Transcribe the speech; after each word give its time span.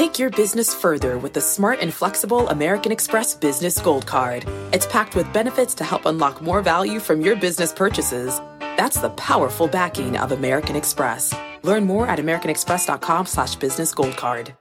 Take 0.00 0.18
your 0.18 0.30
business 0.30 0.74
further 0.74 1.18
with 1.18 1.34
the 1.34 1.42
smart 1.42 1.80
and 1.82 1.92
flexible 1.92 2.48
American 2.48 2.90
Express 2.90 3.34
Business 3.34 3.78
Gold 3.78 4.06
Card. 4.06 4.46
It's 4.72 4.86
packed 4.86 5.14
with 5.14 5.30
benefits 5.34 5.74
to 5.74 5.84
help 5.84 6.06
unlock 6.06 6.40
more 6.40 6.62
value 6.62 7.00
from 7.00 7.20
your 7.20 7.36
business 7.36 7.70
purchases. 7.70 8.40
That's 8.78 8.98
the 8.98 9.10
powerful 9.10 9.68
backing 9.68 10.16
of 10.16 10.32
American 10.32 10.74
Express. 10.74 11.34
Learn 11.62 11.84
more 11.84 12.06
at 12.06 12.18
americanexpress.com 12.18 13.26
slash 13.26 13.56
business 13.56 13.92
gold 13.92 14.16
card. 14.16 14.54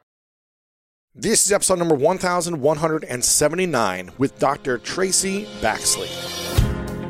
This 1.15 1.45
is 1.45 1.53
episode 1.53 1.79
number 1.79 1.95
1179 1.95 4.11
with 4.17 4.37
Dr. 4.39 4.77
Traci 4.77 5.45
Baxley. 5.61 6.38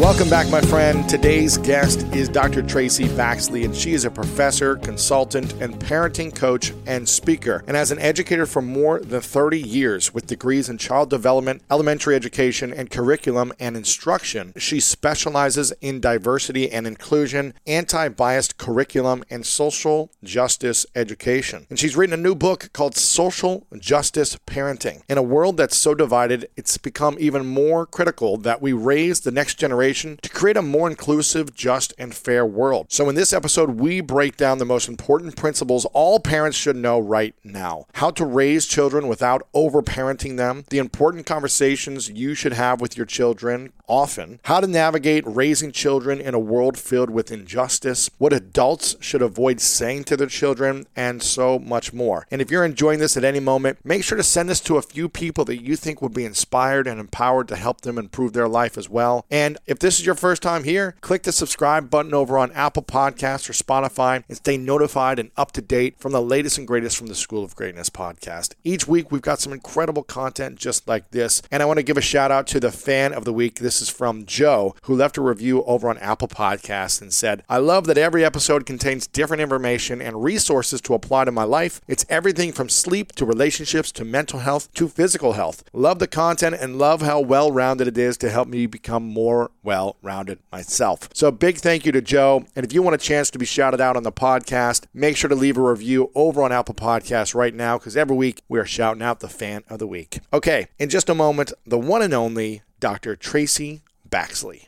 Welcome 0.00 0.28
back, 0.28 0.50
my 0.50 0.60
friend. 0.60 1.08
Today's 1.08 1.56
guest 1.56 2.02
is 2.12 2.28
Dr. 2.28 2.64
Traci 2.64 3.06
Baxley, 3.10 3.64
and 3.64 3.74
she 3.74 3.92
is 3.92 4.04
a 4.04 4.10
professor, 4.10 4.74
consultant, 4.74 5.52
and 5.62 5.72
parenting 5.78 6.34
coach 6.34 6.72
and 6.84 7.08
speaker. 7.08 7.62
And 7.68 7.76
as 7.76 7.92
an 7.92 8.00
educator 8.00 8.44
for 8.44 8.60
more 8.60 8.98
than 8.98 9.20
30 9.20 9.60
years 9.60 10.12
with 10.12 10.26
degrees 10.26 10.68
in 10.68 10.78
child 10.78 11.10
development, 11.10 11.62
elementary 11.70 12.16
education, 12.16 12.72
and 12.72 12.90
curriculum 12.90 13.52
and 13.60 13.76
instruction, 13.76 14.52
she 14.56 14.80
specializes 14.80 15.72
in 15.80 16.00
diversity 16.00 16.72
and 16.72 16.88
inclusion, 16.88 17.54
anti 17.64 18.08
biased 18.08 18.58
curriculum, 18.58 19.22
and 19.30 19.46
social 19.46 20.10
justice 20.24 20.86
education. 20.96 21.68
And 21.70 21.78
she's 21.78 21.96
written 21.96 22.14
a 22.14 22.22
new 22.22 22.34
book 22.34 22.68
called 22.72 22.96
Social 22.96 23.64
Justice 23.78 24.36
Parenting. 24.44 25.02
In 25.08 25.18
a 25.18 25.22
world 25.22 25.56
that's 25.56 25.78
so 25.78 25.94
divided, 25.94 26.50
it's 26.56 26.78
become 26.78 27.16
even 27.20 27.46
more 27.46 27.86
critical 27.86 28.36
that 28.38 28.60
we 28.60 28.72
raise 28.72 29.20
the 29.20 29.30
next 29.30 29.54
generation 29.54 29.83
to 29.92 30.28
create 30.30 30.56
a 30.56 30.62
more 30.62 30.88
inclusive, 30.88 31.54
just, 31.54 31.92
and 31.98 32.14
fair 32.14 32.46
world. 32.46 32.86
So, 32.90 33.08
in 33.08 33.14
this 33.14 33.32
episode, 33.32 33.80
we 33.80 34.00
break 34.00 34.36
down 34.36 34.58
the 34.58 34.64
most 34.64 34.88
important 34.88 35.36
principles 35.36 35.84
all 35.92 36.20
parents 36.20 36.56
should 36.56 36.76
know 36.76 36.98
right 36.98 37.34
now. 37.44 37.86
How 37.94 38.10
to 38.12 38.24
raise 38.24 38.66
children 38.66 39.08
without 39.08 39.46
overparenting 39.54 40.36
them, 40.36 40.64
the 40.70 40.78
important 40.78 41.26
conversations 41.26 42.08
you 42.08 42.34
should 42.34 42.54
have 42.54 42.80
with 42.80 42.96
your 42.96 43.06
children 43.06 43.72
often, 43.88 44.40
how 44.44 44.60
to 44.60 44.66
navigate 44.66 45.24
raising 45.26 45.72
children 45.72 46.20
in 46.20 46.34
a 46.34 46.38
world 46.38 46.78
filled 46.78 47.10
with 47.10 47.32
injustice, 47.32 48.10
what 48.18 48.32
adults 48.32 48.96
should 49.00 49.22
avoid 49.22 49.60
saying 49.60 50.04
to 50.04 50.16
their 50.16 50.26
children, 50.26 50.86
and 50.96 51.22
so 51.22 51.58
much 51.58 51.92
more. 51.92 52.26
And 52.30 52.40
if 52.40 52.50
you're 52.50 52.64
enjoying 52.64 52.98
this 52.98 53.16
at 53.16 53.24
any 53.24 53.40
moment, 53.40 53.78
make 53.84 54.04
sure 54.04 54.16
to 54.16 54.22
send 54.22 54.48
this 54.48 54.60
to 54.60 54.76
a 54.76 54.82
few 54.82 55.08
people 55.08 55.44
that 55.46 55.62
you 55.62 55.76
think 55.76 56.00
would 56.00 56.14
be 56.14 56.24
inspired 56.24 56.86
and 56.86 57.00
empowered 57.00 57.48
to 57.48 57.56
help 57.56 57.82
them 57.82 57.98
improve 57.98 58.32
their 58.32 58.48
life 58.48 58.78
as 58.78 58.88
well. 58.88 59.24
And 59.30 59.58
if 59.66 59.78
this 59.78 59.98
is 59.98 60.06
your 60.06 60.14
first 60.14 60.42
time 60.42 60.64
here, 60.64 60.96
click 61.00 61.22
the 61.22 61.32
subscribe 61.32 61.90
button 61.90 62.14
over 62.14 62.38
on 62.38 62.52
Apple 62.52 62.82
Podcasts 62.82 63.48
or 63.48 63.52
Spotify 63.52 64.24
and 64.28 64.36
stay 64.36 64.56
notified 64.56 65.18
and 65.18 65.30
up 65.36 65.52
to 65.52 65.62
date 65.62 65.98
from 65.98 66.12
the 66.12 66.22
latest 66.22 66.58
and 66.58 66.66
greatest 66.66 66.96
from 66.96 67.08
the 67.08 67.14
School 67.14 67.44
of 67.44 67.56
Greatness 67.56 67.90
podcast. 67.90 68.54
Each 68.64 68.86
week, 68.86 69.10
we've 69.10 69.22
got 69.22 69.40
some 69.40 69.52
incredible 69.52 70.02
content 70.02 70.58
just 70.58 70.86
like 70.88 71.10
this. 71.10 71.42
And 71.50 71.62
I 71.62 71.66
want 71.66 71.78
to 71.78 71.82
give 71.82 71.96
a 71.96 72.02
shout 72.02 72.30
out 72.30 72.46
to 72.48 72.60
the 72.60 72.70
fan 72.70 73.12
of 73.12 73.24
the 73.24 73.32
week. 73.32 73.60
This 73.60 73.73
is 73.80 73.88
from 73.88 74.26
Joe, 74.26 74.74
who 74.82 74.94
left 74.94 75.16
a 75.16 75.22
review 75.22 75.64
over 75.64 75.88
on 75.88 75.98
Apple 75.98 76.28
Podcasts 76.28 77.00
and 77.00 77.12
said, 77.12 77.42
I 77.48 77.58
love 77.58 77.86
that 77.86 77.98
every 77.98 78.24
episode 78.24 78.66
contains 78.66 79.06
different 79.06 79.40
information 79.40 80.00
and 80.00 80.22
resources 80.22 80.80
to 80.82 80.94
apply 80.94 81.24
to 81.24 81.32
my 81.32 81.44
life. 81.44 81.80
It's 81.86 82.06
everything 82.08 82.52
from 82.52 82.68
sleep 82.68 83.12
to 83.12 83.24
relationships 83.24 83.92
to 83.92 84.04
mental 84.04 84.40
health 84.40 84.72
to 84.74 84.88
physical 84.88 85.32
health. 85.32 85.64
Love 85.72 85.98
the 85.98 86.06
content 86.06 86.56
and 86.60 86.78
love 86.78 87.02
how 87.02 87.20
well 87.20 87.50
rounded 87.50 87.88
it 87.88 87.98
is 87.98 88.16
to 88.18 88.30
help 88.30 88.48
me 88.48 88.66
become 88.66 89.02
more 89.02 89.50
well 89.62 89.96
rounded 90.02 90.38
myself. 90.52 91.08
So, 91.12 91.30
big 91.30 91.58
thank 91.58 91.86
you 91.86 91.92
to 91.92 92.00
Joe. 92.02 92.44
And 92.54 92.64
if 92.64 92.72
you 92.72 92.82
want 92.82 92.94
a 92.94 92.98
chance 92.98 93.30
to 93.30 93.38
be 93.38 93.46
shouted 93.46 93.80
out 93.80 93.96
on 93.96 94.02
the 94.02 94.12
podcast, 94.12 94.86
make 94.92 95.16
sure 95.16 95.28
to 95.28 95.34
leave 95.34 95.56
a 95.56 95.62
review 95.62 96.10
over 96.14 96.42
on 96.42 96.52
Apple 96.52 96.74
Podcasts 96.74 97.34
right 97.34 97.54
now 97.54 97.78
because 97.78 97.96
every 97.96 98.16
week 98.16 98.42
we 98.48 98.58
are 98.58 98.66
shouting 98.66 99.02
out 99.02 99.20
the 99.20 99.28
fan 99.28 99.62
of 99.68 99.78
the 99.78 99.86
week. 99.86 100.20
Okay, 100.32 100.68
in 100.78 100.88
just 100.88 101.08
a 101.08 101.14
moment, 101.14 101.52
the 101.66 101.78
one 101.78 102.02
and 102.02 102.14
only 102.14 102.62
Dr. 102.84 103.16
Traci 103.16 103.80
Baxley. 104.10 104.66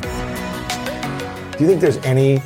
Do 0.00 1.58
you 1.58 1.66
think 1.66 1.80
there's 1.80 1.96
any 2.04 2.40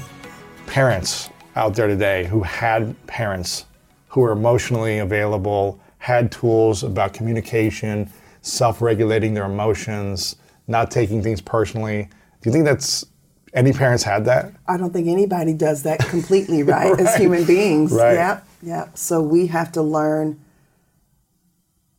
parents 0.66 1.28
out 1.54 1.75
there 1.75 1.87
today 1.87 2.25
who 2.25 2.41
had 2.41 2.97
parents 3.06 3.66
who 4.09 4.22
were 4.22 4.32
emotionally 4.32 5.00
available, 5.00 5.78
had 5.99 6.32
tools 6.32 6.82
about 6.82 7.12
communication, 7.12 8.10
self 8.41 8.81
regulating 8.81 9.34
their 9.34 9.44
emotions? 9.44 10.37
not 10.66 10.91
taking 10.91 11.22
things 11.22 11.41
personally. 11.41 12.09
Do 12.41 12.49
you 12.49 12.53
think 12.53 12.65
that's 12.65 13.05
any 13.53 13.72
parents 13.72 14.03
had 14.03 14.25
that? 14.25 14.53
I 14.66 14.76
don't 14.78 14.93
think 14.93 15.09
anybody 15.09 15.53
does 15.55 15.82
that 15.84 16.00
completely 16.00 16.62
right, 16.62 16.91
right. 16.91 17.00
as 17.00 17.15
human 17.16 17.44
beings. 17.44 17.93
Right. 17.93 18.15
Yeah, 18.15 18.41
yeah. 18.62 18.88
So 18.94 19.22
we 19.22 19.47
have 19.47 19.71
to 19.72 19.82
learn 19.82 20.41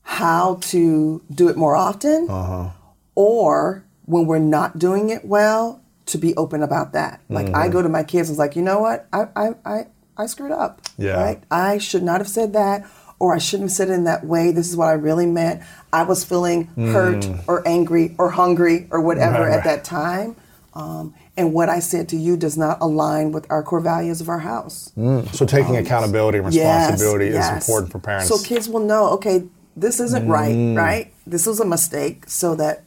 how 0.07 0.55
to 0.61 1.21
do 1.29 1.49
it 1.49 1.57
more 1.57 1.75
often, 1.75 2.27
uh-huh. 2.29 2.69
or 3.13 3.83
when 4.05 4.25
we're 4.25 4.39
not 4.39 4.79
doing 4.79 5.09
it 5.09 5.25
well, 5.25 5.81
to 6.05 6.17
be 6.17 6.33
open 6.35 6.63
about 6.63 6.93
that. 6.93 7.19
Like 7.27 7.47
mm-hmm. 7.47 7.55
I 7.55 7.67
go 7.67 7.81
to 7.81 7.89
my 7.89 8.03
kids 8.03 8.29
and 8.29 8.33
was 8.35 8.39
like, 8.39 8.55
you 8.55 8.61
know 8.61 8.79
what, 8.79 9.05
I 9.11 9.27
I 9.35 9.49
I, 9.65 9.87
I 10.17 10.25
screwed 10.25 10.53
up. 10.53 10.81
Yeah. 10.97 11.21
Right. 11.21 11.43
I 11.51 11.77
should 11.77 12.03
not 12.03 12.21
have 12.21 12.29
said 12.29 12.53
that 12.53 12.89
or 13.19 13.35
I 13.35 13.37
shouldn't 13.37 13.69
have 13.69 13.75
said 13.75 13.89
it 13.89 13.93
in 13.93 14.05
that 14.05 14.25
way. 14.25 14.51
This 14.51 14.69
is 14.69 14.77
what 14.77 14.87
I 14.87 14.93
really 14.93 15.25
meant. 15.25 15.61
I 15.91 16.03
was 16.03 16.23
feeling 16.23 16.67
mm. 16.67 16.93
hurt 16.93 17.27
or 17.47 17.67
angry 17.67 18.15
or 18.17 18.29
hungry 18.29 18.87
or 18.91 19.01
whatever 19.01 19.41
right, 19.41 19.57
at 19.57 19.65
that 19.65 19.83
time. 19.83 20.37
Um, 20.73 21.15
and 21.35 21.53
what 21.53 21.69
I 21.69 21.79
said 21.79 22.07
to 22.09 22.15
you 22.15 22.37
does 22.37 22.57
not 22.57 22.77
align 22.79 23.33
with 23.33 23.45
our 23.49 23.61
core 23.61 23.81
values 23.81 24.21
of 24.21 24.29
our 24.29 24.39
house. 24.39 24.91
Mm. 24.97 25.27
So 25.35 25.45
taking 25.45 25.75
um, 25.75 25.83
accountability 25.83 26.37
and 26.37 26.47
responsibility 26.47 27.25
yes, 27.25 27.33
yes. 27.33 27.63
is 27.63 27.69
important 27.69 27.91
for 27.91 27.99
parents. 27.99 28.29
So 28.29 28.37
kids 28.37 28.69
will 28.69 28.85
know, 28.85 29.09
okay, 29.13 29.43
this 29.77 29.99
isn't 29.99 30.27
mm. 30.27 30.31
right, 30.31 30.75
right? 30.75 31.13
This 31.25 31.45
was 31.45 31.59
a 31.59 31.65
mistake, 31.65 32.27
so 32.27 32.55
that 32.55 32.83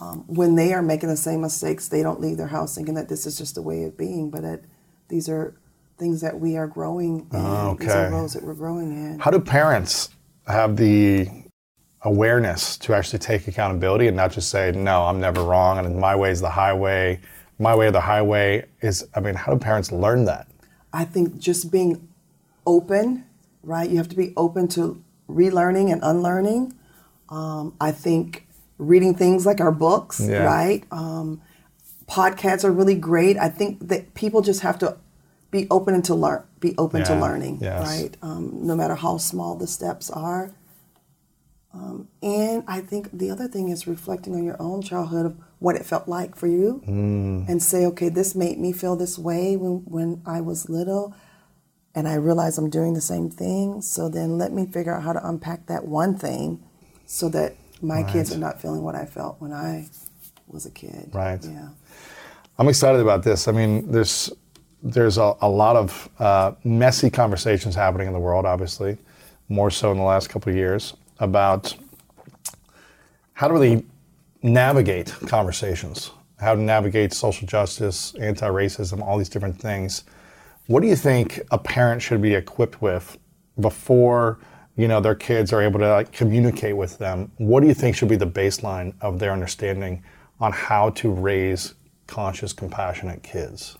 um, 0.00 0.24
when 0.26 0.54
they 0.54 0.72
are 0.72 0.82
making 0.82 1.10
the 1.10 1.16
same 1.16 1.42
mistakes, 1.42 1.88
they 1.88 2.02
don't 2.02 2.20
leave 2.20 2.38
their 2.38 2.48
house 2.48 2.74
thinking 2.74 2.94
that 2.94 3.08
this 3.08 3.26
is 3.26 3.36
just 3.36 3.58
a 3.58 3.62
way 3.62 3.84
of 3.84 3.96
being, 3.98 4.30
but 4.30 4.42
that 4.42 4.62
these 5.08 5.28
are 5.28 5.54
things 5.98 6.22
that 6.22 6.40
we 6.40 6.56
are 6.56 6.66
growing 6.66 7.28
in. 7.32 7.38
Okay. 7.38 7.84
These 7.84 7.94
are 7.94 8.10
roles 8.10 8.32
that 8.32 8.42
we're 8.42 8.54
growing 8.54 8.90
in. 8.90 9.18
How 9.18 9.30
do 9.30 9.38
parents 9.38 10.08
have 10.46 10.76
the 10.76 11.28
awareness 12.02 12.78
to 12.78 12.94
actually 12.94 13.18
take 13.18 13.46
accountability 13.46 14.06
and 14.06 14.16
not 14.16 14.32
just 14.32 14.48
say, 14.48 14.72
no, 14.72 15.02
I'm 15.02 15.20
never 15.20 15.44
wrong 15.44 15.78
and 15.78 15.98
my 15.98 16.16
way 16.16 16.30
is 16.30 16.40
the 16.40 16.48
highway, 16.48 17.20
my 17.58 17.74
way 17.76 17.88
or 17.88 17.90
the 17.90 18.00
highway 18.00 18.64
is, 18.80 19.06
I 19.14 19.20
mean, 19.20 19.34
how 19.34 19.52
do 19.52 19.58
parents 19.58 19.92
learn 19.92 20.24
that? 20.24 20.48
I 20.94 21.04
think 21.04 21.38
just 21.38 21.70
being 21.70 22.08
open, 22.66 23.26
right? 23.62 23.88
You 23.88 23.98
have 23.98 24.08
to 24.08 24.16
be 24.16 24.32
open 24.38 24.66
to 24.68 25.02
relearning 25.34 25.92
and 25.92 26.00
unlearning. 26.02 26.74
Um, 27.28 27.74
I 27.80 27.92
think 27.92 28.46
reading 28.78 29.14
things 29.14 29.46
like 29.46 29.60
our 29.60 29.72
books, 29.72 30.20
yeah. 30.20 30.44
right? 30.44 30.84
Um, 30.90 31.40
podcasts 32.08 32.64
are 32.64 32.72
really 32.72 32.96
great. 32.96 33.36
I 33.36 33.48
think 33.48 33.88
that 33.88 34.14
people 34.14 34.42
just 34.42 34.60
have 34.60 34.78
to 34.80 34.96
be 35.50 35.66
open 35.70 36.00
to 36.02 36.14
learn 36.14 36.42
be 36.60 36.74
open 36.78 37.00
yeah, 37.00 37.06
to 37.06 37.14
learning 37.14 37.58
yes. 37.60 37.86
right 37.86 38.16
um, 38.22 38.66
no 38.66 38.76
matter 38.76 38.94
how 38.94 39.16
small 39.16 39.56
the 39.56 39.66
steps 39.66 40.10
are 40.10 40.52
um, 41.72 42.08
and 42.22 42.62
i 42.68 42.80
think 42.80 43.08
the 43.12 43.30
other 43.30 43.48
thing 43.48 43.68
is 43.68 43.86
reflecting 43.86 44.34
on 44.34 44.44
your 44.44 44.60
own 44.60 44.82
childhood 44.82 45.26
of 45.26 45.36
what 45.58 45.74
it 45.74 45.84
felt 45.84 46.06
like 46.08 46.36
for 46.36 46.46
you 46.46 46.82
mm. 46.86 47.48
and 47.48 47.62
say 47.62 47.84
okay 47.84 48.08
this 48.08 48.34
made 48.34 48.58
me 48.58 48.72
feel 48.72 48.96
this 48.96 49.18
way 49.18 49.56
when, 49.56 49.82
when 49.86 50.22
i 50.26 50.40
was 50.40 50.68
little 50.68 51.14
and 51.94 52.08
i 52.08 52.14
realize 52.14 52.58
i'm 52.58 52.70
doing 52.70 52.94
the 52.94 53.00
same 53.00 53.30
thing 53.30 53.80
so 53.82 54.08
then 54.08 54.38
let 54.38 54.52
me 54.52 54.66
figure 54.66 54.94
out 54.94 55.02
how 55.02 55.12
to 55.12 55.28
unpack 55.28 55.66
that 55.66 55.84
one 55.86 56.16
thing 56.16 56.62
so 57.06 57.28
that 57.28 57.54
my 57.82 58.02
right. 58.02 58.12
kids 58.12 58.34
are 58.34 58.38
not 58.38 58.60
feeling 58.60 58.82
what 58.82 58.94
i 58.94 59.04
felt 59.04 59.40
when 59.40 59.52
i 59.52 59.86
was 60.48 60.66
a 60.66 60.70
kid 60.70 61.10
right 61.12 61.44
yeah 61.44 61.68
i'm 62.58 62.68
excited 62.68 63.00
about 63.00 63.22
this 63.22 63.48
i 63.48 63.52
mean 63.52 63.90
there's 63.90 64.32
there's 64.82 65.18
a, 65.18 65.34
a 65.40 65.48
lot 65.48 65.76
of 65.76 66.08
uh, 66.18 66.52
messy 66.64 67.10
conversations 67.10 67.74
happening 67.74 68.06
in 68.06 68.12
the 68.12 68.18
world, 68.18 68.46
obviously, 68.46 68.96
more 69.48 69.70
so 69.70 69.90
in 69.92 69.98
the 69.98 70.04
last 70.04 70.28
couple 70.28 70.50
of 70.50 70.56
years, 70.56 70.94
about 71.18 71.74
how 73.34 73.48
to 73.48 73.54
really 73.54 73.84
navigate 74.42 75.12
conversations, 75.26 76.12
how 76.38 76.54
to 76.54 76.60
navigate 76.60 77.12
social 77.12 77.46
justice, 77.46 78.14
anti 78.16 78.48
racism, 78.48 79.02
all 79.02 79.18
these 79.18 79.28
different 79.28 79.58
things. 79.60 80.04
What 80.70 80.82
do 80.82 80.88
you 80.88 80.94
think 80.94 81.40
a 81.50 81.58
parent 81.58 82.00
should 82.00 82.22
be 82.22 82.32
equipped 82.32 82.80
with 82.80 83.18
before 83.58 84.38
you 84.76 84.86
know 84.86 85.00
their 85.00 85.16
kids 85.16 85.52
are 85.52 85.60
able 85.60 85.80
to 85.80 85.88
like, 85.88 86.12
communicate 86.12 86.76
with 86.76 86.96
them? 86.98 87.32
What 87.38 87.62
do 87.62 87.66
you 87.66 87.74
think 87.74 87.96
should 87.96 88.06
be 88.06 88.14
the 88.14 88.28
baseline 88.28 88.94
of 89.00 89.18
their 89.18 89.32
understanding 89.32 90.04
on 90.38 90.52
how 90.52 90.90
to 90.90 91.10
raise 91.10 91.74
conscious, 92.06 92.52
compassionate 92.52 93.24
kids? 93.24 93.76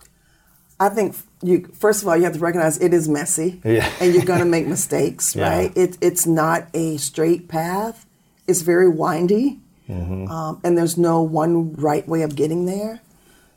I 0.81 0.89
think 0.89 1.15
you 1.41 1.71
first 1.73 2.01
of 2.01 2.09
all 2.09 2.17
you 2.17 2.25
have 2.25 2.33
to 2.33 2.39
recognize 2.39 2.77
it 2.81 2.93
is 2.93 3.07
messy, 3.07 3.61
yeah. 3.63 3.89
and 4.01 4.13
you're 4.13 4.25
going 4.25 4.39
to 4.45 4.45
make 4.45 4.67
mistakes, 4.67 5.33
yeah. 5.33 5.49
right? 5.49 5.77
It, 5.77 5.97
it's 6.01 6.27
not 6.27 6.67
a 6.73 6.97
straight 6.97 7.47
path. 7.47 8.05
It's 8.47 8.63
very 8.63 8.89
windy, 8.89 9.61
mm-hmm. 9.87 10.27
um, 10.27 10.59
and 10.61 10.77
there's 10.77 10.97
no 10.97 11.21
one 11.21 11.71
right 11.71 12.05
way 12.05 12.23
of 12.23 12.35
getting 12.35 12.65
there. 12.65 12.99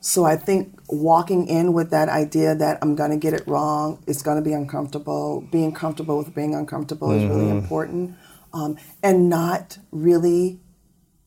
So 0.04 0.26
I 0.26 0.36
think 0.36 0.78
walking 0.90 1.48
in 1.48 1.72
with 1.72 1.88
that 1.92 2.10
idea 2.10 2.54
that 2.54 2.78
I'm 2.82 2.94
going 2.94 3.10
to 3.10 3.16
get 3.16 3.32
it 3.32 3.42
wrong, 3.48 4.04
it's 4.06 4.20
going 4.20 4.36
to 4.36 4.42
be 4.42 4.52
uncomfortable. 4.52 5.40
Being 5.50 5.72
comfortable 5.72 6.18
with 6.18 6.34
being 6.34 6.54
uncomfortable 6.54 7.08
mm-hmm. 7.08 7.24
is 7.24 7.30
really 7.30 7.46
mm-hmm. 7.46 7.58
important, 7.60 8.16
um, 8.52 8.76
and 9.02 9.30
not 9.30 9.78
really 9.92 10.60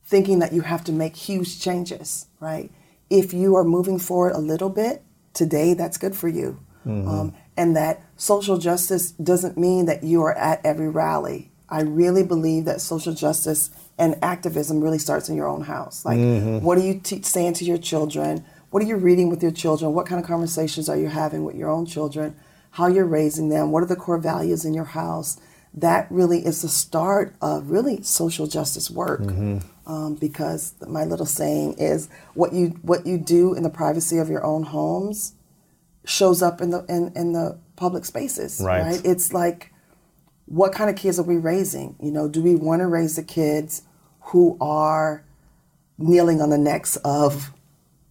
thinking 0.06 0.38
that 0.40 0.54
you 0.54 0.62
have 0.62 0.84
to 0.84 0.92
make 0.92 1.16
huge 1.16 1.60
changes, 1.60 2.28
right? 2.40 2.72
If 3.10 3.34
you 3.34 3.56
are 3.56 3.64
moving 3.64 3.98
forward 3.98 4.34
a 4.34 4.38
little 4.38 4.70
bit 4.70 5.02
today, 5.34 5.74
that's 5.74 5.98
good 5.98 6.16
for 6.16 6.28
you. 6.28 6.60
Mm-hmm. 6.86 7.10
Um, 7.10 7.34
and 7.58 7.76
that 7.76 8.04
social 8.16 8.60
justice 8.60 9.10
doesn't 9.10 9.58
mean 9.58 9.88
that 9.88 10.04
you 10.04 10.22
are 10.22 10.38
at 10.38 10.64
every 10.64 10.88
rally. 10.88 11.52
I 11.68 11.82
really 11.82 12.24
believe 12.24 12.66
that 12.66 12.80
social 12.80 13.16
justice 13.16 13.72
and 13.98 14.20
activism 14.22 14.82
really 14.82 15.00
starts 15.00 15.30
in 15.30 15.36
your 15.36 15.48
own 15.48 15.62
house. 15.62 16.06
Like, 16.06 16.20
mm-hmm. 16.20 16.64
what 16.64 16.78
are 16.78 16.82
you 16.82 17.00
te- 17.00 17.24
saying 17.24 17.56
to 17.56 17.66
your 17.66 17.80
children? 17.80 18.46
What 18.70 18.84
are 18.84 18.86
you 18.86 18.98
reading 18.98 19.30
with 19.30 19.42
your 19.42 19.52
children? 19.52 19.94
What 19.94 20.06
kind 20.06 20.22
of 20.22 20.28
conversations 20.28 20.90
are 20.90 20.98
you 20.98 21.08
having 21.08 21.44
with 21.46 21.56
your 21.56 21.70
own 21.70 21.86
children? 21.86 22.36
How 22.72 22.88
you're 22.88 23.06
raising 23.06 23.50
them? 23.50 23.72
What 23.72 23.84
are 23.84 23.88
the 23.88 23.96
core 23.96 24.18
values 24.18 24.66
in 24.66 24.74
your 24.74 24.86
house? 24.86 25.40
That 25.74 26.08
really 26.12 26.46
is 26.46 26.62
the 26.62 26.70
start 26.70 27.36
of 27.42 27.70
really 27.70 28.02
social 28.02 28.48
justice 28.48 28.90
work. 28.90 29.22
Mm-hmm. 29.22 29.60
Um, 29.90 30.16
because 30.16 30.74
my 30.86 31.06
little 31.06 31.26
saying 31.26 31.76
is 31.78 32.10
what 32.34 32.52
you 32.52 32.78
what 32.82 33.08
you 33.08 33.18
do 33.18 33.54
in 33.54 33.64
the 33.64 33.70
privacy 33.70 34.18
of 34.18 34.28
your 34.28 34.46
own 34.46 34.64
homes 34.64 35.34
shows 36.04 36.42
up 36.42 36.60
in 36.60 36.72
the 36.72 36.84
in, 36.90 37.14
in 37.16 37.32
the 37.32 37.58
public 37.78 38.04
spaces. 38.04 38.60
Right. 38.62 38.82
right. 38.82 39.02
It's 39.06 39.32
like 39.32 39.72
what 40.46 40.74
kind 40.74 40.90
of 40.90 40.98
kids 40.98 41.20
are 41.20 41.24
we 41.24 41.38
raising? 41.38 41.96
You 42.02 42.12
know, 42.12 42.28
do 42.28 42.42
we 42.42 42.56
want 42.56 42.82
to 42.82 42.88
raise 42.88 43.16
the 43.16 43.24
kids 43.24 43.84
who 44.20 44.58
are 44.60 45.24
kneeling 45.98 46.42
on 46.42 46.50
the 46.50 46.58
necks 46.58 46.98
of 46.98 47.54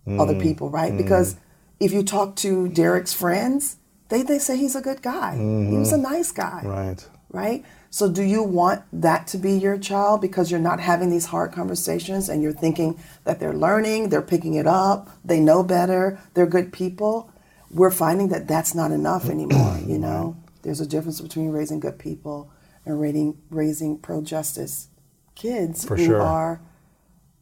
mm. 0.07 0.21
other 0.21 0.39
people, 0.39 0.71
right? 0.71 0.93
Mm. 0.93 0.99
Because 0.99 1.37
if 1.81 1.93
you 1.93 2.03
talk 2.03 2.37
to 2.37 2.69
Derek's 2.69 3.13
friends, 3.13 3.77
they, 4.09 4.23
they 4.23 4.39
say 4.39 4.57
he's 4.57 4.77
a 4.77 4.81
good 4.81 5.03
guy. 5.03 5.35
Mm-hmm. 5.37 5.73
He 5.73 5.79
was 5.79 5.93
a 5.93 5.99
nice 5.99 6.33
guy. 6.33 6.63
Right. 6.65 7.09
Right? 7.31 7.65
So 7.91 8.11
do 8.11 8.23
you 8.23 8.43
want 8.43 8.83
that 8.93 9.27
to 9.29 9.39
be 9.39 9.53
your 9.53 9.79
child 9.79 10.21
because 10.21 10.51
you're 10.51 10.61
not 10.61 10.81
having 10.81 11.11
these 11.11 11.27
hard 11.27 11.53
conversations 11.53 12.29
and 12.29 12.43
you're 12.43 12.53
thinking 12.53 12.99
that 13.25 13.41
they're 13.41 13.55
learning, 13.55 14.11
they're 14.11 14.23
picking 14.23 14.55
it 14.55 14.67
up, 14.67 15.09
they 15.25 15.41
know 15.41 15.63
better, 15.63 16.21
they're 16.35 16.47
good 16.47 16.73
people? 16.73 17.31
We're 17.71 17.91
finding 17.91 18.29
that 18.29 18.47
that's 18.47 18.75
not 18.75 18.93
enough 18.93 19.29
anymore, 19.31 19.79
you 19.85 19.99
know? 19.99 20.37
There's 20.63 20.81
a 20.81 20.87
difference 20.87 21.21
between 21.21 21.51
raising 21.51 21.81
good 21.81 21.99
people 21.99 22.51
and 22.85 23.01
raising, 23.01 23.39
raising 23.51 23.99
pro-justice 23.99 24.89
kids 25.35 25.85
For 25.85 25.97
who 25.97 26.07
sure. 26.07 26.23
are 26.23 26.61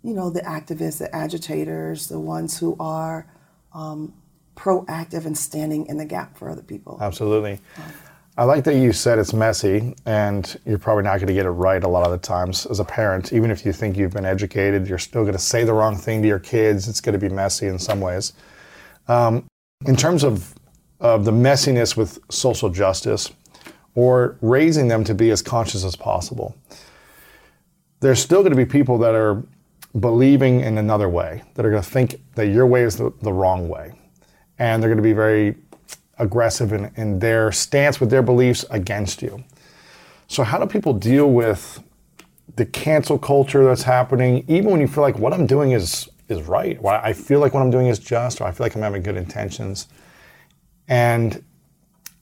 you 0.04 0.12
know, 0.12 0.28
the 0.30 0.42
activists, 0.42 0.98
the 0.98 1.12
agitators, 1.14 2.08
the 2.08 2.20
ones 2.20 2.58
who 2.58 2.76
are 2.78 3.26
um, 3.72 4.12
proactive 4.54 5.24
and 5.24 5.36
standing 5.36 5.86
in 5.86 5.96
the 5.96 6.04
gap 6.04 6.36
for 6.36 6.50
other 6.50 6.62
people. 6.62 6.98
Absolutely. 7.00 7.58
I 8.36 8.44
like 8.44 8.64
that 8.64 8.74
you 8.74 8.92
said 8.92 9.18
it's 9.18 9.32
messy, 9.32 9.94
and 10.04 10.60
you're 10.66 10.78
probably 10.78 11.04
not 11.04 11.16
going 11.16 11.28
to 11.28 11.32
get 11.32 11.46
it 11.46 11.50
right 11.50 11.82
a 11.82 11.88
lot 11.88 12.04
of 12.04 12.12
the 12.12 12.18
times 12.18 12.66
as 12.66 12.80
a 12.80 12.84
parent. 12.84 13.32
Even 13.32 13.50
if 13.50 13.64
you 13.64 13.72
think 13.72 13.96
you've 13.96 14.12
been 14.12 14.26
educated, 14.26 14.86
you're 14.86 14.98
still 14.98 15.22
going 15.22 15.34
to 15.34 15.38
say 15.38 15.64
the 15.64 15.72
wrong 15.72 15.96
thing 15.96 16.20
to 16.20 16.28
your 16.28 16.40
kids. 16.40 16.86
It's 16.86 17.00
going 17.00 17.18
to 17.18 17.28
be 17.28 17.32
messy 17.32 17.66
in 17.66 17.78
some 17.78 18.00
ways. 18.00 18.34
Um, 19.08 19.46
in 19.86 19.96
terms 19.96 20.22
of, 20.22 20.54
of 21.00 21.24
the 21.24 21.32
messiness 21.32 21.96
with 21.96 22.18
social 22.30 22.68
justice, 22.68 23.30
or 23.94 24.36
raising 24.42 24.88
them 24.88 25.04
to 25.04 25.14
be 25.14 25.30
as 25.30 25.40
conscious 25.40 25.84
as 25.84 25.94
possible, 25.96 26.56
there's 28.00 28.18
still 28.18 28.40
going 28.40 28.50
to 28.52 28.56
be 28.56 28.66
people 28.66 28.98
that 28.98 29.14
are 29.14 29.44
believing 29.98 30.60
in 30.60 30.78
another 30.78 31.08
way, 31.08 31.42
that 31.54 31.64
are 31.64 31.70
going 31.70 31.82
to 31.82 31.88
think 31.88 32.20
that 32.34 32.48
your 32.48 32.66
way 32.66 32.82
is 32.82 32.96
the, 32.96 33.12
the 33.22 33.32
wrong 33.32 33.68
way. 33.68 33.92
And 34.58 34.82
they're 34.82 34.90
going 34.90 34.98
to 34.98 35.02
be 35.02 35.12
very 35.12 35.56
aggressive 36.18 36.72
in, 36.72 36.92
in 36.96 37.18
their 37.18 37.52
stance 37.52 38.00
with 38.00 38.10
their 38.10 38.22
beliefs 38.22 38.64
against 38.70 39.22
you. 39.22 39.44
So, 40.26 40.42
how 40.42 40.58
do 40.58 40.66
people 40.66 40.92
deal 40.92 41.30
with 41.30 41.82
the 42.56 42.66
cancel 42.66 43.18
culture 43.18 43.64
that's 43.64 43.82
happening, 43.82 44.44
even 44.48 44.70
when 44.70 44.80
you 44.80 44.86
feel 44.86 45.02
like 45.02 45.18
what 45.18 45.32
I'm 45.32 45.46
doing 45.46 45.72
is, 45.72 46.08
is 46.28 46.42
right? 46.42 46.78
Or 46.80 46.92
I 46.92 47.12
feel 47.12 47.40
like 47.40 47.52
what 47.52 47.62
I'm 47.62 47.70
doing 47.70 47.88
is 47.88 47.98
just, 47.98 48.40
or 48.40 48.44
I 48.44 48.52
feel 48.52 48.64
like 48.64 48.74
I'm 48.74 48.82
having 48.82 49.02
good 49.02 49.16
intentions. 49.16 49.88
And 50.88 51.42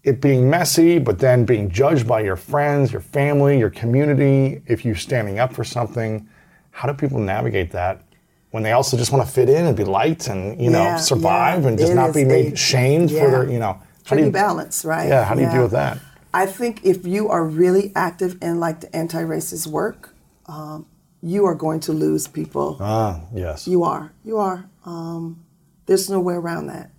it 0.04 0.20
being 0.20 0.48
messy, 0.48 0.98
but 0.98 1.18
then 1.18 1.44
being 1.44 1.70
judged 1.70 2.06
by 2.06 2.20
your 2.20 2.36
friends, 2.36 2.92
your 2.92 3.00
family, 3.00 3.58
your 3.58 3.70
community, 3.70 4.62
if 4.66 4.84
you're 4.84 4.96
standing 4.96 5.38
up 5.38 5.52
for 5.52 5.64
something 5.64 6.28
how 6.72 6.88
do 6.88 6.94
people 6.94 7.20
navigate 7.20 7.70
that 7.70 8.02
when 8.50 8.62
they 8.62 8.72
also 8.72 8.96
just 8.96 9.12
want 9.12 9.24
to 9.24 9.32
fit 9.32 9.48
in 9.48 9.66
and 9.66 9.76
be 9.76 9.84
liked 9.84 10.26
and 10.26 10.60
you 10.60 10.70
know 10.70 10.96
survive 10.96 11.62
yeah. 11.62 11.68
and 11.68 11.78
just 11.78 11.94
not 11.94 12.12
be 12.12 12.24
made 12.24 12.58
shamed 12.58 13.10
yeah. 13.10 13.20
for 13.20 13.30
their 13.30 13.50
you 13.50 13.58
know? 13.58 13.80
How 14.04 14.16
do 14.16 14.24
you 14.24 14.30
balance 14.30 14.84
right? 14.84 15.08
Yeah 15.08 15.24
how 15.24 15.34
do 15.34 15.42
you 15.42 15.50
deal 15.50 15.62
with 15.62 15.72
that? 15.72 15.98
I 16.34 16.46
think 16.46 16.84
if 16.84 17.06
you 17.06 17.28
are 17.28 17.44
really 17.44 17.92
active 17.94 18.38
in 18.42 18.58
like 18.58 18.80
the 18.80 18.94
anti-racist 18.96 19.66
work 19.66 20.14
um, 20.46 20.86
you 21.22 21.44
are 21.44 21.54
going 21.54 21.78
to 21.80 21.92
lose 21.92 22.26
people. 22.26 22.78
Ah 22.80 23.20
yes. 23.32 23.68
You 23.68 23.84
are 23.84 24.12
you 24.24 24.38
are. 24.38 24.68
Um, 24.84 25.44
there's 25.86 26.10
no 26.10 26.20
way 26.20 26.34
around 26.34 26.66
that. 26.66 26.90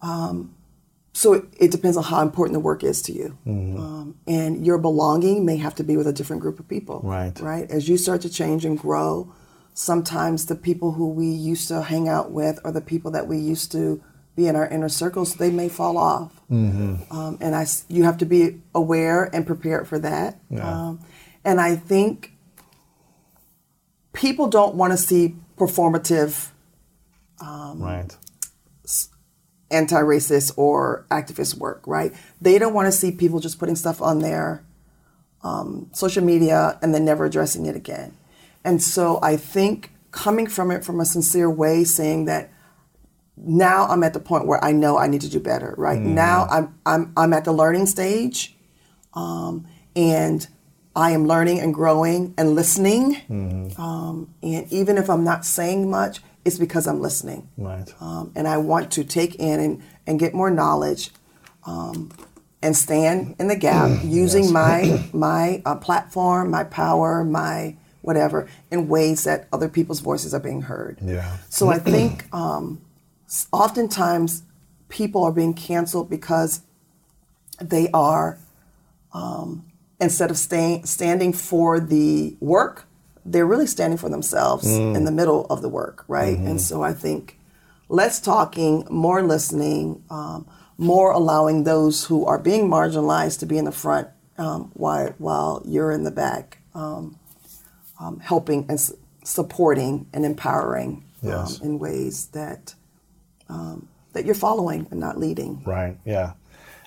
Um, 0.00 0.54
so 1.18 1.32
it, 1.32 1.44
it, 1.58 1.70
depends 1.72 1.96
on 1.96 2.04
how 2.04 2.22
important 2.22 2.52
the 2.52 2.60
work 2.60 2.84
is 2.84 3.02
to 3.02 3.12
you. 3.12 3.36
Mm-hmm. 3.44 3.76
Um, 3.76 4.14
and 4.28 4.64
your 4.64 4.78
belonging 4.78 5.44
may 5.44 5.56
have 5.56 5.74
to 5.74 5.82
be 5.82 5.96
with 5.96 6.06
a 6.06 6.12
different 6.12 6.42
group 6.42 6.60
of 6.60 6.68
people. 6.68 7.00
Right. 7.02 7.36
Right. 7.40 7.68
As 7.68 7.88
you 7.88 7.98
start 7.98 8.20
to 8.22 8.30
change 8.30 8.64
and 8.64 8.78
grow, 8.78 9.34
sometimes 9.74 10.46
the 10.46 10.54
people 10.54 10.92
who 10.92 11.08
we 11.08 11.26
used 11.26 11.66
to 11.68 11.82
hang 11.82 12.08
out 12.08 12.30
with 12.30 12.60
or 12.62 12.70
the 12.70 12.80
people 12.80 13.10
that 13.10 13.26
we 13.26 13.36
used 13.36 13.72
to 13.72 14.00
be 14.36 14.46
in 14.46 14.54
our 14.54 14.68
inner 14.68 14.88
circles, 14.88 15.34
they 15.34 15.50
may 15.50 15.68
fall 15.68 15.98
off. 15.98 16.40
Mm-hmm. 16.52 17.12
Um, 17.12 17.36
and 17.40 17.56
I, 17.56 17.66
you 17.88 18.04
have 18.04 18.18
to 18.18 18.24
be 18.24 18.60
aware 18.72 19.24
and 19.34 19.44
prepared 19.44 19.88
for 19.88 19.98
that. 19.98 20.38
Yeah. 20.48 20.70
Um, 20.70 21.00
and 21.44 21.60
I 21.60 21.74
think 21.74 22.30
people 24.12 24.46
don't 24.46 24.76
want 24.76 24.92
to 24.92 24.96
see 24.96 25.34
performative 25.56 26.50
um, 27.40 27.82
right 27.82 28.16
anti-racist 29.70 30.52
or 30.56 31.04
activist 31.10 31.56
work, 31.56 31.82
right? 31.86 32.12
They 32.40 32.58
don't 32.58 32.74
want 32.74 32.86
to 32.86 32.92
see 32.92 33.10
people 33.12 33.40
just 33.40 33.58
putting 33.58 33.76
stuff 33.76 34.00
on 34.00 34.20
their 34.20 34.64
um, 35.42 35.90
social 35.92 36.24
media 36.24 36.78
and 36.82 36.94
then 36.94 37.04
never 37.04 37.24
addressing 37.24 37.66
it 37.66 37.76
again. 37.76 38.16
And 38.64 38.82
so 38.82 39.18
I 39.22 39.36
think 39.36 39.92
coming 40.10 40.46
from 40.46 40.70
it 40.70 40.84
from 40.84 41.00
a 41.00 41.04
sincere 41.04 41.50
way, 41.50 41.84
saying 41.84 42.24
that 42.24 42.50
now 43.36 43.86
I'm 43.86 44.02
at 44.02 44.14
the 44.14 44.20
point 44.20 44.46
where 44.46 44.62
I 44.64 44.72
know 44.72 44.98
I 44.98 45.06
need 45.06 45.20
to 45.20 45.30
do 45.30 45.40
better. 45.40 45.74
Right 45.78 46.00
mm. 46.00 46.06
now, 46.06 46.46
I'm 46.50 46.78
I'm 46.84 47.12
I'm 47.16 47.32
at 47.32 47.44
the 47.44 47.52
learning 47.52 47.86
stage, 47.86 48.56
um, 49.14 49.66
and 49.94 50.46
I 50.96 51.12
am 51.12 51.26
learning 51.26 51.60
and 51.60 51.72
growing 51.72 52.34
and 52.36 52.54
listening. 52.54 53.14
Mm-hmm. 53.30 53.80
Um, 53.80 54.34
and 54.42 54.70
even 54.72 54.98
if 54.98 55.08
I'm 55.08 55.22
not 55.22 55.44
saying 55.44 55.88
much, 55.88 56.20
it's 56.48 56.58
because 56.58 56.86
I'm 56.86 57.00
listening. 57.00 57.48
Right. 57.56 57.88
Um, 58.00 58.32
and 58.34 58.48
I 58.48 58.56
want 58.56 58.90
to 58.92 59.04
take 59.04 59.36
in 59.36 59.60
and, 59.60 59.82
and 60.06 60.18
get 60.18 60.34
more 60.34 60.50
knowledge 60.50 61.10
um, 61.64 62.10
and 62.62 62.76
stand 62.76 63.36
in 63.38 63.46
the 63.46 63.56
gap 63.56 64.00
using 64.02 64.44
yes. 64.44 64.52
my, 64.52 65.08
my 65.12 65.62
uh, 65.64 65.76
platform, 65.76 66.50
my 66.50 66.64
power, 66.64 67.22
my 67.22 67.76
whatever, 68.00 68.48
in 68.70 68.88
ways 68.88 69.24
that 69.24 69.46
other 69.52 69.68
people's 69.68 70.00
voices 70.00 70.32
are 70.32 70.40
being 70.40 70.62
heard. 70.62 70.98
Yeah. 71.02 71.36
So 71.50 71.68
I 71.68 71.78
think 71.78 72.24
um, 72.34 72.80
oftentimes 73.52 74.42
people 74.88 75.22
are 75.24 75.32
being 75.32 75.54
canceled 75.54 76.08
because 76.08 76.62
they 77.60 77.90
are, 77.92 78.38
um, 79.12 79.66
instead 80.00 80.30
of 80.30 80.38
staying, 80.38 80.86
standing 80.86 81.32
for 81.32 81.78
the 81.78 82.36
work, 82.40 82.87
they're 83.32 83.46
really 83.46 83.66
standing 83.66 83.98
for 83.98 84.08
themselves 84.08 84.66
mm. 84.66 84.96
in 84.96 85.04
the 85.04 85.10
middle 85.10 85.46
of 85.46 85.62
the 85.62 85.68
work, 85.68 86.04
right? 86.08 86.36
Mm-hmm. 86.36 86.46
And 86.46 86.60
so 86.60 86.82
I 86.82 86.92
think 86.92 87.38
less 87.88 88.20
talking, 88.20 88.86
more 88.90 89.22
listening, 89.22 90.02
um, 90.10 90.46
more 90.76 91.12
allowing 91.12 91.64
those 91.64 92.04
who 92.04 92.24
are 92.24 92.38
being 92.38 92.68
marginalized 92.68 93.40
to 93.40 93.46
be 93.46 93.58
in 93.58 93.64
the 93.64 93.72
front 93.72 94.08
um, 94.38 94.70
while, 94.74 95.14
while 95.18 95.62
you're 95.64 95.92
in 95.92 96.04
the 96.04 96.10
back, 96.10 96.58
um, 96.74 97.18
um 98.00 98.20
helping 98.20 98.60
and 98.68 98.78
s- 98.78 98.92
supporting 99.24 100.06
and 100.12 100.24
empowering 100.24 101.04
um, 101.22 101.28
yes. 101.28 101.60
in 101.60 101.78
ways 101.78 102.26
that 102.28 102.74
um, 103.48 103.88
that 104.12 104.24
you're 104.24 104.34
following 104.34 104.86
and 104.90 105.00
not 105.00 105.18
leading. 105.18 105.62
Right. 105.64 105.96
Yeah. 106.04 106.32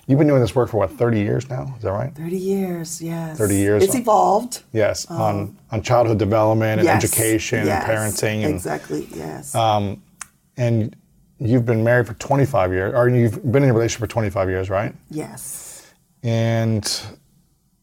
You've 0.06 0.18
been 0.18 0.26
doing 0.26 0.40
this 0.40 0.54
work 0.54 0.68
for 0.68 0.78
what, 0.78 0.90
30 0.90 1.20
years 1.20 1.48
now? 1.48 1.72
Is 1.76 1.82
that 1.84 1.92
right? 1.92 2.12
30 2.14 2.36
years, 2.36 3.00
yes. 3.00 3.38
30 3.38 3.54
years. 3.54 3.84
It's 3.84 3.94
evolved. 3.94 4.62
Yes, 4.72 5.08
um, 5.08 5.20
on, 5.20 5.58
on 5.70 5.82
childhood 5.82 6.18
development 6.18 6.80
and 6.80 6.86
yes, 6.86 7.04
education 7.04 7.66
yes, 7.66 7.84
and 7.84 7.92
parenting. 7.92 8.44
And, 8.44 8.54
exactly, 8.54 9.06
yes. 9.14 9.54
Um, 9.54 10.02
and 10.56 10.96
you've 11.38 11.64
been 11.64 11.84
married 11.84 12.08
for 12.08 12.14
25 12.14 12.72
years, 12.72 12.94
or 12.94 13.08
you've 13.08 13.52
been 13.52 13.62
in 13.62 13.70
a 13.70 13.72
relationship 13.72 14.00
for 14.00 14.12
25 14.12 14.48
years, 14.48 14.70
right? 14.70 14.92
Yes. 15.08 15.92
And 16.24 17.00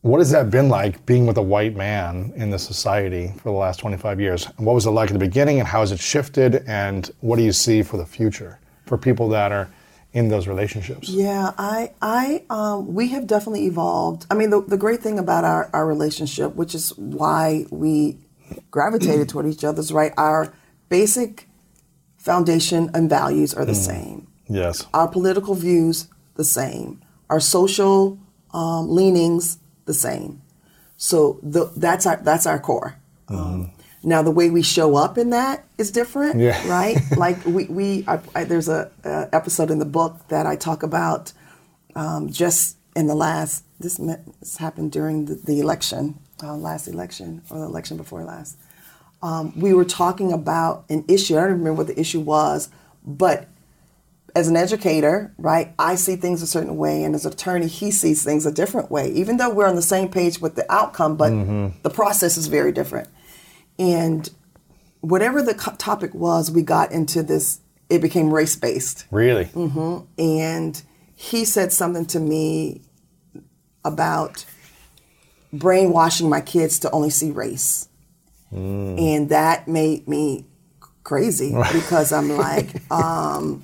what 0.01 0.19
has 0.19 0.29
that 0.31 0.49
been 0.49 0.67
like 0.67 1.05
being 1.05 1.25
with 1.25 1.37
a 1.37 1.41
white 1.41 1.75
man 1.75 2.33
in 2.35 2.49
the 2.49 2.59
society 2.59 3.33
for 3.37 3.51
the 3.51 3.57
last 3.57 3.79
25 3.79 4.19
years? 4.19 4.45
And 4.57 4.65
what 4.65 4.73
was 4.73 4.85
it 4.85 4.91
like 4.91 5.09
at 5.09 5.13
the 5.13 5.19
beginning, 5.19 5.59
and 5.59 5.67
how 5.67 5.79
has 5.79 5.93
it 5.93 6.01
shifted? 6.01 6.63
And 6.67 7.09
what 7.21 7.37
do 7.37 7.43
you 7.43 7.53
see 7.53 7.81
for 7.81 7.95
the 7.95 8.05
future 8.05 8.59
for 8.85 8.97
people 8.97 9.29
that 9.29 9.53
are 9.53 9.69
in 10.13 10.29
those 10.29 10.47
relationships? 10.47 11.09
Yeah, 11.09 11.51
I, 11.57 11.91
I, 12.01 12.43
um, 12.49 12.93
we 12.93 13.09
have 13.09 13.27
definitely 13.27 13.65
evolved. 13.65 14.25
I 14.31 14.33
mean, 14.33 14.49
the, 14.49 14.61
the 14.61 14.77
great 14.77 15.01
thing 15.01 15.19
about 15.19 15.43
our, 15.43 15.69
our 15.73 15.85
relationship, 15.85 16.55
which 16.55 16.73
is 16.73 16.97
why 16.97 17.65
we 17.69 18.17
gravitated 18.71 19.29
toward 19.29 19.45
each 19.45 19.63
other's 19.63 19.91
right. 19.91 20.11
Our 20.17 20.53
basic 20.89 21.47
foundation 22.17 22.89
and 22.93 23.09
values 23.09 23.53
are 23.53 23.65
the 23.65 23.73
mm. 23.73 23.85
same. 23.85 24.27
Yes. 24.47 24.85
Our 24.93 25.07
political 25.07 25.55
views 25.55 26.07
the 26.35 26.43
same. 26.43 27.01
Our 27.29 27.39
social 27.39 28.17
um, 28.53 28.89
leanings 28.89 29.59
the 29.85 29.93
same. 29.93 30.41
So 30.97 31.39
the, 31.43 31.71
that's 31.77 32.05
our 32.05 32.17
that's 32.17 32.45
our 32.45 32.59
core. 32.59 32.95
Mm-hmm. 33.29 33.41
Um, 33.41 33.71
now 34.03 34.21
the 34.21 34.31
way 34.31 34.49
we 34.49 34.61
show 34.61 34.95
up 34.95 35.17
in 35.17 35.31
that 35.31 35.65
is 35.77 35.91
different, 35.91 36.39
yeah. 36.39 36.67
right? 36.69 36.97
like 37.17 37.45
we, 37.45 37.65
we 37.65 38.05
I, 38.07 38.19
I, 38.35 38.43
there's 38.43 38.69
a, 38.69 38.91
a, 39.03 39.29
episode 39.33 39.71
in 39.71 39.79
the 39.79 39.85
book 39.85 40.27
that 40.29 40.45
I 40.45 40.55
talk 40.55 40.83
about 40.83 41.33
um, 41.95 42.29
just 42.29 42.77
in 42.95 43.07
the 43.07 43.15
last 43.15 43.63
this, 43.79 43.99
this 44.39 44.57
happened 44.57 44.91
during 44.91 45.25
the, 45.25 45.35
the 45.35 45.59
election, 45.59 46.19
uh, 46.43 46.55
last 46.55 46.87
election 46.87 47.41
or 47.49 47.59
the 47.59 47.65
election 47.65 47.97
before 47.97 48.23
last. 48.23 48.57
Um, 49.21 49.57
we 49.59 49.73
were 49.73 49.85
talking 49.85 50.31
about 50.31 50.85
an 50.89 51.03
issue. 51.07 51.37
I 51.37 51.41
don't 51.41 51.51
remember 51.51 51.73
what 51.73 51.87
the 51.87 51.99
issue 51.99 52.21
was, 52.21 52.69
but 53.05 53.47
as 54.35 54.47
an 54.47 54.55
educator, 54.55 55.33
right, 55.37 55.73
I 55.77 55.95
see 55.95 56.15
things 56.15 56.41
a 56.41 56.47
certain 56.47 56.77
way, 56.77 57.03
and 57.03 57.15
as 57.15 57.25
an 57.25 57.33
attorney, 57.33 57.67
he 57.67 57.91
sees 57.91 58.23
things 58.23 58.45
a 58.45 58.51
different 58.51 58.91
way. 58.91 59.11
Even 59.11 59.37
though 59.37 59.49
we're 59.49 59.67
on 59.67 59.75
the 59.75 59.81
same 59.81 60.09
page 60.09 60.39
with 60.39 60.55
the 60.55 60.71
outcome, 60.71 61.17
but 61.17 61.31
mm-hmm. 61.31 61.77
the 61.81 61.89
process 61.89 62.37
is 62.37 62.47
very 62.47 62.71
different. 62.71 63.09
And 63.79 64.29
whatever 65.01 65.41
the 65.41 65.55
co- 65.55 65.75
topic 65.75 66.13
was, 66.13 66.51
we 66.51 66.61
got 66.61 66.91
into 66.91 67.23
this. 67.23 67.61
It 67.89 68.01
became 68.01 68.31
race 68.31 68.55
based. 68.55 69.05
Really. 69.09 69.45
Mm-hmm. 69.45 70.05
And 70.21 70.83
he 71.15 71.45
said 71.45 71.71
something 71.71 72.05
to 72.07 72.19
me 72.19 72.81
about 73.83 74.45
brainwashing 75.51 76.29
my 76.29 76.41
kids 76.41 76.77
to 76.79 76.91
only 76.91 77.09
see 77.09 77.31
race, 77.31 77.89
mm. 78.53 79.01
and 79.01 79.29
that 79.29 79.67
made 79.67 80.07
me 80.07 80.45
crazy 81.03 81.55
because 81.73 82.11
I'm 82.11 82.29
like. 82.29 82.91
Um, 82.91 83.63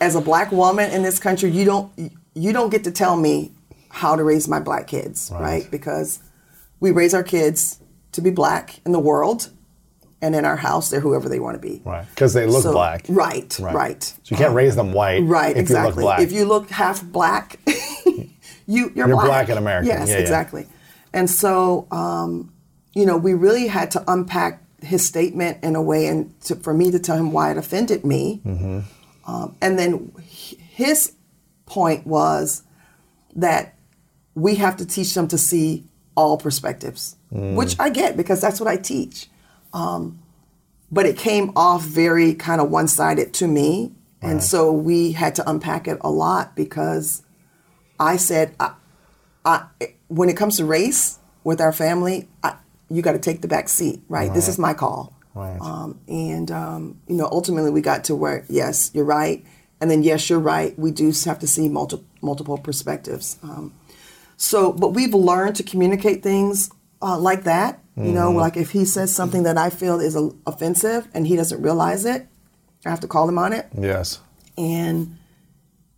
as 0.00 0.14
a 0.14 0.20
black 0.20 0.52
woman 0.52 0.90
in 0.90 1.02
this 1.02 1.18
country, 1.18 1.50
you 1.50 1.64
don't 1.64 1.92
you 2.34 2.52
don't 2.52 2.70
get 2.70 2.84
to 2.84 2.90
tell 2.90 3.16
me 3.16 3.52
how 3.88 4.16
to 4.16 4.22
raise 4.22 4.46
my 4.46 4.60
black 4.60 4.86
kids, 4.86 5.30
right? 5.32 5.40
right? 5.40 5.70
Because 5.70 6.20
we 6.80 6.90
raise 6.90 7.14
our 7.14 7.22
kids 7.22 7.80
to 8.16 8.20
be 8.20 8.30
black 8.30 8.80
in 8.84 8.92
the 8.92 8.98
world, 8.98 9.50
and 10.20 10.34
in 10.34 10.44
our 10.44 10.56
house, 10.56 10.90
they're 10.90 11.00
whoever 11.00 11.28
they 11.28 11.40
want 11.40 11.54
to 11.54 11.60
be. 11.60 11.82
Right, 11.84 12.06
because 12.10 12.34
they 12.34 12.46
look 12.46 12.62
so, 12.62 12.72
black. 12.72 13.06
Right, 13.08 13.56
right, 13.60 13.74
right. 13.74 14.02
So 14.02 14.18
you 14.26 14.36
can't 14.36 14.54
raise 14.54 14.76
them 14.76 14.92
white. 14.92 15.22
Right, 15.22 15.56
if 15.56 15.58
exactly. 15.58 16.04
You 16.04 16.12
if 16.18 16.32
you 16.32 16.44
look 16.44 16.70
half 16.70 17.02
black, 17.04 17.58
you 17.66 18.30
you're, 18.66 18.90
you're 18.94 19.08
black. 19.08 19.26
black 19.26 19.48
in 19.48 19.58
America. 19.58 19.88
Yes, 19.88 20.08
yeah, 20.08 20.16
exactly. 20.16 20.62
Yeah. 20.62 21.20
And 21.20 21.30
so, 21.30 21.86
um, 21.90 22.52
you 22.94 23.06
know, 23.06 23.16
we 23.16 23.32
really 23.34 23.68
had 23.68 23.92
to 23.92 24.04
unpack 24.10 24.62
his 24.82 25.06
statement 25.06 25.62
in 25.62 25.76
a 25.76 25.82
way, 25.82 26.06
and 26.06 26.38
to, 26.42 26.56
for 26.56 26.74
me 26.74 26.90
to 26.90 26.98
tell 26.98 27.16
him 27.16 27.32
why 27.32 27.50
it 27.50 27.56
offended 27.56 28.04
me. 28.04 28.42
Mm-hmm 28.44 28.80
um, 29.26 29.56
and 29.60 29.78
then 29.78 30.12
his 30.22 31.12
point 31.66 32.06
was 32.06 32.62
that 33.34 33.74
we 34.34 34.54
have 34.56 34.76
to 34.76 34.86
teach 34.86 35.14
them 35.14 35.28
to 35.28 35.38
see 35.38 35.84
all 36.16 36.36
perspectives, 36.38 37.16
mm. 37.32 37.54
which 37.54 37.76
I 37.78 37.90
get 37.90 38.16
because 38.16 38.40
that's 38.40 38.60
what 38.60 38.68
I 38.68 38.76
teach. 38.76 39.28
Um, 39.72 40.18
but 40.90 41.06
it 41.06 41.16
came 41.16 41.52
off 41.56 41.82
very 41.82 42.34
kind 42.34 42.60
of 42.60 42.70
one 42.70 42.88
sided 42.88 43.34
to 43.34 43.48
me. 43.48 43.92
Right. 44.22 44.32
And 44.32 44.42
so 44.42 44.72
we 44.72 45.12
had 45.12 45.34
to 45.36 45.48
unpack 45.48 45.86
it 45.88 45.98
a 46.00 46.10
lot 46.10 46.56
because 46.56 47.22
I 48.00 48.16
said, 48.16 48.54
I, 48.58 48.72
I, 49.44 49.66
when 50.08 50.28
it 50.28 50.36
comes 50.36 50.56
to 50.56 50.64
race 50.64 51.18
with 51.44 51.60
our 51.60 51.72
family, 51.72 52.28
I, 52.42 52.56
you 52.88 53.02
got 53.02 53.12
to 53.12 53.18
take 53.18 53.42
the 53.42 53.48
back 53.48 53.68
seat, 53.68 54.00
right? 54.08 54.28
right? 54.28 54.34
This 54.34 54.48
is 54.48 54.58
my 54.58 54.74
call. 54.74 55.12
Right. 55.34 55.60
Um, 55.60 56.00
and 56.08 56.50
um, 56.50 57.00
you 57.06 57.16
know, 57.16 57.28
ultimately, 57.30 57.70
we 57.70 57.82
got 57.82 58.04
to 58.04 58.16
where 58.16 58.46
yes, 58.48 58.90
you're 58.94 59.04
right, 59.04 59.44
and 59.82 59.90
then 59.90 60.02
yes, 60.02 60.30
you're 60.30 60.40
right. 60.40 60.76
We 60.78 60.90
do 60.90 61.12
have 61.26 61.38
to 61.40 61.46
see 61.46 61.68
multiple 61.68 62.06
multiple 62.22 62.56
perspectives. 62.56 63.38
Um, 63.42 63.74
so, 64.36 64.72
but 64.72 64.88
we've 64.88 65.14
learned 65.14 65.56
to 65.56 65.62
communicate 65.62 66.22
things 66.22 66.70
uh, 67.02 67.18
like 67.18 67.44
that. 67.44 67.82
You 67.96 68.02
mm-hmm. 68.02 68.14
know, 68.14 68.30
like 68.32 68.56
if 68.56 68.72
he 68.72 68.84
says 68.84 69.14
something 69.14 69.44
that 69.44 69.56
I 69.56 69.70
feel 69.70 70.00
is 70.00 70.16
a, 70.16 70.30
offensive 70.46 71.08
and 71.14 71.26
he 71.26 71.34
doesn't 71.36 71.62
realize 71.62 72.04
it, 72.04 72.26
I 72.84 72.90
have 72.90 73.00
to 73.00 73.08
call 73.08 73.28
him 73.28 73.38
on 73.38 73.52
it. 73.54 73.66
Yes. 73.76 74.20
And 74.58 75.16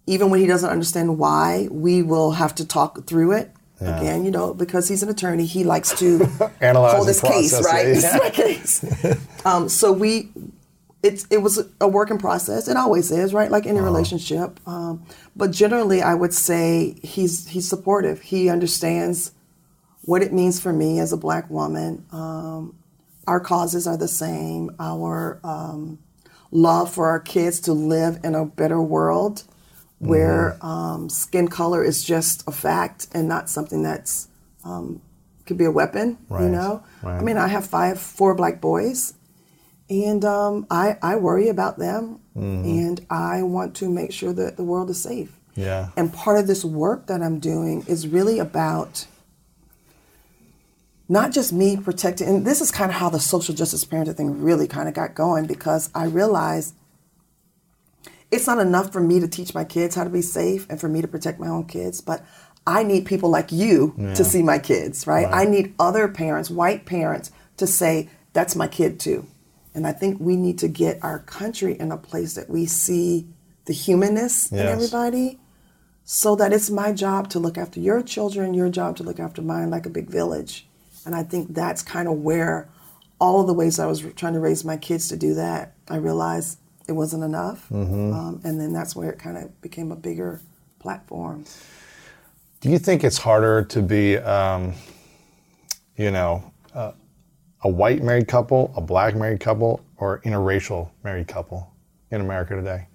even 0.06 0.30
when 0.30 0.38
he 0.38 0.46
doesn't 0.46 0.70
understand 0.70 1.18
why, 1.18 1.68
we 1.70 2.02
will 2.02 2.32
have 2.32 2.54
to 2.56 2.66
talk 2.66 3.06
through 3.06 3.32
it 3.32 3.52
yeah. 3.80 4.00
Again, 4.00 4.24
you 4.24 4.30
know, 4.30 4.54
because 4.54 4.88
he's 4.88 5.02
an 5.02 5.08
attorney, 5.08 5.46
he 5.46 5.62
likes 5.62 5.96
to 6.00 6.28
analyze 6.60 6.94
hold 6.94 7.08
his 7.08 7.20
case, 7.20 7.64
right? 7.64 7.86
Yeah. 7.86 8.18
this 8.30 8.80
case. 8.80 9.16
um, 9.44 9.68
so 9.68 9.92
we, 9.92 10.30
it's 11.02 11.26
it 11.30 11.38
was 11.38 11.64
a 11.80 11.86
work 11.86 12.10
in 12.10 12.18
process. 12.18 12.66
It 12.66 12.76
always 12.76 13.12
is, 13.12 13.32
right? 13.32 13.50
Like 13.50 13.66
any 13.66 13.78
uh-huh. 13.78 13.86
relationship. 13.86 14.58
Um, 14.66 15.04
but 15.38 15.52
generally, 15.52 16.02
I 16.02 16.14
would 16.14 16.34
say 16.34 16.96
he's 17.02 17.48
he's 17.48 17.68
supportive. 17.68 18.20
He 18.20 18.50
understands 18.50 19.32
what 20.02 20.20
it 20.20 20.32
means 20.32 20.60
for 20.60 20.72
me 20.72 20.98
as 20.98 21.12
a 21.12 21.16
black 21.16 21.48
woman. 21.48 22.04
Um, 22.10 22.76
our 23.26 23.38
causes 23.38 23.86
are 23.86 23.96
the 23.96 24.08
same. 24.08 24.74
Our 24.80 25.38
um, 25.44 26.00
love 26.50 26.92
for 26.92 27.08
our 27.08 27.20
kids 27.20 27.60
to 27.60 27.72
live 27.72 28.18
in 28.24 28.34
a 28.34 28.44
better 28.44 28.82
world 28.82 29.44
where 29.98 30.56
mm-hmm. 30.60 30.66
um, 30.66 31.08
skin 31.08 31.48
color 31.48 31.84
is 31.84 32.02
just 32.02 32.46
a 32.48 32.52
fact 32.52 33.06
and 33.12 33.28
not 33.28 33.48
something 33.48 33.82
that's 33.82 34.28
um, 34.64 35.00
could 35.46 35.58
be 35.58 35.64
a 35.64 35.70
weapon. 35.70 36.18
Right. 36.28 36.44
You 36.44 36.48
know, 36.48 36.82
right. 37.02 37.18
I 37.18 37.22
mean, 37.22 37.36
I 37.36 37.48
have 37.48 37.66
five, 37.66 38.00
four 38.00 38.34
black 38.34 38.60
boys, 38.60 39.14
and 39.90 40.24
um, 40.24 40.66
I 40.70 40.96
I 41.02 41.16
worry 41.16 41.48
about 41.48 41.78
them, 41.78 42.20
mm-hmm. 42.36 42.64
and 42.64 43.06
I 43.10 43.42
want 43.42 43.74
to 43.76 43.88
make 43.88 44.12
sure 44.12 44.32
that 44.32 44.56
the 44.56 44.64
world 44.64 44.90
is 44.90 45.02
safe. 45.02 45.38
Yeah. 45.54 45.90
And 45.96 46.12
part 46.12 46.38
of 46.38 46.46
this 46.46 46.64
work 46.64 47.06
that 47.06 47.22
I'm 47.22 47.40
doing 47.40 47.84
is 47.88 48.06
really 48.06 48.38
about 48.38 49.06
not 51.08 51.32
just 51.32 51.52
me 51.52 51.76
protecting, 51.76 52.28
and 52.28 52.46
this 52.46 52.60
is 52.60 52.70
kind 52.70 52.90
of 52.90 52.96
how 52.96 53.08
the 53.08 53.20
social 53.20 53.54
justice 53.54 53.84
parenting 53.84 54.16
thing 54.16 54.42
really 54.42 54.68
kind 54.68 54.88
of 54.88 54.94
got 54.94 55.14
going 55.14 55.46
because 55.46 55.90
I 55.94 56.04
realized 56.04 56.74
it's 58.30 58.46
not 58.46 58.58
enough 58.58 58.92
for 58.92 59.00
me 59.00 59.20
to 59.20 59.28
teach 59.28 59.54
my 59.54 59.64
kids 59.64 59.94
how 59.94 60.04
to 60.04 60.10
be 60.10 60.22
safe 60.22 60.66
and 60.68 60.78
for 60.78 60.88
me 60.88 61.00
to 61.00 61.08
protect 61.08 61.40
my 61.40 61.48
own 61.48 61.64
kids, 61.64 62.00
but 62.00 62.24
I 62.66 62.82
need 62.82 63.06
people 63.06 63.30
like 63.30 63.50
you 63.50 63.94
yeah. 63.96 64.14
to 64.14 64.24
see 64.24 64.42
my 64.42 64.58
kids, 64.58 65.06
right? 65.06 65.24
right? 65.24 65.46
I 65.46 65.50
need 65.50 65.74
other 65.78 66.08
parents, 66.08 66.50
white 66.50 66.84
parents, 66.84 67.30
to 67.56 67.66
say, 67.66 68.10
that's 68.34 68.54
my 68.54 68.68
kid 68.68 69.00
too. 69.00 69.26
And 69.74 69.86
I 69.86 69.92
think 69.92 70.18
we 70.20 70.36
need 70.36 70.58
to 70.58 70.68
get 70.68 71.02
our 71.02 71.20
country 71.20 71.78
in 71.78 71.92
a 71.92 71.96
place 71.96 72.34
that 72.34 72.48
we 72.48 72.66
see 72.66 73.26
the 73.66 73.72
humanness 73.72 74.50
yes. 74.50 74.60
in 74.60 74.66
everybody 74.66 75.38
so 76.04 76.34
that 76.36 76.52
it's 76.52 76.70
my 76.70 76.92
job 76.92 77.28
to 77.30 77.38
look 77.38 77.58
after 77.58 77.78
your 77.78 78.02
children, 78.02 78.54
your 78.54 78.70
job 78.70 78.96
to 78.96 79.02
look 79.02 79.20
after 79.20 79.42
mine 79.42 79.70
like 79.70 79.84
a 79.84 79.90
big 79.90 80.08
village. 80.08 80.66
And 81.04 81.14
I 81.14 81.22
think 81.22 81.54
that's 81.54 81.82
kind 81.82 82.08
of 82.08 82.18
where 82.18 82.68
all 83.20 83.40
of 83.40 83.46
the 83.46 83.52
ways 83.52 83.78
I 83.78 83.86
was 83.86 84.00
trying 84.16 84.32
to 84.34 84.40
raise 84.40 84.64
my 84.64 84.76
kids 84.76 85.08
to 85.08 85.16
do 85.16 85.34
that, 85.34 85.74
I 85.88 85.96
realized 85.96 86.58
it 86.88 86.92
wasn't 86.92 87.24
enough. 87.24 87.68
Mm-hmm. 87.68 88.12
Um, 88.12 88.40
and 88.42 88.60
then 88.60 88.72
that's 88.72 88.96
where 88.96 89.10
it 89.10 89.18
kind 89.18 89.36
of 89.36 89.60
became 89.60 89.92
a 89.92 89.96
bigger 89.96 90.40
platform. 90.78 91.44
Do 92.60 92.70
you 92.70 92.78
think 92.78 93.04
it's 93.04 93.18
harder 93.18 93.62
to 93.64 93.82
be, 93.82 94.16
um, 94.16 94.72
you 95.96 96.10
know, 96.10 96.52
uh, 96.74 96.92
a 97.62 97.68
white 97.68 98.02
married 98.02 98.28
couple, 98.28 98.72
a 98.76 98.80
black 98.80 99.14
married 99.14 99.40
couple, 99.40 99.80
or 99.96 100.20
interracial 100.20 100.90
married 101.02 101.28
couple 101.28 101.72
in 102.10 102.20
America 102.20 102.54
today? 102.54 102.86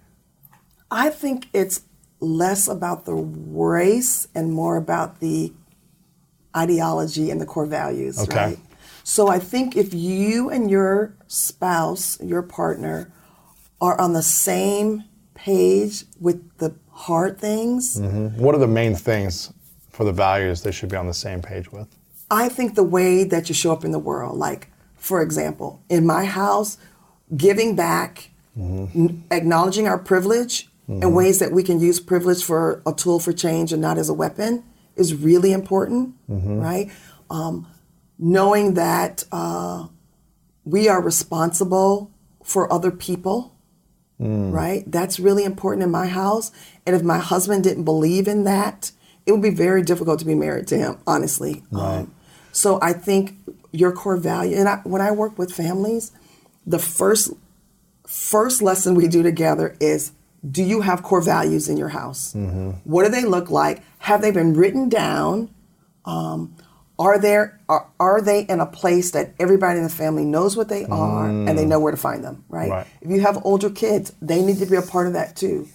I 0.90 1.10
think 1.10 1.48
it's 1.52 1.82
less 2.20 2.68
about 2.68 3.04
the 3.04 3.14
race 3.14 4.28
and 4.34 4.52
more 4.52 4.76
about 4.76 5.20
the 5.20 5.52
ideology 6.56 7.30
and 7.30 7.40
the 7.40 7.46
core 7.46 7.66
values, 7.66 8.18
okay. 8.18 8.36
right? 8.36 8.58
So 9.02 9.28
I 9.28 9.38
think 9.38 9.76
if 9.76 9.92
you 9.92 10.48
and 10.48 10.70
your 10.70 11.14
spouse, 11.26 12.18
your 12.22 12.42
partner, 12.42 13.12
are 13.80 14.00
on 14.00 14.14
the 14.14 14.22
same 14.22 15.04
page 15.34 16.04
with 16.18 16.56
the 16.56 16.74
hard 16.90 17.38
things. 17.38 18.00
Mm-hmm. 18.00 18.40
What 18.42 18.54
are 18.54 18.58
the 18.58 18.66
main 18.66 18.94
things 18.94 19.52
for 19.90 20.04
the 20.04 20.12
values 20.12 20.62
they 20.62 20.72
should 20.72 20.88
be 20.88 20.96
on 20.96 21.06
the 21.06 21.14
same 21.14 21.42
page 21.42 21.70
with? 21.70 21.88
I 22.34 22.48
think 22.48 22.74
the 22.74 22.84
way 22.84 23.24
that 23.24 23.48
you 23.48 23.54
show 23.54 23.72
up 23.72 23.84
in 23.84 23.92
the 23.92 23.98
world, 23.98 24.36
like, 24.36 24.70
for 24.96 25.22
example, 25.22 25.82
in 25.88 26.04
my 26.04 26.24
house, 26.24 26.78
giving 27.36 27.76
back 27.76 28.30
mm-hmm. 28.58 29.18
acknowledging 29.30 29.86
our 29.86 29.98
privilege 29.98 30.68
mm-hmm. 30.88 31.02
and 31.02 31.14
ways 31.14 31.38
that 31.38 31.52
we 31.52 31.62
can 31.62 31.80
use 31.80 32.00
privilege 32.00 32.42
for 32.42 32.82
a 32.86 32.92
tool 32.92 33.20
for 33.20 33.32
change 33.32 33.72
and 33.72 33.80
not 33.80 33.98
as 33.98 34.08
a 34.08 34.14
weapon 34.14 34.64
is 34.96 35.14
really 35.14 35.52
important, 35.52 36.14
mm-hmm. 36.28 36.58
right? 36.58 36.90
Um, 37.30 37.66
knowing 38.18 38.74
that 38.74 39.24
uh, 39.32 39.86
we 40.64 40.88
are 40.88 41.02
responsible 41.02 42.10
for 42.42 42.72
other 42.72 42.90
people, 42.90 43.54
mm. 44.20 44.52
right? 44.52 44.84
That's 44.90 45.18
really 45.18 45.44
important 45.44 45.82
in 45.82 45.90
my 45.90 46.06
house. 46.06 46.52
And 46.86 46.94
if 46.94 47.02
my 47.02 47.18
husband 47.18 47.64
didn't 47.64 47.84
believe 47.84 48.28
in 48.28 48.44
that, 48.44 48.92
it 49.26 49.32
would 49.32 49.42
be 49.42 49.50
very 49.50 49.82
difficult 49.82 50.18
to 50.20 50.24
be 50.24 50.34
married 50.34 50.66
to 50.68 50.76
him, 50.76 50.98
honestly. 51.06 51.62
Right. 51.70 52.00
Um, 52.00 52.13
so 52.54 52.78
I 52.80 52.92
think 52.92 53.36
your 53.72 53.92
core 53.92 54.16
value, 54.16 54.56
and 54.56 54.68
I, 54.68 54.76
when 54.84 55.02
I 55.02 55.10
work 55.10 55.38
with 55.38 55.52
families, 55.52 56.12
the 56.64 56.78
first 56.78 57.32
first 58.06 58.62
lesson 58.62 58.94
we 58.94 59.08
do 59.08 59.22
together 59.22 59.76
is 59.80 60.12
do 60.48 60.62
you 60.62 60.82
have 60.82 61.02
core 61.02 61.22
values 61.22 61.68
in 61.68 61.76
your 61.76 61.88
house? 61.88 62.32
Mm-hmm. 62.34 62.70
What 62.84 63.04
do 63.04 63.10
they 63.10 63.24
look 63.24 63.50
like? 63.50 63.82
Have 63.98 64.22
they 64.22 64.30
been 64.30 64.54
written 64.54 64.88
down? 64.88 65.50
Um, 66.04 66.54
are 66.96 67.18
there 67.18 67.58
are, 67.68 67.88
are 67.98 68.20
they 68.20 68.42
in 68.42 68.60
a 68.60 68.66
place 68.66 69.10
that 69.12 69.34
everybody 69.40 69.78
in 69.78 69.84
the 69.84 69.90
family 69.90 70.24
knows 70.24 70.56
what 70.56 70.68
they 70.68 70.84
are 70.84 71.28
mm. 71.28 71.48
and 71.48 71.58
they 71.58 71.64
know 71.64 71.80
where 71.80 71.90
to 71.90 71.96
find 71.96 72.22
them 72.22 72.44
right? 72.48 72.70
right 72.70 72.86
if 73.00 73.10
you 73.10 73.20
have 73.20 73.44
older 73.44 73.68
kids 73.68 74.12
they 74.22 74.40
need 74.42 74.58
to 74.58 74.66
be 74.66 74.76
a 74.76 74.82
part 74.82 75.08
of 75.08 75.12
that 75.14 75.34
too 75.34 75.66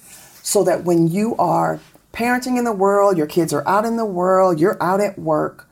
so 0.42 0.64
that 0.64 0.86
when 0.86 1.10
you 1.10 1.36
are 1.36 1.82
parenting 2.14 2.58
in 2.58 2.64
the 2.64 2.72
world 2.72 3.18
your 3.18 3.28
kids 3.28 3.52
are 3.52 3.68
out 3.68 3.84
in 3.84 3.98
the 3.98 4.06
world 4.06 4.62
you're 4.62 4.82
out 4.82 5.02
at 5.02 5.20
work 5.20 5.69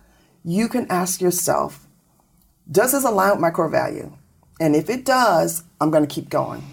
you 0.48 0.68
can 0.68 0.88
ask 0.90 1.22
yourself 1.22 1.86
does 2.72 2.94
this 2.94 3.04
align 3.04 3.32
with 3.32 3.40
my 3.40 3.52
core 3.52 3.70
value 3.70 4.12
and 4.60 4.76
if 4.76 4.90
it 4.90 5.06
does 5.06 5.64
i'm 5.82 5.92
going 5.92 6.06
to 6.06 6.14
keep 6.14 6.30
going 6.30 6.64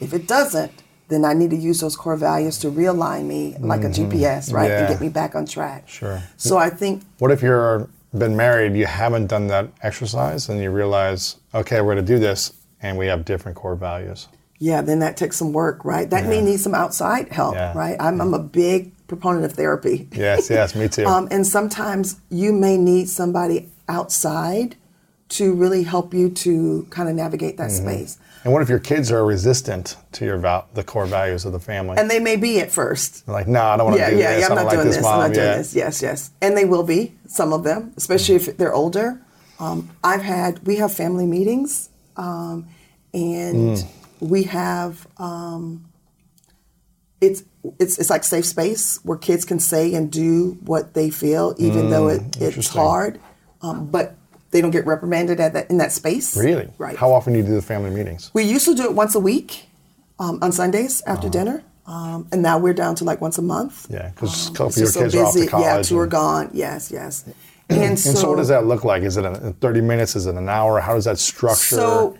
if 0.00 0.12
it 0.12 0.26
doesn't 0.26 0.82
then 1.12 1.24
I 1.26 1.34
need 1.34 1.50
to 1.50 1.56
use 1.56 1.80
those 1.80 1.94
core 1.94 2.16
values 2.16 2.56
to 2.60 2.70
realign 2.70 3.26
me 3.26 3.54
like 3.58 3.82
mm-hmm. 3.82 4.02
a 4.02 4.08
GPS, 4.08 4.50
right, 4.50 4.70
yeah. 4.70 4.78
and 4.78 4.88
get 4.88 5.00
me 5.00 5.10
back 5.10 5.34
on 5.34 5.44
track. 5.44 5.86
Sure. 5.86 6.22
So 6.38 6.56
I 6.56 6.70
think. 6.70 7.02
What 7.18 7.30
if 7.30 7.42
you're 7.42 7.88
been 8.14 8.36
married, 8.36 8.74
you 8.74 8.86
haven't 8.86 9.26
done 9.26 9.46
that 9.48 9.68
exercise, 9.82 10.48
and 10.48 10.60
you 10.60 10.70
realize, 10.70 11.36
okay, 11.54 11.80
we're 11.80 11.94
going 11.94 12.04
to 12.04 12.12
do 12.12 12.18
this, 12.18 12.52
and 12.80 12.98
we 12.98 13.06
have 13.06 13.24
different 13.24 13.56
core 13.56 13.76
values. 13.76 14.28
Yeah, 14.58 14.82
then 14.82 15.00
that 15.00 15.16
takes 15.16 15.36
some 15.36 15.52
work, 15.52 15.84
right? 15.84 16.08
That 16.08 16.24
yeah. 16.24 16.30
may 16.30 16.40
need 16.42 16.60
some 16.60 16.74
outside 16.74 17.32
help, 17.32 17.54
yeah. 17.54 17.76
right? 17.76 17.96
I'm, 17.98 18.20
I'm, 18.20 18.32
a 18.32 18.38
big 18.38 18.92
proponent 19.12 19.44
of 19.44 19.52
therapy. 19.52 20.08
Yes, 20.12 20.48
yes, 20.48 20.74
me 20.74 20.88
too. 20.88 21.04
um, 21.12 21.28
and 21.30 21.46
sometimes 21.46 22.18
you 22.30 22.50
may 22.50 22.78
need 22.78 23.10
somebody 23.10 23.68
outside 23.86 24.76
to 25.28 25.52
really 25.52 25.82
help 25.82 26.14
you 26.14 26.30
to 26.30 26.86
kind 26.88 27.10
of 27.10 27.14
navigate 27.14 27.58
that 27.58 27.70
mm-hmm. 27.70 27.88
space. 27.88 28.18
And 28.44 28.52
what 28.52 28.62
if 28.62 28.70
your 28.70 28.78
kids 28.78 29.12
are 29.12 29.24
resistant 29.24 29.96
to 30.12 30.24
your 30.24 30.38
val- 30.38 30.66
the 30.72 30.82
core 30.82 31.04
values 31.04 31.44
of 31.44 31.52
the 31.52 31.60
family? 31.60 31.96
And 31.98 32.10
they 32.10 32.20
may 32.20 32.36
be 32.36 32.60
at 32.60 32.72
first. 32.72 33.26
They're 33.26 33.34
like, 33.34 33.46
no, 33.46 33.62
I 33.62 33.76
don't 33.76 33.86
want 33.86 33.96
to 33.96 34.02
yeah, 34.02 34.10
do 34.10 34.16
yeah, 34.16 34.32
this. 34.32 34.40
Yeah, 34.40 34.48
I'm 34.48 34.64
not 34.64 34.70
doing 34.70 34.86
this. 34.86 34.96
this. 34.96 35.06
I'm 35.06 35.20
not 35.20 35.34
doing 35.34 35.46
yeah. 35.46 35.56
this. 35.58 35.74
Yes, 35.74 36.02
yes. 36.02 36.30
And 36.40 36.56
they 36.56 36.64
will 36.64 36.82
be, 36.82 37.14
some 37.26 37.52
of 37.52 37.64
them, 37.64 37.92
especially 37.96 38.36
mm-hmm. 38.36 38.50
if 38.50 38.56
they're 38.56 38.74
older. 38.74 39.20
Um, 39.60 39.90
I've 40.02 40.22
had, 40.22 40.66
we 40.66 40.76
have 40.76 40.92
family 40.92 41.26
meetings, 41.26 41.90
um, 42.16 42.66
and 43.14 43.76
mm. 43.76 43.88
we 44.20 44.44
have, 44.44 45.06
um, 45.18 45.84
it's, 47.20 47.44
it's, 47.78 47.98
it's 47.98 48.10
like 48.10 48.24
safe 48.24 48.44
space 48.44 48.98
where 49.04 49.18
kids 49.18 49.44
can 49.44 49.58
say 49.58 49.94
and 49.94 50.10
do 50.10 50.58
what 50.64 50.94
they 50.94 51.10
feel, 51.10 51.54
even 51.58 51.82
mm, 51.82 51.90
though 51.90 52.08
it, 52.08 52.22
it's 52.40 52.68
hard. 52.68 53.20
Um, 53.60 53.86
but 53.86 54.16
they 54.50 54.60
don't 54.60 54.70
get 54.70 54.86
reprimanded 54.86 55.40
at 55.40 55.52
that 55.54 55.70
in 55.70 55.78
that 55.78 55.92
space. 55.92 56.36
Really? 56.36 56.68
Right. 56.78 56.96
How 56.96 57.12
often 57.12 57.32
do 57.32 57.38
you 57.38 57.44
do 57.44 57.54
the 57.54 57.62
family 57.62 57.90
meetings? 57.90 58.30
We 58.34 58.44
used 58.44 58.64
to 58.66 58.74
do 58.74 58.84
it 58.84 58.94
once 58.94 59.14
a 59.14 59.20
week 59.20 59.66
um, 60.18 60.38
on 60.42 60.52
Sundays 60.52 61.02
after 61.06 61.26
uh-huh. 61.26 61.32
dinner. 61.32 61.64
Um, 61.84 62.28
and 62.30 62.42
now 62.42 62.58
we're 62.58 62.74
down 62.74 62.94
to 62.96 63.04
like 63.04 63.20
once 63.20 63.38
a 63.38 63.42
month. 63.42 63.88
Yeah, 63.90 64.10
because 64.10 64.48
um, 64.48 64.54
a 64.54 64.56
couple 64.56 64.66
of 64.68 64.76
your 64.76 64.86
so 64.86 65.00
kids 65.00 65.14
busy. 65.14 65.18
are 65.18 65.26
off 65.26 65.34
to 65.34 65.46
college. 65.46 65.66
Yeah, 65.66 65.82
two 65.82 65.98
are 65.98 66.06
gone. 66.06 66.50
Yes, 66.52 66.90
yes. 66.92 67.24
And, 67.68 67.82
and 67.82 67.98
so, 67.98 68.12
so, 68.12 68.30
what 68.30 68.36
does 68.36 68.48
that 68.48 68.66
look 68.66 68.84
like? 68.84 69.02
Is 69.02 69.16
it 69.16 69.24
30 69.60 69.80
minutes? 69.80 70.16
Is 70.16 70.26
it 70.26 70.34
an 70.34 70.48
hour? 70.48 70.80
How 70.80 70.94
does 70.94 71.04
that 71.04 71.18
structure? 71.18 71.76
So 71.76 72.18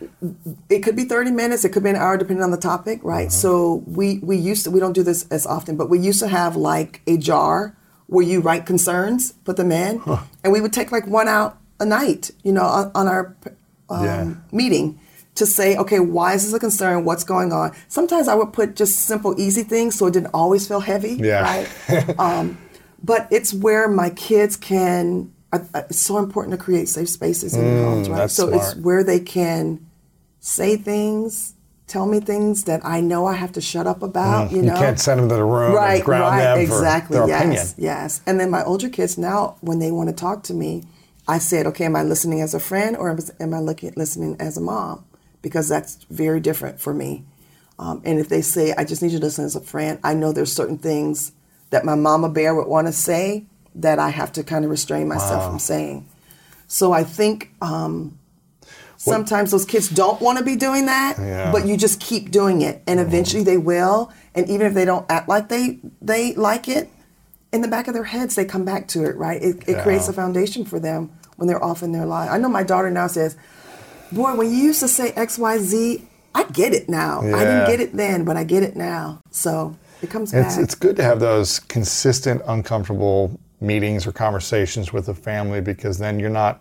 it 0.68 0.80
could 0.80 0.96
be 0.96 1.04
30 1.04 1.30
minutes. 1.32 1.64
It 1.64 1.70
could 1.70 1.82
be 1.82 1.90
an 1.90 1.96
hour, 1.96 2.16
depending 2.16 2.42
on 2.42 2.50
the 2.50 2.56
topic, 2.56 3.00
right? 3.02 3.26
Uh-huh. 3.26 3.30
So 3.30 3.74
we 3.86 4.18
we 4.18 4.36
used 4.36 4.64
to 4.64 4.70
we 4.70 4.80
don't 4.80 4.92
do 4.92 5.02
this 5.02 5.26
as 5.30 5.46
often, 5.46 5.76
but 5.76 5.90
we 5.90 5.98
used 5.98 6.20
to 6.20 6.28
have 6.28 6.56
like 6.56 7.02
a 7.06 7.16
jar 7.16 7.76
where 8.06 8.24
you 8.24 8.40
write 8.40 8.66
concerns, 8.66 9.32
put 9.44 9.56
them 9.56 9.72
in, 9.72 9.98
huh. 9.98 10.22
and 10.44 10.52
we 10.52 10.60
would 10.60 10.72
take 10.72 10.92
like 10.92 11.06
one 11.06 11.28
out 11.28 11.58
a 11.80 11.84
night, 11.84 12.30
you 12.42 12.52
know, 12.52 12.62
on, 12.62 12.90
on 12.94 13.08
our 13.08 13.36
um, 13.88 14.04
yeah. 14.04 14.34
meeting 14.52 15.00
to 15.34 15.46
say, 15.46 15.76
okay, 15.76 15.98
why 15.98 16.34
is 16.34 16.44
this 16.44 16.52
a 16.52 16.60
concern? 16.60 17.04
What's 17.04 17.24
going 17.24 17.52
on? 17.52 17.72
Sometimes 17.88 18.28
I 18.28 18.34
would 18.34 18.52
put 18.52 18.76
just 18.76 19.00
simple, 19.00 19.38
easy 19.40 19.62
things 19.62 19.94
so 19.94 20.06
it 20.06 20.12
didn't 20.12 20.30
always 20.34 20.68
feel 20.68 20.80
heavy. 20.80 21.14
Yeah. 21.14 21.42
Right? 21.88 22.18
um, 22.18 22.58
but 23.02 23.28
it's 23.30 23.52
where 23.52 23.88
my 23.88 24.10
kids 24.10 24.56
can. 24.56 25.32
Uh, 25.52 25.60
it's 25.74 26.00
so 26.00 26.16
important 26.16 26.58
to 26.58 26.62
create 26.62 26.88
safe 26.88 27.08
spaces 27.08 27.54
in 27.54 27.62
mm, 27.62 27.84
homes, 27.84 28.08
right? 28.08 28.30
So 28.30 28.48
smart. 28.48 28.62
it's 28.62 28.76
where 28.76 29.04
they 29.04 29.20
can 29.20 29.86
say 30.40 30.76
things, 30.76 31.54
tell 31.86 32.06
me 32.06 32.20
things 32.20 32.64
that 32.64 32.80
I 32.84 33.02
know 33.02 33.26
I 33.26 33.34
have 33.34 33.52
to 33.52 33.60
shut 33.60 33.86
up 33.86 34.02
about. 34.02 34.50
Mm, 34.50 34.56
you 34.56 34.62
know, 34.62 34.72
you 34.72 34.78
can't 34.78 34.98
send 34.98 35.20
them 35.20 35.28
to 35.28 35.34
the 35.34 35.44
room 35.44 35.74
right, 35.74 35.96
and 35.96 36.04
ground 36.04 36.36
right, 36.36 36.54
them 36.54 36.60
exactly. 36.60 37.18
for 37.18 37.26
their 37.26 37.28
yes, 37.28 37.72
opinion. 37.72 37.74
Yes, 37.76 38.20
and 38.26 38.40
then 38.40 38.50
my 38.50 38.64
older 38.64 38.88
kids 38.88 39.18
now, 39.18 39.56
when 39.60 39.78
they 39.78 39.90
want 39.90 40.08
to 40.08 40.14
talk 40.14 40.42
to 40.44 40.54
me, 40.54 40.84
I 41.28 41.38
said, 41.38 41.66
okay, 41.66 41.84
am 41.84 41.96
I 41.96 42.02
listening 42.02 42.40
as 42.40 42.54
a 42.54 42.60
friend 42.60 42.96
or 42.96 43.10
am 43.40 43.54
I 43.54 43.60
looking, 43.60 43.92
listening 43.96 44.36
as 44.40 44.56
a 44.56 44.60
mom? 44.60 45.04
Because 45.42 45.68
that's 45.68 46.04
very 46.10 46.40
different 46.40 46.80
for 46.80 46.94
me. 46.94 47.24
Um, 47.78 48.00
and 48.04 48.18
if 48.18 48.28
they 48.28 48.42
say, 48.42 48.74
I 48.76 48.84
just 48.84 49.02
need 49.02 49.12
you 49.12 49.18
to 49.18 49.24
listen 49.24 49.44
as 49.44 49.56
a 49.56 49.60
friend, 49.60 49.98
I 50.02 50.14
know 50.14 50.32
there's 50.32 50.52
certain 50.52 50.78
things 50.78 51.32
that 51.72 51.84
my 51.84 51.94
mama 51.94 52.28
bear 52.28 52.54
would 52.54 52.68
want 52.68 52.86
to 52.86 52.92
say 52.92 53.46
that 53.74 53.98
I 53.98 54.10
have 54.10 54.30
to 54.32 54.44
kind 54.44 54.64
of 54.64 54.70
restrain 54.70 55.08
myself 55.08 55.42
wow. 55.42 55.50
from 55.50 55.58
saying. 55.58 56.06
So 56.68 56.92
I 56.92 57.02
think 57.02 57.50
um, 57.62 58.18
sometimes 58.98 59.50
those 59.50 59.64
kids 59.64 59.88
don't 59.88 60.20
want 60.20 60.38
to 60.38 60.44
be 60.44 60.54
doing 60.54 60.86
that, 60.86 61.16
yeah. 61.18 61.50
but 61.50 61.66
you 61.66 61.76
just 61.78 61.98
keep 61.98 62.30
doing 62.30 62.60
it, 62.60 62.82
and 62.86 63.00
eventually 63.00 63.42
they 63.42 63.56
will. 63.56 64.12
And 64.34 64.48
even 64.48 64.66
if 64.66 64.74
they 64.74 64.84
don't 64.84 65.10
act 65.10 65.28
like 65.28 65.48
they 65.48 65.80
they 66.00 66.34
like 66.34 66.68
it, 66.68 66.90
in 67.52 67.62
the 67.62 67.68
back 67.68 67.88
of 67.88 67.94
their 67.94 68.04
heads, 68.04 68.34
they 68.34 68.44
come 68.44 68.64
back 68.64 68.88
to 68.88 69.04
it, 69.04 69.16
right? 69.16 69.42
It, 69.42 69.56
it 69.66 69.72
yeah. 69.72 69.82
creates 69.82 70.08
a 70.08 70.12
foundation 70.12 70.64
for 70.64 70.78
them 70.78 71.10
when 71.36 71.48
they're 71.48 71.62
off 71.62 71.82
in 71.82 71.92
their 71.92 72.06
life. 72.06 72.30
I 72.30 72.38
know 72.38 72.48
my 72.48 72.62
daughter 72.62 72.90
now 72.90 73.06
says, 73.06 73.36
Boy, 74.12 74.34
when 74.34 74.50
you 74.50 74.58
used 74.58 74.80
to 74.80 74.88
say 74.88 75.12
X, 75.12 75.38
Y, 75.38 75.58
Z, 75.58 76.02
I 76.34 76.44
get 76.44 76.74
it 76.74 76.88
now. 76.88 77.22
Yeah. 77.22 77.36
I 77.36 77.44
didn't 77.44 77.66
get 77.66 77.80
it 77.80 77.96
then, 77.96 78.24
but 78.24 78.36
I 78.36 78.44
get 78.44 78.62
it 78.62 78.76
now. 78.76 79.22
So 79.30 79.76
it 80.02 80.10
comes 80.10 80.32
it's, 80.34 80.56
back. 80.56 80.64
It's 80.64 80.74
good 80.74 80.96
to 80.96 81.02
have 81.02 81.20
those 81.20 81.60
consistent, 81.60 82.42
uncomfortable 82.46 83.38
meetings 83.60 84.06
or 84.06 84.12
conversations 84.12 84.92
with 84.92 85.06
the 85.06 85.14
family 85.14 85.60
because 85.60 85.98
then 85.98 86.18
you're 86.18 86.30
not 86.30 86.60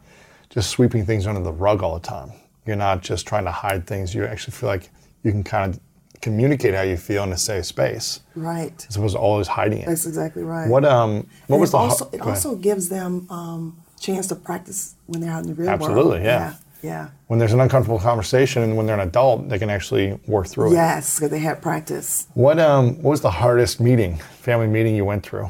just 0.50 0.70
sweeping 0.70 1.06
things 1.06 1.26
under 1.26 1.42
the 1.42 1.52
rug 1.52 1.82
all 1.82 1.96
the 1.96 2.08
time. 2.08 2.32
You're 2.66 2.76
not 2.76 3.02
just 3.02 3.26
trying 3.28 3.46
to 3.46 3.52
hide 3.52 3.88
things. 3.88 4.14
You 4.14 4.26
actually 4.26 4.54
feel 4.54 4.70
like 4.70 4.90
you 5.24 5.32
can 5.32 5.44
kind 5.44 5.74
of 5.74 5.80
communicate 6.22 6.76
how 6.76 6.84
you 6.84 6.98
feel 6.98 7.24
in 7.24 7.32
a 7.32 7.38
safe 7.38 7.66
space. 7.66 8.20
Right. 8.36 8.86
As 8.88 8.96
opposed 8.96 9.16
to 9.16 9.20
always 9.20 9.48
hiding 9.48 9.80
it. 9.80 9.88
That's 9.88 10.06
exactly 10.06 10.44
right. 10.44 10.70
What 10.70 10.86
um 10.86 11.28
what 11.48 11.56
and 11.56 11.62
was 11.62 11.70
it 11.70 11.72
the 11.72 11.78
also 11.78 12.10
it 12.14 12.22
also 12.22 12.56
gives 12.56 12.90
them 12.90 13.28
um 13.32 13.82
chance 14.00 14.28
to 14.28 14.36
practice 14.36 14.96
when 15.08 15.22
they're 15.22 15.32
out 15.32 15.44
in 15.44 15.50
the 15.50 15.56
real 15.56 15.70
Absolutely, 15.70 16.12
world. 16.12 16.24
yeah. 16.24 16.40
yeah. 16.40 16.54
Yeah. 16.82 17.10
When 17.28 17.40
there's 17.40 17.54
an 17.54 17.60
uncomfortable 17.60 18.00
conversation 18.00 18.64
and 18.64 18.76
when 18.76 18.86
they're 18.86 19.00
an 19.00 19.08
adult, 19.08 19.50
they 19.50 19.60
can 19.60 19.70
actually 19.70 20.20
work 20.28 20.48
through 20.48 20.72
it. 20.72 20.76
Yes, 20.76 21.16
because 21.16 21.30
they 21.32 21.40
have 21.40 21.62
practice. 21.62 22.28
What 22.34 22.60
um 22.60 23.02
what 23.02 23.12
was 23.12 23.22
the 23.22 23.32
hardest 23.32 23.80
meeting, 23.80 24.18
family 24.18 24.68
meeting 24.68 24.96
you 24.96 25.06
went 25.06 25.24
through? 25.24 25.50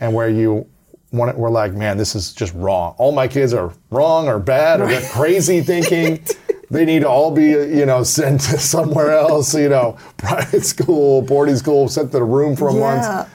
And 0.00 0.14
where 0.14 0.28
you 0.28 0.66
were 1.12 1.50
like, 1.50 1.74
man, 1.74 1.96
this 1.98 2.14
is 2.14 2.32
just 2.32 2.54
wrong. 2.54 2.94
All 2.98 3.12
my 3.12 3.28
kids 3.28 3.52
are 3.52 3.72
wrong 3.90 4.28
or 4.28 4.38
bad 4.38 4.80
or 4.80 4.88
they're 4.88 5.08
crazy 5.10 5.60
thinking. 5.72 6.24
they 6.70 6.84
need 6.86 7.00
to 7.00 7.08
all 7.08 7.30
be, 7.30 7.50
you 7.50 7.84
know, 7.84 8.02
sent 8.02 8.40
to 8.40 8.58
somewhere 8.58 9.12
else, 9.12 9.54
you 9.54 9.68
know, 9.68 9.98
private 10.16 10.64
school, 10.64 11.22
boarding 11.22 11.56
school, 11.56 11.88
sent 11.88 12.10
to 12.12 12.18
the 12.18 12.24
room 12.24 12.56
for 12.56 12.68
a 12.68 12.74
yeah, 12.74 12.80
month. 12.80 13.28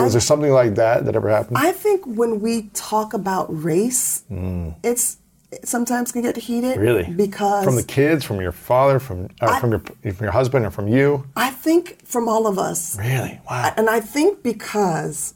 Was 0.00 0.12
there 0.12 0.20
something 0.20 0.50
like 0.50 0.74
that 0.76 1.04
that 1.04 1.14
ever 1.14 1.28
happened? 1.28 1.58
I 1.58 1.72
think 1.72 2.04
when 2.06 2.40
we 2.40 2.70
talk 2.74 3.14
about 3.14 3.46
race, 3.48 4.24
mm. 4.30 4.74
it's 4.82 5.14
it 5.14 5.23
sometimes 5.64 6.12
can 6.12 6.22
get 6.22 6.36
heated. 6.36 6.78
Really? 6.78 7.04
Because 7.04 7.64
from 7.64 7.76
the 7.76 7.82
kids, 7.82 8.24
from 8.24 8.40
your 8.40 8.52
father, 8.52 8.98
from 8.98 9.28
uh, 9.40 9.46
I, 9.46 9.60
from 9.60 9.70
your 9.70 9.80
from 9.80 10.24
your 10.24 10.32
husband, 10.32 10.66
or 10.66 10.70
from 10.70 10.88
you. 10.88 11.26
I 11.36 11.50
think 11.50 12.04
from 12.04 12.28
all 12.28 12.46
of 12.46 12.58
us. 12.58 12.98
Really? 12.98 13.40
Wow. 13.48 13.72
And 13.76 13.88
I 13.88 14.00
think 14.00 14.42
because 14.42 15.34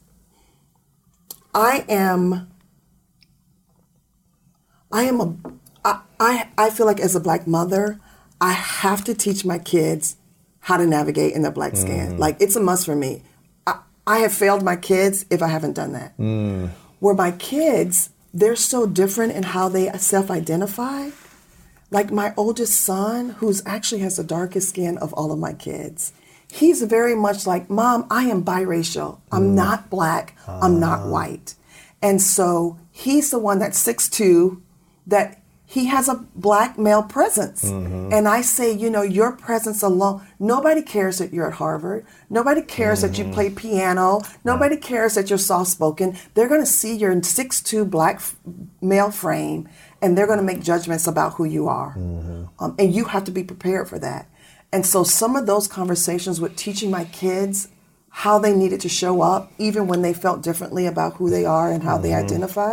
I 1.55 1.85
am 1.89 2.51
I 4.91 5.05
am 5.05 5.21
a 5.21 5.37
I, 6.21 6.49
I 6.59 6.71
feel 6.71 6.87
like 6.87 7.01
as 7.01 7.15
a 7.15 7.21
black 7.21 7.47
mother, 7.47 8.01
I 8.41 8.53
have 8.53 9.05
to 9.05 9.15
teach 9.15 9.45
my 9.45 9.59
kids 9.59 10.17
how 10.61 10.77
to 10.77 10.87
navigate 10.87 11.35
in 11.35 11.43
the 11.43 11.51
black 11.51 11.77
skin. 11.77 12.15
Mm. 12.15 12.19
Like 12.19 12.37
it's 12.41 12.57
a 12.57 12.61
must 12.61 12.87
for 12.87 12.97
me. 12.97 13.23
I, 13.67 13.81
I, 14.07 14.19
have 14.19 14.33
failed 14.33 14.63
my 14.63 14.77
kids 14.77 15.25
if 15.31 15.43
I 15.43 15.49
haven't 15.49 15.75
done 15.75 15.93
that. 15.93 16.17
Mm. 16.19 16.71
Where 16.99 17.15
my 17.15 17.33
kids, 17.33 18.11
they're 18.33 18.57
so 18.57 18.87
different 18.87 19.33
in 19.33 19.43
how 19.43 19.69
they 19.69 19.91
self-identify 19.93 21.11
like 21.91 22.11
my 22.11 22.35
oldest 22.37 22.81
son, 22.81 23.31
who's 23.39 23.63
actually 23.65 24.03
has 24.03 24.17
the 24.17 24.25
darkest 24.25 24.71
skin 24.71 24.99
of 24.99 25.13
all 25.15 25.33
of 25.33 25.39
my 25.39 25.53
kids, 25.55 26.13
he's 26.51 26.83
very 26.83 27.15
much 27.15 27.47
like, 27.47 27.71
Mom, 27.71 28.07
I 28.11 28.25
am 28.25 28.45
biracial. 28.45 29.21
I'm 29.33 29.51
mm. 29.51 29.55
not 29.55 29.91
black. 29.91 30.37
I'm 30.47 30.79
not 30.79 31.01
ah. 31.01 31.09
white. 31.09 31.55
And 32.03 32.21
so 32.21 32.79
he's 32.91 33.31
the 33.31 33.39
one 33.39 33.59
that's 33.59 33.79
six 33.79 34.09
two, 34.09 34.63
that 35.07 35.41
he 35.71 35.85
has 35.85 36.09
a 36.09 36.15
black 36.35 36.79
male 36.79 37.03
presence. 37.03 37.63
Mm-hmm. 37.63 38.11
And 38.11 38.27
I 38.27 38.41
say, 38.41 38.73
you 38.73 38.89
know, 38.89 39.03
your 39.03 39.33
presence 39.33 39.83
alone, 39.83 40.27
nobody 40.39 40.81
cares 40.81 41.19
that 41.19 41.31
you're 41.31 41.47
at 41.47 41.59
Harvard. 41.59 42.07
Nobody 42.31 42.63
cares 42.63 43.01
mm-hmm. 43.01 43.13
that 43.13 43.19
you 43.19 43.25
mm-hmm. 43.25 43.35
play 43.35 43.51
piano. 43.51 44.23
Nobody 44.45 44.77
right. 44.77 44.83
cares 44.83 45.15
that 45.15 45.29
you're 45.29 45.39
soft 45.39 45.69
spoken. 45.69 46.17
They're 46.33 46.49
going 46.49 46.63
to 46.63 46.67
see 46.67 46.97
your 46.97 47.23
six-two 47.23 47.85
black 47.85 48.17
f- 48.17 48.37
male 48.81 49.11
frame 49.11 49.69
and 50.01 50.17
they're 50.17 50.27
going 50.27 50.39
to 50.39 50.45
make 50.45 50.63
judgments 50.63 51.07
about 51.07 51.35
who 51.35 51.45
you 51.45 51.69
are. 51.69 51.95
Mm-hmm. 51.99 52.45
Um, 52.65 52.75
and 52.79 52.95
you 52.95 53.05
have 53.05 53.25
to 53.25 53.31
be 53.31 53.45
prepared 53.45 53.91
for 53.91 53.99
that. 53.99 54.27
And 54.73 54.87
so 54.87 55.05
some 55.05 55.37
of 55.37 55.45
those 55.47 55.69
conversations 55.69 56.41
with 56.41 56.57
teaching 56.57 56.91
my 56.91 57.05
kids 57.05 57.69
how 58.09 58.39
they 58.39 58.57
needed 58.57 58.81
to 58.81 58.89
show 58.89 59.21
up, 59.21 59.53
even 59.59 59.87
when 59.87 60.01
they 60.01 60.15
felt 60.15 60.43
differently 60.43 60.87
about 60.87 61.17
who 61.17 61.29
they 61.29 61.45
are 61.45 61.71
and 61.71 61.83
how 61.83 61.99
they 61.99 62.11
mm-hmm. 62.11 62.25
identify, 62.25 62.73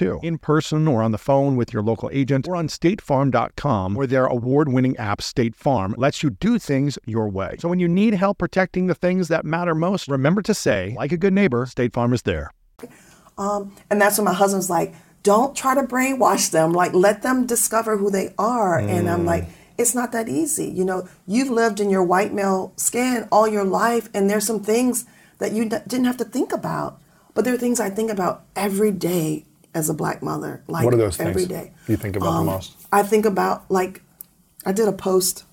too, 0.01 0.19
in 0.23 0.37
person 0.37 0.87
or 0.87 1.03
on 1.03 1.11
the 1.11 1.17
phone 1.17 1.55
with 1.55 1.71
your 1.71 1.83
local 1.83 2.09
agent 2.11 2.47
or 2.47 2.55
on 2.55 2.67
statefarm.com, 2.67 3.93
where 3.93 4.07
their 4.07 4.25
award 4.25 4.69
winning 4.69 4.97
app, 4.97 5.21
State 5.21 5.55
Farm, 5.55 5.93
lets 5.97 6.23
you 6.23 6.31
do 6.31 6.57
things 6.57 6.97
your 7.05 7.29
way. 7.29 7.55
So 7.59 7.69
when 7.69 7.79
you 7.79 7.87
need 7.87 8.15
help 8.15 8.39
protecting 8.39 8.87
the 8.87 8.95
things 8.95 9.27
that 9.27 9.45
matter 9.45 9.75
most, 9.75 10.07
remember 10.07 10.41
to 10.43 10.53
say, 10.53 10.95
like 10.97 11.11
a 11.11 11.17
good 11.17 11.33
neighbor, 11.33 11.65
State 11.65 11.93
Farm 11.93 12.13
is 12.13 12.23
there. 12.23 12.51
Um, 13.37 13.75
and 13.89 14.01
that's 14.01 14.17
when 14.17 14.25
my 14.25 14.33
husband's 14.33 14.69
like, 14.69 14.95
don't 15.23 15.55
try 15.55 15.75
to 15.75 15.83
brainwash 15.83 16.49
them. 16.49 16.73
Like, 16.73 16.93
let 16.93 17.21
them 17.21 17.45
discover 17.45 17.97
who 17.97 18.09
they 18.09 18.33
are. 18.39 18.79
Mm. 18.79 18.89
And 18.89 19.09
I'm 19.09 19.25
like, 19.25 19.45
it's 19.77 19.93
not 19.93 20.11
that 20.13 20.27
easy. 20.27 20.65
You 20.65 20.83
know, 20.83 21.07
you've 21.27 21.49
lived 21.49 21.79
in 21.79 21.91
your 21.91 22.03
white 22.03 22.33
male 22.33 22.73
skin 22.75 23.27
all 23.31 23.47
your 23.47 23.63
life, 23.63 24.09
and 24.15 24.29
there's 24.29 24.47
some 24.47 24.63
things 24.63 25.05
that 25.37 25.51
you 25.51 25.69
didn't 25.69 26.05
have 26.05 26.17
to 26.17 26.25
think 26.25 26.51
about. 26.51 26.99
But 27.33 27.45
there 27.45 27.53
are 27.53 27.57
things 27.57 27.79
I 27.79 27.89
think 27.89 28.11
about 28.11 28.43
every 28.55 28.91
day 28.91 29.45
as 29.73 29.89
a 29.89 29.93
black 29.93 30.21
mother. 30.21 30.63
Like 30.67 30.85
what 30.85 30.93
are 30.93 30.97
those 30.97 31.19
every 31.19 31.45
things 31.45 31.47
day. 31.47 31.73
you 31.87 31.97
think 31.97 32.15
about 32.15 32.29
um, 32.29 32.45
the 32.45 32.51
most? 32.51 32.75
I 32.91 33.03
think 33.03 33.25
about 33.25 33.69
like 33.69 34.01
I 34.65 34.71
did 34.71 34.87
a 34.87 34.93
post 34.93 35.45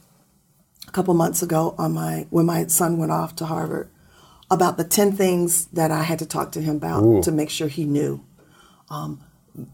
a 0.86 0.90
couple 0.90 1.14
months 1.14 1.42
ago 1.42 1.74
on 1.78 1.92
my 1.92 2.26
when 2.30 2.46
my 2.46 2.66
son 2.66 2.98
went 2.98 3.12
off 3.12 3.36
to 3.36 3.46
Harvard 3.46 3.90
about 4.50 4.76
the 4.76 4.84
ten 4.84 5.12
things 5.12 5.66
that 5.66 5.90
I 5.90 6.02
had 6.02 6.18
to 6.20 6.26
talk 6.26 6.52
to 6.52 6.60
him 6.60 6.76
about 6.76 7.04
Ooh. 7.04 7.22
to 7.22 7.30
make 7.30 7.50
sure 7.50 7.68
he 7.68 7.84
knew. 7.84 8.24
Um, 8.90 9.22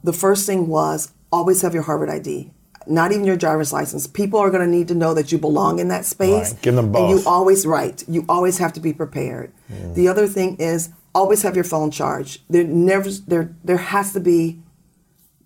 the 0.03 0.13
first 0.13 0.47
thing 0.47 0.69
was 0.69 1.13
always 1.31 1.63
have 1.63 1.75
your 1.75 1.85
Harvard 1.85 2.11
ID. 2.11 2.51
Not 2.87 3.13
even 3.13 3.25
your 3.25 3.37
driver's 3.37 3.73
license. 3.73 4.07
People 4.07 4.39
are 4.41 4.51
going 4.51 4.63
to 4.65 4.71
need 4.71 4.89
to 4.89 4.95
know 4.95 5.15
that 5.15 5.33
you 5.33 5.39
belong 5.39 5.79
in 5.79 5.89
that 5.89 6.05
space. 6.05 6.53
Right. 6.53 6.63
Give 6.63 6.75
them 6.75 6.93
both. 6.93 7.11
And 7.11 7.19
you 7.19 7.27
always 7.27 7.65
right. 7.65 8.03
You 8.07 8.27
always 8.29 8.59
have 8.59 8.75
to 8.75 8.81
be 8.81 8.93
prepared. 8.93 9.53
Mm. 9.73 9.95
The 9.95 10.09
other 10.09 10.27
thing 10.27 10.57
is 10.57 10.91
always 11.15 11.43
have 11.43 11.55
your 11.55 11.65
phone 11.65 11.91
charged. 11.91 12.43
There 12.49 12.65
never 12.65 13.11
there 13.11 13.55
there 13.63 13.77
has 13.77 14.13
to 14.13 14.21
be 14.21 14.61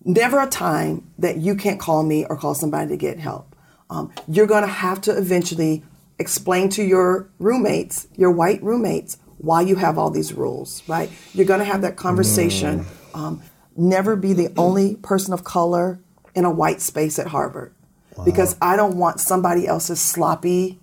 never 0.04 0.40
a 0.40 0.46
time 0.46 1.10
that 1.18 1.36
you 1.36 1.54
can't 1.54 1.78
call 1.78 2.02
me 2.02 2.24
or 2.24 2.36
call 2.36 2.54
somebody 2.54 2.88
to 2.88 2.96
get 2.96 3.18
help. 3.18 3.54
Um, 3.90 4.12
you're 4.26 4.46
going 4.46 4.62
to 4.62 4.68
have 4.68 5.00
to 5.02 5.16
eventually 5.16 5.82
explain 6.18 6.68
to 6.70 6.82
your 6.82 7.30
roommates, 7.38 8.06
your 8.16 8.30
white 8.30 8.62
roommates, 8.62 9.18
why 9.38 9.62
you 9.62 9.76
have 9.76 9.98
all 9.98 10.10
these 10.10 10.32
rules, 10.32 10.82
right? 10.88 11.10
You're 11.32 11.46
going 11.46 11.60
to 11.60 11.64
have 11.64 11.82
that 11.82 11.96
conversation. 11.96 12.84
Mm. 12.84 13.18
Um, 13.18 13.42
never 13.76 14.16
be 14.16 14.32
the 14.32 14.52
only 14.56 14.96
person 14.96 15.32
of 15.32 15.44
color 15.44 16.00
in 16.34 16.44
a 16.44 16.50
white 16.50 16.80
space 16.80 17.18
at 17.18 17.28
Harvard. 17.28 17.72
Wow. 18.16 18.24
Because 18.24 18.56
I 18.60 18.76
don't 18.76 18.96
want 18.96 19.20
somebody 19.20 19.66
else's 19.66 20.00
sloppy 20.00 20.80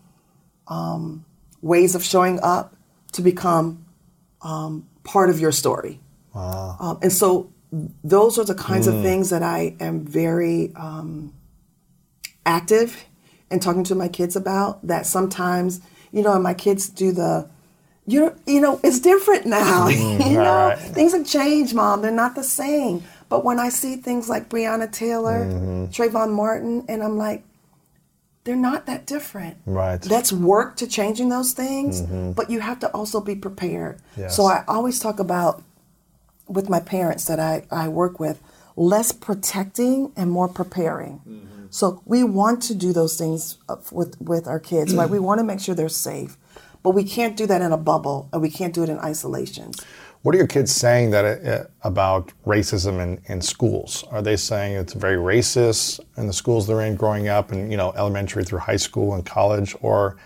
um, 0.68 1.26
ways 1.62 1.96
of 1.96 2.04
showing 2.04 2.40
up 2.42 2.76
to 3.12 3.22
become 3.22 3.85
um, 4.46 4.88
part 5.04 5.30
of 5.30 5.40
your 5.40 5.52
story. 5.52 6.00
Wow. 6.34 6.78
Um, 6.80 7.00
and 7.02 7.12
so 7.12 7.52
those 8.04 8.38
are 8.38 8.46
the 8.46 8.56
kinds 8.56 8.88
mm. 8.88 8.96
of 8.96 9.04
things 9.04 9.32
that 9.32 9.44
I 9.44 9.76
am 9.80 10.06
very 10.06 10.72
um, 10.76 11.34
active 12.46 13.06
in 13.50 13.60
talking 13.60 13.84
to 13.86 13.96
my 13.96 14.08
kids 14.08 14.36
about. 14.36 14.86
That 14.86 15.06
sometimes, 15.06 15.82
you 16.12 16.22
know, 16.22 16.38
my 16.40 16.54
kids 16.54 16.88
do 16.88 17.12
the, 17.12 17.50
you 18.06 18.34
you 18.46 18.62
know, 18.62 18.80
it's 18.84 19.00
different 19.00 19.46
now. 19.46 19.90
Mm, 19.96 20.30
you 20.30 20.38
know, 20.38 20.68
right. 20.68 20.78
things 20.78 21.14
have 21.14 21.26
changed, 21.26 21.74
mom. 21.74 22.02
They're 22.02 22.12
not 22.12 22.36
the 22.36 22.44
same. 22.44 23.04
But 23.28 23.44
when 23.44 23.60
I 23.60 23.70
see 23.70 23.96
things 23.96 24.30
like 24.30 24.50
Breonna 24.50 24.92
Taylor, 24.92 25.46
mm-hmm. 25.46 25.86
Trayvon 25.86 26.32
Martin, 26.32 26.86
and 26.88 27.02
I'm 27.02 27.18
like, 27.18 27.44
they're 28.46 28.56
not 28.56 28.86
that 28.86 29.06
different. 29.06 29.58
Right. 29.66 30.02
That's 30.02 30.32
work 30.32 30.78
to 30.78 30.88
changing 30.88 31.30
those 31.30 31.52
things, 31.52 32.02
mm-hmm. 32.02 32.32
but 32.32 32.50
you 32.50 32.62
have 32.62 32.80
to 32.80 32.88
also 32.92 33.20
be 33.20 33.36
prepared. 33.36 34.00
Yes. 34.16 34.36
So 34.36 34.46
I 34.46 34.64
always 34.68 35.00
talk 35.00 35.20
about 35.20 35.64
with 36.48 36.70
my 36.70 36.80
parents 36.80 37.26
that 37.26 37.40
I, 37.40 37.66
I 37.72 37.90
work 37.90 38.20
with 38.20 38.40
less 38.76 39.12
protecting 39.12 40.14
and 40.16 40.30
more 40.30 40.48
preparing. 40.48 41.22
Mm-hmm. 41.28 41.66
So 41.72 42.02
we 42.06 42.24
want 42.24 42.62
to 42.64 42.76
do 42.76 42.94
those 42.94 43.18
things 43.18 43.58
with 43.92 44.22
with 44.22 44.48
our 44.48 44.60
kids, 44.60 44.96
right? 44.96 45.10
We 45.10 45.20
want 45.20 45.40
to 45.40 45.44
make 45.44 45.60
sure 45.60 45.74
they're 45.74 45.90
safe, 45.90 46.38
but 46.84 46.92
we 46.92 47.04
can't 47.04 47.36
do 47.36 47.48
that 47.48 47.62
in 47.62 47.72
a 47.72 47.78
bubble 47.78 48.30
and 48.32 48.42
we 48.42 48.50
can't 48.50 48.74
do 48.74 48.84
it 48.84 48.90
in 48.90 49.00
isolation. 49.00 49.72
What 50.26 50.34
are 50.34 50.40
your 50.40 50.48
kids 50.48 50.72
saying 50.72 51.12
that 51.12 51.24
uh, 51.46 51.66
about 51.84 52.34
racism 52.48 53.00
in, 53.00 53.22
in 53.32 53.40
schools? 53.42 54.04
Are 54.10 54.24
they 54.24 54.38
saying 54.38 54.76
it's 54.76 54.94
very 54.94 55.18
racist 55.18 56.00
in 56.18 56.26
the 56.26 56.34
schools 56.34 56.66
they're 56.66 56.82
in 56.82 56.96
growing 56.96 57.28
up 57.28 57.52
and 57.52 57.70
you 57.70 57.78
know 57.78 57.94
elementary 57.96 58.44
through 58.44 58.58
high 58.58 58.76
school 58.76 59.14
and 59.14 59.24
college 59.24 59.76
or 59.82 60.18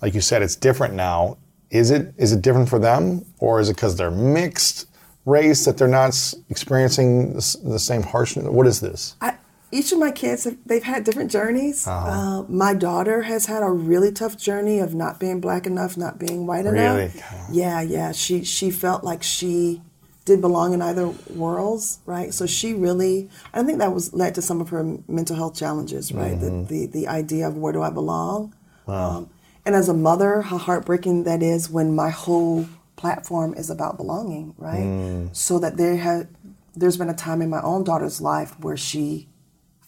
like 0.00 0.14
you 0.14 0.20
said 0.20 0.42
it's 0.42 0.54
different 0.54 0.94
now. 0.94 1.38
Is 1.70 1.90
it 1.90 2.14
is 2.18 2.32
it 2.32 2.40
different 2.40 2.68
for 2.68 2.78
them 2.78 3.24
or 3.40 3.58
is 3.58 3.68
it 3.68 3.76
cuz 3.76 3.96
they're 3.96 4.12
mixed 4.12 4.86
race 5.24 5.64
that 5.64 5.76
they're 5.76 5.88
not 5.88 6.14
experiencing 6.50 7.32
the, 7.32 7.56
the 7.64 7.80
same 7.80 8.04
harshness? 8.04 8.46
What 8.46 8.68
is 8.68 8.78
this? 8.78 9.16
I, 9.20 9.34
each 9.70 9.92
of 9.92 9.98
my 9.98 10.10
kids 10.10 10.44
have, 10.44 10.56
they've 10.64 10.82
had 10.82 11.04
different 11.04 11.30
journeys 11.30 11.86
uh-huh. 11.86 12.08
uh, 12.08 12.42
my 12.48 12.74
daughter 12.74 13.22
has 13.22 13.46
had 13.46 13.62
a 13.62 13.70
really 13.70 14.12
tough 14.12 14.36
journey 14.36 14.78
of 14.78 14.94
not 14.94 15.20
being 15.20 15.40
black 15.40 15.66
enough 15.66 15.96
not 15.96 16.18
being 16.18 16.46
white 16.46 16.64
really? 16.64 17.04
enough 17.04 17.48
yeah 17.52 17.80
yeah 17.80 18.12
she 18.12 18.44
she 18.44 18.70
felt 18.70 19.04
like 19.04 19.22
she 19.22 19.80
did 20.24 20.40
belong 20.40 20.74
in 20.74 20.82
either 20.82 21.08
worlds 21.34 22.00
right 22.04 22.34
so 22.34 22.46
she 22.46 22.74
really 22.74 23.28
i 23.54 23.62
think 23.62 23.78
that 23.78 23.92
was 23.92 24.12
led 24.12 24.34
to 24.34 24.42
some 24.42 24.60
of 24.60 24.68
her 24.68 24.98
mental 25.08 25.36
health 25.36 25.56
challenges 25.56 26.12
right 26.12 26.38
mm-hmm. 26.38 26.64
the, 26.64 26.86
the 26.86 27.00
the 27.00 27.08
idea 27.08 27.46
of 27.46 27.56
where 27.56 27.72
do 27.72 27.82
i 27.82 27.90
belong 27.90 28.54
wow. 28.86 29.10
Um, 29.10 29.30
and 29.64 29.74
as 29.74 29.88
a 29.88 29.94
mother 29.94 30.42
how 30.42 30.58
heartbreaking 30.58 31.24
that 31.24 31.42
is 31.42 31.70
when 31.70 31.94
my 31.94 32.10
whole 32.10 32.66
platform 32.96 33.54
is 33.54 33.70
about 33.70 33.96
belonging 33.96 34.54
right 34.58 34.80
mm. 34.80 35.34
so 35.34 35.58
that 35.58 35.76
there 35.76 35.96
had 35.96 36.28
there's 36.76 36.96
been 36.96 37.08
a 37.08 37.14
time 37.14 37.40
in 37.42 37.48
my 37.48 37.60
own 37.62 37.84
daughter's 37.84 38.20
life 38.20 38.58
where 38.60 38.76
she 38.76 39.27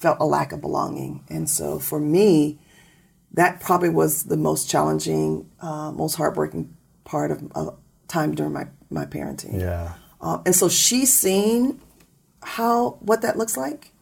felt 0.00 0.18
a 0.18 0.24
lack 0.24 0.52
of 0.52 0.60
belonging. 0.60 1.22
And 1.28 1.48
so 1.48 1.78
for 1.78 2.00
me, 2.00 2.58
that 3.32 3.60
probably 3.60 3.90
was 3.90 4.24
the 4.24 4.36
most 4.36 4.68
challenging, 4.68 5.48
uh, 5.60 5.92
most 5.92 6.16
heartbreaking 6.16 6.74
part 7.04 7.30
of, 7.30 7.52
of, 7.54 7.78
time 8.08 8.34
during 8.34 8.52
my, 8.52 8.66
my 8.90 9.04
parenting. 9.06 9.60
Yeah. 9.60 9.92
Um, 10.20 10.42
and 10.44 10.54
so 10.54 10.68
she's 10.68 11.16
seen 11.16 11.80
how 12.42 12.98
what 13.00 13.22
that 13.22 13.36
looks 13.36 13.56
like. 13.56 13.92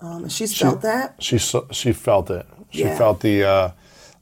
Um, 0.00 0.24
and 0.24 0.32
she's 0.32 0.52
she, 0.52 0.64
felt 0.64 0.82
that. 0.82 1.14
She 1.18 1.38
she 1.38 1.92
felt 1.92 2.30
it. 2.30 2.46
She 2.70 2.80
yeah. 2.80 2.98
felt 2.98 3.20
the 3.20 3.44
uh, 3.44 3.70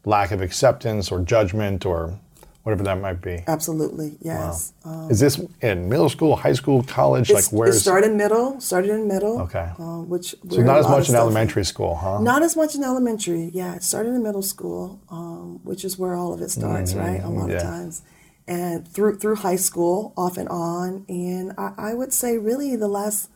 lack 0.04 0.30
of 0.30 0.40
acceptance 0.40 1.10
or 1.10 1.20
judgment 1.20 1.84
or 1.84 2.18
whatever 2.66 2.82
that 2.82 3.00
might 3.00 3.22
be. 3.22 3.44
Absolutely, 3.46 4.16
yes. 4.20 4.72
Wow. 4.84 5.04
Um, 5.04 5.10
is 5.12 5.20
this 5.20 5.40
in 5.62 5.88
middle 5.88 6.08
school, 6.08 6.34
high 6.34 6.52
school, 6.52 6.82
college? 6.82 7.30
Like 7.30 7.44
where? 7.52 7.68
It 7.68 7.74
started 7.74 8.12
middle. 8.12 8.60
Started 8.60 8.90
in 8.90 9.06
middle. 9.06 9.40
Okay. 9.42 9.70
Uh, 9.78 10.00
which 10.02 10.34
so 10.50 10.62
not 10.62 10.80
as 10.80 10.88
much 10.88 11.08
in 11.08 11.14
elementary 11.14 11.64
school, 11.64 11.94
huh? 11.94 12.18
Not 12.18 12.42
as 12.42 12.56
much 12.56 12.74
in 12.74 12.82
elementary. 12.82 13.52
Yeah, 13.54 13.76
it 13.76 13.84
started 13.84 14.14
in 14.14 14.24
middle 14.24 14.42
school, 14.42 15.00
um, 15.10 15.60
which 15.62 15.84
is 15.84 15.96
where 15.96 16.16
all 16.16 16.34
of 16.34 16.42
it 16.42 16.50
starts, 16.50 16.92
mm-hmm. 16.92 17.06
right? 17.06 17.22
A 17.22 17.28
lot 17.28 17.50
yeah. 17.50 17.56
of 17.58 17.62
times, 17.62 18.02
and 18.48 18.88
through 18.88 19.18
through 19.18 19.36
high 19.36 19.54
school, 19.54 20.12
off 20.16 20.36
and 20.36 20.48
on, 20.48 21.04
and 21.08 21.52
I, 21.56 21.72
I 21.78 21.94
would 21.94 22.12
say 22.12 22.36
really 22.36 22.74
the 22.74 22.88
last 22.88 23.30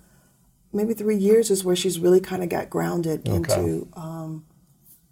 maybe 0.72 0.92
three 0.92 1.16
years 1.16 1.52
is 1.52 1.62
where 1.62 1.76
she's 1.76 2.00
really 2.00 2.20
kind 2.20 2.42
of 2.42 2.48
got 2.48 2.68
grounded 2.68 3.28
okay. 3.28 3.36
into. 3.36 3.88
Um, 3.94 4.44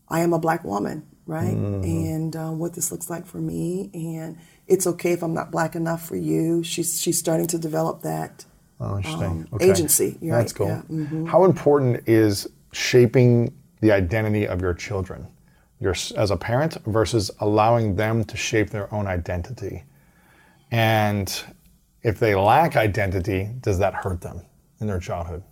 I 0.09 0.21
am 0.21 0.33
a 0.33 0.41
black 0.41 0.65
woman 0.65 1.07
right? 1.29 1.55
Mm-hmm. 1.55 1.85
And 1.85 2.35
um, 2.35 2.59
what 2.59 2.73
this 2.73 2.91
looks 2.91 3.09
like 3.09 3.27
for 3.27 3.39
me, 3.39 3.91
and 3.93 4.39
it's 4.67 4.87
okay 4.87 5.13
if 5.13 5.23
I'm 5.23 5.35
not 5.35 5.53
black 5.53 5.77
enough 5.77 6.05
for 6.09 6.17
you. 6.17 6.65
She's 6.65 7.01
she's 7.01 7.19
starting 7.19 7.47
to 7.49 7.59
develop 7.59 8.03
that 8.03 8.47
oh, 8.81 9.01
um, 9.05 9.47
okay. 9.53 9.71
agency. 9.71 10.19
That's 10.23 10.53
right? 10.53 10.55
cool. 10.55 10.67
Yeah. 10.67 10.83
Mm-hmm. 10.91 11.27
How 11.27 11.45
important 11.45 12.09
is 12.09 12.49
shaping 12.73 13.55
the 13.81 13.93
identity 13.93 14.49
of 14.49 14.61
your 14.61 14.75
children, 14.75 15.29
your 15.79 15.95
as 16.17 16.31
a 16.31 16.37
parent, 16.37 16.79
versus 16.87 17.31
allowing 17.41 17.95
them 17.95 18.25
to 18.25 18.37
shape 18.37 18.71
their 18.71 18.93
own 18.93 19.07
identity? 19.07 19.85
And 20.71 21.31
if 22.03 22.19
they 22.19 22.35
lack 22.35 22.75
identity, 22.75 23.51
does 23.61 23.79
that 23.79 23.95
hurt 23.95 24.23
them 24.23 24.43
in 24.81 24.87
their 24.87 24.99
childhood? 24.99 25.43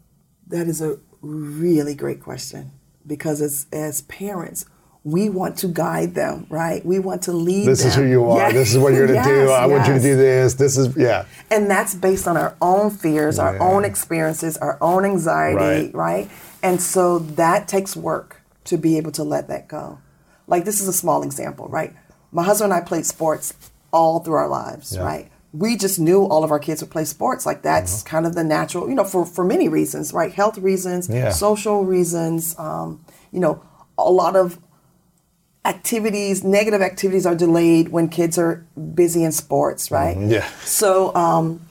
That 0.46 0.68
is 0.68 0.80
a 0.80 0.98
really 1.20 1.94
great 1.94 2.20
question 2.20 2.72
because 3.06 3.42
as 3.42 3.66
as 3.72 4.00
parents 4.02 4.64
we 5.06 5.30
want 5.30 5.56
to 5.56 5.68
guide 5.68 6.16
them, 6.16 6.48
right? 6.50 6.84
We 6.84 6.98
want 6.98 7.22
to 7.22 7.32
lead 7.32 7.68
this 7.68 7.78
them. 7.78 7.88
is 7.90 7.94
who 7.94 8.02
you 8.06 8.28
are. 8.28 8.38
Yes. 8.38 8.54
This 8.54 8.74
is 8.74 8.78
what 8.80 8.92
you're 8.92 9.06
going 9.06 9.22
to 9.22 9.28
yes, 9.30 9.46
do. 9.46 9.52
I 9.52 9.60
yes. 9.60 9.70
want 9.70 9.86
you 9.86 9.94
to 9.94 10.00
do 10.00 10.16
this. 10.16 10.54
This 10.54 10.76
is, 10.76 10.96
yeah. 10.96 11.26
And 11.48 11.70
that's 11.70 11.94
based 11.94 12.26
on 12.26 12.36
our 12.36 12.56
own 12.60 12.90
fears, 12.90 13.38
yeah. 13.38 13.44
our 13.44 13.60
own 13.60 13.84
experiences, 13.84 14.56
our 14.56 14.76
own 14.80 15.04
anxiety, 15.04 15.92
right. 15.92 15.94
right? 15.94 16.30
And 16.60 16.82
so 16.82 17.20
that 17.20 17.68
takes 17.68 17.94
work 17.94 18.42
to 18.64 18.76
be 18.76 18.96
able 18.96 19.12
to 19.12 19.22
let 19.22 19.46
that 19.46 19.68
go. 19.68 20.00
Like, 20.48 20.64
this 20.64 20.80
is 20.80 20.88
a 20.88 20.92
small 20.92 21.22
example, 21.22 21.68
right? 21.68 21.94
My 22.32 22.42
husband 22.42 22.72
and 22.72 22.82
I 22.82 22.84
played 22.84 23.06
sports 23.06 23.54
all 23.92 24.18
through 24.18 24.34
our 24.34 24.48
lives, 24.48 24.96
yeah. 24.96 25.04
right? 25.04 25.30
We 25.52 25.76
just 25.76 26.00
knew 26.00 26.24
all 26.24 26.42
of 26.42 26.50
our 26.50 26.58
kids 26.58 26.80
would 26.82 26.90
play 26.90 27.04
sports. 27.04 27.46
Like, 27.46 27.62
that's 27.62 27.98
mm-hmm. 27.98 28.08
kind 28.08 28.26
of 28.26 28.34
the 28.34 28.42
natural, 28.42 28.88
you 28.88 28.96
know, 28.96 29.04
for, 29.04 29.24
for 29.24 29.44
many 29.44 29.68
reasons, 29.68 30.12
right? 30.12 30.32
Health 30.32 30.58
reasons, 30.58 31.08
yeah. 31.08 31.30
social 31.30 31.84
reasons, 31.84 32.58
um, 32.58 33.04
you 33.30 33.38
know, 33.38 33.62
a 33.96 34.10
lot 34.10 34.34
of 34.34 34.58
activities, 35.66 36.44
negative 36.44 36.80
activities 36.80 37.26
are 37.26 37.34
delayed 37.34 37.88
when 37.88 38.08
kids 38.08 38.38
are 38.38 38.64
busy 38.94 39.24
in 39.24 39.32
sports, 39.32 39.90
right? 39.90 40.16
Mm, 40.16 40.30
yeah. 40.30 40.48
So 40.60 41.14
um, 41.14 41.66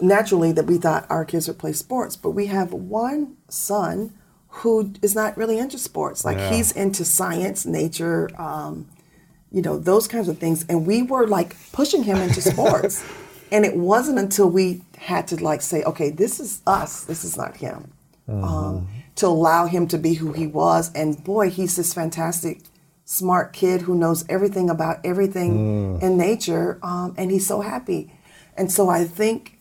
naturally, 0.00 0.52
that 0.52 0.66
we 0.66 0.78
thought 0.78 1.06
our 1.10 1.24
kids 1.24 1.46
would 1.46 1.58
play 1.58 1.72
sports, 1.72 2.16
but 2.16 2.30
we 2.30 2.46
have 2.46 2.72
one 2.72 3.36
son 3.48 4.14
who 4.48 4.94
is 5.02 5.14
not 5.14 5.36
really 5.36 5.58
into 5.58 5.78
sports. 5.78 6.24
Like 6.24 6.38
yeah. 6.38 6.50
he's 6.50 6.72
into 6.72 7.04
science, 7.04 7.66
nature, 7.66 8.30
um, 8.40 8.88
you 9.52 9.60
know, 9.60 9.78
those 9.78 10.08
kinds 10.08 10.28
of 10.28 10.38
things, 10.38 10.64
and 10.68 10.86
we 10.86 11.02
were 11.02 11.26
like 11.26 11.54
pushing 11.72 12.02
him 12.02 12.16
into 12.16 12.40
sports. 12.40 13.04
and 13.52 13.64
it 13.64 13.76
wasn't 13.76 14.18
until 14.18 14.48
we 14.48 14.82
had 14.98 15.28
to 15.28 15.42
like 15.42 15.60
say, 15.60 15.82
okay, 15.84 16.10
this 16.10 16.40
is 16.40 16.62
us. 16.66 17.04
This 17.04 17.24
is 17.24 17.36
not 17.36 17.58
him. 17.58 17.92
Mm-hmm. 18.28 18.44
Um, 18.44 18.88
to 19.16 19.26
allow 19.26 19.66
him 19.66 19.86
to 19.88 19.98
be 19.98 20.14
who 20.14 20.32
he 20.32 20.46
was, 20.46 20.92
and 20.94 21.22
boy, 21.22 21.48
he's 21.48 21.76
this 21.76 21.94
fantastic 21.94 22.60
smart 23.06 23.52
kid 23.52 23.82
who 23.82 23.94
knows 23.94 24.24
everything 24.28 24.68
about 24.68 24.98
everything 25.04 25.98
mm. 25.98 26.02
in 26.02 26.18
nature, 26.18 26.78
um, 26.82 27.14
and 27.16 27.30
he's 27.30 27.46
so 27.46 27.62
happy. 27.62 28.12
And 28.56 28.70
so 28.70 28.88
I 28.88 29.04
think 29.04 29.58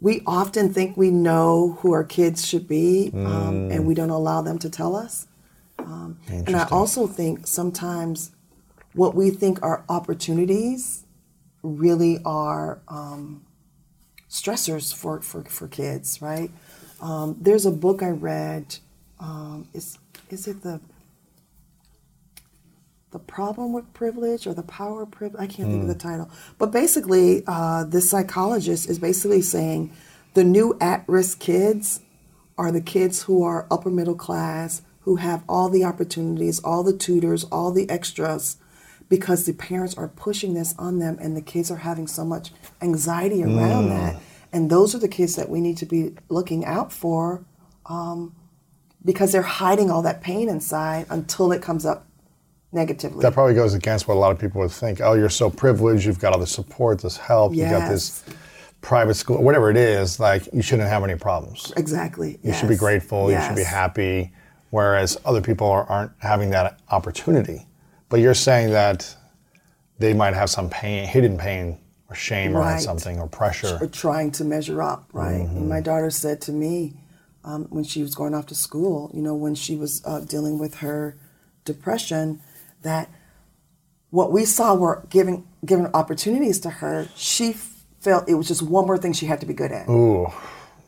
we 0.00 0.22
often 0.26 0.72
think 0.72 0.96
we 0.96 1.10
know 1.10 1.76
who 1.80 1.92
our 1.92 2.04
kids 2.04 2.46
should 2.46 2.66
be, 2.66 3.10
um, 3.14 3.20
mm. 3.68 3.74
and 3.74 3.86
we 3.86 3.94
don't 3.94 4.10
allow 4.10 4.40
them 4.40 4.58
to 4.60 4.70
tell 4.70 4.96
us. 4.96 5.28
Um, 5.78 6.18
and 6.28 6.56
I 6.56 6.66
also 6.70 7.06
think 7.06 7.46
sometimes 7.46 8.32
what 8.94 9.14
we 9.14 9.30
think 9.30 9.62
are 9.62 9.84
opportunities 9.88 11.04
really 11.62 12.18
are 12.24 12.80
um, 12.88 13.44
stressors 14.28 14.94
for, 14.94 15.20
for, 15.20 15.44
for 15.44 15.68
kids, 15.68 16.22
right? 16.22 16.50
Um, 17.02 17.36
there's 17.40 17.66
a 17.66 17.70
book 17.70 18.02
I 18.02 18.10
read. 18.10 18.76
Um, 19.18 19.68
is 19.74 19.98
is 20.30 20.48
it 20.48 20.62
the 20.62 20.80
the 23.10 23.18
problem 23.18 23.72
with 23.72 23.92
privilege 23.92 24.46
or 24.46 24.54
the 24.54 24.62
power 24.62 25.02
of 25.02 25.10
privilege. 25.10 25.42
I 25.42 25.46
can't 25.46 25.68
mm. 25.68 25.72
think 25.72 25.82
of 25.82 25.88
the 25.88 25.94
hmm. 25.94 25.98
title. 25.98 26.30
But 26.58 26.70
basically, 26.70 27.42
uh, 27.46 27.84
this 27.84 28.08
psychologist 28.08 28.88
is 28.88 28.98
basically 28.98 29.42
saying 29.42 29.92
the 30.34 30.44
new 30.44 30.76
at 30.80 31.04
risk 31.08 31.40
kids 31.40 32.00
are 32.56 32.70
the 32.70 32.80
kids 32.80 33.22
who 33.22 33.42
are 33.42 33.66
upper 33.70 33.90
middle 33.90 34.14
class, 34.14 34.82
who 35.00 35.16
have 35.16 35.42
all 35.48 35.68
the 35.68 35.84
opportunities, 35.84 36.60
all 36.60 36.84
the 36.84 36.96
tutors, 36.96 37.44
all 37.44 37.72
the 37.72 37.88
extras, 37.90 38.58
because 39.08 39.44
the 39.44 39.54
parents 39.54 39.96
are 39.96 40.08
pushing 40.08 40.54
this 40.54 40.74
on 40.78 40.98
them 40.98 41.18
and 41.20 41.36
the 41.36 41.42
kids 41.42 41.70
are 41.70 41.78
having 41.78 42.06
so 42.06 42.24
much 42.24 42.52
anxiety 42.80 43.42
around 43.42 43.86
mm. 43.86 43.88
that. 43.88 44.22
And 44.52 44.70
those 44.70 44.94
are 44.94 44.98
the 44.98 45.08
kids 45.08 45.36
that 45.36 45.48
we 45.48 45.60
need 45.60 45.78
to 45.78 45.86
be 45.86 46.14
looking 46.28 46.64
out 46.64 46.92
for 46.92 47.44
um, 47.86 48.36
because 49.04 49.32
they're 49.32 49.42
hiding 49.42 49.90
all 49.90 50.02
that 50.02 50.20
pain 50.20 50.48
inside 50.48 51.06
until 51.10 51.50
it 51.52 51.62
comes 51.62 51.86
up 51.86 52.06
negatively. 52.72 53.22
That 53.22 53.32
probably 53.32 53.54
goes 53.54 53.74
against 53.74 54.08
what 54.08 54.14
a 54.14 54.20
lot 54.20 54.32
of 54.32 54.38
people 54.38 54.60
would 54.60 54.70
think. 54.70 55.00
Oh, 55.00 55.14
you're 55.14 55.28
so 55.28 55.50
privileged. 55.50 56.06
You've 56.06 56.18
got 56.18 56.32
all 56.32 56.40
this 56.40 56.52
support, 56.52 57.00
this 57.00 57.16
help. 57.16 57.54
Yes. 57.54 57.70
You've 57.70 57.80
got 57.80 57.88
this 57.88 58.24
private 58.80 59.14
school, 59.14 59.42
whatever 59.42 59.70
it 59.70 59.76
is. 59.76 60.20
Like 60.20 60.48
you 60.52 60.62
shouldn't 60.62 60.88
have 60.88 61.04
any 61.04 61.16
problems. 61.16 61.72
Exactly. 61.76 62.32
You 62.32 62.50
yes. 62.50 62.60
should 62.60 62.68
be 62.68 62.76
grateful. 62.76 63.30
Yes. 63.30 63.42
You 63.42 63.48
should 63.48 63.56
be 63.56 63.64
happy. 63.64 64.32
Whereas 64.70 65.18
other 65.24 65.40
people 65.40 65.68
are, 65.68 65.86
not 65.88 66.12
having 66.18 66.50
that 66.50 66.80
opportunity. 66.90 67.66
But 68.08 68.20
you're 68.20 68.34
saying 68.34 68.70
that 68.70 69.16
they 69.98 70.14
might 70.14 70.34
have 70.34 70.48
some 70.48 70.70
pain, 70.70 71.06
hidden 71.06 71.36
pain 71.36 71.78
or 72.08 72.14
shame 72.14 72.52
right. 72.52 72.72
around 72.72 72.80
something 72.80 73.18
or 73.18 73.26
pressure. 73.26 73.78
Or 73.80 73.88
trying 73.88 74.30
to 74.32 74.44
measure 74.44 74.80
up, 74.80 75.08
right? 75.12 75.42
Mm-hmm. 75.42 75.68
My 75.68 75.80
daughter 75.80 76.10
said 76.10 76.40
to 76.42 76.52
me 76.52 76.94
um, 77.44 77.66
when 77.70 77.84
she 77.84 78.02
was 78.02 78.14
going 78.14 78.34
off 78.34 78.46
to 78.46 78.54
school, 78.54 79.10
you 79.12 79.22
know, 79.22 79.34
when 79.34 79.54
she 79.54 79.74
was 79.76 80.02
uh, 80.04 80.20
dealing 80.20 80.58
with 80.58 80.76
her 80.76 81.16
depression, 81.64 82.40
that 82.82 83.10
what 84.10 84.32
we 84.32 84.44
saw 84.44 84.74
were 84.74 85.06
giving 85.08 85.46
given 85.64 85.86
opportunities 85.94 86.60
to 86.60 86.70
her, 86.70 87.08
she 87.14 87.54
felt 88.00 88.28
it 88.28 88.34
was 88.34 88.48
just 88.48 88.62
one 88.62 88.86
more 88.86 88.98
thing 88.98 89.12
she 89.12 89.26
had 89.26 89.40
to 89.40 89.46
be 89.46 89.54
good 89.54 89.72
at. 89.72 89.88
Ooh. 89.88 90.32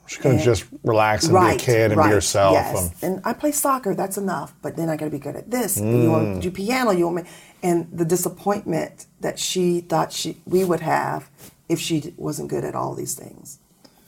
She 0.07 0.17
couldn't 0.17 0.39
and, 0.39 0.45
just 0.45 0.65
relax 0.83 1.25
and 1.25 1.35
right, 1.35 1.57
be 1.57 1.63
a 1.63 1.67
kid 1.67 1.91
and 1.93 1.99
right, 1.99 2.09
be 2.09 2.15
herself. 2.15 2.55
Yes. 2.55 2.93
And, 3.03 3.15
and 3.17 3.23
I 3.25 3.33
play 3.33 3.53
soccer, 3.53 3.95
that's 3.95 4.19
enough. 4.19 4.55
But 4.61 4.77
then 4.77 4.91
I 4.91 4.97
got 4.97 5.07
to 5.07 5.11
be 5.11 5.19
good 5.19 5.37
at 5.37 5.51
this. 5.51 5.79
Mm. 5.79 6.03
You 6.03 6.11
want 6.11 6.43
to 6.43 6.51
do 6.51 6.51
piano, 6.51 6.91
you 6.91 7.05
want 7.07 7.25
me. 7.25 7.31
And 7.63 7.89
the 7.93 8.05
disappointment 8.05 9.07
that 9.21 9.39
she 9.39 9.81
thought 9.81 10.13
she 10.13 10.39
we 10.45 10.65
would 10.65 10.81
have 10.81 11.31
if 11.69 11.79
she 11.79 12.13
wasn't 12.17 12.51
good 12.51 12.65
at 12.65 12.75
all 12.75 12.95
these 12.95 13.15
things. 13.15 13.59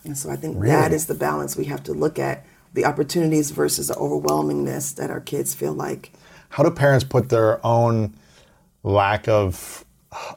And 0.04 0.18
so 0.18 0.30
I 0.30 0.36
think 0.36 0.56
really? 0.56 0.68
that 0.68 0.92
is 0.92 1.06
the 1.06 1.14
balance 1.14 1.56
we 1.56 1.64
have 1.66 1.82
to 1.84 1.92
look 1.92 2.18
at 2.18 2.44
the 2.74 2.84
opportunities 2.84 3.52
versus 3.52 3.88
the 3.88 3.94
overwhelmingness 3.94 4.96
that 4.96 5.10
our 5.10 5.20
kids 5.20 5.54
feel 5.54 5.72
like. 5.72 6.12
How 6.54 6.62
do 6.62 6.70
parents 6.70 7.02
put 7.02 7.28
their 7.28 7.58
own 7.66 8.14
lack 8.84 9.26
of 9.26 9.84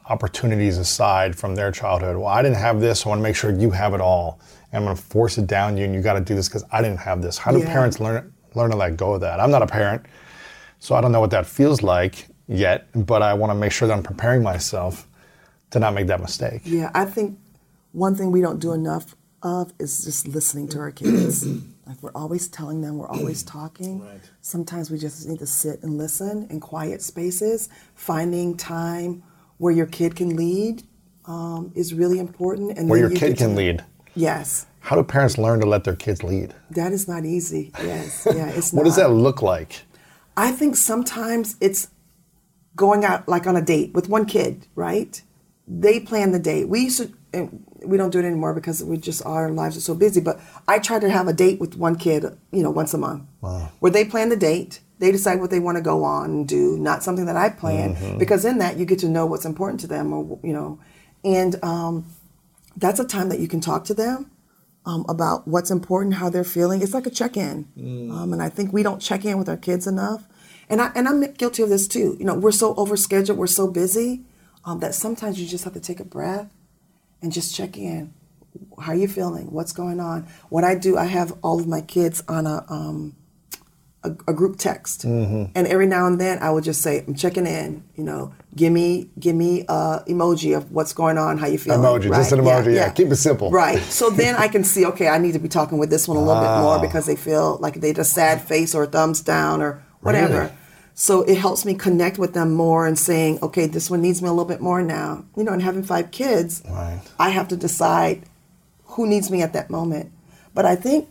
opportunities 0.06 0.76
aside 0.76 1.36
from 1.36 1.54
their 1.54 1.70
childhood? 1.70 2.16
Well, 2.16 2.26
I 2.26 2.42
didn't 2.42 2.56
have 2.56 2.80
this, 2.80 3.02
so 3.02 3.06
I 3.06 3.08
want 3.10 3.20
to 3.20 3.22
make 3.22 3.36
sure 3.36 3.52
you 3.52 3.70
have 3.70 3.94
it 3.94 4.00
all. 4.00 4.40
And 4.72 4.78
I'm 4.80 4.84
going 4.84 4.96
to 4.96 5.00
force 5.00 5.38
it 5.38 5.46
down 5.46 5.76
you, 5.76 5.84
and 5.84 5.94
you 5.94 6.02
got 6.02 6.14
to 6.14 6.20
do 6.20 6.34
this 6.34 6.48
because 6.48 6.64
I 6.72 6.82
didn't 6.82 6.98
have 6.98 7.22
this. 7.22 7.38
How 7.38 7.52
do 7.52 7.60
yeah. 7.60 7.72
parents 7.72 8.00
learn 8.00 8.32
learn 8.56 8.72
to 8.72 8.76
let 8.76 8.96
go 8.96 9.14
of 9.14 9.20
that? 9.20 9.38
I'm 9.38 9.52
not 9.52 9.62
a 9.62 9.66
parent, 9.68 10.06
so 10.80 10.96
I 10.96 11.00
don't 11.00 11.12
know 11.12 11.20
what 11.20 11.30
that 11.30 11.46
feels 11.46 11.82
like 11.82 12.26
yet, 12.48 12.88
but 13.06 13.22
I 13.22 13.34
want 13.34 13.52
to 13.52 13.54
make 13.54 13.70
sure 13.70 13.86
that 13.86 13.94
I'm 13.94 14.02
preparing 14.02 14.42
myself 14.42 15.06
to 15.70 15.78
not 15.78 15.94
make 15.94 16.08
that 16.08 16.20
mistake. 16.20 16.62
Yeah, 16.64 16.90
I 16.94 17.04
think 17.04 17.38
one 17.92 18.16
thing 18.16 18.32
we 18.32 18.40
don't 18.40 18.58
do 18.58 18.72
enough 18.72 19.14
of 19.44 19.72
is 19.78 20.04
just 20.04 20.26
listening 20.26 20.66
to 20.70 20.80
our 20.80 20.90
kids. 20.90 21.46
Like 21.88 22.02
we're 22.02 22.12
always 22.14 22.48
telling 22.48 22.82
them, 22.82 22.98
we're 22.98 23.08
always 23.08 23.42
talking. 23.56 24.00
Right. 24.00 24.20
Sometimes 24.42 24.90
we 24.90 24.98
just 24.98 25.26
need 25.26 25.38
to 25.38 25.46
sit 25.46 25.82
and 25.82 25.96
listen 25.96 26.46
in 26.50 26.60
quiet 26.60 27.00
spaces. 27.02 27.70
Finding 27.94 28.56
time 28.56 29.22
where 29.56 29.72
your 29.72 29.86
kid 29.86 30.14
can 30.14 30.36
lead 30.36 30.82
um, 31.24 31.72
is 31.74 31.94
really 31.94 32.18
important. 32.18 32.76
And 32.76 32.88
where 32.88 32.98
your 32.98 33.10
you 33.10 33.16
kid 33.16 33.38
can 33.38 33.56
lead. 33.56 33.84
Yes. 34.14 34.66
How 34.80 34.96
do 34.96 35.02
parents 35.02 35.38
learn 35.38 35.60
to 35.60 35.66
let 35.66 35.84
their 35.84 35.96
kids 35.96 36.22
lead? 36.22 36.54
That 36.70 36.92
is 36.92 37.08
not 37.08 37.24
easy. 37.24 37.72
Yes, 37.82 38.26
yeah, 38.26 38.48
it's. 38.48 38.72
what 38.72 38.82
not. 38.82 38.86
does 38.86 38.96
that 38.96 39.10
look 39.10 39.42
like? 39.42 39.82
I 40.36 40.52
think 40.52 40.76
sometimes 40.76 41.56
it's 41.60 41.88
going 42.76 43.04
out 43.04 43.28
like 43.28 43.46
on 43.46 43.56
a 43.56 43.62
date 43.62 43.92
with 43.92 44.08
one 44.08 44.24
kid, 44.24 44.66
right? 44.74 45.20
They 45.66 46.00
plan 46.00 46.32
the 46.32 46.38
date. 46.38 46.68
We 46.68 46.80
used 46.84 46.98
to, 46.98 47.12
and 47.32 47.64
we 47.84 47.96
don't 47.96 48.10
do 48.10 48.18
it 48.18 48.24
anymore 48.24 48.54
because 48.54 48.82
we 48.82 48.96
just 48.96 49.24
our 49.24 49.50
lives 49.50 49.76
are 49.76 49.80
so 49.80 49.94
busy. 49.94 50.20
But 50.20 50.40
I 50.66 50.78
try 50.78 50.98
to 50.98 51.10
have 51.10 51.28
a 51.28 51.32
date 51.32 51.60
with 51.60 51.76
one 51.76 51.96
kid, 51.96 52.24
you 52.52 52.62
know, 52.62 52.70
once 52.70 52.94
a 52.94 52.98
month, 52.98 53.24
wow. 53.40 53.70
where 53.80 53.92
they 53.92 54.04
plan 54.04 54.28
the 54.28 54.36
date. 54.36 54.80
They 54.98 55.12
decide 55.12 55.40
what 55.40 55.50
they 55.50 55.60
want 55.60 55.76
to 55.76 55.82
go 55.82 56.02
on 56.02 56.24
and 56.30 56.48
do, 56.48 56.76
not 56.76 57.04
something 57.04 57.26
that 57.26 57.36
I 57.36 57.50
plan, 57.50 57.94
mm-hmm. 57.94 58.18
because 58.18 58.44
in 58.44 58.58
that 58.58 58.78
you 58.78 58.84
get 58.84 58.98
to 59.00 59.08
know 59.08 59.26
what's 59.26 59.44
important 59.44 59.78
to 59.80 59.86
them, 59.86 60.12
or 60.12 60.40
you 60.42 60.52
know, 60.52 60.80
and 61.24 61.62
um, 61.62 62.12
that's 62.76 62.98
a 62.98 63.04
time 63.04 63.28
that 63.28 63.38
you 63.38 63.46
can 63.46 63.60
talk 63.60 63.84
to 63.84 63.94
them 63.94 64.28
um, 64.86 65.06
about 65.08 65.46
what's 65.46 65.70
important, 65.70 66.14
how 66.14 66.28
they're 66.30 66.42
feeling. 66.42 66.82
It's 66.82 66.94
like 66.94 67.06
a 67.06 67.10
check-in, 67.10 67.68
mm. 67.78 68.10
um, 68.10 68.32
and 68.32 68.42
I 68.42 68.48
think 68.48 68.72
we 68.72 68.82
don't 68.82 69.00
check 69.00 69.24
in 69.24 69.38
with 69.38 69.48
our 69.48 69.56
kids 69.56 69.86
enough. 69.86 70.26
And 70.68 70.82
I 70.82 70.90
and 70.96 71.08
I'm 71.08 71.20
guilty 71.34 71.62
of 71.62 71.68
this 71.68 71.86
too. 71.86 72.16
You 72.18 72.24
know, 72.24 72.34
we're 72.34 72.50
so 72.50 72.74
overscheduled, 72.74 73.36
we're 73.36 73.46
so 73.46 73.68
busy 73.68 74.24
um, 74.64 74.80
that 74.80 74.96
sometimes 74.96 75.40
you 75.40 75.46
just 75.46 75.62
have 75.62 75.74
to 75.74 75.80
take 75.80 76.00
a 76.00 76.04
breath 76.04 76.50
and 77.22 77.32
just 77.32 77.54
check 77.54 77.76
in. 77.76 78.12
How 78.80 78.92
are 78.92 78.96
you 78.96 79.08
feeling? 79.08 79.50
What's 79.52 79.72
going 79.72 80.00
on? 80.00 80.26
What 80.48 80.64
I 80.64 80.74
do, 80.74 80.96
I 80.96 81.04
have 81.04 81.36
all 81.42 81.60
of 81.60 81.66
my 81.66 81.80
kids 81.80 82.22
on 82.28 82.46
a 82.46 82.64
um, 82.68 83.14
a, 84.04 84.10
a, 84.28 84.32
group 84.32 84.56
text, 84.58 85.02
mm-hmm. 85.02 85.50
and 85.54 85.66
every 85.66 85.86
now 85.86 86.06
and 86.06 86.20
then 86.20 86.38
I 86.38 86.50
will 86.50 86.60
just 86.60 86.80
say, 86.80 87.04
"I'm 87.06 87.14
checking 87.14 87.46
in." 87.46 87.82
You 87.96 88.04
know, 88.04 88.34
give 88.54 88.72
me 88.72 89.10
give 89.18 89.34
me 89.34 89.62
a 89.68 90.02
emoji 90.08 90.56
of 90.56 90.70
what's 90.70 90.92
going 90.92 91.18
on, 91.18 91.38
how 91.38 91.46
you 91.46 91.58
feeling. 91.58 91.80
Emoji, 91.80 92.10
right? 92.10 92.18
just 92.18 92.32
an 92.32 92.40
emoji. 92.40 92.66
Yeah, 92.66 92.70
yeah. 92.70 92.86
yeah, 92.86 92.90
keep 92.90 93.08
it 93.08 93.16
simple. 93.16 93.50
Right. 93.50 93.80
So 93.80 94.10
then 94.22 94.36
I 94.36 94.48
can 94.48 94.64
see, 94.64 94.86
okay, 94.86 95.08
I 95.08 95.18
need 95.18 95.32
to 95.32 95.38
be 95.38 95.48
talking 95.48 95.78
with 95.78 95.90
this 95.90 96.06
one 96.06 96.16
a 96.16 96.20
little 96.20 96.42
bit 96.42 96.62
more 96.62 96.80
because 96.80 97.06
they 97.06 97.16
feel 97.16 97.58
like 97.58 97.74
they 97.74 97.92
just 97.92 98.12
sad 98.12 98.40
face 98.40 98.74
or 98.74 98.86
thumbs 98.86 99.20
down 99.20 99.62
or 99.62 99.84
whatever. 100.00 100.40
Really? 100.40 100.52
So 101.00 101.22
it 101.22 101.38
helps 101.38 101.64
me 101.64 101.74
connect 101.74 102.18
with 102.18 102.34
them 102.34 102.54
more 102.54 102.84
and 102.84 102.98
saying, 102.98 103.38
okay, 103.40 103.68
this 103.68 103.88
one 103.88 104.02
needs 104.02 104.20
me 104.20 104.26
a 104.28 104.32
little 104.32 104.44
bit 104.44 104.60
more 104.60 104.82
now. 104.82 105.24
You 105.36 105.44
know, 105.44 105.52
and 105.52 105.62
having 105.62 105.84
five 105.84 106.10
kids, 106.10 106.60
right. 106.68 107.00
I 107.20 107.28
have 107.28 107.46
to 107.48 107.56
decide 107.56 108.24
who 108.82 109.06
needs 109.06 109.30
me 109.30 109.40
at 109.40 109.52
that 109.52 109.70
moment. 109.70 110.10
But 110.54 110.66
I 110.66 110.74
think 110.74 111.08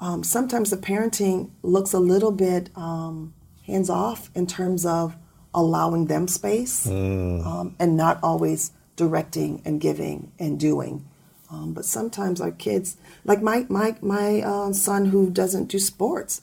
um, 0.00 0.24
sometimes 0.24 0.70
the 0.70 0.76
parenting 0.76 1.50
looks 1.62 1.92
a 1.92 2.00
little 2.00 2.32
bit 2.32 2.70
um, 2.74 3.34
hands 3.64 3.88
off 3.88 4.30
in 4.34 4.48
terms 4.48 4.84
of 4.84 5.14
allowing 5.54 6.06
them 6.06 6.26
space 6.26 6.84
mm. 6.84 7.46
um, 7.46 7.76
and 7.78 7.96
not 7.96 8.18
always 8.20 8.72
directing 8.96 9.62
and 9.64 9.80
giving 9.80 10.32
and 10.40 10.58
doing. 10.58 11.06
Um, 11.52 11.72
but 11.72 11.84
sometimes 11.84 12.40
our 12.40 12.50
kids, 12.50 12.96
like 13.24 13.42
my 13.42 13.64
my 13.68 13.94
my 14.00 14.42
uh, 14.42 14.72
son 14.72 15.06
who 15.06 15.30
doesn't 15.30 15.66
do 15.66 15.78
sports, 15.78 16.42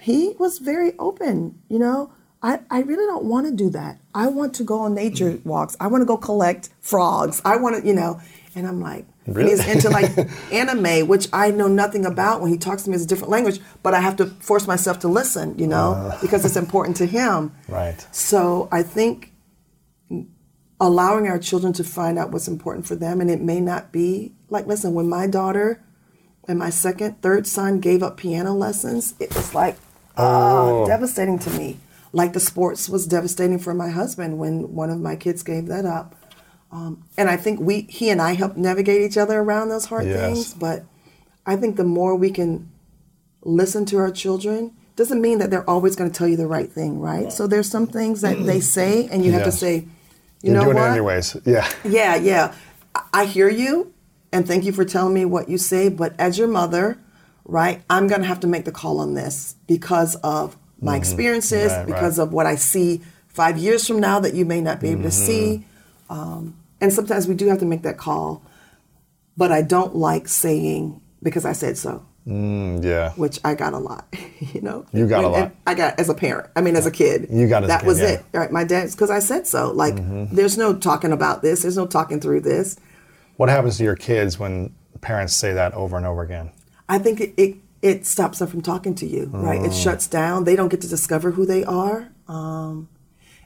he 0.00 0.34
was 0.38 0.58
very 0.58 0.92
open, 0.98 1.60
you 1.68 1.78
know. 1.78 2.12
I, 2.40 2.60
I 2.70 2.82
really 2.82 3.04
don't 3.06 3.24
want 3.24 3.46
to 3.46 3.52
do 3.52 3.68
that. 3.70 3.98
I 4.14 4.28
want 4.28 4.54
to 4.54 4.64
go 4.64 4.80
on 4.80 4.94
nature 4.94 5.32
mm. 5.32 5.44
walks. 5.44 5.76
I 5.80 5.88
want 5.88 6.02
to 6.02 6.06
go 6.06 6.16
collect 6.16 6.68
frogs. 6.80 7.42
I 7.44 7.56
want 7.56 7.80
to, 7.80 7.86
you 7.86 7.94
know, 7.94 8.20
and 8.54 8.66
I'm 8.66 8.80
like, 8.80 9.06
really? 9.26 9.50
he's 9.50 9.66
into 9.66 9.90
like 9.90 10.10
anime, 10.52 11.08
which 11.08 11.28
I 11.32 11.50
know 11.50 11.68
nothing 11.68 12.06
about. 12.06 12.40
When 12.40 12.50
he 12.50 12.58
talks 12.58 12.84
to 12.84 12.90
me, 12.90 12.96
it's 12.96 13.04
a 13.04 13.08
different 13.08 13.30
language, 13.30 13.60
but 13.82 13.94
I 13.94 14.00
have 14.00 14.16
to 14.16 14.26
force 14.26 14.66
myself 14.66 15.00
to 15.00 15.08
listen, 15.08 15.58
you 15.58 15.66
know, 15.66 15.92
uh. 15.92 16.20
because 16.20 16.44
it's 16.44 16.56
important 16.56 16.96
to 16.98 17.06
him. 17.06 17.54
Right. 17.68 18.06
So 18.12 18.68
I 18.72 18.82
think 18.82 19.32
allowing 20.80 21.28
our 21.28 21.38
children 21.38 21.72
to 21.74 21.84
find 21.84 22.18
out 22.18 22.30
what's 22.30 22.48
important 22.48 22.86
for 22.86 22.96
them, 22.96 23.20
and 23.20 23.30
it 23.30 23.40
may 23.40 23.60
not 23.60 23.92
be 23.92 24.32
like, 24.48 24.66
listen, 24.66 24.94
when 24.94 25.08
my 25.08 25.26
daughter 25.26 25.84
and 26.46 26.58
my 26.58 26.70
second, 26.70 27.20
third 27.20 27.46
son 27.46 27.78
gave 27.80 28.02
up 28.02 28.16
piano 28.16 28.54
lessons, 28.54 29.14
it 29.20 29.34
was 29.34 29.54
like, 29.54 29.76
oh. 30.18 30.86
devastating 30.86 31.38
to 31.40 31.50
me. 31.50 31.78
Like 32.12 32.32
the 32.32 32.40
sports 32.40 32.88
was 32.88 33.06
devastating 33.06 33.58
for 33.58 33.74
my 33.74 33.90
husband 33.90 34.38
when 34.38 34.74
one 34.74 34.90
of 34.90 35.00
my 35.00 35.16
kids 35.16 35.42
gave 35.42 35.66
that 35.66 35.84
up. 35.84 36.14
Um, 36.70 37.04
and 37.16 37.28
I 37.30 37.36
think 37.36 37.60
we, 37.60 37.82
he 37.82 38.10
and 38.10 38.20
I 38.20 38.34
helped 38.34 38.56
navigate 38.56 39.02
each 39.02 39.16
other 39.16 39.38
around 39.38 39.68
those 39.68 39.86
hard 39.86 40.06
yes. 40.06 40.20
things. 40.20 40.54
But 40.54 40.84
I 41.46 41.56
think 41.56 41.76
the 41.76 41.84
more 41.84 42.14
we 42.14 42.30
can 42.30 42.70
listen 43.42 43.84
to 43.86 43.98
our 43.98 44.10
children, 44.10 44.74
doesn't 44.98 45.20
mean 45.20 45.38
that 45.38 45.50
they're 45.50 45.68
always 45.70 45.94
going 45.94 46.10
to 46.10 46.16
tell 46.16 46.26
you 46.26 46.36
the 46.36 46.46
right 46.46 46.70
thing, 46.70 46.98
right? 46.98 47.32
So 47.32 47.46
there's 47.46 47.70
some 47.70 47.86
things 47.86 48.20
that 48.22 48.44
they 48.44 48.60
say, 48.76 49.06
and 49.06 49.24
you 49.24 49.32
have 49.32 49.42
yes. 49.42 49.54
to 49.54 49.58
say, 49.58 49.74
you 49.76 50.52
You're 50.52 50.54
know 50.54 50.64
doing 50.64 50.76
what? 50.76 50.88
It 50.88 50.92
anyways, 50.92 51.36
yeah. 51.44 51.72
Yeah, 51.84 52.16
yeah. 52.16 52.54
I 53.12 53.24
hear 53.24 53.48
you, 53.48 53.94
and 54.32 54.46
thank 54.46 54.64
you 54.64 54.72
for 54.72 54.84
telling 54.84 55.14
me 55.14 55.24
what 55.24 55.48
you 55.48 55.56
say. 55.56 55.88
But 55.88 56.18
as 56.18 56.36
your 56.36 56.48
mother, 56.48 56.98
right? 57.48 57.82
I'm 57.90 58.06
going 58.06 58.20
to 58.20 58.28
have 58.28 58.40
to 58.40 58.46
make 58.46 58.64
the 58.64 58.72
call 58.72 59.00
on 59.00 59.14
this 59.14 59.56
because 59.66 60.14
of 60.16 60.56
my 60.80 60.92
mm-hmm. 60.92 60.98
experiences, 60.98 61.72
right, 61.72 61.86
because 61.86 62.18
right. 62.18 62.24
of 62.24 62.32
what 62.32 62.46
I 62.46 62.54
see 62.54 63.00
five 63.26 63.58
years 63.58 63.86
from 63.86 63.98
now 63.98 64.20
that 64.20 64.34
you 64.34 64.44
may 64.44 64.60
not 64.60 64.80
be 64.80 64.88
able 64.88 65.00
mm-hmm. 65.00 65.08
to 65.08 65.10
see. 65.10 65.64
Um, 66.08 66.56
and 66.80 66.92
sometimes 66.92 67.26
we 67.26 67.34
do 67.34 67.48
have 67.48 67.58
to 67.58 67.66
make 67.66 67.82
that 67.82 67.98
call, 67.98 68.42
but 69.36 69.50
I 69.50 69.62
don't 69.62 69.96
like 69.96 70.28
saying 70.28 71.00
because 71.22 71.44
I 71.44 71.52
said 71.52 71.76
so. 71.76 72.04
Mm, 72.26 72.84
yeah. 72.84 73.12
Which 73.12 73.40
I 73.42 73.54
got 73.54 73.72
a 73.72 73.78
lot, 73.78 74.06
you 74.52 74.60
know. 74.60 74.84
You 74.92 75.08
got 75.08 75.24
a 75.24 75.28
lot. 75.28 75.52
I 75.66 75.74
got 75.74 75.98
as 75.98 76.10
a 76.10 76.14
parent. 76.14 76.50
I 76.54 76.60
mean, 76.60 76.76
as 76.76 76.84
a 76.84 76.90
kid. 76.90 77.28
You 77.30 77.48
got 77.48 77.66
that 77.66 77.80
kid, 77.80 77.86
was 77.86 78.00
yeah. 78.00 78.08
it. 78.08 78.24
Right. 78.32 78.52
My 78.52 78.64
dad's 78.64 78.94
because 78.94 79.10
I 79.10 79.20
said 79.20 79.46
so. 79.46 79.72
Like, 79.72 79.94
mm-hmm. 79.94 80.34
there's 80.34 80.58
no 80.58 80.76
talking 80.76 81.12
about 81.12 81.40
this. 81.40 81.62
There's 81.62 81.78
no 81.78 81.86
talking 81.86 82.20
through 82.20 82.42
this. 82.42 82.76
What 83.36 83.48
happens 83.48 83.78
to 83.78 83.84
your 83.84 83.96
kids 83.96 84.38
when 84.38 84.74
parents 85.00 85.34
say 85.34 85.54
that 85.54 85.72
over 85.72 85.96
and 85.96 86.04
over 86.04 86.22
again? 86.22 86.52
I 86.88 86.98
think 86.98 87.20
it, 87.20 87.34
it, 87.36 87.56
it 87.82 88.06
stops 88.06 88.38
them 88.38 88.48
from 88.48 88.62
talking 88.62 88.94
to 88.96 89.06
you, 89.06 89.26
mm. 89.26 89.42
right? 89.42 89.60
It 89.60 89.72
mm. 89.72 89.82
shuts 89.82 90.06
down. 90.06 90.44
They 90.44 90.56
don't 90.56 90.68
get 90.68 90.80
to 90.82 90.88
discover 90.88 91.32
who 91.32 91.46
they 91.46 91.64
are, 91.64 92.10
um, 92.26 92.88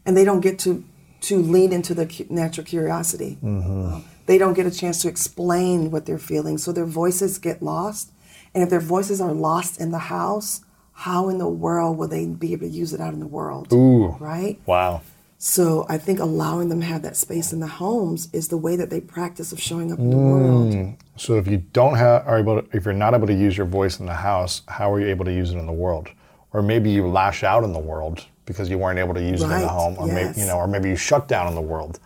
and 0.07 0.16
they 0.16 0.24
don't 0.24 0.40
get 0.40 0.59
to 0.61 0.85
to 1.22 1.38
lean 1.40 1.72
into 1.72 1.94
their 1.94 2.09
natural 2.31 2.66
curiosity. 2.66 3.38
Mm-hmm. 3.42 3.94
Uh, 3.94 4.00
they 4.26 4.38
don't 4.38 4.55
get 4.55 4.66
a 4.66 4.72
chance 4.72 5.00
to 5.02 5.09
explain 5.09 5.90
what 5.90 6.07
they're 6.07 6.18
feeling, 6.18 6.59
so 6.59 6.72
their 6.72 6.87
voices 6.87 7.38
get 7.38 7.62
lost. 7.62 8.11
And 8.55 8.62
if 8.62 8.70
their 8.70 8.81
voices 8.81 9.20
are 9.20 9.33
lost 9.33 9.81
in 9.81 9.92
the 9.92 9.98
house, 9.98 10.62
how 10.92 11.28
in 11.28 11.38
the 11.38 11.48
world 11.48 11.96
will 11.96 12.09
they 12.09 12.26
be 12.26 12.52
able 12.52 12.66
to 12.66 12.72
use 12.72 12.92
it 12.92 13.00
out 13.00 13.14
in 13.14 13.20
the 13.20 13.26
world? 13.26 13.72
Ooh, 13.72 14.09
right? 14.20 14.61
Wow. 14.66 15.02
So 15.38 15.87
I 15.88 15.98
think 15.98 16.20
allowing 16.20 16.68
them 16.68 16.81
to 16.81 16.87
have 16.87 17.02
that 17.02 17.16
space 17.16 17.52
in 17.52 17.59
the 17.59 17.66
homes 17.66 18.28
is 18.33 18.48
the 18.48 18.57
way 18.57 18.76
that 18.76 18.90
they 18.90 19.00
practice 19.00 19.50
of 19.50 19.61
showing 19.61 19.90
up 19.90 19.99
in 19.99 20.11
the 20.11 20.16
mm. 20.16 20.30
world. 20.30 20.97
So 21.16 21.36
if 21.36 21.46
you 21.46 21.58
don't 21.72 21.96
have 21.96 22.26
are 22.26 22.38
able 22.38 22.62
to, 22.62 22.76
if 22.76 22.84
you're 22.84 22.94
not 22.94 23.14
able 23.14 23.26
to 23.26 23.34
use 23.34 23.56
your 23.56 23.66
voice 23.66 24.00
in 24.00 24.06
the 24.06 24.14
house, 24.14 24.62
how 24.68 24.92
are 24.92 25.00
you 25.00 25.06
able 25.08 25.24
to 25.24 25.32
use 25.32 25.52
it 25.52 25.58
in 25.58 25.66
the 25.66 25.72
world? 25.72 26.08
Or 26.52 26.62
maybe 26.62 26.90
you 26.90 27.06
lash 27.06 27.42
out 27.44 27.64
in 27.64 27.72
the 27.72 27.78
world 27.78 28.26
because 28.44 28.68
you 28.68 28.78
weren't 28.78 28.98
able 28.98 29.14
to 29.14 29.22
use 29.22 29.42
right. 29.42 29.52
it 29.52 29.54
in 29.56 29.62
the 29.62 29.68
home, 29.68 29.96
or 29.98 30.06
yes. 30.06 30.14
maybe 30.14 30.40
you 30.40 30.46
know, 30.46 30.56
or 30.56 30.66
maybe 30.66 30.88
you 30.88 30.96
shut 30.96 31.28
down 31.28 31.48
in 31.48 31.54
the 31.54 31.60
world. 31.60 32.00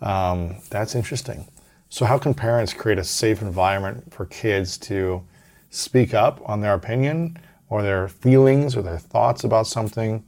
Um, 0.00 0.56
that's 0.70 0.94
interesting. 0.94 1.48
So 1.88 2.04
how 2.04 2.18
can 2.18 2.34
parents 2.34 2.72
create 2.72 2.98
a 2.98 3.04
safe 3.04 3.42
environment 3.42 4.12
for 4.12 4.26
kids 4.26 4.76
to 4.78 5.22
speak 5.70 6.14
up 6.14 6.40
on 6.48 6.60
their 6.60 6.74
opinion 6.74 7.38
or 7.68 7.82
their 7.82 8.08
feelings 8.08 8.76
or 8.76 8.82
their 8.82 8.98
thoughts 8.98 9.44
about 9.44 9.66
something? 9.66 10.24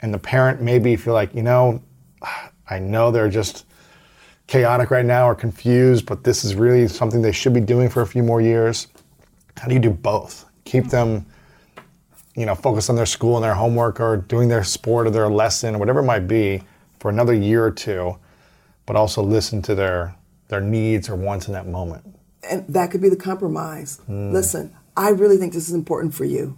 and 0.00 0.12
the 0.12 0.18
parent 0.18 0.60
maybe 0.60 0.96
feel 0.96 1.14
like, 1.14 1.34
you 1.34 1.42
know, 1.42 1.82
I 2.68 2.78
know 2.78 3.10
they're 3.10 3.28
just 3.28 3.65
chaotic 4.46 4.90
right 4.90 5.04
now 5.04 5.28
or 5.28 5.34
confused, 5.34 6.06
but 6.06 6.24
this 6.24 6.44
is 6.44 6.54
really 6.54 6.86
something 6.88 7.22
they 7.22 7.32
should 7.32 7.52
be 7.52 7.60
doing 7.60 7.88
for 7.88 8.02
a 8.02 8.06
few 8.06 8.22
more 8.22 8.40
years. 8.40 8.88
How 9.56 9.68
do 9.68 9.74
you 9.74 9.80
do 9.80 9.90
both? 9.90 10.44
Keep 10.64 10.88
them, 10.88 11.26
you 12.34 12.46
know, 12.46 12.54
focused 12.54 12.90
on 12.90 12.96
their 12.96 13.06
school 13.06 13.36
and 13.36 13.44
their 13.44 13.54
homework 13.54 14.00
or 14.00 14.18
doing 14.18 14.48
their 14.48 14.64
sport 14.64 15.06
or 15.06 15.10
their 15.10 15.28
lesson 15.28 15.74
or 15.74 15.78
whatever 15.78 16.00
it 16.00 16.04
might 16.04 16.28
be 16.28 16.62
for 17.00 17.10
another 17.10 17.34
year 17.34 17.64
or 17.64 17.70
two, 17.70 18.16
but 18.84 18.96
also 18.96 19.22
listen 19.22 19.62
to 19.62 19.74
their 19.74 20.14
their 20.48 20.60
needs 20.60 21.08
or 21.08 21.16
wants 21.16 21.48
in 21.48 21.52
that 21.54 21.66
moment. 21.66 22.04
And 22.48 22.64
that 22.68 22.90
could 22.92 23.02
be 23.02 23.08
the 23.08 23.16
compromise. 23.16 24.00
Mm. 24.08 24.32
Listen, 24.32 24.76
I 24.96 25.10
really 25.10 25.36
think 25.38 25.52
this 25.52 25.68
is 25.68 25.74
important 25.74 26.14
for 26.14 26.24
you. 26.24 26.56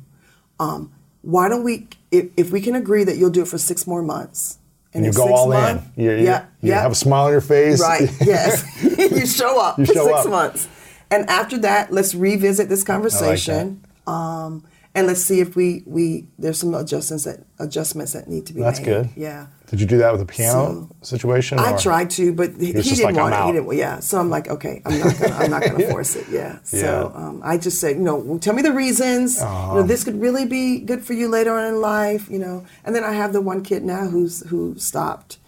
Um, 0.61 0.93
why 1.23 1.49
don't 1.49 1.65
we, 1.65 1.89
if, 2.11 2.27
if 2.37 2.51
we 2.51 2.61
can 2.61 2.75
agree 2.75 3.05
that 3.05 3.17
you'll 3.17 3.31
do 3.31 3.43
it 3.43 3.49
for 3.49 3.59
six 3.59 3.87
more 3.87 4.03
months, 4.03 4.59
and 4.95 5.05
you 5.05 5.13
go 5.13 5.33
all 5.33 5.49
month, 5.49 5.83
in. 5.97 6.05
You, 6.05 6.11
you, 6.13 6.25
yeah, 6.25 6.47
you 6.63 6.71
yeah. 6.71 6.83
have 6.83 6.93
a 6.93 6.97
smile 6.97 7.27
on 7.27 7.33
your 7.33 7.41
face. 7.41 7.81
Right. 7.81 8.11
Yes. 8.21 8.65
you 8.83 9.27
show 9.27 9.61
up 9.61 9.79
you 9.79 9.87
for 9.87 9.93
show 9.95 10.07
six 10.07 10.19
up. 10.21 10.31
months, 10.31 10.69
and 11.11 11.29
after 11.29 11.59
that, 11.59 11.93
let's 11.93 12.15
revisit 12.15 12.69
this 12.69 12.85
conversation. 12.85 13.85
Like 14.07 14.15
um, 14.15 14.65
and 14.95 15.07
let's 15.07 15.21
see 15.21 15.41
if 15.41 15.55
we 15.55 15.83
we 15.87 16.27
there's 16.39 16.59
some 16.59 16.75
adjustments 16.75 17.25
that 17.25 17.41
adjustments 17.59 18.13
that 18.15 18.29
need 18.29 18.47
to 18.47 18.55
be 18.55 18.61
That's 18.61 18.81
made. 18.81 18.87
good. 18.87 19.11
Yeah. 19.17 19.47
Did 19.71 19.81
you 19.81 19.87
do 19.87 19.99
that 19.99 20.13
with 20.13 20.21
the 20.21 20.27
piano 20.27 20.89
so, 21.03 21.17
situation? 21.17 21.59
I 21.59 21.77
tried 21.77 22.11
to, 22.11 22.33
but 22.33 22.53
he, 22.59 22.67
he 22.67 22.73
didn't 22.73 23.05
like, 23.05 23.17
want 23.17 23.35
it. 23.35 23.47
He 23.47 23.53
didn't. 23.53 23.77
Yeah. 23.77 24.01
So 24.01 24.19
I'm 24.19 24.31
like, 24.31 24.49
okay, 24.49 24.81
I'm 24.87 24.99
not 24.99 25.19
gonna, 25.19 25.35
I'm 25.35 25.51
not 25.51 25.63
going 25.63 25.77
to 25.79 25.91
force 25.91 26.17
it. 26.17 26.27
Yeah. 26.31 26.59
So 26.63 27.13
yeah. 27.15 27.21
Um, 27.21 27.43
I 27.45 27.59
just 27.59 27.81
said, 27.81 27.97
you 27.97 28.03
know, 28.03 28.39
tell 28.39 28.55
me 28.55 28.63
the 28.63 28.73
reasons. 28.73 29.41
Uh-huh. 29.41 29.75
You 29.75 29.81
know, 29.81 29.87
this 29.87 30.05
could 30.05 30.21
really 30.21 30.47
be 30.47 30.81
good 30.81 31.05
for 31.05 31.13
you 31.13 31.29
later 31.29 31.53
on 31.53 31.65
in 31.67 31.81
life. 31.81 32.31
You 32.31 32.39
know, 32.39 32.67
and 32.85 32.95
then 32.97 33.05
I 33.05 33.13
have 33.13 33.33
the 33.33 33.43
one 33.43 33.63
kid 33.63 33.85
now 33.85 34.07
who's 34.07 34.47
who 34.49 34.79
stopped, 34.79 35.39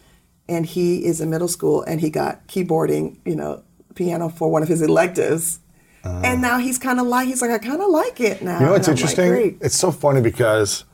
and 0.48 0.66
he 0.66 1.06
is 1.06 1.20
in 1.20 1.30
middle 1.30 1.48
school 1.48 1.82
and 1.82 2.00
he 2.00 2.10
got 2.10 2.46
keyboarding, 2.46 3.16
you 3.24 3.36
know, 3.36 3.62
piano 3.94 4.28
for 4.28 4.50
one 4.50 4.62
of 4.62 4.68
his 4.68 4.82
electives 4.82 5.60
uh, 6.04 6.22
and 6.24 6.40
now 6.40 6.58
he's 6.58 6.78
kind 6.78 6.98
of 6.98 7.06
like 7.06 7.28
he's 7.28 7.42
like 7.42 7.50
I 7.50 7.58
kind 7.58 7.82
of 7.82 7.90
like 7.90 8.20
it 8.20 8.42
now. 8.42 8.58
You 8.58 8.66
know 8.66 8.74
it's 8.74 8.88
interesting? 8.88 9.32
Like, 9.32 9.56
it's 9.60 9.76
so 9.76 9.90
funny 9.90 10.20
because 10.20 10.84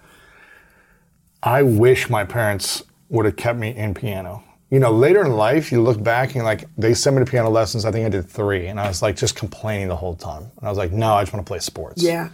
I 1.43 1.63
wish 1.63 2.11
my 2.11 2.25
parents 2.25 2.83
would 3.09 3.25
have 3.25 3.37
kept 3.37 3.59
me 3.59 3.75
in 3.75 3.95
piano. 3.95 4.43
You 4.71 4.81
know, 4.81 4.91
later 4.91 5.25
in 5.25 5.33
life, 5.33 5.71
you 5.71 5.81
look 5.81 6.03
back 6.03 6.35
and 6.35 6.45
like 6.45 6.65
they 6.77 6.93
sent 6.93 7.17
me 7.17 7.25
to 7.25 7.31
piano 7.31 7.49
lessons. 7.49 7.85
I 7.85 7.93
think 7.93 8.05
I 8.05 8.09
did 8.09 8.29
three, 8.29 8.67
and 8.67 8.81
I 8.81 8.89
was 8.89 9.01
like 9.01 9.17
just 9.17 9.37
complaining 9.37 9.89
the 9.89 9.97
whole 9.97 10.17
time. 10.17 10.51
And 10.59 10.67
I 10.67 10.69
was 10.69 10.79
like, 10.79 10.93
no, 10.93 11.15
I 11.15 11.23
just 11.23 11.33
want 11.33 11.47
to 11.47 11.49
play 11.49 11.61
sports. 11.61 12.03
Yeah. 12.03 12.31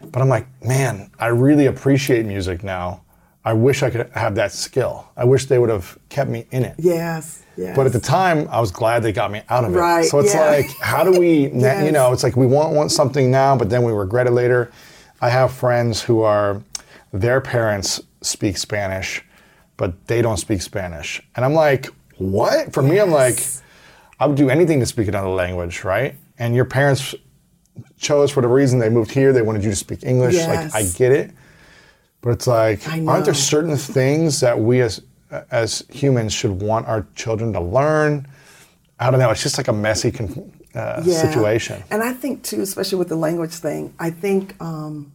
But 0.00 0.20
I'm 0.20 0.28
like, 0.28 0.46
man, 0.62 1.10
I 1.18 1.26
really 1.28 1.66
appreciate 1.66 2.26
music 2.26 2.62
now. 2.62 3.02
I 3.44 3.54
wish 3.54 3.82
I 3.82 3.90
could 3.90 4.08
have 4.10 4.36
that 4.36 4.52
skill. 4.52 5.08
I 5.16 5.24
wish 5.24 5.46
they 5.46 5.58
would 5.58 5.70
have 5.70 5.98
kept 6.08 6.30
me 6.30 6.46
in 6.50 6.64
it. 6.64 6.76
Yes. 6.78 7.42
Yes. 7.56 7.76
But 7.76 7.86
at 7.86 7.92
the 7.92 8.00
time, 8.00 8.46
I 8.50 8.60
was 8.60 8.70
glad 8.70 9.02
they 9.02 9.12
got 9.12 9.32
me 9.32 9.42
out 9.48 9.64
of 9.64 9.74
it. 9.74 9.78
Right. 9.78 10.04
So 10.04 10.20
it's 10.20 10.34
yeah. 10.34 10.50
like, 10.50 10.70
how 10.80 11.02
do 11.04 11.18
we, 11.18 11.48
yes. 11.54 11.84
you 11.84 11.92
know, 11.92 12.12
it's 12.12 12.22
like 12.22 12.36
we 12.36 12.46
want, 12.46 12.74
want 12.74 12.92
something 12.92 13.30
now, 13.30 13.56
but 13.56 13.68
then 13.68 13.82
we 13.82 13.92
regret 13.92 14.26
it 14.26 14.30
later. 14.30 14.70
I 15.20 15.28
have 15.28 15.52
friends 15.52 16.02
who 16.02 16.22
are, 16.22 16.62
their 17.12 17.40
parents 17.40 18.00
speak 18.22 18.56
Spanish, 18.56 19.22
but 19.82 20.06
they 20.06 20.22
don't 20.22 20.36
speak 20.36 20.62
Spanish. 20.62 21.20
And 21.34 21.44
I'm 21.44 21.54
like, 21.54 21.86
what? 22.18 22.72
For 22.72 22.84
yes. 22.84 22.92
me, 22.92 23.00
I'm 23.00 23.10
like, 23.10 23.44
I 24.20 24.26
would 24.26 24.36
do 24.36 24.48
anything 24.48 24.78
to 24.78 24.86
speak 24.86 25.08
another 25.08 25.30
language, 25.30 25.82
right? 25.82 26.14
And 26.38 26.54
your 26.54 26.66
parents 26.66 27.16
chose 27.98 28.30
for 28.30 28.42
the 28.42 28.46
reason 28.46 28.78
they 28.78 28.90
moved 28.90 29.10
here, 29.10 29.32
they 29.32 29.42
wanted 29.42 29.64
you 29.64 29.70
to 29.70 29.76
speak 29.76 30.04
English. 30.04 30.34
Yes. 30.34 30.72
Like, 30.72 30.72
I 30.72 30.88
get 30.96 31.10
it. 31.10 31.32
But 32.20 32.30
it's 32.30 32.46
like, 32.46 32.88
aren't 32.88 33.24
there 33.24 33.34
certain 33.34 33.76
things 33.76 34.38
that 34.38 34.56
we 34.56 34.82
as 34.82 35.02
as 35.50 35.84
humans 35.90 36.32
should 36.32 36.62
want 36.62 36.86
our 36.86 37.06
children 37.16 37.52
to 37.54 37.60
learn. 37.60 38.28
I 39.00 39.10
don't 39.10 39.18
know. 39.18 39.30
It's 39.30 39.42
just 39.42 39.58
like 39.58 39.66
a 39.68 39.72
messy 39.72 40.12
uh, 40.76 41.02
yeah. 41.04 41.20
situation. 41.20 41.82
And 41.90 42.04
I 42.04 42.12
think 42.12 42.44
too, 42.44 42.60
especially 42.60 42.98
with 42.98 43.08
the 43.08 43.16
language 43.16 43.54
thing, 43.54 43.94
I 43.98 44.10
think 44.10 44.54
um, 44.60 45.12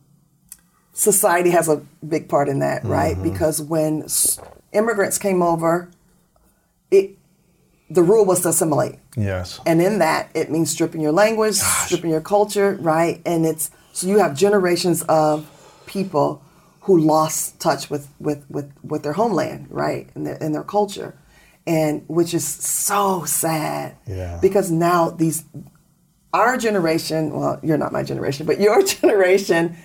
society 0.93 1.51
has 1.51 1.69
a 1.69 1.77
big 2.07 2.27
part 2.27 2.49
in 2.49 2.59
that, 2.59 2.83
right? 2.83 3.15
Mm-hmm. 3.15 3.31
Because 3.31 3.61
when 3.61 4.07
immigrants 4.71 5.17
came 5.17 5.41
over, 5.41 5.89
it 6.91 7.17
the 7.89 8.03
rule 8.03 8.25
was 8.25 8.41
to 8.41 8.49
assimilate. 8.49 8.99
Yes. 9.15 9.59
And 9.65 9.81
in 9.81 9.99
that, 9.99 10.29
it 10.33 10.51
means 10.51 10.69
stripping 10.69 11.01
your 11.01 11.13
language, 11.13 11.59
Gosh. 11.59 11.85
stripping 11.85 12.09
your 12.09 12.21
culture, 12.21 12.77
right? 12.81 13.21
And 13.25 13.45
it's 13.45 13.71
so 13.93 14.07
you 14.07 14.19
have 14.19 14.35
generations 14.35 15.01
of 15.03 15.49
people 15.85 16.43
who 16.81 16.99
lost 16.99 17.59
touch 17.59 17.89
with, 17.89 18.07
with, 18.19 18.45
with, 18.49 18.71
with 18.83 19.03
their 19.03 19.13
homeland, 19.13 19.67
right, 19.69 20.07
and 20.15 20.27
their, 20.27 20.41
and 20.41 20.53
their 20.53 20.63
culture, 20.63 21.17
and 21.65 22.03
which 22.07 22.33
is 22.33 22.47
so 22.47 23.25
sad. 23.25 23.95
Yeah. 24.05 24.37
Because 24.41 24.69
now 24.69 25.09
these, 25.09 25.43
our 26.33 26.57
generation, 26.57 27.31
well, 27.31 27.59
you're 27.63 27.77
not 27.77 27.91
my 27.91 28.03
generation, 28.03 28.45
but 28.45 28.59
your 28.59 28.83
generation, 28.85 29.75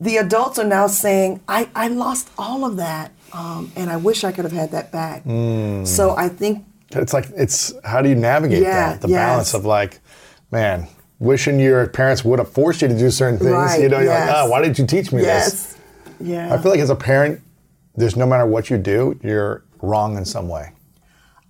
the 0.00 0.18
adults 0.18 0.58
are 0.58 0.66
now 0.66 0.86
saying, 0.86 1.40
I, 1.48 1.68
I 1.74 1.88
lost 1.88 2.30
all 2.38 2.64
of 2.64 2.76
that, 2.76 3.12
um, 3.32 3.72
and 3.76 3.90
I 3.90 3.96
wish 3.96 4.24
I 4.24 4.32
could 4.32 4.44
have 4.44 4.52
had 4.52 4.70
that 4.72 4.92
back. 4.92 5.24
Mm. 5.24 5.86
So 5.86 6.16
I 6.16 6.28
think 6.28 6.64
it's 6.90 7.12
like 7.12 7.26
it's 7.36 7.74
how 7.84 8.00
do 8.00 8.08
you 8.08 8.14
navigate 8.14 8.62
yeah, 8.62 8.92
that 8.92 9.00
the 9.00 9.08
yes. 9.08 9.16
balance 9.16 9.54
of 9.54 9.64
like, 9.64 10.00
man, 10.50 10.88
wishing 11.18 11.60
your 11.60 11.86
parents 11.88 12.24
would 12.24 12.38
have 12.38 12.50
forced 12.50 12.82
you 12.82 12.88
to 12.88 12.98
do 12.98 13.10
certain 13.10 13.38
things. 13.38 13.50
Right, 13.50 13.82
you 13.82 13.88
know, 13.88 13.98
you're 13.98 14.12
yes. 14.12 14.28
like, 14.28 14.36
oh, 14.36 14.50
why 14.50 14.62
did 14.62 14.78
you 14.78 14.86
teach 14.86 15.12
me 15.12 15.22
yes. 15.22 15.50
this? 15.50 15.78
Yeah. 16.20 16.52
I 16.52 16.58
feel 16.58 16.70
like 16.70 16.80
as 16.80 16.90
a 16.90 16.96
parent, 16.96 17.40
there's 17.94 18.16
no 18.16 18.26
matter 18.26 18.46
what 18.46 18.70
you 18.70 18.78
do, 18.78 19.18
you're 19.22 19.64
wrong 19.82 20.16
in 20.16 20.24
some 20.24 20.48
way. 20.48 20.72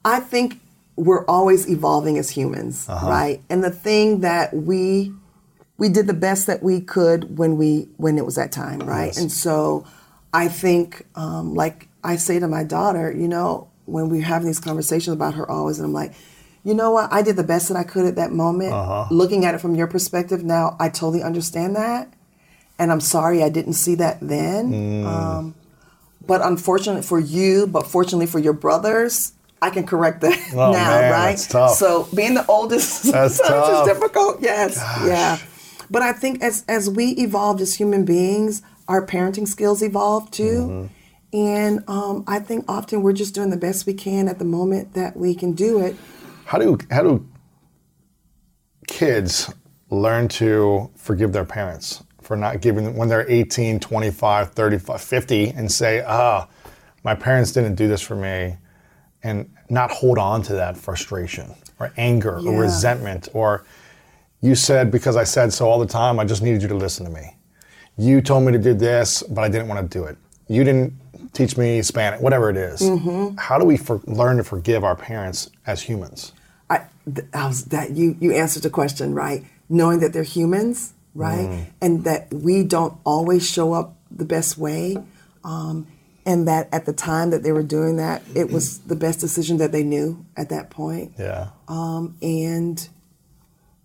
I 0.05 0.21
think 0.21 0.61
we're 0.97 1.25
always 1.27 1.69
evolving 1.69 2.19
as 2.19 2.31
humans, 2.31 2.89
uh-huh. 2.89 3.09
right? 3.09 3.43
And 3.49 3.63
the 3.63 3.71
thing 3.71 4.21
that 4.21 4.55
we 4.55 5.13
we 5.79 5.89
did 5.89 6.07
the 6.07 6.15
best 6.15 6.47
that 6.47 6.63
we 6.63 6.81
could 6.81 7.39
when 7.39 7.57
we 7.57 7.89
when 7.97 8.19
it 8.19 8.25
was 8.25 8.35
that 8.35 8.53
time, 8.53 8.81
right? 8.81 9.07
Yes. 9.07 9.19
And 9.19 9.33
so 9.33 9.87
I 10.35 10.49
think, 10.49 11.07
um, 11.15 11.55
like 11.55 11.89
I 12.05 12.17
say 12.17 12.39
to 12.39 12.49
my 12.49 12.65
daughter, 12.65 13.11
you 13.13 13.29
know, 13.29 13.69
when 13.87 14.09
we're 14.09 14.23
having 14.23 14.47
these 14.47 14.61
conversations 14.61 15.15
about 15.15 15.35
her 15.35 15.51
always, 15.51 15.79
and 15.79 15.87
I'm 15.87 15.93
like, 15.93 16.13
you 16.65 16.75
know 16.75 16.91
what? 16.91 17.13
I 17.13 17.23
did 17.23 17.37
the 17.37 17.45
best 17.45 17.69
that 17.69 17.77
I 17.77 17.85
could 17.85 18.05
at 18.05 18.17
that 18.17 18.33
moment. 18.33 18.73
Uh-huh. 18.73 19.07
Looking 19.11 19.45
at 19.45 19.55
it 19.55 19.59
from 19.59 19.75
your 19.75 19.87
perspective 19.87 20.45
now, 20.45 20.77
I 20.79 20.89
totally 20.89 21.23
understand 21.23 21.77
that 21.77 22.13
and 22.79 22.93
I'm 22.93 23.01
sorry 23.01 23.43
I 23.43 23.49
didn't 23.49 23.73
see 23.75 23.97
that 23.97 24.19
then. 24.21 24.73
Mm. 24.73 25.05
Um, 25.07 25.55
but 26.27 26.43
unfortunately 26.43 27.03
for 27.03 27.19
you, 27.19 27.67
but 27.67 27.87
fortunately 27.87 28.27
for 28.27 28.39
your 28.39 28.53
brothers, 28.53 29.33
I 29.61 29.71
can 29.71 29.87
correct 29.87 30.21
that 30.21 30.39
oh, 30.53 30.57
now, 30.73 31.01
man, 31.01 31.13
right? 31.13 31.47
Tough. 31.49 31.73
So 31.73 32.09
being 32.15 32.35
the 32.35 32.47
oldest 32.47 33.03
that's 33.13 33.41
is 33.41 33.87
difficult. 33.87 34.41
Yes, 34.41 34.79
Gosh. 34.79 35.07
yeah. 35.07 35.39
But 35.91 36.03
I 36.03 36.13
think 36.13 36.43
as 36.43 36.65
as 36.69 36.89
we 36.91 37.11
evolved 37.13 37.61
as 37.61 37.75
human 37.75 38.05
beings, 38.05 38.63
our 38.87 39.05
parenting 39.07 39.47
skills 39.47 39.83
evolved 39.83 40.33
too. 40.33 40.43
Mm-hmm. 40.45 40.87
And 41.31 41.85
um, 41.89 42.25
I 42.27 42.39
think 42.39 42.65
often 42.69 43.03
we're 43.03 43.13
just 43.13 43.35
doing 43.35 43.51
the 43.51 43.59
best 43.59 43.85
we 43.85 43.93
can 43.93 44.29
at 44.29 44.39
the 44.39 44.47
moment 44.47 44.95
that 44.95 45.17
we 45.17 45.35
can 45.35 45.53
do 45.53 45.81
it. 45.81 45.97
How 46.47 46.59
do 46.59 46.79
how 46.91 47.03
do 47.03 47.27
kids 48.87 49.53
learn 49.91 50.29
to 50.29 50.91
forgive 50.97 51.33
their 51.33 51.45
parents? 51.45 52.03
for 52.29 52.37
not 52.37 52.61
giving 52.61 52.85
them 52.85 52.95
when 52.95 53.09
they're 53.09 53.25
18, 53.27 53.81
25, 53.81 54.51
35, 54.51 55.01
50 55.01 55.49
and 55.49 55.73
say, 55.73 56.05
ah, 56.07 56.47
my 57.03 57.15
parents 57.15 57.53
didn't 57.53 57.75
do 57.75 57.89
this 57.89 58.03
for 58.03 58.17
me 58.17 58.55
and 59.23 59.51
not 59.71 59.91
hold 59.91 60.19
on 60.19 60.43
to 60.43 60.53
that 60.53 60.77
frustration 60.77 61.55
or 61.81 61.91
anger 61.97 62.39
yeah. 62.43 62.51
or 62.51 62.61
resentment 62.61 63.29
or 63.33 63.65
you 64.41 64.55
said 64.55 64.91
because 64.91 65.17
I 65.17 65.25
said 65.25 65.53
so 65.53 65.69
all 65.69 65.79
the 65.79 65.87
time, 65.87 66.19
I 66.19 66.25
just 66.25 66.43
needed 66.43 66.63
you 66.63 66.69
to 66.69 66.77
listen 66.77 67.05
to 67.07 67.13
me. 67.13 67.37
You 67.97 68.21
told 68.21 68.45
me 68.45 68.53
to 68.53 68.59
do 68.59 68.75
this, 68.75 69.23
but 69.25 69.43
I 69.43 69.49
didn't 69.49 69.69
want 69.69 69.91
to 69.91 69.99
do 69.99 70.05
it. 70.05 70.17
You 70.49 70.65
didn't 70.65 70.95
teach 71.33 71.57
me 71.57 71.83
Spanish, 71.83 72.21
whatever 72.21 72.49
it 72.49 72.57
is. 72.57 72.81
Mm-hmm. 72.81 73.37
How 73.37 73.59
do 73.59 73.65
we 73.65 73.77
for, 73.77 74.01
learn 74.07 74.37
to 74.37 74.45
forgive 74.45 74.85
our 74.85 74.95
parents 74.97 75.51
as 75.67 75.83
humans? 75.83 76.33
I, 76.71 76.87
I 77.35 77.47
was, 77.47 77.65
that 77.67 77.91
you 77.93 78.17
you 78.21 78.33
answered 78.33 78.63
the 78.63 78.71
question 78.71 79.15
right. 79.15 79.45
Knowing 79.69 80.01
that 80.01 80.13
they're 80.13 80.23
humans 80.23 80.95
right? 81.19 81.49
Mm. 81.49 81.67
And 81.83 82.05
that 82.05 82.33
we 82.33 82.63
don't 82.63 82.99
always 83.05 83.49
show 83.49 83.73
up 83.73 83.97
the 84.11 84.25
best 84.25 84.57
way. 84.57 84.97
Um, 85.45 85.87
and 86.25 86.47
that 86.47 86.69
at 86.73 86.87
the 86.87 86.93
time 86.93 87.31
that 87.31 87.43
they 87.43 87.53
were 87.53 87.63
doing 87.63 87.97
that, 87.97 88.23
it 88.35 88.51
was 88.51 88.79
the 88.81 88.95
best 88.95 89.19
decision 89.19 89.57
that 89.59 89.73
they 89.73 89.83
knew 89.83 90.25
at 90.37 90.51
that 90.51 90.71
point. 90.71 91.15
Yeah. 91.19 91.49
Um, 91.67 92.17
and 92.23 92.89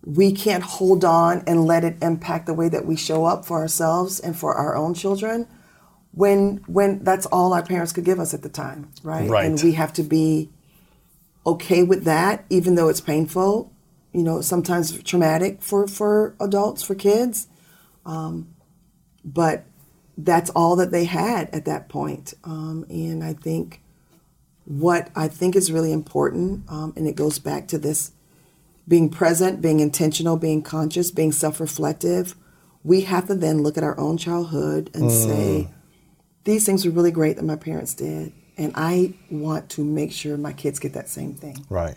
we 0.04 0.32
can't 0.32 0.62
hold 0.62 1.04
on 1.04 1.42
and 1.46 1.64
let 1.64 1.84
it 1.84 1.96
impact 2.02 2.46
the 2.46 2.54
way 2.54 2.68
that 2.68 2.84
we 2.84 2.96
show 2.96 3.24
up 3.24 3.44
for 3.44 3.58
ourselves 3.58 4.20
and 4.20 4.36
for 4.36 4.54
our 4.54 4.76
own 4.76 4.94
children 4.94 5.48
when 6.12 6.62
when 6.66 7.02
that's 7.02 7.26
all 7.26 7.52
our 7.52 7.62
parents 7.64 7.92
could 7.92 8.04
give 8.04 8.20
us 8.20 8.32
at 8.32 8.42
the 8.42 8.48
time, 8.48 8.90
right? 9.02 9.28
Right. 9.28 9.46
And 9.46 9.60
we 9.62 9.72
have 9.72 9.92
to 9.94 10.02
be 10.02 10.50
okay 11.46 11.82
with 11.82 12.04
that, 12.04 12.44
even 12.50 12.74
though 12.74 12.88
it's 12.88 13.00
painful, 13.00 13.72
you 14.12 14.22
know, 14.22 14.40
sometimes 14.40 15.02
traumatic 15.02 15.60
for, 15.60 15.86
for 15.86 16.34
adults, 16.40 16.82
for 16.82 16.94
kids. 16.94 17.48
Um, 18.06 18.54
but 19.24 19.64
that's 20.16 20.50
all 20.50 20.76
that 20.76 20.90
they 20.90 21.04
had 21.04 21.50
at 21.50 21.64
that 21.64 21.88
point. 21.88 22.34
Um, 22.44 22.86
and 22.88 23.24
I 23.24 23.32
think 23.32 23.82
what 24.64 25.10
I 25.16 25.28
think 25.28 25.56
is 25.56 25.72
really 25.72 25.92
important, 25.92 26.64
um, 26.70 26.92
and 26.96 27.06
it 27.06 27.16
goes 27.16 27.38
back 27.38 27.66
to 27.68 27.78
this 27.78 28.12
being 28.86 29.08
present, 29.08 29.62
being 29.62 29.80
intentional, 29.80 30.36
being 30.36 30.62
conscious, 30.62 31.10
being 31.10 31.32
self 31.32 31.60
reflective, 31.60 32.34
we 32.82 33.02
have 33.02 33.26
to 33.28 33.34
then 33.34 33.62
look 33.62 33.78
at 33.78 33.84
our 33.84 33.98
own 33.98 34.18
childhood 34.18 34.90
and 34.94 35.04
mm. 35.04 35.10
say, 35.10 35.68
these 36.44 36.66
things 36.66 36.84
were 36.84 36.90
really 36.90 37.10
great 37.10 37.36
that 37.36 37.44
my 37.44 37.56
parents 37.56 37.94
did. 37.94 38.32
And 38.56 38.72
I 38.76 39.14
want 39.30 39.70
to 39.70 39.84
make 39.84 40.12
sure 40.12 40.36
my 40.36 40.52
kids 40.52 40.78
get 40.78 40.92
that 40.92 41.08
same 41.08 41.34
thing. 41.34 41.64
Right. 41.68 41.96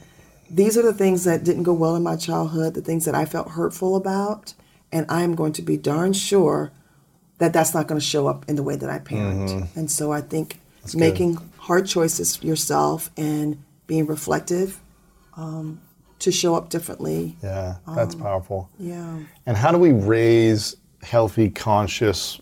these 0.49 0.77
are 0.77 0.81
the 0.81 0.93
things 0.93 1.25
that 1.25 1.43
didn't 1.43 1.63
go 1.63 1.73
well 1.73 1.95
in 1.95 2.03
my 2.03 2.15
childhood, 2.15 2.73
the 2.73 2.81
things 2.81 3.05
that 3.05 3.13
I 3.13 3.25
felt 3.25 3.49
hurtful 3.49 3.95
about, 3.95 4.53
and 4.91 5.05
I'm 5.09 5.35
going 5.35 5.53
to 5.53 5.61
be 5.61 5.77
darn 5.77 6.13
sure 6.13 6.71
that 7.39 7.53
that's 7.53 7.73
not 7.73 7.87
going 7.87 7.99
to 7.99 8.05
show 8.05 8.27
up 8.27 8.45
in 8.47 8.55
the 8.55 8.63
way 8.63 8.75
that 8.75 8.89
I 8.89 8.99
parent. 8.99 9.49
Mm-hmm. 9.49 9.79
And 9.79 9.91
so 9.91 10.11
I 10.11 10.21
think 10.21 10.59
that's 10.81 10.95
making 10.95 11.35
good. 11.35 11.49
hard 11.57 11.87
choices 11.87 12.41
yourself 12.41 13.11
and 13.17 13.63
being 13.85 14.05
reflective 14.07 14.79
um, 15.35 15.81
to 16.19 16.31
show 16.31 16.55
up 16.55 16.69
differently. 16.69 17.35
Yeah, 17.43 17.75
that's 17.95 18.15
um, 18.15 18.21
powerful. 18.21 18.69
Yeah. 18.79 19.19
And 19.45 19.57
how 19.57 19.71
do 19.71 19.77
we 19.77 19.91
raise 19.91 20.75
healthy, 21.03 21.49
conscious, 21.49 22.41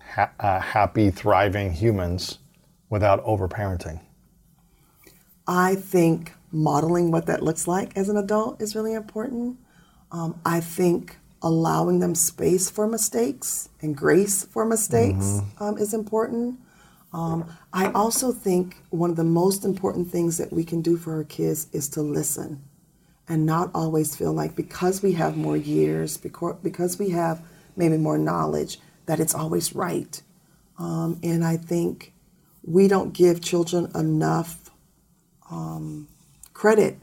ha- 0.00 0.30
uh, 0.40 0.60
happy, 0.60 1.10
thriving 1.10 1.72
humans 1.72 2.38
without 2.90 3.24
overparenting? 3.24 4.00
I 5.46 5.74
think 5.74 6.32
modeling 6.50 7.10
what 7.10 7.26
that 7.26 7.42
looks 7.42 7.66
like 7.66 7.96
as 7.96 8.08
an 8.08 8.16
adult 8.16 8.60
is 8.60 8.74
really 8.74 8.94
important. 8.94 9.58
Um, 10.10 10.40
I 10.44 10.60
think 10.60 11.16
allowing 11.42 11.98
them 11.98 12.14
space 12.14 12.70
for 12.70 12.86
mistakes 12.86 13.68
and 13.80 13.96
grace 13.96 14.44
for 14.44 14.64
mistakes 14.64 15.24
mm-hmm. 15.24 15.62
um, 15.62 15.78
is 15.78 15.92
important. 15.94 16.60
Um, 17.12 17.52
I 17.72 17.90
also 17.92 18.32
think 18.32 18.76
one 18.90 19.10
of 19.10 19.16
the 19.16 19.24
most 19.24 19.64
important 19.64 20.10
things 20.10 20.38
that 20.38 20.52
we 20.52 20.64
can 20.64 20.80
do 20.80 20.96
for 20.96 21.14
our 21.14 21.24
kids 21.24 21.66
is 21.72 21.88
to 21.90 22.02
listen 22.02 22.62
and 23.28 23.46
not 23.46 23.70
always 23.74 24.16
feel 24.16 24.32
like 24.32 24.56
because 24.56 25.02
we 25.02 25.12
have 25.12 25.36
more 25.36 25.56
years, 25.56 26.16
because, 26.16 26.56
because 26.62 26.98
we 26.98 27.10
have 27.10 27.42
maybe 27.76 27.96
more 27.96 28.18
knowledge, 28.18 28.78
that 29.06 29.20
it's 29.20 29.34
always 29.34 29.74
right. 29.74 30.22
Um, 30.78 31.20
and 31.22 31.44
I 31.44 31.56
think 31.56 32.12
we 32.64 32.88
don't 32.88 33.12
give 33.12 33.40
children 33.40 33.90
enough 33.94 34.70
um, 35.50 36.08
credit 36.52 36.98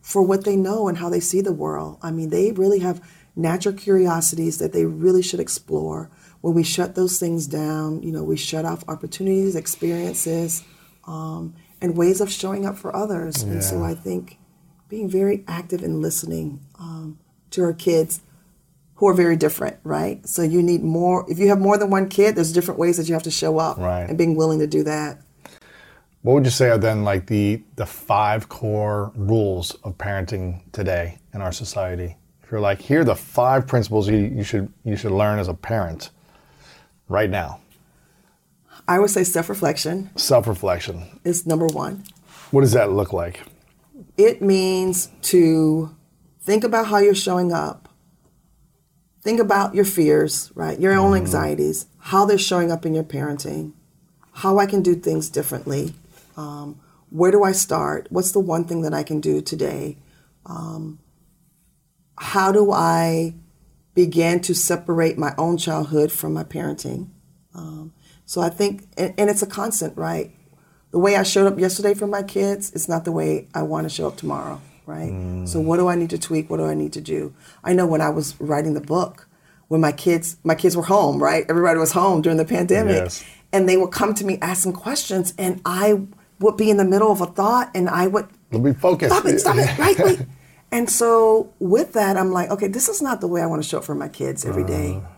for 0.00 0.22
what 0.22 0.44
they 0.44 0.56
know 0.56 0.88
and 0.88 0.98
how 0.98 1.08
they 1.08 1.20
see 1.20 1.40
the 1.40 1.52
world. 1.52 1.98
I 2.02 2.10
mean, 2.10 2.30
they 2.30 2.52
really 2.52 2.80
have 2.80 3.00
natural 3.34 3.74
curiosities 3.74 4.58
that 4.58 4.72
they 4.72 4.84
really 4.84 5.22
should 5.22 5.40
explore. 5.40 6.10
When 6.40 6.54
we 6.54 6.62
shut 6.62 6.94
those 6.94 7.18
things 7.18 7.46
down, 7.46 8.02
you 8.02 8.12
know, 8.12 8.22
we 8.22 8.36
shut 8.36 8.64
off 8.64 8.84
opportunities, 8.88 9.56
experiences, 9.56 10.62
um, 11.06 11.54
and 11.80 11.96
ways 11.96 12.20
of 12.20 12.30
showing 12.30 12.64
up 12.64 12.76
for 12.76 12.94
others. 12.94 13.42
Yeah. 13.42 13.52
And 13.52 13.64
so 13.64 13.82
I 13.82 13.94
think 13.94 14.38
being 14.88 15.08
very 15.08 15.44
active 15.48 15.82
in 15.82 16.00
listening 16.00 16.60
um, 16.78 17.18
to 17.50 17.62
our 17.62 17.72
kids 17.72 18.20
who 18.96 19.08
are 19.08 19.14
very 19.14 19.36
different, 19.36 19.76
right? 19.84 20.26
So 20.26 20.42
you 20.42 20.62
need 20.62 20.82
more. 20.82 21.24
If 21.30 21.38
you 21.38 21.48
have 21.48 21.60
more 21.60 21.76
than 21.76 21.90
one 21.90 22.08
kid, 22.08 22.34
there's 22.36 22.52
different 22.52 22.80
ways 22.80 22.96
that 22.96 23.08
you 23.08 23.14
have 23.14 23.22
to 23.24 23.30
show 23.30 23.58
up, 23.58 23.78
right. 23.78 24.08
and 24.08 24.16
being 24.16 24.36
willing 24.36 24.58
to 24.60 24.66
do 24.66 24.82
that. 24.84 25.20
What 26.22 26.34
would 26.34 26.44
you 26.44 26.50
say 26.50 26.70
are 26.70 26.78
then 26.78 27.04
like 27.04 27.26
the 27.26 27.62
the 27.76 27.86
five 27.86 28.48
core 28.48 29.12
rules 29.14 29.72
of 29.84 29.96
parenting 29.98 30.60
today 30.72 31.18
in 31.34 31.40
our 31.40 31.52
society? 31.52 32.16
If 32.42 32.50
you're 32.50 32.60
like, 32.60 32.80
here 32.80 33.00
are 33.00 33.04
the 33.04 33.14
five 33.14 33.66
principles 33.66 34.08
you, 34.08 34.16
you 34.16 34.42
should 34.42 34.72
you 34.84 34.96
should 34.96 35.12
learn 35.12 35.38
as 35.38 35.48
a 35.48 35.54
parent 35.54 36.10
right 37.08 37.30
now. 37.30 37.60
I 38.88 38.98
would 38.98 39.10
say 39.10 39.24
self-reflection. 39.24 40.10
Self-reflection 40.16 41.20
is 41.24 41.44
number 41.44 41.66
one. 41.66 42.04
What 42.52 42.60
does 42.60 42.72
that 42.72 42.92
look 42.92 43.12
like? 43.12 43.40
It 44.16 44.40
means 44.40 45.10
to 45.22 45.94
think 46.40 46.64
about 46.64 46.86
how 46.86 46.98
you're 46.98 47.14
showing 47.14 47.52
up. 47.52 47.88
Think 49.22 49.40
about 49.40 49.74
your 49.74 49.84
fears, 49.84 50.52
right? 50.54 50.78
Your 50.78 50.94
own 50.94 51.12
mm. 51.12 51.18
anxieties, 51.18 51.86
how 51.98 52.24
they're 52.24 52.38
showing 52.38 52.70
up 52.70 52.86
in 52.86 52.94
your 52.94 53.04
parenting, 53.04 53.72
how 54.32 54.58
I 54.58 54.66
can 54.66 54.82
do 54.82 54.94
things 54.94 55.28
differently. 55.28 55.94
Um, 56.36 56.80
where 57.10 57.30
do 57.30 57.42
I 57.42 57.52
start? 57.52 58.06
What's 58.10 58.32
the 58.32 58.40
one 58.40 58.64
thing 58.64 58.82
that 58.82 58.94
I 58.94 59.02
can 59.02 59.20
do 59.20 59.40
today? 59.40 59.98
Um, 60.44 61.00
how 62.18 62.52
do 62.52 62.70
I 62.70 63.34
begin 63.94 64.40
to 64.40 64.54
separate 64.54 65.18
my 65.18 65.34
own 65.36 65.56
childhood 65.56 66.12
from 66.12 66.32
my 66.32 66.44
parenting? 66.44 67.08
Um, 67.54 67.92
so 68.26 68.40
I 68.40 68.50
think, 68.50 68.88
and, 68.96 69.14
and, 69.18 69.30
it's 69.30 69.42
a 69.42 69.46
constant, 69.46 69.96
right? 69.96 70.35
The 70.96 71.00
way 71.00 71.14
I 71.14 71.24
showed 71.24 71.46
up 71.46 71.58
yesterday 71.58 71.92
for 71.92 72.06
my 72.06 72.22
kids 72.22 72.72
is 72.72 72.88
not 72.88 73.04
the 73.04 73.12
way 73.12 73.48
I 73.52 73.60
want 73.60 73.84
to 73.84 73.90
show 73.90 74.08
up 74.08 74.16
tomorrow, 74.16 74.62
right? 74.86 75.12
Mm. 75.12 75.46
So 75.46 75.60
what 75.60 75.76
do 75.76 75.88
I 75.88 75.94
need 75.94 76.08
to 76.08 76.16
tweak? 76.16 76.48
What 76.48 76.56
do 76.56 76.64
I 76.64 76.72
need 76.72 76.94
to 76.94 77.02
do? 77.02 77.34
I 77.62 77.74
know 77.74 77.86
when 77.86 78.00
I 78.00 78.08
was 78.08 78.34
writing 78.40 78.72
the 78.72 78.80
book, 78.80 79.28
when 79.68 79.82
my 79.82 79.92
kids, 79.92 80.38
my 80.42 80.54
kids 80.54 80.74
were 80.74 80.84
home, 80.84 81.22
right? 81.22 81.44
Everybody 81.50 81.78
was 81.78 81.92
home 81.92 82.22
during 82.22 82.38
the 82.38 82.46
pandemic, 82.46 82.96
yes. 82.96 83.22
and 83.52 83.68
they 83.68 83.76
would 83.76 83.92
come 83.92 84.14
to 84.14 84.24
me 84.24 84.38
asking 84.40 84.72
questions, 84.72 85.34
and 85.36 85.60
I 85.66 86.00
would 86.38 86.56
be 86.56 86.70
in 86.70 86.78
the 86.78 86.84
middle 86.86 87.12
of 87.12 87.20
a 87.20 87.26
thought, 87.26 87.70
and 87.74 87.90
I 87.90 88.06
would 88.06 88.28
be 88.50 88.72
focused. 88.72 89.14
Stop 89.14 89.26
it! 89.26 89.38
Stop 89.38 89.56
it! 89.58 89.68
Right? 89.78 89.98
Wait. 89.98 90.20
And 90.72 90.88
so 90.88 91.52
with 91.58 91.92
that, 91.92 92.16
I'm 92.16 92.32
like, 92.32 92.48
okay, 92.48 92.68
this 92.68 92.88
is 92.88 93.02
not 93.02 93.20
the 93.20 93.28
way 93.28 93.42
I 93.42 93.46
want 93.46 93.62
to 93.62 93.68
show 93.68 93.78
up 93.80 93.84
for 93.84 93.94
my 93.94 94.08
kids 94.08 94.46
every 94.46 94.64
day. 94.64 94.94
Uh. 94.94 95.08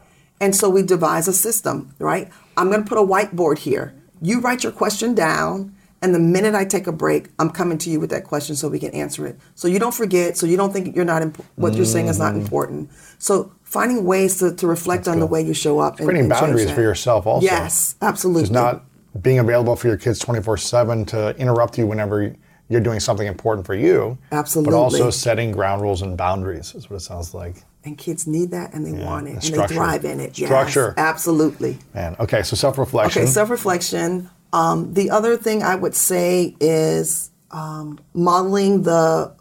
And 0.41 0.57
so 0.57 0.69
we 0.69 0.83
devise 0.83 1.29
a 1.29 1.33
system, 1.33 1.95
right? 2.01 2.29
I'm 2.57 2.69
going 2.69 2.83
to 2.83 2.89
put 2.89 2.99
a 2.99 3.07
whiteboard 3.07 3.59
here. 3.59 3.95
You 4.21 4.41
write 4.41 4.63
your 4.63 4.73
question 4.73 5.15
down, 5.15 5.75
and 6.01 6.15
the 6.15 6.19
minute 6.19 6.55
I 6.55 6.65
take 6.65 6.87
a 6.87 6.93
break, 6.93 7.29
I'm 7.39 7.51
coming 7.51 7.79
to 7.79 7.91
you 7.91 8.01
with 8.01 8.11
that 8.11 8.25
question 8.25 8.55
so 8.57 8.69
we 8.69 8.79
can 8.79 8.93
answer 8.93 9.27
it. 9.27 9.39
So 9.55 9.67
you 9.69 9.79
don't 9.79 9.95
forget, 9.95 10.37
so 10.37 10.47
you 10.47 10.57
don't 10.57 10.73
think 10.73 10.95
you're 10.95 11.05
not 11.05 11.23
imp- 11.23 11.45
what 11.57 11.75
you're 11.75 11.85
saying 11.85 12.07
is 12.07 12.19
not 12.19 12.35
mm. 12.35 12.41
important. 12.41 12.91
So 13.19 13.53
finding 13.65 14.05
ways 14.05 14.39
to, 14.39 14.55
to 14.55 14.67
reflect 14.67 15.05
That's 15.05 15.15
on 15.15 15.21
the 15.21 15.27
way 15.27 15.43
you 15.43 15.55
show 15.55 15.81
up. 15.81 15.99
And, 16.01 16.09
and 16.11 16.29
boundaries 16.29 16.71
for 16.71 16.83
yourself 16.83 17.27
also. 17.27 17.45
Yes, 17.45 17.97
absolutely. 18.01 18.43
It's 18.43 18.51
not 18.51 18.85
being 19.21 19.41
available 19.41 19.75
for 19.75 19.89
your 19.89 19.97
kids 19.97 20.21
24/7 20.21 21.07
to 21.09 21.37
interrupt 21.37 21.77
you 21.79 21.87
whenever 21.87 22.35
you're 22.69 22.81
doing 22.81 23.01
something 23.01 23.27
important 23.27 23.67
for 23.67 23.75
you. 23.75 24.19
Absolutely. 24.31 24.73
But 24.73 24.79
also 24.79 25.11
setting 25.11 25.53
ground 25.53 25.83
rules 25.83 26.03
and 26.03 26.17
boundaries 26.17 26.75
is 26.75 26.89
what 26.89 26.97
it 26.97 27.01
sounds 27.01 27.35
like. 27.35 27.65
And 27.89 27.97
kids 27.97 28.27
need 28.27 28.51
that 28.51 28.75
and 28.75 28.85
they 28.85 28.91
yeah, 28.91 29.07
want 29.07 29.29
it 29.29 29.31
and, 29.37 29.45
and 29.45 29.55
they 29.55 29.67
thrive 29.75 30.05
in 30.05 30.21
it. 30.21 30.37
Structure. 30.37 30.93
Yes, 30.95 31.07
absolutely. 31.07 31.79
Man, 31.95 32.17
okay, 32.21 32.43
so 32.43 32.55
self 32.55 32.77
reflection. 32.77 33.23
Okay, 33.23 33.31
self 33.31 33.49
reflection. 33.49 34.29
Um, 34.53 34.93
the 34.93 35.09
other 35.11 35.39
thing 35.39 35.63
I 35.63 35.75
would 35.75 35.95
say 35.95 36.55
is 36.61 37.31
um, 37.51 37.99
modeling 38.13 38.83
the 38.83 39.35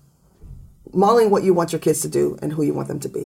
modeling 0.94 1.30
what 1.30 1.44
you 1.44 1.54
want 1.54 1.74
your 1.74 1.80
kids 1.80 2.00
to 2.04 2.08
do 2.08 2.40
and 2.42 2.54
who 2.54 2.64
you 2.64 2.74
want 2.74 2.88
them 2.88 3.02
to 3.02 3.10
be. 3.10 3.24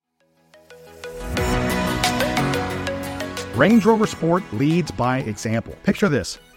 Range 3.55 3.85
Rover 3.85 4.07
Sport 4.07 4.43
leads 4.53 4.89
by 4.89 5.19
example. 5.19 5.75
Picture 5.83 6.09
this 6.09 6.39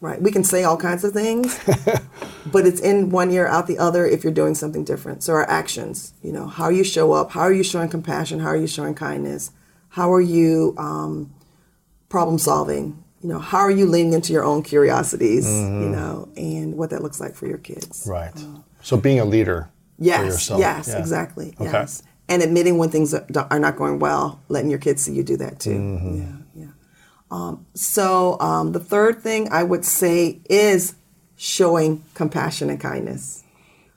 Right. 0.00 0.22
We 0.22 0.30
can 0.30 0.44
say 0.44 0.62
all 0.62 0.76
kinds 0.76 1.02
of 1.02 1.12
things, 1.12 1.58
but 2.52 2.66
it's 2.66 2.80
in 2.80 3.10
one 3.10 3.32
ear, 3.32 3.48
out 3.48 3.66
the 3.66 3.78
other 3.78 4.06
if 4.06 4.22
you're 4.22 4.32
doing 4.32 4.54
something 4.54 4.84
different. 4.84 5.24
So 5.24 5.32
our 5.32 5.48
actions, 5.50 6.14
you 6.22 6.30
know, 6.30 6.46
how 6.46 6.68
you 6.68 6.84
show 6.84 7.12
up, 7.12 7.32
how 7.32 7.40
are 7.40 7.52
you 7.52 7.64
showing 7.64 7.88
compassion, 7.88 8.38
how 8.38 8.48
are 8.48 8.56
you 8.56 8.68
showing 8.68 8.94
kindness, 8.94 9.50
how 9.88 10.12
are 10.12 10.20
you 10.20 10.74
um, 10.78 11.34
problem 12.08 12.38
solving, 12.38 13.02
you 13.22 13.28
know, 13.28 13.40
how 13.40 13.58
are 13.58 13.70
you 13.70 13.86
leaning 13.86 14.12
into 14.12 14.32
your 14.32 14.44
own 14.44 14.62
curiosities, 14.62 15.46
mm-hmm. 15.46 15.82
you 15.82 15.88
know, 15.88 16.28
and 16.36 16.76
what 16.76 16.90
that 16.90 17.02
looks 17.02 17.20
like 17.20 17.34
for 17.34 17.48
your 17.48 17.58
kids. 17.58 18.06
Right. 18.08 18.32
Uh, 18.36 18.60
so 18.82 18.96
being 18.96 19.18
a 19.18 19.24
leader 19.24 19.68
yes, 19.98 20.20
for 20.20 20.26
yourself. 20.26 20.60
Yes, 20.60 20.88
yeah. 20.88 20.98
exactly. 20.98 21.54
Okay. 21.60 21.64
Yes. 21.64 22.02
And 22.28 22.42
admitting 22.42 22.78
when 22.78 22.90
things 22.90 23.14
are 23.14 23.58
not 23.58 23.76
going 23.76 23.98
well, 23.98 24.40
letting 24.48 24.70
your 24.70 24.78
kids 24.78 25.02
see 25.02 25.14
you 25.14 25.22
do 25.22 25.36
that 25.38 25.58
too. 25.60 25.70
Mm-hmm. 25.70 26.18
Yeah. 26.18 26.32
Um, 27.30 27.66
so 27.74 28.40
um, 28.40 28.72
the 28.72 28.80
third 28.80 29.22
thing 29.22 29.48
I 29.50 29.62
would 29.62 29.84
say 29.84 30.40
is 30.48 30.94
showing 31.36 32.04
compassion 32.14 32.70
and 32.70 32.80
kindness 32.80 33.44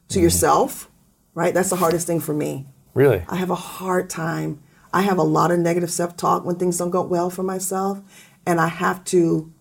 to 0.10 0.16
mm-hmm. 0.16 0.24
yourself, 0.24 0.90
right? 1.34 1.54
That's 1.54 1.70
the 1.70 1.78
hardest 1.78 2.08
thing 2.08 2.20
for 2.20 2.34
me. 2.34 2.68
Really? 2.94 3.24
I 3.28 3.38
have 3.38 3.50
a 3.50 3.56
hard 3.56 4.10
time. 4.10 4.62
I 4.94 5.02
have 5.02 5.18
a 5.18 5.24
lot 5.24 5.52
of 5.52 5.60
negative 5.60 5.92
self 5.92 6.18
talk 6.18 6.46
when 6.46 6.58
things 6.58 6.78
don't 6.78 6.90
go 6.90 7.02
well 7.02 7.30
for 7.30 7.44
myself. 7.44 8.02
And 8.46 8.60
I 8.60 8.68
have 8.68 9.04
to, 9.06 9.52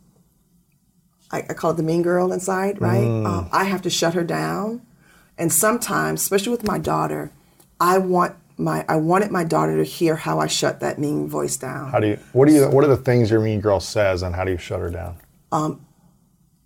I, 1.30 1.38
I 1.38 1.54
call 1.54 1.70
it 1.70 1.76
the 1.76 1.82
mean 1.82 2.02
girl 2.02 2.32
inside, 2.32 2.80
right? 2.80 3.06
Mm. 3.06 3.26
Um, 3.26 3.48
I 3.52 3.64
have 3.64 3.82
to 3.82 3.90
shut 3.90 4.14
her 4.14 4.24
down. 4.24 4.82
And 5.38 5.52
sometimes, 5.52 6.22
especially 6.22 6.50
with 6.50 6.66
my 6.66 6.78
daughter, 6.78 7.30
I 7.80 7.98
want 7.98 8.36
my 8.60 8.84
I 8.88 8.96
wanted 8.96 9.30
my 9.30 9.44
daughter 9.44 9.76
to 9.76 9.84
hear 9.84 10.16
how 10.16 10.38
I 10.38 10.46
shut 10.46 10.80
that 10.80 10.98
mean 10.98 11.28
voice 11.28 11.56
down. 11.56 11.90
How 11.90 12.00
do 12.00 12.08
you? 12.08 12.18
What 12.32 12.46
do 12.48 12.54
you? 12.54 12.68
What 12.68 12.84
are 12.84 12.88
the 12.88 12.96
things 12.96 13.30
your 13.30 13.40
mean 13.40 13.60
girl 13.60 13.80
says, 13.80 14.22
and 14.22 14.34
how 14.34 14.44
do 14.44 14.52
you 14.52 14.58
shut 14.58 14.80
her 14.80 14.90
down? 14.90 15.16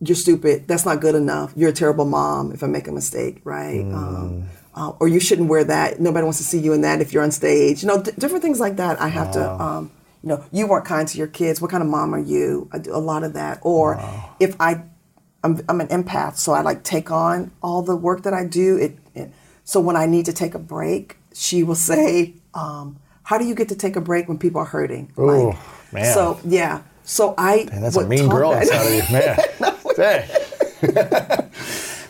You're 0.00 0.16
stupid. 0.16 0.68
That's 0.68 0.84
not 0.84 1.00
good 1.00 1.14
enough. 1.14 1.52
You're 1.56 1.70
a 1.70 1.72
terrible 1.72 2.04
mom 2.04 2.52
if 2.52 2.62
I 2.62 2.66
make 2.66 2.88
a 2.88 2.92
mistake, 2.92 3.40
right? 3.44 3.80
Um, 3.80 4.48
uh, 4.74 4.90
or 5.00 5.08
you 5.08 5.20
shouldn't 5.20 5.48
wear 5.48 5.64
that. 5.64 6.00
Nobody 6.00 6.24
wants 6.24 6.38
to 6.38 6.44
see 6.44 6.58
you 6.58 6.72
in 6.72 6.82
that 6.82 7.00
if 7.00 7.12
you're 7.12 7.22
on 7.22 7.30
stage. 7.30 7.82
You 7.82 7.88
know, 7.88 8.02
d- 8.02 8.10
different 8.18 8.42
things 8.42 8.60
like 8.60 8.76
that. 8.76 9.00
I 9.00 9.08
have 9.08 9.32
to. 9.32 9.62
Um, 9.62 9.92
you 10.22 10.28
know, 10.30 10.44
you 10.52 10.66
weren't 10.66 10.86
kind 10.86 11.06
to 11.06 11.18
your 11.18 11.26
kids. 11.26 11.60
What 11.60 11.70
kind 11.70 11.82
of 11.82 11.88
mom 11.88 12.14
are 12.14 12.18
you? 12.18 12.68
I 12.72 12.78
do 12.78 12.94
a 12.94 12.98
lot 12.98 13.24
of 13.24 13.34
that. 13.34 13.58
Or 13.60 14.00
if 14.40 14.56
I, 14.58 14.82
I'm, 15.42 15.60
I'm 15.68 15.80
an 15.82 15.88
empath, 15.88 16.36
so 16.38 16.52
I 16.52 16.62
like 16.62 16.82
take 16.82 17.10
on 17.10 17.52
all 17.62 17.82
the 17.82 17.94
work 17.94 18.22
that 18.22 18.32
I 18.32 18.46
do. 18.46 18.78
It, 18.78 18.96
it 19.14 19.30
so 19.64 19.80
when 19.80 19.96
I 19.96 20.06
need 20.06 20.24
to 20.24 20.32
take 20.32 20.54
a 20.54 20.58
break, 20.58 21.18
she 21.34 21.62
will 21.62 21.74
say, 21.74 22.34
um, 22.54 22.96
"How 23.24 23.36
do 23.38 23.44
you 23.44 23.54
get 23.54 23.68
to 23.68 23.74
take 23.76 23.96
a 23.96 24.00
break 24.00 24.28
when 24.28 24.38
people 24.38 24.60
are 24.60 24.64
hurting?" 24.66 25.12
Ooh, 25.18 25.52
man. 25.92 26.14
So 26.14 26.40
yeah. 26.44 26.80
So 27.04 27.34
I. 27.36 27.64
That's 27.70 27.96
a 27.96 28.06
mean 28.06 28.28
girl 28.28 28.52
that- 28.52 28.62
inside 28.62 28.86
of 28.86 28.94
you, 28.94 29.12
man. 29.12 29.38
Dang. 29.96 31.50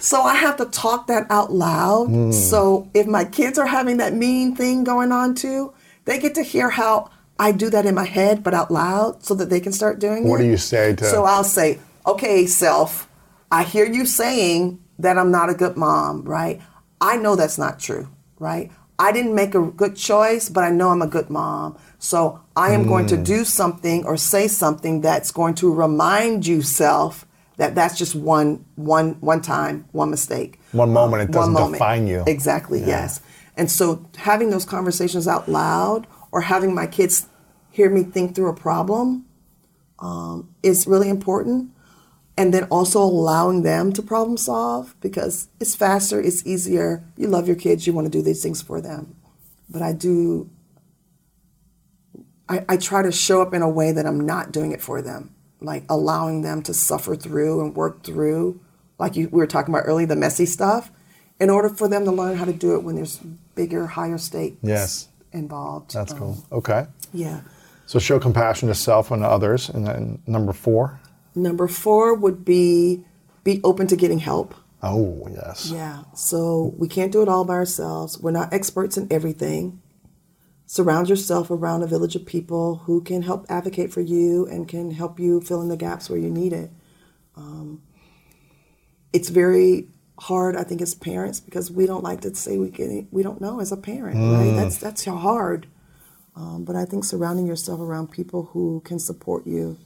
So 0.01 0.21
I 0.23 0.35
have 0.35 0.57
to 0.59 0.67
talk 0.67 1.07
that 1.07 1.27
out 1.31 1.51
loud. 1.53 2.09
Hmm. 2.09 2.31
So 2.33 2.89
if 2.93 3.07
my 3.07 3.25
kids 3.25 3.59
are 3.59 3.67
having 3.67 3.97
that 3.99 4.13
mean 4.15 4.55
thing 4.55 4.85
going 4.85 5.13
on 5.13 5.35
too, 5.35 5.73
they 6.05 6.19
get 6.19 6.35
to 6.35 6.43
hear 6.43 6.69
how 6.71 7.11
I 7.39 7.53
do 7.53 7.71
that 7.71 7.87
in 7.87 7.95
my 7.95 8.05
head, 8.05 8.45
but 8.45 8.53
out 8.55 8.71
loud, 8.71 9.25
so 9.25 9.35
that 9.35 9.49
they 9.51 9.61
can 9.61 9.73
start 9.73 9.99
doing 9.99 10.27
it. 10.27 10.29
What 10.29 10.39
do 10.39 10.45
you 10.45 10.57
say 10.59 10.95
to- 10.95 11.05
So 11.05 11.25
I'll 11.25 11.43
say, 11.45 11.79
"Okay, 12.07 12.47
self, 12.47 13.09
I 13.51 13.63
hear 13.65 13.87
you 13.87 14.05
saying 14.05 14.79
that 14.99 15.17
I'm 15.19 15.31
not 15.31 15.49
a 15.51 15.55
good 15.55 15.77
mom, 15.77 16.23
right? 16.25 16.61
I 17.01 17.17
know 17.17 17.35
that's 17.35 17.59
not 17.59 17.81
true, 17.81 18.09
right? 18.39 18.71
I 19.05 19.13
didn't 19.13 19.35
make 19.35 19.55
a 19.55 19.61
good 19.61 19.97
choice, 19.97 20.49
but 20.49 20.63
I 20.65 20.71
know 20.71 20.89
I'm 20.89 21.03
a 21.03 21.13
good 21.17 21.29
mom. 21.29 21.77
So 21.99 22.41
I 22.57 22.69
am 22.77 22.83
going 22.93 23.05
Hmm. 23.05 23.15
to 23.15 23.19
do 23.35 23.45
something 23.45 23.99
or 24.09 24.17
say 24.17 24.49
something 24.49 25.03
that's 25.03 25.31
going 25.31 25.55
to 25.63 25.67
remind 25.85 26.47
you, 26.47 26.63
self, 26.63 27.27
that 27.59 27.75
that's 27.75 27.97
just 28.03 28.15
one 28.15 28.65
one 28.77 29.09
one 29.21 29.43
time, 29.43 29.77
one 29.93 30.11
mistake. 30.17 30.59
One 30.73 30.93
moment, 30.99 31.19
it 31.25 31.31
doesn't 31.33 31.55
define 31.55 32.07
you. 32.07 32.21
Exactly, 32.27 32.81
yes. 32.95 33.21
And 33.59 33.71
so 33.71 33.85
having 34.17 34.49
those 34.51 34.65
conversations 34.77 35.29
out 35.29 35.45
loud 35.49 36.01
or 36.33 36.41
having 36.41 36.75
my 36.75 36.87
kids 36.87 37.27
hear 37.77 37.89
me 37.91 38.03
think 38.15 38.35
through 38.35 38.51
a 38.57 38.59
problem 38.69 39.07
um, 39.99 40.49
is 40.63 40.87
really 40.87 41.11
important. 41.19 41.71
And 42.37 42.53
then 42.53 42.65
also 42.65 43.01
allowing 43.01 43.63
them 43.63 43.93
to 43.93 44.03
problem 44.03 44.37
solve 44.37 44.97
because 45.01 45.49
it's 45.61 45.77
faster, 45.77 46.21
it's 46.21 46.45
easier. 46.45 47.05
You 47.17 47.29
love 47.29 47.47
your 47.47 47.57
kids, 47.57 47.87
you 47.87 47.93
want 47.93 48.07
to 48.07 48.11
do 48.11 48.23
these 48.23 48.43
things 48.43 48.61
for 48.61 48.81
them. 48.81 49.15
But 49.71 49.83
I 49.83 49.93
do, 49.93 50.51
I, 52.49 52.65
I 52.69 52.77
try 52.77 53.03
to 53.03 53.13
show 53.13 53.41
up 53.41 53.55
in 53.55 53.63
a 53.63 53.69
way 53.69 53.93
that 53.93 54.05
I'm 54.07 54.21
not 54.21 54.53
doing 54.53 54.73
it 54.73 54.83
for 54.83 55.01
them, 55.01 55.35
like 55.61 55.85
allowing 55.89 56.43
them 56.43 56.63
to 56.65 56.75
suffer 56.75 57.15
through 57.17 57.61
and 57.61 57.75
work 57.77 58.03
through, 58.03 58.61
like 58.99 59.17
you, 59.17 59.29
we 59.29 59.39
were 59.39 59.47
talking 59.47 59.73
about 59.75 59.85
earlier, 59.87 60.07
the 60.07 60.17
messy 60.17 60.45
stuff, 60.47 60.91
in 61.41 61.51
order 61.51 61.69
for 61.69 61.89
them 61.89 62.05
to 62.05 62.11
learn 62.13 62.37
how 62.37 62.45
to 62.45 62.53
do 62.53 62.75
it 62.75 62.83
when 62.83 62.97
there's 62.97 63.19
bigger, 63.55 63.87
higher 63.87 64.19
stakes 64.19 64.57
Yes. 64.63 65.09
involved. 65.33 65.95
That's 65.95 66.13
Um, 66.13 66.19
cool. 66.19 66.45
Okay. 66.53 66.87
Yeah. 67.13 67.41
So 67.87 67.99
show 67.99 68.19
compassion 68.19 68.69
to 68.69 68.75
self 68.75 69.11
and 69.11 69.23
others. 69.25 69.69
And 69.69 69.87
then 69.87 70.19
number 70.27 70.53
four. 70.53 71.01
Number 71.35 71.67
four 71.69 72.15
would 72.15 72.45
be 72.45 73.05
be 73.43 73.61
open 73.63 73.87
to 73.89 73.97
getting 73.97 74.19
help. 74.19 74.55
Oh 74.83 75.27
yes. 75.31 75.71
Yeah. 75.73 76.05
So 76.15 76.75
we 76.77 76.89
can't 76.89 77.13
do 77.13 77.23
it 77.23 77.29
all 77.29 77.45
by 77.45 77.55
ourselves. 77.55 78.19
We're 78.19 78.31
not 78.31 78.53
experts 78.53 78.97
in 78.97 79.09
everything. 79.11 79.81
Surround 80.67 81.09
yourself 81.09 81.51
around 81.51 81.83
a 81.83 81.87
village 81.87 82.17
of 82.17 82.25
people 82.25 82.77
who 82.77 83.03
can 83.03 83.23
help 83.23 83.47
advocate 83.49 83.93
for 83.93 84.01
you 84.01 84.47
and 84.47 84.67
can 84.67 84.91
help 84.91 85.21
you 85.21 85.41
fill 85.41 85.61
in 85.61 85.69
the 85.69 85.77
gaps 85.77 86.09
where 86.09 86.19
you 86.19 86.31
need 86.31 86.53
it. 86.53 86.71
Um, 87.37 87.83
it's 89.13 89.29
very 89.29 89.89
hard, 90.19 90.57
I 90.57 90.65
think, 90.65 90.81
as 90.81 90.95
parents 90.95 91.41
because 91.41 91.71
we 91.71 91.87
don't 91.87 92.03
like 92.03 92.23
to 92.23 92.35
say 92.35 92.57
we 92.59 92.71
can. 92.71 93.09
We 93.11 93.23
don't 93.23 93.41
know 93.41 93.61
as 93.61 93.73
a 93.73 93.77
parent, 93.77 94.17
right? 94.17 94.57
That's 94.57 94.79
that's 94.79 95.05
hard. 95.05 95.67
Um, 96.37 96.65
but 96.65 96.77
I 96.77 96.85
think 96.85 97.05
surrounding 97.05 97.47
yourself 97.47 97.81
around 97.81 98.11
people 98.11 98.51
who 98.53 98.83
can 98.85 98.99
support 98.99 99.47
you 99.47 99.79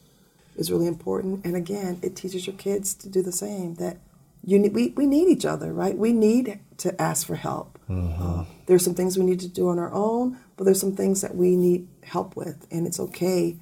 is 0.59 0.70
really 0.70 0.86
important. 0.86 1.44
And 1.44 1.56
again, 1.56 1.98
it 2.02 2.16
teaches 2.16 2.46
your 2.46 2.56
kids 2.56 2.92
to 2.94 3.09
do 3.09 3.22
the 3.22 3.32
same. 3.32 3.74
That 3.76 3.98
you 4.44 4.59
need, 4.59 4.74
we, 4.74 4.88
we 4.90 5.06
need 5.06 5.28
each 5.28 5.44
other, 5.44 5.72
right? 5.72 5.96
We 5.96 6.12
need 6.12 6.59
to 6.78 7.00
ask 7.00 7.26
for 7.26 7.36
help. 7.36 7.78
Uh, 7.90 8.44
there's 8.66 8.84
some 8.84 8.94
things 8.94 9.16
we 9.16 9.24
need 9.24 9.40
to 9.40 9.48
do 9.48 9.68
on 9.68 9.78
our 9.78 9.92
own, 9.92 10.38
but 10.56 10.64
there's 10.64 10.80
some 10.80 10.94
things 10.94 11.22
that 11.22 11.34
we 11.34 11.56
need 11.56 11.88
help 12.02 12.36
with, 12.36 12.66
and 12.70 12.86
it's 12.86 13.00
okay 13.00 13.56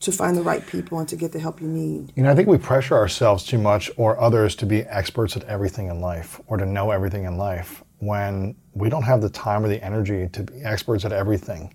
to 0.00 0.12
find 0.12 0.36
the 0.36 0.42
right 0.42 0.64
people 0.66 0.98
and 0.98 1.08
to 1.08 1.16
get 1.16 1.32
the 1.32 1.40
help 1.40 1.60
you 1.60 1.66
need. 1.66 2.12
You 2.14 2.22
know, 2.22 2.30
I 2.30 2.34
think 2.34 2.46
we 2.46 2.58
pressure 2.58 2.94
ourselves 2.94 3.44
too 3.44 3.58
much 3.58 3.90
or 3.96 4.20
others 4.20 4.54
to 4.56 4.66
be 4.66 4.82
experts 4.82 5.36
at 5.36 5.44
everything 5.44 5.88
in 5.88 6.00
life 6.00 6.40
or 6.46 6.56
to 6.56 6.66
know 6.66 6.90
everything 6.90 7.24
in 7.24 7.36
life 7.36 7.82
when 7.98 8.54
we 8.74 8.88
don't 8.88 9.02
have 9.02 9.20
the 9.20 9.30
time 9.30 9.64
or 9.64 9.68
the 9.68 9.82
energy 9.82 10.28
to 10.28 10.42
be 10.44 10.62
experts 10.62 11.04
at 11.04 11.12
everything. 11.12 11.74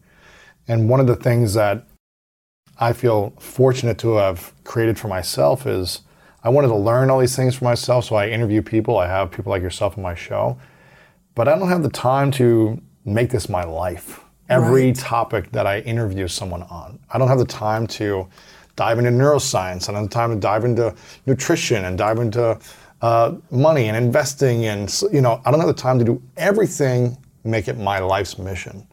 And 0.67 0.87
one 0.87 1.01
of 1.01 1.07
the 1.07 1.17
things 1.17 1.53
that 1.55 1.85
I 2.79 2.93
feel 2.93 3.33
fortunate 3.39 3.97
to 3.99 4.15
have 4.15 4.53
created 4.63 4.97
for 4.97 5.07
myself 5.07 5.67
is 5.67 6.01
I 6.43 6.49
wanted 6.49 6.69
to 6.69 6.75
learn 6.75 7.09
all 7.09 7.19
these 7.19 7.35
things 7.35 7.55
for 7.55 7.63
myself. 7.63 8.05
So 8.05 8.15
I 8.15 8.27
interview 8.27 8.61
people, 8.61 8.97
I 8.97 9.07
have 9.07 9.31
people 9.31 9.51
like 9.51 9.61
yourself 9.61 9.97
on 9.97 10.03
my 10.03 10.15
show, 10.15 10.57
but 11.35 11.47
I 11.47 11.57
don't 11.57 11.69
have 11.69 11.83
the 11.83 11.89
time 11.89 12.31
to 12.31 12.81
make 13.05 13.29
this 13.29 13.47
my 13.49 13.63
life. 13.63 14.21
Every 14.49 14.87
Right. 14.87 14.95
topic 14.95 15.51
that 15.51 15.65
I 15.65 15.79
interview 15.79 16.27
someone 16.27 16.63
on, 16.63 16.99
I 17.09 17.17
don't 17.17 17.29
have 17.29 17.39
the 17.39 17.45
time 17.45 17.87
to 17.87 18.27
dive 18.75 18.97
into 18.99 19.11
neuroscience. 19.11 19.87
I 19.87 19.93
don't 19.93 20.01
have 20.01 20.09
the 20.09 20.13
time 20.13 20.29
to 20.31 20.35
dive 20.35 20.65
into 20.65 20.93
nutrition 21.25 21.85
and 21.85 21.97
dive 21.97 22.19
into 22.19 22.57
uh, 23.01 23.33
money 23.51 23.87
and 23.87 23.95
investing. 23.95 24.65
And, 24.65 24.93
you 25.11 25.21
know, 25.21 25.41
I 25.45 25.51
don't 25.51 25.59
have 25.59 25.67
the 25.67 25.73
time 25.73 25.97
to 25.99 26.05
do 26.05 26.21
everything, 26.37 27.17
make 27.43 27.67
it 27.67 27.77
my 27.77 27.99
life's 27.99 28.37
mission. 28.37 28.85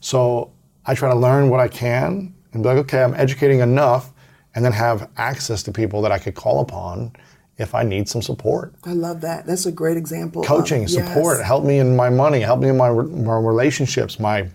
So 0.00 0.52
I 0.86 0.94
try 0.94 1.08
to 1.10 1.18
learn 1.18 1.48
what 1.48 1.60
I 1.60 1.68
can 1.68 2.34
and 2.54 2.62
be 2.62 2.68
like, 2.70 2.78
okay, 2.78 3.02
I'm 3.02 3.14
educating 3.14 3.60
enough, 3.60 4.12
and 4.54 4.64
then 4.64 4.72
have 4.72 5.10
access 5.16 5.62
to 5.64 5.72
people 5.72 6.00
that 6.02 6.12
I 6.12 6.18
could 6.18 6.34
call 6.34 6.60
upon 6.60 7.12
if 7.58 7.74
I 7.74 7.82
need 7.82 8.08
some 8.08 8.22
support. 8.22 8.74
I 8.84 8.92
love 8.92 9.20
that. 9.20 9.46
That's 9.46 9.66
a 9.66 9.72
great 9.72 9.96
example. 9.96 10.42
Coaching, 10.42 10.88
support, 10.88 11.38
yes. 11.38 11.46
help 11.46 11.64
me 11.64 11.78
in 11.78 11.94
my 11.94 12.10
money, 12.10 12.40
help 12.40 12.60
me 12.60 12.68
in 12.68 12.76
my, 12.76 12.90
my 12.90 13.36
relationships, 13.36 14.18
my 14.18 14.48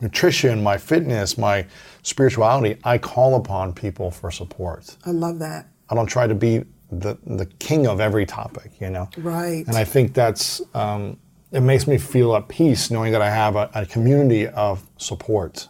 nutrition, 0.00 0.62
my 0.62 0.76
fitness, 0.76 1.38
my 1.38 1.66
spirituality. 2.02 2.78
I 2.84 2.98
call 2.98 3.36
upon 3.36 3.72
people 3.72 4.10
for 4.10 4.30
support. 4.30 4.96
I 5.04 5.10
love 5.10 5.38
that. 5.40 5.68
I 5.88 5.94
don't 5.94 6.06
try 6.06 6.26
to 6.26 6.34
be 6.34 6.64
the, 6.90 7.16
the 7.26 7.46
king 7.58 7.86
of 7.86 8.00
every 8.00 8.26
topic, 8.26 8.72
you 8.80 8.90
know? 8.90 9.08
Right. 9.16 9.66
And 9.66 9.76
I 9.76 9.84
think 9.84 10.14
that's, 10.14 10.60
um, 10.74 11.18
it 11.52 11.60
makes 11.60 11.86
me 11.86 11.98
feel 11.98 12.34
at 12.34 12.48
peace 12.48 12.90
knowing 12.90 13.12
that 13.12 13.22
I 13.22 13.30
have 13.30 13.56
a, 13.56 13.70
a 13.74 13.86
community 13.86 14.48
of 14.48 14.84
support 14.96 15.68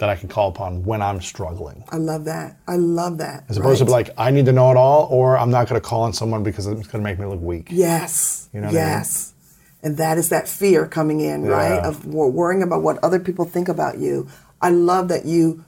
that 0.00 0.08
I 0.08 0.16
can 0.16 0.30
call 0.30 0.48
upon 0.48 0.82
when 0.82 1.02
I'm 1.02 1.20
struggling. 1.20 1.84
I 1.90 1.96
love 1.96 2.24
that. 2.24 2.56
I 2.66 2.76
love 2.76 3.18
that. 3.18 3.44
As 3.50 3.58
opposed 3.58 3.84
to 3.84 3.90
like, 3.90 4.08
I 4.16 4.30
need 4.30 4.46
to 4.46 4.52
know 4.52 4.70
it 4.70 4.78
all, 4.78 5.06
or 5.10 5.36
I'm 5.36 5.50
not 5.50 5.68
going 5.68 5.78
to 5.78 5.86
call 5.86 6.02
on 6.02 6.14
someone 6.14 6.42
because 6.42 6.66
it's 6.66 6.88
going 6.88 7.04
to 7.04 7.10
make 7.10 7.18
me 7.18 7.26
look 7.26 7.40
weak. 7.40 7.68
Yes. 7.70 8.48
You 8.54 8.60
know 8.60 8.68
what 8.68 8.76
I 8.76 8.78
mean? 8.78 8.86
yes. 8.86 9.34
And 9.82 9.98
that 9.98 10.16
is 10.16 10.30
that 10.30 10.48
fear 10.48 10.86
coming 10.86 11.20
in, 11.20 11.42
right? 11.42 11.78
Of 11.78 12.06
worrying 12.06 12.62
about 12.62 12.82
what 12.82 12.98
other 13.04 13.20
people 13.20 13.44
think 13.44 13.68
about 13.68 13.98
you. 13.98 14.26
I 14.60 14.70
love 14.70 15.08
that 15.08 15.26
you 15.26 15.64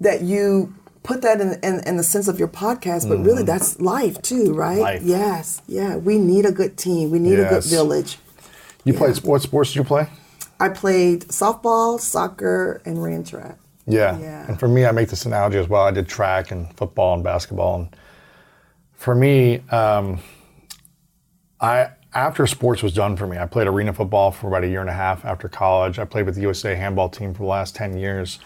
that 0.00 0.22
you 0.22 0.74
put 1.04 1.22
that 1.22 1.40
in, 1.40 1.60
in, 1.62 1.80
in 1.86 1.96
the 1.96 2.02
sense 2.02 2.26
of 2.26 2.38
your 2.38 2.48
podcast, 2.48 3.08
but 3.08 3.18
really 3.18 3.44
that's 3.44 3.80
life 3.80 4.20
too, 4.22 4.52
right? 4.54 4.74
Mm-hmm. 4.74 4.82
Life. 4.82 5.02
Yes. 5.02 5.62
Yeah. 5.68 5.96
We 5.96 6.18
need 6.18 6.46
a 6.46 6.52
good 6.52 6.76
team. 6.76 7.10
We 7.10 7.20
need 7.20 7.38
a 7.38 7.48
good 7.48 7.64
village. 7.64 8.18
You 8.84 8.94
played, 8.94 9.16
what 9.18 9.42
sports 9.42 9.70
did 9.70 9.76
you 9.76 9.84
play? 9.84 10.08
I 10.62 10.68
played 10.68 11.22
softball, 11.22 11.98
soccer, 11.98 12.80
and 12.84 13.02
ran 13.02 13.24
track. 13.24 13.58
Yeah. 13.84 14.16
Yeah. 14.20 14.46
And 14.46 14.60
for 14.60 14.68
me, 14.68 14.86
I 14.86 14.92
make 14.92 15.08
this 15.08 15.26
analogy 15.26 15.58
as 15.58 15.68
well. 15.68 15.82
I 15.82 15.90
did 15.90 16.06
track 16.06 16.52
and 16.52 16.72
football 16.76 17.14
and 17.14 17.24
basketball. 17.24 17.80
And 17.80 17.96
for 18.92 19.16
me, 19.16 19.58
um, 19.70 20.20
I 21.60 21.88
after 22.14 22.46
sports 22.46 22.80
was 22.80 22.92
done 22.92 23.16
for 23.16 23.26
me, 23.26 23.38
I 23.38 23.46
played 23.46 23.66
arena 23.66 23.92
football 23.92 24.30
for 24.30 24.46
about 24.46 24.62
a 24.62 24.68
year 24.68 24.80
and 24.80 24.90
a 24.90 24.92
half 24.92 25.24
after 25.24 25.48
college. 25.48 25.98
I 25.98 26.04
played 26.04 26.26
with 26.26 26.36
the 26.36 26.42
USA 26.42 26.76
handball 26.76 27.08
team 27.08 27.34
for 27.34 27.42
the 27.42 27.48
last 27.48 27.74
10 27.74 27.96
years. 27.96 28.38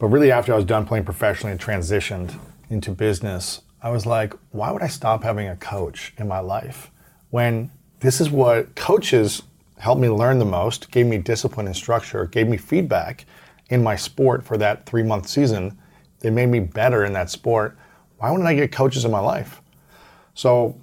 But 0.00 0.08
really, 0.08 0.32
after 0.32 0.52
I 0.52 0.56
was 0.56 0.64
done 0.64 0.84
playing 0.84 1.04
professionally 1.04 1.52
and 1.52 1.60
transitioned 1.60 2.36
into 2.70 2.90
business, 2.90 3.60
I 3.80 3.90
was 3.90 4.04
like, 4.04 4.34
why 4.50 4.72
would 4.72 4.82
I 4.82 4.88
stop 4.88 5.22
having 5.22 5.46
a 5.46 5.54
coach 5.54 6.12
in 6.18 6.26
my 6.26 6.40
life 6.40 6.90
when 7.30 7.70
this 8.00 8.20
is 8.20 8.30
what 8.30 8.74
coaches 8.74 9.42
helped 9.82 10.00
me 10.00 10.08
learn 10.08 10.38
the 10.38 10.44
most, 10.44 10.92
gave 10.92 11.06
me 11.06 11.18
discipline 11.18 11.66
and 11.66 11.74
structure, 11.74 12.26
gave 12.26 12.46
me 12.46 12.56
feedback 12.56 13.26
in 13.68 13.82
my 13.82 13.96
sport 13.96 14.44
for 14.44 14.56
that 14.56 14.86
three 14.86 15.02
month 15.02 15.28
season. 15.28 15.76
They 16.20 16.30
made 16.30 16.46
me 16.46 16.60
better 16.60 17.04
in 17.04 17.12
that 17.14 17.30
sport. 17.30 17.76
Why 18.18 18.30
wouldn't 18.30 18.48
I 18.48 18.54
get 18.54 18.70
coaches 18.70 19.04
in 19.04 19.10
my 19.10 19.18
life? 19.18 19.60
So 20.34 20.78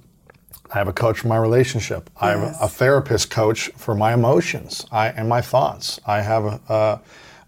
I 0.70 0.78
have 0.80 0.90
a 0.90 0.94
coach 0.94 1.20
for 1.20 1.30
my 1.30 1.38
relationship. 1.38 2.10
Yes. 2.16 2.24
I 2.24 2.30
have 2.32 2.58
a 2.62 2.68
therapist 2.68 3.30
coach 3.30 3.70
for 3.78 3.96
my 3.96 4.14
emotions 4.14 4.86
I, 4.92 5.08
and 5.08 5.30
my 5.30 5.40
thoughts. 5.40 6.02
I 6.06 6.20
have 6.20 6.44
a, 6.44 6.62
a, 6.68 7.02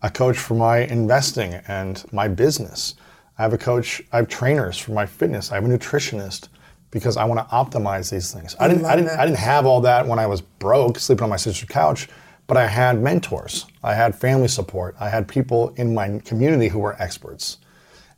a 0.04 0.10
coach 0.10 0.38
for 0.38 0.54
my 0.54 0.78
investing 0.78 1.56
and 1.68 2.02
my 2.14 2.30
business. 2.30 2.96
I 3.38 3.42
have 3.42 3.52
a 3.52 3.58
coach, 3.58 4.02
I 4.14 4.18
have 4.18 4.30
trainers 4.30 4.78
for 4.78 4.94
my 4.94 5.06
fitness. 5.06 5.52
I 5.52 5.56
have 5.56 5.66
a 5.66 5.68
nutritionist 5.68 6.48
because 6.92 7.18
I 7.18 7.24
want 7.24 7.40
to 7.40 7.56
optimize 7.56 8.12
these 8.12 8.32
things. 8.32 8.56
I, 8.60 8.68
didn't 8.68 8.86
I 8.86 8.96
didn't 8.96 9.18
I 9.18 9.26
didn't 9.26 9.40
have 9.40 9.66
all 9.66 9.82
that 9.82 10.06
when 10.06 10.20
I 10.20 10.28
was 10.28 10.42
broke, 10.42 11.00
sleeping 11.00 11.24
on 11.24 11.30
my 11.30 11.38
sister's 11.38 11.70
couch, 11.70 12.10
but 12.48 12.58
I 12.58 12.68
had 12.68 13.02
mentors. 13.02 13.66
I 13.82 13.94
had 13.94 14.14
family 14.14 14.50
support. 14.50 14.96
I 15.00 15.10
had 15.10 15.28
people 15.28 15.74
in 15.78 15.94
my 15.94 16.20
community 16.20 16.68
who 16.68 16.80
were 16.80 17.02
experts. 17.02 17.58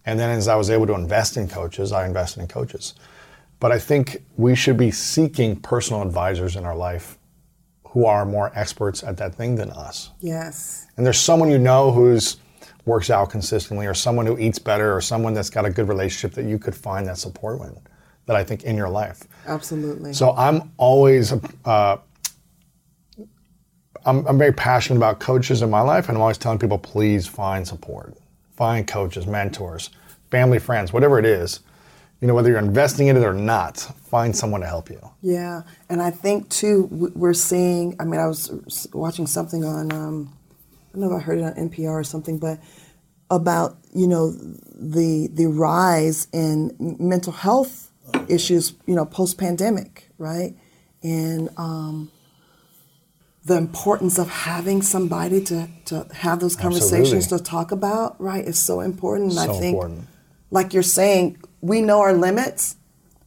And 0.05 0.19
then 0.19 0.32
as 0.32 0.47
I 0.47 0.55
was 0.55 0.69
able 0.69 0.88
to 0.88 0.95
invest 0.95 1.38
in 1.38 1.47
coaches, 1.47 1.91
I 1.91 2.05
invested 2.05 2.41
in 2.41 2.47
coaches. 2.47 2.95
But 3.59 3.71
I 3.71 3.80
think 3.80 4.26
we 4.36 4.55
should 4.55 4.76
be 4.76 4.91
seeking 4.91 5.55
personal 5.55 6.01
advisors 6.01 6.57
in 6.57 6.65
our 6.65 6.76
life 6.76 7.17
who 7.86 8.05
are 8.05 8.26
more 8.26 8.51
experts 8.55 9.03
at 9.03 9.17
that 9.17 9.36
thing 9.36 9.55
than 9.55 9.69
us. 9.69 10.09
Yes. 10.19 10.88
And 10.97 11.05
there's 11.05 11.19
someone 11.19 11.49
you 11.49 11.59
know 11.59 11.91
who's 11.91 12.38
works 12.86 13.09
out 13.09 13.30
consistently 13.30 13.86
or 13.86 13.93
someone 13.93 14.26
who 14.26 14.38
eats 14.38 14.59
better 14.59 14.93
or 14.93 14.99
someone 14.99 15.34
that's 15.34 15.49
got 15.49 15.63
a 15.63 15.69
good 15.69 15.88
relationship 15.88 16.36
that 16.36 16.45
you 16.45 16.59
could 16.59 16.76
find 16.76 17.07
that 17.07 17.17
support 17.17 17.59
with 17.59 17.80
that 18.26 18.36
I 18.36 18.43
think 18.43 18.63
in 18.63 18.76
your 18.76 18.89
life. 18.89 19.24
Absolutely. 19.45 20.13
So 20.13 20.34
I'm 20.36 20.71
always, 20.78 21.34
uh, 21.65 21.97
I'm, 24.05 24.26
I'm 24.26 24.38
very 24.38 24.53
passionate 24.53 24.97
about 24.97 25.19
coaches 25.19 25.61
in 25.61 25.69
my 25.69 25.82
life, 25.82 26.09
and 26.09 26.17
I'm 26.17 26.21
always 26.21 26.38
telling 26.38 26.59
people, 26.59 26.78
please 26.78 27.28
find 27.28 27.67
support, 27.67 28.15
find 28.55 28.88
coaches, 28.88 29.28
mentors, 29.28 29.89
family, 30.30 30.59
friends, 30.59 30.93
whatever 30.93 31.19
it 31.19 31.26
is. 31.26 31.59
You 32.21 32.28
know, 32.28 32.36
whether 32.36 32.49
you're 32.49 32.59
investing 32.59 33.07
in 33.07 33.17
it 33.17 33.24
or 33.24 33.34
not, 33.34 33.78
find 33.78 34.34
someone 34.34 34.61
to 34.61 34.67
help 34.67 34.89
you. 34.89 35.01
Yeah, 35.21 35.63
and 35.89 36.01
I 36.01 36.09
think 36.09 36.47
too, 36.47 36.88
we're 36.89 37.34
seeing. 37.34 37.97
I 37.99 38.05
mean, 38.05 38.21
I 38.21 38.28
was 38.28 38.88
watching 38.93 39.28
something 39.28 39.65
on, 39.65 39.91
um, 39.91 40.34
I 40.93 40.97
don't 40.97 41.09
know 41.09 41.17
if 41.17 41.21
I 41.21 41.26
heard 41.26 41.39
it 41.39 41.43
on 41.43 41.53
NPR 41.69 41.89
or 41.89 42.03
something, 42.05 42.39
but 42.39 42.59
about 43.30 43.78
you 43.93 44.07
know 44.07 44.32
the 44.32 45.28
the 45.34 45.47
rise 45.47 46.28
in 46.32 46.74
mental 46.80 47.34
health 47.34 47.91
issues, 48.28 48.74
you 48.86 48.95
know, 48.95 49.06
post 49.06 49.38
pandemic, 49.38 50.10
right? 50.18 50.56
And 51.01 51.49
um, 51.58 52.12
the 53.45 53.58
importance 53.58 54.18
of 54.18 54.30
having 54.30 54.82
somebody 54.82 55.43
to, 55.45 55.68
to 55.86 56.08
have 56.14 56.39
those 56.39 56.56
conversations 56.56 57.26
Absolutely. 57.26 57.38
to 57.38 57.43
talk 57.43 57.72
about, 57.72 58.20
right, 58.22 58.43
is 58.45 58.64
so 58.64 58.80
important. 58.80 59.32
And 59.32 59.39
so 59.39 59.56
I 59.56 59.60
think, 59.60 59.76
important. 59.76 60.08
like 60.51 60.74
you're 60.74 60.84
saying, 60.84 61.41
we 61.62 61.82
know 61.82 61.99
our 61.99 62.14
limits, 62.14 62.78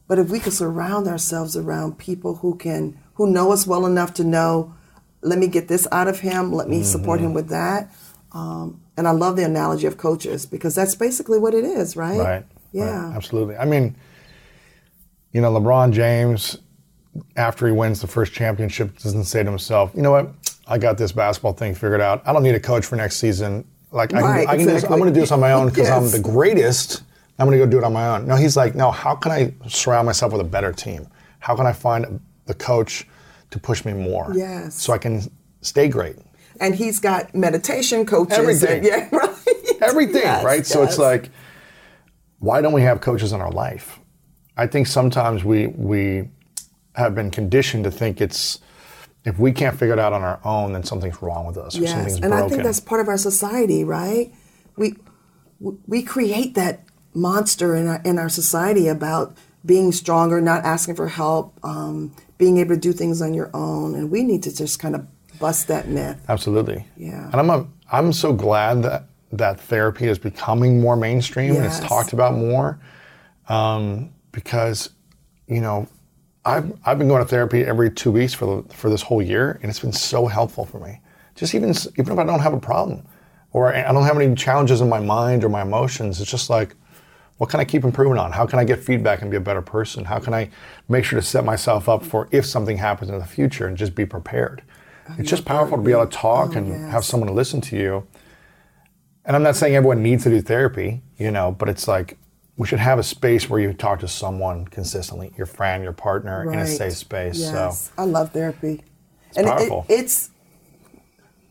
but 0.07 0.19
if 0.19 0.29
we 0.29 0.39
could 0.39 0.53
surround 0.53 1.07
ourselves 1.07 1.55
around 1.55 1.97
people 1.97 2.35
who 2.35 2.55
can, 2.55 2.99
who 3.15 3.29
know 3.29 3.51
us 3.51 3.67
well 3.67 3.85
enough 3.85 4.13
to 4.15 4.23
know, 4.23 4.73
let 5.21 5.37
me 5.37 5.47
get 5.47 5.67
this 5.67 5.87
out 5.91 6.07
of 6.07 6.19
him, 6.19 6.53
let 6.53 6.69
me 6.69 6.77
mm-hmm. 6.77 6.85
support 6.85 7.19
him 7.19 7.33
with 7.33 7.49
that. 7.49 7.93
Um, 8.31 8.81
and 8.95 9.07
I 9.07 9.11
love 9.11 9.35
the 9.35 9.43
analogy 9.43 9.87
of 9.87 9.97
coaches 9.97 10.45
because 10.45 10.73
that's 10.75 10.95
basically 10.95 11.39
what 11.39 11.53
it 11.53 11.63
is, 11.63 11.95
right? 11.95 12.17
Right. 12.17 12.45
Yeah. 12.71 13.07
Right. 13.07 13.15
Absolutely. 13.15 13.55
I 13.57 13.65
mean, 13.65 13.95
you 15.31 15.41
know, 15.41 15.51
LeBron 15.51 15.91
James, 15.91 16.57
after 17.35 17.67
he 17.67 17.71
wins 17.71 18.01
the 18.01 18.07
first 18.07 18.33
championship, 18.33 18.97
doesn't 18.99 19.25
say 19.25 19.43
to 19.43 19.49
himself, 19.49 19.91
you 19.95 20.01
know 20.01 20.11
what, 20.11 20.29
I 20.67 20.77
got 20.77 20.97
this 20.97 21.11
basketball 21.11 21.53
thing 21.53 21.73
figured 21.73 22.01
out. 22.01 22.21
I 22.25 22.33
don't 22.33 22.43
need 22.43 22.55
a 22.55 22.59
coach 22.59 22.85
for 22.85 22.95
next 22.95 23.17
season. 23.17 23.65
Like, 23.91 24.11
right, 24.11 24.23
I 24.23 24.41
can, 24.41 24.49
I 24.49 24.57
can 24.57 24.69
exactly. 24.69 24.93
I'm 24.93 24.99
going 24.99 25.13
to 25.13 25.13
do 25.13 25.21
this 25.21 25.31
on 25.31 25.39
my 25.39 25.53
own 25.53 25.69
because 25.69 25.87
yes. 25.87 25.97
I'm 25.97 26.11
the 26.11 26.19
greatest. 26.19 27.03
I'm 27.39 27.47
going 27.47 27.57
to 27.57 27.65
go 27.65 27.69
do 27.69 27.77
it 27.77 27.83
on 27.83 27.93
my 27.93 28.07
own. 28.15 28.27
No, 28.27 28.35
he's 28.35 28.57
like, 28.57 28.75
no, 28.75 28.91
how 28.91 29.15
can 29.15 29.31
I 29.31 29.53
surround 29.67 30.05
myself 30.05 30.31
with 30.31 30.41
a 30.41 30.45
better 30.45 30.73
team? 30.73 31.07
How 31.39 31.55
can 31.55 31.65
I 31.65 31.71
find 31.71 32.19
the 32.45 32.53
coach 32.53 33.07
to 33.51 33.59
push 33.59 33.85
me 33.85 33.93
more? 33.93 34.31
Yes. 34.35 34.75
So 34.75 34.91
I 34.91 34.97
can 34.97 35.21
stay 35.61 35.87
great. 35.87 36.17
And 36.59 36.75
he's 36.75 36.99
got 36.99 37.33
meditation 37.35 38.05
coaches. 38.05 38.37
Everything. 38.37 38.77
And, 38.77 38.85
yeah, 38.85 39.09
right. 39.11 39.35
Everything, 39.81 40.23
yes, 40.23 40.43
right? 40.43 40.57
Yes. 40.57 40.67
So 40.67 40.83
it's 40.83 40.97
like, 40.97 41.29
why 42.39 42.61
don't 42.61 42.73
we 42.73 42.81
have 42.81 42.99
coaches 42.99 43.31
in 43.31 43.41
our 43.41 43.51
life? 43.51 43.99
I 44.57 44.67
think 44.67 44.87
sometimes 44.87 45.43
we 45.43 45.67
we 45.67 46.29
have 46.95 47.13
been 47.15 47.31
conditioned 47.31 47.83
to 47.83 47.91
think 47.91 48.19
it's 48.19 48.59
if 49.23 49.37
we 49.37 49.51
can't 49.51 49.77
figure 49.77 49.93
it 49.93 49.99
out 49.99 50.13
on 50.13 50.21
our 50.21 50.39
own, 50.43 50.73
then 50.73 50.83
something's 50.83 51.21
wrong 51.21 51.45
with 51.45 51.57
us 51.57 51.77
or 51.77 51.81
yes. 51.81 51.91
something's 51.91 52.15
and 52.15 52.31
broken. 52.31 52.45
I 52.45 52.49
think 52.49 52.63
that's 52.63 52.79
part 52.79 53.01
of 53.01 53.07
our 53.07 53.17
society, 53.17 53.83
right? 53.83 54.33
We 54.75 54.95
we 55.59 56.01
create 56.01 56.55
that 56.55 56.83
monster 57.13 57.75
in 57.75 57.87
our 57.87 58.01
in 58.03 58.17
our 58.17 58.29
society 58.29 58.87
about 58.87 59.37
being 59.65 59.91
stronger, 59.91 60.39
not 60.39 60.63
asking 60.63 60.95
for 60.95 61.09
help, 61.09 61.59
um, 61.63 62.13
being 62.37 62.57
able 62.57 62.75
to 62.75 62.79
do 62.79 62.93
things 62.93 63.21
on 63.21 63.33
your 63.33 63.49
own, 63.53 63.95
and 63.95 64.09
we 64.09 64.23
need 64.23 64.43
to 64.43 64.55
just 64.55 64.79
kind 64.79 64.95
of 64.95 65.05
bust 65.39 65.67
that 65.67 65.87
myth. 65.87 66.23
Absolutely. 66.29 66.85
Yeah. 66.95 67.25
And 67.25 67.35
I'm 67.35 67.49
a, 67.49 67.67
I'm 67.91 68.13
so 68.13 68.33
glad 68.33 68.81
that 68.83 69.03
that 69.33 69.59
therapy 69.59 70.07
is 70.07 70.17
becoming 70.17 70.79
more 70.79 70.95
mainstream 70.95 71.53
yes. 71.53 71.57
and 71.57 71.65
it's 71.65 71.79
talked 71.79 72.13
about 72.13 72.33
more. 72.35 72.79
Um, 73.49 74.11
because, 74.37 74.91
you 75.47 75.61
know, 75.61 75.87
I've, 76.45 76.71
I've 76.85 76.99
been 76.99 77.07
going 77.07 77.23
to 77.23 77.27
therapy 77.27 77.63
every 77.63 77.89
two 77.89 78.11
weeks 78.11 78.35
for, 78.35 78.61
the, 78.61 78.71
for 78.71 78.87
this 78.87 79.01
whole 79.01 79.19
year, 79.19 79.57
and 79.63 79.69
it's 79.71 79.79
been 79.79 79.91
so 79.91 80.27
helpful 80.27 80.63
for 80.63 80.79
me. 80.79 81.01
Just 81.33 81.55
even, 81.55 81.71
even 81.97 82.13
if 82.13 82.19
I 82.19 82.23
don't 82.23 82.41
have 82.41 82.53
a 82.53 82.59
problem 82.59 83.03
or 83.51 83.73
I 83.73 83.91
don't 83.91 84.03
have 84.03 84.15
any 84.15 84.35
challenges 84.35 84.79
in 84.79 84.89
my 84.89 84.99
mind 84.99 85.43
or 85.43 85.49
my 85.49 85.63
emotions, 85.63 86.21
it's 86.21 86.29
just 86.29 86.51
like, 86.51 86.75
what 87.37 87.49
can 87.49 87.59
I 87.59 87.65
keep 87.65 87.83
improving 87.83 88.19
on? 88.19 88.31
How 88.31 88.45
can 88.45 88.59
I 88.59 88.63
get 88.63 88.77
feedback 88.77 89.23
and 89.23 89.31
be 89.31 89.37
a 89.37 89.41
better 89.41 89.63
person? 89.63 90.05
How 90.05 90.19
can 90.19 90.35
I 90.35 90.51
make 90.87 91.03
sure 91.03 91.19
to 91.19 91.25
set 91.25 91.43
myself 91.43 91.89
up 91.89 92.03
for 92.03 92.29
if 92.31 92.45
something 92.45 92.77
happens 92.77 93.09
in 93.09 93.17
the 93.17 93.25
future 93.25 93.65
and 93.65 93.75
just 93.75 93.95
be 93.95 94.05
prepared? 94.05 94.61
I 95.09 95.15
it's 95.17 95.31
just 95.31 95.45
powerful 95.45 95.77
to 95.77 95.83
be 95.83 95.93
able 95.93 96.05
to 96.05 96.15
talk 96.15 96.51
oh, 96.53 96.59
and 96.59 96.67
yes. 96.67 96.91
have 96.91 97.03
someone 97.03 97.27
to 97.27 97.33
listen 97.33 97.59
to 97.61 97.75
you. 97.75 98.05
And 99.25 99.35
I'm 99.35 99.41
not 99.41 99.55
saying 99.55 99.75
everyone 99.75 100.03
needs 100.03 100.25
to 100.25 100.29
do 100.29 100.41
therapy, 100.41 101.01
you 101.17 101.31
know, 101.31 101.51
but 101.51 101.69
it's 101.69 101.87
like 101.87 102.19
we 102.57 102.65
should 102.65 102.79
have 102.79 102.97
a 102.97 103.03
space 103.03 103.49
where 103.49 103.59
you 103.59 103.71
talk 103.71 103.99
to 103.99 104.07
someone 104.07 104.65
consistently, 104.65 105.31
your 105.37 105.45
friend, 105.45 105.83
your 105.83 105.93
partner, 105.93 106.45
right. 106.45 106.53
in 106.53 106.59
a 106.59 106.67
safe 106.67 106.93
space. 106.93 107.39
Yes. 107.39 107.83
So 107.83 107.91
I 107.97 108.05
love 108.05 108.31
therapy. 108.31 108.83
It's 109.29 109.37
and 109.37 109.47
powerful. 109.47 109.85
It, 109.87 109.99
it's 109.99 110.31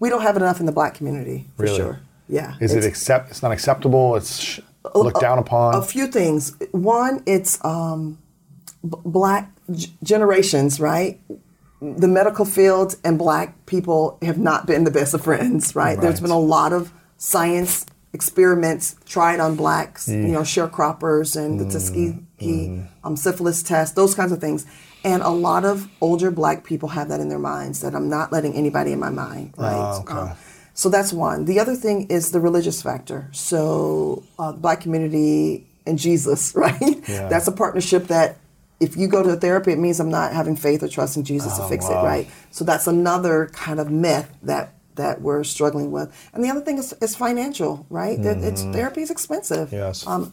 we 0.01 0.09
don't 0.09 0.23
have 0.23 0.37
it 0.37 0.43
enough 0.43 0.61
in 0.61 0.67
the 0.67 0.73
black 0.73 0.95
community 0.95 1.47
for 1.57 1.63
really? 1.63 1.77
sure. 1.77 2.01
Yeah. 2.29 2.55
Is 2.61 2.75
it 2.75 2.85
accept? 2.85 3.31
It's 3.31 3.43
not 3.43 3.53
acceptable. 3.53 4.17
It's 4.17 4.61
looked 4.95 5.19
a, 5.19 5.21
down 5.21 5.39
upon. 5.39 5.77
A 5.77 5.83
few 5.83 6.09
things. 6.09 6.57
One, 6.73 7.23
it's 7.25 7.65
um, 7.65 8.19
b- 8.83 8.99
black 9.05 9.51
g- 9.71 9.95
generations, 10.03 10.81
right? 10.81 11.21
The 11.81 12.09
medical 12.09 12.45
field 12.45 12.97
and 13.05 13.17
black 13.17 13.67
people 13.67 14.19
have 14.23 14.39
not 14.39 14.67
been 14.67 14.85
the 14.85 14.91
best 14.91 15.15
of 15.15 15.23
friends, 15.23 15.77
right? 15.77 15.91
right. 15.97 16.01
There's 16.01 16.21
been 16.21 16.31
a 16.31 16.39
lot 16.39 16.73
of 16.73 16.93
science 17.17 17.87
experiments 18.17 18.97
tried 19.05 19.39
on 19.39 19.55
blacks, 19.55 20.09
mm. 20.09 20.23
you 20.23 20.33
know, 20.33 20.41
sharecroppers 20.41 21.37
and 21.37 21.61
the 21.61 21.65
mm. 21.65 21.73
Tuskegee 21.73 22.19
mm. 22.41 22.89
um, 23.05 23.17
syphilis 23.17 23.63
test, 23.63 23.95
those 23.95 24.15
kinds 24.15 24.33
of 24.33 24.41
things. 24.41 24.67
And 25.05 25.23
a 25.23 25.29
lot 25.29 25.65
of 25.65 25.89
older 26.01 26.31
black 26.31 26.65
people 26.65 26.89
have 26.89 27.09
that 27.11 27.21
in 27.21 27.29
their 27.29 27.39
minds 27.39 27.83
that 27.83 27.95
I'm 27.95 28.09
not 28.09 28.33
letting 28.33 28.55
anybody 28.55 28.91
in 28.93 28.99
my 28.99 29.11
mind, 29.11 29.55
right? 29.57 29.77
Oh, 29.77 30.01
okay. 30.01 30.13
um, 30.13 30.33
so 30.75 30.89
that's 30.89 31.13
one. 31.13 31.45
The 31.45 31.61
other 31.61 31.77
thing 31.77 32.09
is 32.09 32.33
the 32.33 32.41
religious 32.41 32.83
factor. 32.83 33.29
So 33.33 34.25
uh, 34.39 34.53
black 34.53 34.81
community 34.81 35.67
and 35.87 35.99
Jesus, 35.99 36.55
right? 36.57 37.09
Yeah. 37.09 37.29
That's 37.29 37.47
a 37.47 37.53
partnership 37.53 38.09
that 38.09 38.39
if 38.81 38.97
you 38.97 39.09
go 39.09 39.23
to 39.23 39.37
therapy, 39.37 39.73
it 39.73 39.79
means 39.79 40.01
I'm 40.01 40.11
not 40.11 40.33
having 40.33 40.57
faith 40.57 40.83
or 40.83 40.89
trust 40.89 41.17
in 41.17 41.25
Jesus 41.25 41.53
oh, 41.57 41.63
to 41.63 41.69
fix 41.69 41.89
wow. 41.89 42.03
it, 42.03 42.05
right? 42.05 42.31
So 42.51 42.65
that's 42.65 42.87
another 42.87 43.49
kind 43.53 43.81
of 43.81 43.91
myth 43.91 44.31
that 44.43 44.73
that 44.97 45.21
we're 45.21 45.45
struggling 45.45 45.91
with. 45.91 46.13
And 46.35 46.45
the 46.45 46.51
other 46.51 46.61
thing 46.61 46.79
is, 46.79 46.93
is 47.01 47.17
financial, 47.17 47.87
right? 47.89 48.19
Mm-hmm. 48.19 48.45
It's 48.45 48.63
therapy 48.63 49.03
is 49.03 49.11
expensive. 49.11 49.73
Yes. 49.73 50.07
Um, 50.07 50.33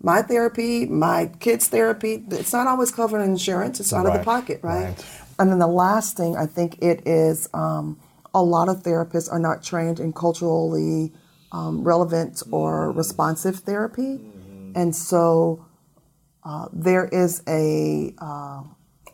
my 0.00 0.22
therapy, 0.22 0.86
my 0.86 1.30
kids' 1.40 1.68
therapy, 1.68 2.24
it's 2.30 2.52
not 2.52 2.66
always 2.66 2.90
covered 2.90 3.20
in 3.20 3.30
insurance. 3.30 3.80
It's 3.80 3.92
out 3.92 4.04
right. 4.04 4.14
of 4.14 4.20
the 4.20 4.24
pocket, 4.24 4.60
right? 4.62 4.84
right? 4.84 5.06
And 5.38 5.50
then 5.50 5.58
the 5.58 5.66
last 5.66 6.16
thing, 6.16 6.36
I 6.36 6.46
think 6.46 6.82
it 6.82 7.06
is 7.06 7.48
um, 7.54 7.98
a 8.34 8.42
lot 8.42 8.68
of 8.68 8.82
therapists 8.82 9.30
are 9.30 9.38
not 9.38 9.62
trained 9.62 10.00
in 10.00 10.12
culturally 10.12 11.12
um, 11.52 11.84
relevant 11.84 12.42
or 12.50 12.90
responsive 12.92 13.56
therapy. 13.60 14.18
Mm-hmm. 14.18 14.72
And 14.74 14.96
so 14.96 15.64
uh, 16.44 16.68
there 16.72 17.06
is 17.06 17.42
a 17.46 18.14
uh, 18.18 18.62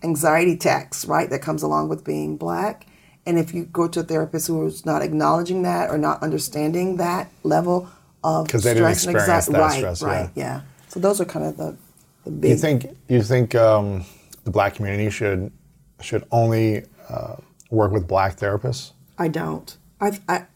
anxiety 0.02 0.56
tax, 0.56 1.04
right, 1.04 1.28
that 1.30 1.42
comes 1.42 1.62
along 1.62 1.88
with 1.88 2.04
being 2.04 2.36
black. 2.36 2.86
And 3.28 3.38
if 3.38 3.52
you 3.52 3.64
go 3.66 3.86
to 3.88 4.00
a 4.00 4.02
therapist 4.02 4.46
who 4.46 4.64
is 4.64 4.86
not 4.86 5.02
acknowledging 5.02 5.60
that 5.60 5.90
or 5.90 5.98
not 5.98 6.22
understanding 6.22 6.96
that 6.96 7.30
level 7.42 7.90
of 8.24 8.46
because 8.46 8.64
they 8.64 8.72
didn't 8.72 8.90
experience 8.90 9.28
anxiety, 9.28 9.52
that 9.52 9.60
right, 9.60 9.76
stress, 9.76 10.02
right, 10.02 10.30
yeah. 10.34 10.44
yeah. 10.44 10.60
So 10.88 10.98
those 10.98 11.20
are 11.20 11.26
kind 11.26 11.44
of 11.44 11.58
the, 11.58 11.76
the 12.24 12.30
big. 12.30 12.50
You 12.52 12.56
think 12.56 12.86
you 13.06 13.22
think 13.22 13.54
um, 13.54 14.06
the 14.44 14.50
black 14.50 14.76
community 14.76 15.10
should 15.10 15.52
should 16.00 16.24
only 16.32 16.84
uh, 17.10 17.36
work 17.70 17.92
with 17.92 18.08
black 18.08 18.38
therapists? 18.38 18.92
I 19.18 19.28
don't. 19.28 19.76
I, 20.00 20.18
I 20.26 20.46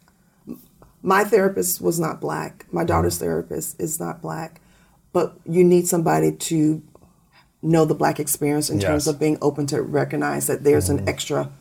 my 1.03 1.25
therapist 1.25 1.83
was 1.83 2.01
not 2.01 2.23
black. 2.23 2.65
My 2.73 2.85
daughter's 2.85 3.17
mm-hmm. 3.17 3.25
therapist 3.25 3.79
is 3.79 4.01
not 4.01 4.23
black. 4.23 4.63
But 5.13 5.37
you 5.45 5.63
need 5.63 5.89
somebody 5.89 6.33
to 6.33 6.83
know 7.61 7.85
the 7.85 7.95
black 7.95 8.19
experience 8.19 8.71
in 8.71 8.81
yes. 8.81 8.89
terms 8.89 9.07
of 9.07 9.21
being 9.21 9.37
open 9.43 9.67
to 9.67 9.83
recognize 9.83 10.47
that 10.47 10.65
there's 10.65 10.89
mm-hmm. 10.89 11.01
an 11.01 11.09
extra 11.11 11.53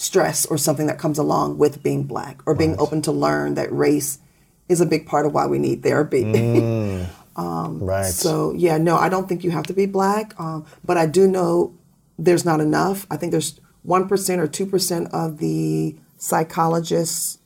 stress 0.00 0.46
or 0.46 0.56
something 0.56 0.86
that 0.86 0.98
comes 0.98 1.18
along 1.18 1.58
with 1.58 1.82
being 1.82 2.04
black 2.04 2.40
or 2.46 2.54
being 2.54 2.70
right. 2.70 2.80
open 2.80 3.02
to 3.02 3.12
learn 3.12 3.52
that 3.54 3.70
race 3.70 4.18
is 4.66 4.80
a 4.80 4.86
big 4.86 5.06
part 5.06 5.26
of 5.26 5.34
why 5.34 5.46
we 5.46 5.58
need 5.58 5.82
therapy. 5.82 6.24
Mm. 6.30 7.06
um, 7.36 7.78
right. 7.80 8.06
So, 8.06 8.52
yeah, 8.54 8.76
no, 8.76 8.96
I 8.96 9.08
don't 9.08 9.28
think 9.28 9.44
you 9.44 9.50
have 9.50 9.66
to 9.66 9.72
be 9.72 9.86
black, 9.86 10.38
um, 10.40 10.66
but 10.84 10.96
I 10.96 11.06
do 11.06 11.28
know 11.28 11.74
there's 12.18 12.44
not 12.44 12.60
enough. 12.60 13.06
I 13.10 13.16
think 13.16 13.30
there's 13.30 13.60
1% 13.86 14.10
or 14.38 14.48
2% 14.48 15.10
of 15.12 15.38
the 15.38 15.96
psychologists 16.16 17.38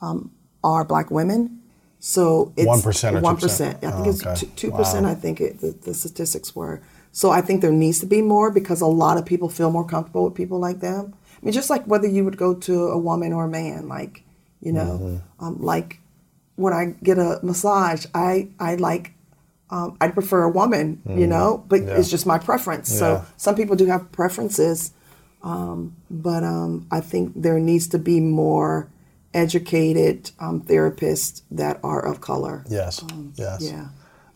um, 0.00 0.32
are 0.64 0.84
black 0.84 1.10
women. 1.10 1.60
So 2.00 2.52
it's 2.56 2.66
1% 2.66 3.12
or 3.14 3.20
1%. 3.20 3.20
2%? 3.20 3.66
I 3.76 3.90
think 3.90 4.26
oh, 4.26 4.30
it's 4.32 4.44
2%, 4.44 4.70
wow. 5.02 5.10
I 5.10 5.14
think 5.14 5.40
it, 5.40 5.60
the, 5.60 5.70
the 5.72 5.94
statistics 5.94 6.54
were. 6.56 6.82
So 7.12 7.30
I 7.30 7.40
think 7.42 7.60
there 7.60 7.72
needs 7.72 8.00
to 8.00 8.06
be 8.06 8.22
more 8.22 8.50
because 8.50 8.80
a 8.80 8.86
lot 8.86 9.18
of 9.18 9.26
people 9.26 9.48
feel 9.48 9.70
more 9.70 9.86
comfortable 9.86 10.24
with 10.24 10.34
people 10.34 10.58
like 10.58 10.80
them. 10.80 11.14
I 11.40 11.44
mean, 11.44 11.52
just 11.52 11.70
like 11.70 11.84
whether 11.84 12.08
you 12.08 12.24
would 12.24 12.36
go 12.36 12.54
to 12.54 12.88
a 12.88 12.98
woman 12.98 13.32
or 13.32 13.44
a 13.44 13.48
man, 13.48 13.88
like, 13.88 14.24
you 14.60 14.72
know, 14.72 14.98
mm-hmm. 15.00 15.44
um, 15.44 15.62
like 15.62 16.00
when 16.56 16.72
I 16.72 16.96
get 17.02 17.18
a 17.18 17.38
massage, 17.42 18.06
I, 18.14 18.48
I 18.58 18.74
like, 18.74 19.12
um, 19.70 19.96
I'd 20.00 20.14
prefer 20.14 20.42
a 20.42 20.50
woman, 20.50 21.00
mm-hmm. 21.06 21.18
you 21.18 21.26
know, 21.26 21.64
but 21.68 21.82
yeah. 21.82 21.98
it's 21.98 22.10
just 22.10 22.26
my 22.26 22.38
preference. 22.38 22.90
Yeah. 22.92 22.98
So 22.98 23.26
some 23.36 23.54
people 23.54 23.76
do 23.76 23.86
have 23.86 24.10
preferences, 24.10 24.92
um, 25.42 25.94
but 26.10 26.42
um, 26.42 26.86
I 26.90 27.00
think 27.00 27.32
there 27.36 27.58
needs 27.60 27.86
to 27.88 27.98
be 27.98 28.18
more 28.18 28.90
educated 29.34 30.30
um, 30.40 30.62
therapists 30.62 31.42
that 31.50 31.78
are 31.84 32.04
of 32.04 32.20
color. 32.20 32.64
Yes, 32.68 33.02
um, 33.02 33.32
yes. 33.36 33.62
Yeah. 33.62 33.88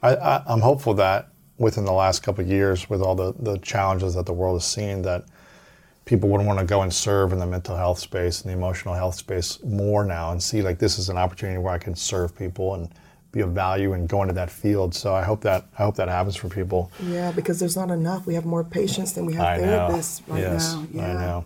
I, 0.03 0.15
I, 0.15 0.53
am 0.53 0.61
hopeful 0.61 0.95
that 0.95 1.29
within 1.59 1.85
the 1.85 1.93
last 1.93 2.23
couple 2.23 2.45
of 2.45 2.51
years, 2.51 2.89
with 2.91 3.01
all 3.01 3.15
the, 3.15 3.33
the 3.39 3.59
challenges 3.59 4.15
that 4.15 4.27
the 4.27 4.33
world 4.33 4.57
has 4.57 4.65
seen, 4.65 5.03
that 5.03 5.25
people 6.05 6.29
would 6.29 6.45
want 6.45 6.59
to 6.59 6.65
go 6.65 6.83
and 6.83 6.93
serve 6.93 7.33
in 7.33 7.39
the 7.39 7.47
mental 7.47 7.77
health 7.77 7.99
space 7.99 8.43
and 8.43 8.51
the 8.51 8.57
emotional 8.57 8.95
health 8.95 9.15
space 9.15 9.63
more 9.63 10.05
now 10.05 10.33
and 10.33 10.43
see 10.43 10.63
like 10.63 10.79
this 10.79 10.99
is 10.99 11.09
an 11.09 11.17
opportunity 11.17 11.59
where 11.59 11.73
I 11.73 11.79
can 11.79 11.95
serve 11.95 12.37
people 12.37 12.75
and 12.75 12.89
be 13.31 13.41
of 13.41 13.53
value 13.53 13.95
and 13.95 14.09
go 14.09 14.23
into 14.23 14.35
that 14.35 14.51
field. 14.51 14.95
So 14.95 15.15
I 15.15 15.23
hope 15.23 15.41
that 15.43 15.67
I 15.79 15.83
hope 15.83 15.97
that 15.97 16.09
happens 16.09 16.37
for 16.37 16.49
people. 16.49 16.91
Yeah, 17.03 17.33
because 17.33 17.59
there's 17.59 17.77
not 17.77 17.91
enough. 17.91 18.27
We 18.27 18.35
have 18.35 18.45
more 18.45 18.63
patients 18.63 19.13
than 19.13 19.27
we 19.27 19.35
have 19.35 19.47
I 19.47 19.59
therapists 19.59 20.27
know. 20.29 20.35
right 20.35 20.43
yes, 20.43 20.75
now. 20.75 20.87
Yeah. 20.93 21.09
I 21.09 21.13
know. 21.15 21.45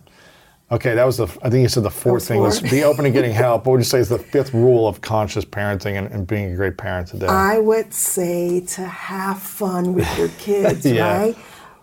Okay, 0.69 0.95
that 0.95 1.05
was 1.05 1.15
the. 1.15 1.27
I 1.41 1.49
think 1.49 1.61
you 1.61 1.69
said 1.69 1.83
the 1.83 1.89
fourth 1.89 2.27
thing 2.27 2.41
was 2.41 2.59
be 2.59 2.83
open 2.83 3.05
to 3.05 3.11
getting 3.11 3.31
help. 3.45 3.65
What 3.65 3.73
would 3.73 3.79
you 3.79 3.85
say 3.85 3.99
is 3.99 4.09
the 4.09 4.19
fifth 4.19 4.53
rule 4.53 4.85
of 4.85 4.99
conscious 4.99 5.45
parenting 5.45 5.97
and, 5.97 6.07
and, 6.11 6.27
being 6.27 6.51
a 6.51 6.55
great 6.57 6.77
parent 6.77 7.07
today? 7.07 7.27
I 7.27 7.57
would 7.57 7.93
say 7.93 8.59
to 8.59 8.81
have 8.85 9.41
fun 9.41 9.93
with 9.93 10.17
your 10.17 10.27
kids. 10.39 10.85
yeah. 10.85 11.19
Right. 11.19 11.37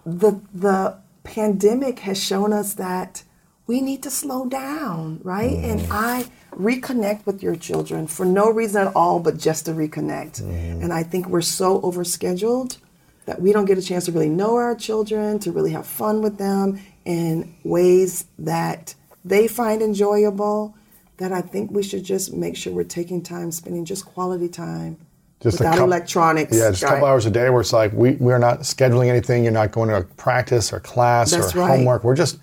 The 0.05 0.39
the 0.53 0.99
pandemic 1.25 2.01
has 2.01 2.23
shown 2.23 2.53
us 2.53 2.75
that 2.75 3.25
we 3.67 3.81
need 3.81 4.03
to 4.03 4.11
slow 4.11 4.47
down, 4.47 5.21
right? 5.25 5.57
Mm. 5.57 5.65
And 5.65 5.87
I 5.91 6.27
reconnect 6.53 7.27
with 7.27 7.43
your 7.43 7.57
children 7.57 8.07
for 8.07 8.25
no 8.25 8.51
reason 8.51 8.87
at 8.87 8.95
all, 8.95 9.19
but 9.21 9.39
just 9.39 9.65
to 9.65 9.73
reconnect. 9.73 10.43
Mm. 10.43 10.85
And 10.85 10.93
I 10.93 11.03
think 11.03 11.29
we're 11.29 11.41
so 11.41 11.81
overscheduled 11.81 12.79
that 13.25 13.41
we 13.41 13.53
don't 13.53 13.65
get 13.65 13.79
a 13.79 13.83
chance 13.83 14.05
to 14.05 14.13
really 14.13 14.29
know 14.29 14.55
our 14.57 14.75
children, 14.75 15.39
to 15.41 15.51
really 15.51 15.73
have 15.73 15.87
fun 15.87 16.21
with 16.21 16.37
them 16.37 16.79
in 17.07 17.55
ways 17.65 18.27
that 18.39 18.95
they 19.25 19.49
find 19.49 19.83
enjoyable. 19.83 20.77
That 21.19 21.33
I 21.33 21.43
think 21.43 21.71
we 21.71 21.85
should 21.85 22.05
just 22.05 22.35
make 22.35 22.57
sure 22.57 22.73
we're 22.73 22.85
taking 22.85 23.23
time, 23.23 23.53
spending 23.53 23.85
just 23.85 24.05
quality 24.05 24.49
time 24.49 24.99
just 25.45 25.59
without 25.59 25.73
couple, 25.73 25.85
electronics. 25.85 26.57
Yeah, 26.57 26.71
just 26.71 26.83
a 26.83 26.87
couple 26.87 27.07
hours 27.07 27.27
a 27.27 27.31
day 27.31 27.51
where 27.51 27.61
it's 27.61 27.73
like 27.73 27.93
we, 27.93 28.13
we're 28.13 28.39
not 28.39 28.61
scheduling 28.61 29.09
anything. 29.09 29.45
You're 29.45 29.53
not 29.53 29.73
going 29.73 29.91
to 29.91 30.09
practice 30.15 30.73
or 30.73 30.81
class 30.81 31.33
That's 31.33 31.55
or 31.55 31.61
right. 31.61 31.69
homework. 31.69 32.03
We're 32.03 32.17
just 32.17 32.39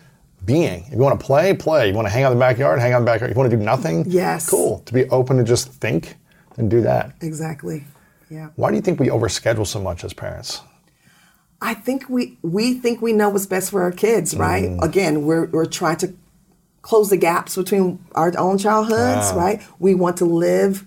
being. 0.45 0.83
If 0.85 0.93
you 0.93 0.99
want 0.99 1.19
to 1.19 1.25
play, 1.25 1.55
play. 1.55 1.89
You 1.89 1.95
want 1.95 2.05
to 2.05 2.11
hang 2.11 2.23
out 2.23 2.31
in 2.31 2.37
the 2.37 2.39
backyard, 2.39 2.79
hang 2.79 2.93
out 2.93 2.99
in 2.99 3.05
the 3.05 3.11
backyard. 3.11 3.31
If 3.31 3.35
you 3.35 3.39
want 3.39 3.49
to 3.49 3.57
do 3.57 3.63
nothing, 3.63 4.05
yes. 4.07 4.47
cool. 4.47 4.79
To 4.85 4.93
be 4.93 5.09
open 5.09 5.37
to 5.37 5.43
just 5.43 5.69
think 5.69 6.15
and 6.57 6.69
do 6.69 6.81
that. 6.81 7.15
Exactly. 7.21 7.85
Yeah. 8.29 8.49
Why 8.55 8.69
do 8.69 8.75
you 8.75 8.83
think 8.83 8.99
we 8.99 9.07
overschedule 9.07 9.65
so 9.65 9.81
much 9.81 10.03
as 10.03 10.13
parents? 10.13 10.61
I 11.59 11.73
think 11.73 12.07
we 12.07 12.37
we 12.43 12.75
think 12.75 13.01
we 13.01 13.13
know 13.13 13.29
what's 13.29 13.47
best 13.47 13.71
for 13.71 13.81
our 13.81 13.91
kids, 13.91 14.35
right? 14.35 14.63
Mm. 14.63 14.83
Again, 14.83 15.25
we're 15.25 15.47
we're 15.47 15.65
trying 15.65 15.97
to 15.97 16.13
close 16.83 17.09
the 17.09 17.17
gaps 17.17 17.55
between 17.55 18.03
our 18.13 18.31
own 18.37 18.59
childhoods, 18.59 19.33
right? 19.33 19.61
We 19.79 19.95
want 19.95 20.17
to 20.17 20.25
live 20.25 20.85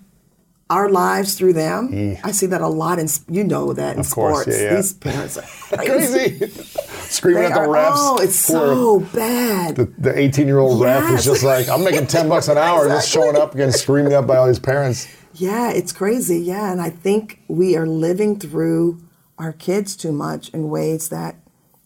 our 0.71 0.89
lives 0.89 1.35
through 1.35 1.53
them. 1.53 1.91
Yeah. 1.93 2.21
I 2.25 2.33
see 2.33 2.47
that 2.47 2.61
a 2.61 2.69
lot 2.69 2.99
in 2.99 3.09
you 3.29 3.45
know 3.45 3.73
that 3.73 3.95
in 3.95 4.01
of 4.01 4.07
sports. 4.07 4.45
Course, 4.45 4.57
yeah, 4.57 4.65
yeah. 4.65 4.77
These 4.77 4.93
parents 4.95 5.37
are 5.37 5.77
crazy. 5.77 6.49
Screaming 6.49 7.45
at 7.45 7.55
the 7.55 7.61
refs. 7.61 7.93
Oh, 7.97 8.19
it's 8.21 8.39
so 8.39 9.01
bad. 9.01 9.77
The 9.77 10.19
18 10.19 10.47
year 10.47 10.59
old 10.59 10.81
yes. 10.81 11.03
ref 11.03 11.19
is 11.19 11.25
just 11.25 11.45
like, 11.45 11.69
I'm 11.69 11.85
making 11.85 12.07
10 12.07 12.29
bucks 12.29 12.49
an 12.49 12.59
hour, 12.59 12.85
exactly. 12.85 12.97
just 12.97 13.11
showing 13.11 13.37
up 13.37 13.55
again, 13.55 13.73
screaming 13.73 14.15
up 14.15 14.27
by 14.27 14.37
all 14.37 14.47
these 14.47 14.59
parents. 14.59 15.07
Yeah, 15.35 15.71
it's 15.71 15.93
crazy. 15.93 16.41
Yeah, 16.41 16.71
and 16.71 16.81
I 16.81 16.91
think 16.91 17.41
we 17.49 17.77
are 17.77 17.87
living 17.87 18.39
through 18.39 19.03
our 19.39 19.53
kids 19.53 19.97
too 19.97 20.13
much 20.13 20.49
in 20.51 20.71
ways 20.71 21.09
that 21.09 21.37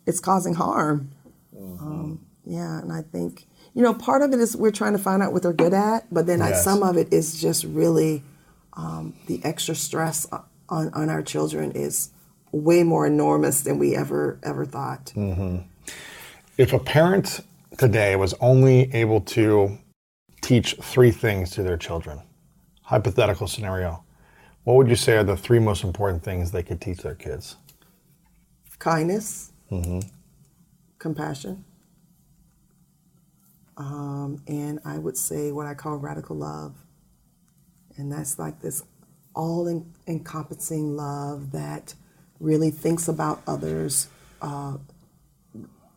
it's 0.06 0.20
causing 0.20 0.54
harm. 0.54 1.10
Mm-hmm. 1.56 1.86
Um, 1.86 2.26
yeah, 2.44 2.78
and 2.78 2.92
I 2.92 3.02
think 3.02 3.46
you 3.74 3.82
know 3.82 3.94
part 3.94 4.22
of 4.22 4.32
it 4.32 4.40
is 4.40 4.56
we're 4.56 4.70
trying 4.70 4.92
to 4.92 4.98
find 4.98 5.22
out 5.22 5.32
what 5.32 5.42
they're 5.42 5.52
good 5.52 5.74
at, 5.74 6.12
but 6.12 6.26
then 6.26 6.38
yes. 6.38 6.60
I, 6.60 6.70
some 6.70 6.82
of 6.82 6.96
it 6.96 7.12
is 7.12 7.40
just 7.40 7.64
really 7.64 8.22
um, 8.78 9.14
the 9.26 9.40
extra 9.44 9.74
stress 9.74 10.26
on, 10.68 10.90
on 10.94 11.10
our 11.10 11.22
children 11.22 11.72
is 11.72 12.10
way 12.52 12.82
more 12.82 13.06
enormous 13.06 13.62
than 13.62 13.78
we 13.78 13.94
ever 13.94 14.38
ever 14.42 14.64
thought. 14.64 15.12
Mm-hmm. 15.16 15.58
If 16.56 16.72
a 16.72 16.78
parent 16.78 17.40
today 17.76 18.16
was 18.16 18.34
only 18.40 18.92
able 18.94 19.20
to 19.20 19.78
teach 20.40 20.74
three 20.74 21.10
things 21.10 21.50
to 21.50 21.62
their 21.62 21.76
children, 21.76 22.20
hypothetical 22.82 23.48
scenario, 23.48 24.04
what 24.64 24.76
would 24.76 24.88
you 24.88 24.96
say 24.96 25.16
are 25.16 25.24
the 25.24 25.36
three 25.36 25.58
most 25.58 25.82
important 25.84 26.22
things 26.22 26.52
they 26.52 26.62
could 26.62 26.80
teach 26.80 26.98
their 26.98 27.14
kids? 27.14 27.56
Kindness, 28.78 29.52
mm-hmm. 29.72 30.00
compassion, 30.98 31.64
um, 33.76 34.40
and 34.46 34.78
I 34.84 34.98
would 34.98 35.16
say 35.16 35.50
what 35.50 35.66
I 35.66 35.74
call 35.74 35.96
radical 35.96 36.36
love. 36.36 36.76
And 37.98 38.10
that's 38.10 38.38
like 38.38 38.60
this 38.60 38.82
all 39.34 39.68
encompassing 40.06 40.96
love 40.96 41.52
that 41.52 41.94
really 42.40 42.70
thinks 42.70 43.08
about 43.08 43.42
others, 43.46 44.08
uh, 44.40 44.78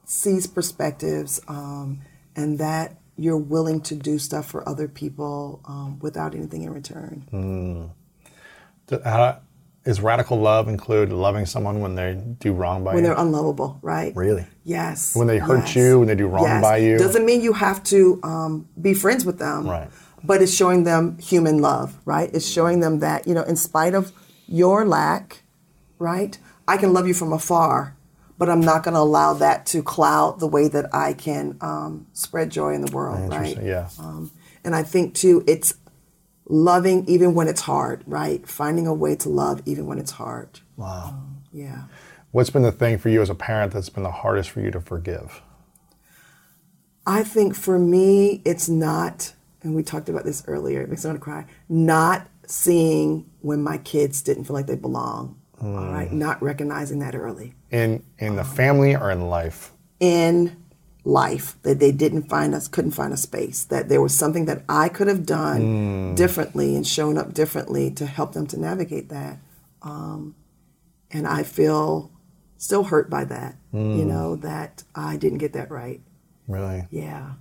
sees 0.05 0.47
perspectives, 0.47 1.41
um, 1.47 2.01
and 2.35 2.59
that 2.59 2.97
you're 3.17 3.37
willing 3.37 3.81
to 3.81 3.95
do 3.95 4.17
stuff 4.17 4.47
for 4.47 4.67
other 4.67 4.87
people 4.87 5.61
um, 5.65 5.99
without 5.99 6.33
anything 6.35 6.63
in 6.63 6.73
return. 6.73 7.25
Mm. 7.31 9.03
How, 9.03 9.39
is 9.85 9.99
radical 9.99 10.39
love 10.39 10.67
include 10.67 11.11
loving 11.11 11.45
someone 11.45 11.79
when 11.79 11.95
they 11.95 12.13
do 12.39 12.53
wrong 12.53 12.83
by 12.83 12.93
when 12.93 13.03
you? 13.03 13.09
When 13.09 13.15
they're 13.15 13.25
unlovable, 13.25 13.79
right? 13.81 14.15
Really? 14.15 14.45
Yes. 14.63 15.15
When 15.15 15.27
they 15.27 15.39
hurt 15.39 15.65
yes. 15.65 15.75
you, 15.75 15.99
when 15.99 16.07
they 16.07 16.15
do 16.15 16.27
wrong 16.27 16.43
yes. 16.43 16.61
by 16.61 16.77
you? 16.77 16.97
Doesn't 16.97 17.25
mean 17.25 17.41
you 17.41 17.53
have 17.53 17.83
to 17.85 18.19
um, 18.21 18.67
be 18.79 18.93
friends 18.93 19.25
with 19.25 19.39
them. 19.39 19.67
Right. 19.67 19.89
But 20.23 20.41
it's 20.41 20.53
showing 20.53 20.83
them 20.83 21.17
human 21.17 21.59
love, 21.59 21.97
right? 22.05 22.29
It's 22.33 22.47
showing 22.47 22.79
them 22.79 22.99
that, 22.99 23.27
you 23.27 23.33
know, 23.33 23.43
in 23.43 23.55
spite 23.55 23.95
of 23.95 24.11
your 24.47 24.85
lack, 24.85 25.43
right? 25.97 26.37
I 26.67 26.77
can 26.77 26.93
love 26.93 27.07
you 27.07 27.13
from 27.13 27.33
afar, 27.33 27.95
but 28.37 28.49
I'm 28.49 28.61
not 28.61 28.83
going 28.83 28.93
to 28.93 28.99
allow 28.99 29.33
that 29.33 29.65
to 29.67 29.81
cloud 29.81 30.39
the 30.39 30.47
way 30.47 30.67
that 30.67 30.93
I 30.93 31.13
can 31.13 31.57
um, 31.61 32.07
spread 32.13 32.49
joy 32.51 32.73
in 32.73 32.81
the 32.81 32.91
world, 32.91 33.29
right? 33.31 33.57
Yeah. 33.61 33.89
Um, 33.99 34.31
and 34.63 34.75
I 34.75 34.83
think, 34.83 35.15
too, 35.15 35.43
it's 35.47 35.73
loving 36.45 37.05
even 37.07 37.33
when 37.33 37.47
it's 37.47 37.61
hard, 37.61 38.03
right? 38.05 38.47
Finding 38.47 38.85
a 38.85 38.93
way 38.93 39.15
to 39.15 39.29
love 39.29 39.61
even 39.65 39.87
when 39.87 39.97
it's 39.97 40.11
hard. 40.11 40.59
Wow. 40.77 41.09
Um, 41.09 41.43
yeah. 41.51 41.83
What's 42.31 42.49
been 42.49 42.61
the 42.61 42.71
thing 42.71 42.97
for 42.97 43.09
you 43.09 43.21
as 43.21 43.29
a 43.29 43.35
parent 43.35 43.73
that's 43.73 43.89
been 43.89 44.03
the 44.03 44.11
hardest 44.11 44.51
for 44.51 44.61
you 44.61 44.71
to 44.71 44.81
forgive? 44.81 45.41
I 47.05 47.23
think 47.23 47.55
for 47.55 47.79
me, 47.79 48.41
it's 48.45 48.69
not, 48.69 49.33
and 49.63 49.75
we 49.75 49.83
talked 49.83 50.09
about 50.09 50.23
this 50.23 50.43
earlier, 50.47 50.81
it 50.81 50.89
makes 50.89 51.03
me 51.03 51.09
want 51.09 51.19
to 51.19 51.23
cry, 51.23 51.45
not 51.69 52.27
seeing 52.47 53.29
when 53.41 53.63
my 53.63 53.77
kids 53.77 54.21
didn't 54.21 54.45
feel 54.45 54.55
like 54.55 54.67
they 54.67 54.75
belong. 54.75 55.39
Mm. 55.61 55.77
All 55.77 55.91
right, 55.91 56.11
not 56.11 56.41
recognizing 56.41 56.99
that 56.99 57.15
early. 57.15 57.53
In 57.69 58.03
in 58.17 58.35
the 58.35 58.43
family 58.43 58.95
or 58.95 59.11
in 59.11 59.27
life? 59.27 59.71
In 59.99 60.61
life 61.03 61.55
that 61.63 61.79
they 61.79 61.91
didn't 61.91 62.23
find 62.23 62.53
us 62.53 62.67
couldn't 62.67 62.91
find 62.91 63.11
a 63.11 63.17
space 63.17 63.63
that 63.65 63.89
there 63.89 64.01
was 64.01 64.15
something 64.15 64.45
that 64.45 64.63
i 64.69 64.87
could 64.87 65.07
have 65.07 65.25
done 65.25 65.61
mm. 65.61 66.15
differently 66.15 66.75
and 66.75 66.85
shown 66.85 67.17
up 67.17 67.33
differently 67.33 67.89
to 67.89 68.05
help 68.05 68.33
them 68.33 68.45
to 68.45 68.59
navigate 68.59 69.09
that 69.09 69.39
um, 69.81 70.35
and 71.09 71.25
i 71.25 71.41
feel 71.41 72.11
still 72.57 72.83
hurt 72.83 73.09
by 73.09 73.23
that 73.23 73.55
mm. 73.73 73.97
you 73.97 74.05
know 74.05 74.35
that 74.35 74.83
i 74.93 75.17
didn't 75.17 75.39
get 75.39 75.53
that 75.53 75.71
right 75.71 76.01
really 76.47 76.85
yeah 76.91 77.31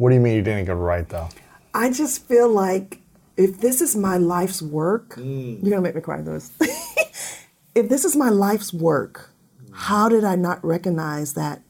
What 0.00 0.08
do 0.08 0.14
you 0.14 0.22
mean 0.22 0.36
you 0.36 0.40
didn't 0.40 0.64
get 0.64 0.72
it 0.72 0.76
right 0.76 1.06
though? 1.06 1.28
I 1.74 1.90
just 1.90 2.26
feel 2.26 2.48
like 2.48 3.02
if 3.36 3.60
this 3.60 3.82
is 3.82 3.94
my 3.94 4.16
life's 4.16 4.62
work, 4.62 5.16
mm. 5.16 5.62
you're 5.62 5.72
gonna 5.72 5.82
make 5.82 5.94
me 5.94 6.00
cry, 6.00 6.22
Lewis. 6.22 6.50
if 7.74 7.90
this 7.90 8.06
is 8.06 8.16
my 8.16 8.30
life's 8.30 8.72
work, 8.72 9.30
mm. 9.62 9.68
how 9.74 10.08
did 10.08 10.24
I 10.24 10.36
not 10.36 10.64
recognize 10.64 11.34
that 11.34 11.60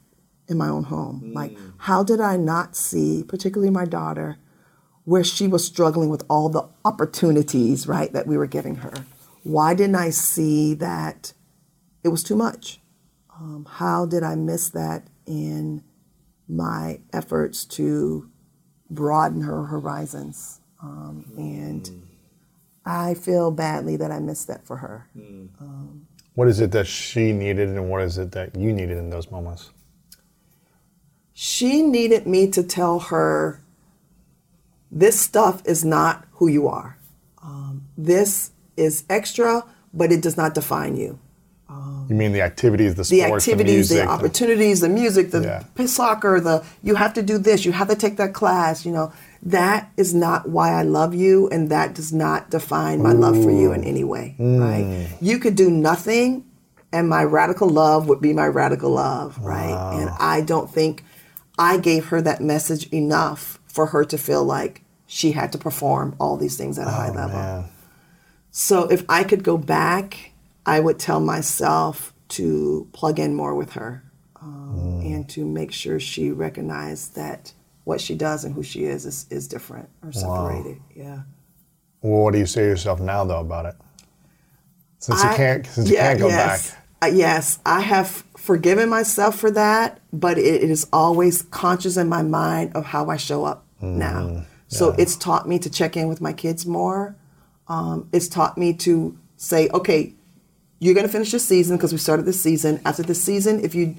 in 0.47 0.59
my 0.59 0.69
own 0.69 0.85
home? 0.85 1.23
Mm. 1.25 1.35
Like, 1.35 1.59
how 1.79 2.05
did 2.05 2.21
I 2.21 2.37
not 2.37 2.77
see, 2.77 3.25
particularly 3.27 3.73
my 3.73 3.85
daughter, 3.85 4.39
where 5.03 5.25
she 5.25 5.49
was 5.49 5.67
struggling 5.67 6.09
with 6.09 6.23
all 6.31 6.49
the 6.49 6.69
opportunities, 6.85 7.89
right, 7.89 8.13
that 8.13 8.29
we 8.29 8.37
were 8.39 8.47
giving 8.47 8.77
her? 8.77 8.93
Why 9.43 9.75
didn't 9.75 9.97
I 9.97 10.11
see 10.11 10.75
that 10.75 11.33
it 12.05 12.11
was 12.11 12.23
too 12.23 12.37
much? 12.37 12.79
Um, 13.35 13.67
how 13.69 14.07
did 14.07 14.23
I 14.23 14.37
miss 14.37 14.69
that 14.69 15.09
in 15.27 15.83
my 16.51 17.01
efforts 17.13 17.65
to 17.65 18.31
broaden 18.91 19.43
her 19.43 19.65
horizons? 19.65 20.61
Um, 20.83 21.25
and 21.37 21.83
mm. 21.83 22.01
I 22.85 23.15
feel 23.15 23.51
badly 23.51 23.97
that 23.97 24.11
I 24.11 24.19
missed 24.19 24.49
that 24.49 24.67
for 24.67 24.79
her. 24.79 25.09
Mm. 25.17 25.49
Um, 25.61 26.07
what 26.35 26.49
is 26.49 26.61
it 26.61 26.73
that 26.73 26.87
she 26.87 27.33
needed, 27.33 27.69
and 27.69 27.91
what 27.91 28.03
is 28.03 28.19
it 28.19 28.33
that 28.33 28.57
you 28.57 28.73
needed 28.73 28.97
in 28.97 29.11
those 29.11 29.31
moments? 29.31 29.71
She 31.33 31.83
needed 31.83 32.27
me 32.27 32.51
to 32.51 32.63
tell 32.63 32.99
her 32.99 33.63
this 34.91 35.21
stuff 35.21 35.63
is 35.65 35.85
not 35.85 36.27
who 36.33 36.49
you 36.49 36.67
are. 36.67 36.99
Um, 37.43 37.87
this 37.97 38.53
is 38.77 39.05
extra, 39.09 39.65
but 39.93 40.13
it 40.13 40.23
does 40.23 40.37
not 40.37 40.55
define 40.55 40.97
you. 40.97 41.19
You 42.11 42.17
mean 42.17 42.33
the 42.33 42.43
activities, 42.43 42.97
the 42.97 43.05
sports, 43.05 43.47
the 43.47 43.53
activities, 43.53 43.89
the, 43.89 43.95
music, 43.95 44.09
the 44.09 44.11
opportunities, 44.11 44.81
the, 44.81 44.89
the 44.89 44.95
music, 44.95 45.31
the 45.31 45.65
yeah. 45.77 45.87
soccer, 45.87 46.41
the 46.41 46.65
you 46.83 46.97
have 46.97 47.15
to 47.15 47.23
do 47.23 47.39
this, 47.39 47.65
you 47.65 47.71
have 47.71 47.87
to 47.87 47.95
take 47.95 48.17
that 48.17 48.35
class. 48.35 48.85
You 48.85 48.91
know 48.91 49.13
that 49.43 49.93
is 49.97 50.13
not 50.13 50.49
why 50.49 50.73
I 50.73 50.83
love 50.83 51.15
you, 51.15 51.49
and 51.51 51.71
that 51.71 51.95
does 51.95 52.13
not 52.13 52.51
define 52.51 53.01
my 53.01 53.13
Ooh. 53.13 53.19
love 53.19 53.41
for 53.41 53.53
you 53.53 53.73
in 53.73 53.85
any 53.85 54.03
way. 54.03 54.35
Mm. 54.41 54.61
Right? 54.61 55.09
You 55.21 55.39
could 55.39 55.55
do 55.55 55.71
nothing, 55.71 56.45
and 56.93 57.09
my 57.09 57.23
radical 57.23 57.69
love 57.69 58.09
would 58.09 58.21
be 58.21 58.33
my 58.33 58.49
radical 58.49 58.91
love. 58.91 59.39
Right? 59.39 59.71
Wow. 59.71 60.01
And 60.01 60.11
I 60.19 60.41
don't 60.41 60.69
think 60.69 61.05
I 61.61 61.79
gave 61.79 62.07
her 62.07 62.21
that 62.23 62.41
message 62.41 62.89
enough 62.89 63.61
for 63.69 63.87
her 63.87 64.05
to 64.07 64.19
feel 64.19 64.43
like 64.43 64.83
she 65.07 65.31
had 65.31 65.53
to 65.53 65.59
perform 65.59 66.17
all 66.19 66.37
these 66.37 66.57
things 66.57 66.77
at 66.77 66.89
a 66.89 66.91
oh, 66.91 66.93
high 66.93 67.11
level. 67.11 67.39
Man. 67.39 67.65
So 68.51 68.89
if 68.89 69.05
I 69.09 69.23
could 69.23 69.45
go 69.45 69.57
back, 69.57 70.30
I 70.71 70.81
would 70.81 70.99
tell 70.99 71.21
myself 71.21 72.15
to 72.29 72.89
plug 72.93 73.19
in 73.19 73.35
more 73.35 73.55
with 73.55 73.73
her 73.73 74.05
um, 74.41 75.01
mm. 75.03 75.15
and 75.15 75.29
to 75.31 75.45
make 75.45 75.73
sure 75.73 75.99
she 75.99 76.31
recognized 76.31 77.17
that 77.17 77.53
what 77.85 78.01
she 78.01 78.15
does 78.15 78.45
and 78.45 78.55
who 78.55 78.63
she 78.63 78.85
is 78.85 79.05
is, 79.05 79.27
is 79.31 79.49
different 79.49 79.89
or 80.05 80.13
separated. 80.13 80.77
Wow. 80.77 80.85
Yeah. 80.95 81.19
Well, 82.03 82.23
what 82.25 82.33
do 82.33 82.39
you 82.39 82.47
say 82.47 82.63
to 82.63 82.69
yourself 82.69 83.01
now, 83.01 83.25
though, 83.25 83.41
about 83.41 83.67
it? 83.67 83.75
Since 84.99 85.23
I, 85.23 85.31
you 85.31 85.37
can't, 85.37 85.67
since 85.67 85.91
you 85.91 85.97
can't 85.97 86.19
go 86.19 86.29
yes, 86.29 86.71
back. 86.71 86.79
Uh, 87.03 87.07
yes, 87.07 87.59
I 87.67 87.81
have 87.81 88.25
forgiven 88.37 88.89
myself 88.89 89.39
for 89.39 89.51
that, 89.51 90.01
but 90.13 90.39
it, 90.39 90.63
it 90.63 90.71
is 90.71 90.87
always 90.93 91.43
conscious 91.43 91.97
in 91.97 92.09
my 92.09 92.23
mind 92.23 92.77
of 92.77 92.87
how 92.87 93.11
I 93.11 93.17
show 93.17 93.45
up 93.45 93.67
mm, 93.83 93.97
now. 93.97 94.45
So 94.69 94.91
yeah. 94.91 95.03
it's 95.03 95.17
taught 95.17 95.49
me 95.49 95.59
to 95.59 95.69
check 95.69 95.97
in 95.97 96.07
with 96.09 96.21
my 96.21 96.33
kids 96.33 96.65
more 96.65 97.17
um, 97.71 98.09
it's 98.13 98.27
taught 98.29 98.59
me 98.59 98.73
to 98.75 99.17
say, 99.37 99.69
okay, 99.73 100.13
you're 100.81 100.95
going 100.95 101.07
to 101.07 101.13
finish 101.13 101.31
this 101.31 101.47
season 101.47 101.77
because 101.77 101.93
we 101.93 101.99
started 101.99 102.25
this 102.27 102.43
season. 102.43 102.81
After 102.85 103.03
this 103.03 103.23
season, 103.23 103.63
if 103.65 103.75
you 103.75 103.97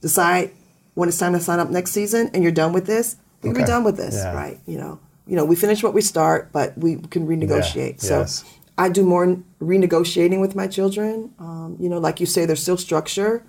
decide 0.00 0.50
when 0.94 1.08
it's 1.08 1.18
time 1.18 1.32
to 1.32 1.40
sign 1.40 1.60
up 1.60 1.70
next 1.70 1.92
season 1.92 2.30
and 2.34 2.42
you're 2.42 2.52
done 2.52 2.72
with 2.72 2.86
this, 2.86 3.16
we 3.42 3.50
okay. 3.50 3.60
be 3.60 3.64
done 3.64 3.84
with 3.84 3.96
this, 3.96 4.16
yeah. 4.16 4.34
right? 4.34 4.58
You 4.66 4.78
know, 4.78 5.00
you 5.26 5.36
know, 5.36 5.44
we 5.44 5.56
finish 5.56 5.82
what 5.82 5.94
we 5.94 6.02
start, 6.02 6.50
but 6.52 6.76
we 6.76 6.96
can 6.96 7.26
renegotiate. 7.26 8.02
Yeah. 8.02 8.08
So 8.08 8.18
yes. 8.20 8.44
I 8.76 8.88
do 8.88 9.04
more 9.04 9.38
renegotiating 9.60 10.40
with 10.40 10.54
my 10.56 10.66
children. 10.66 11.32
Um, 11.38 11.76
you 11.78 11.88
know, 11.88 11.98
like 11.98 12.20
you 12.20 12.26
say, 12.26 12.46
there's 12.46 12.62
still 12.62 12.76
structure. 12.76 13.44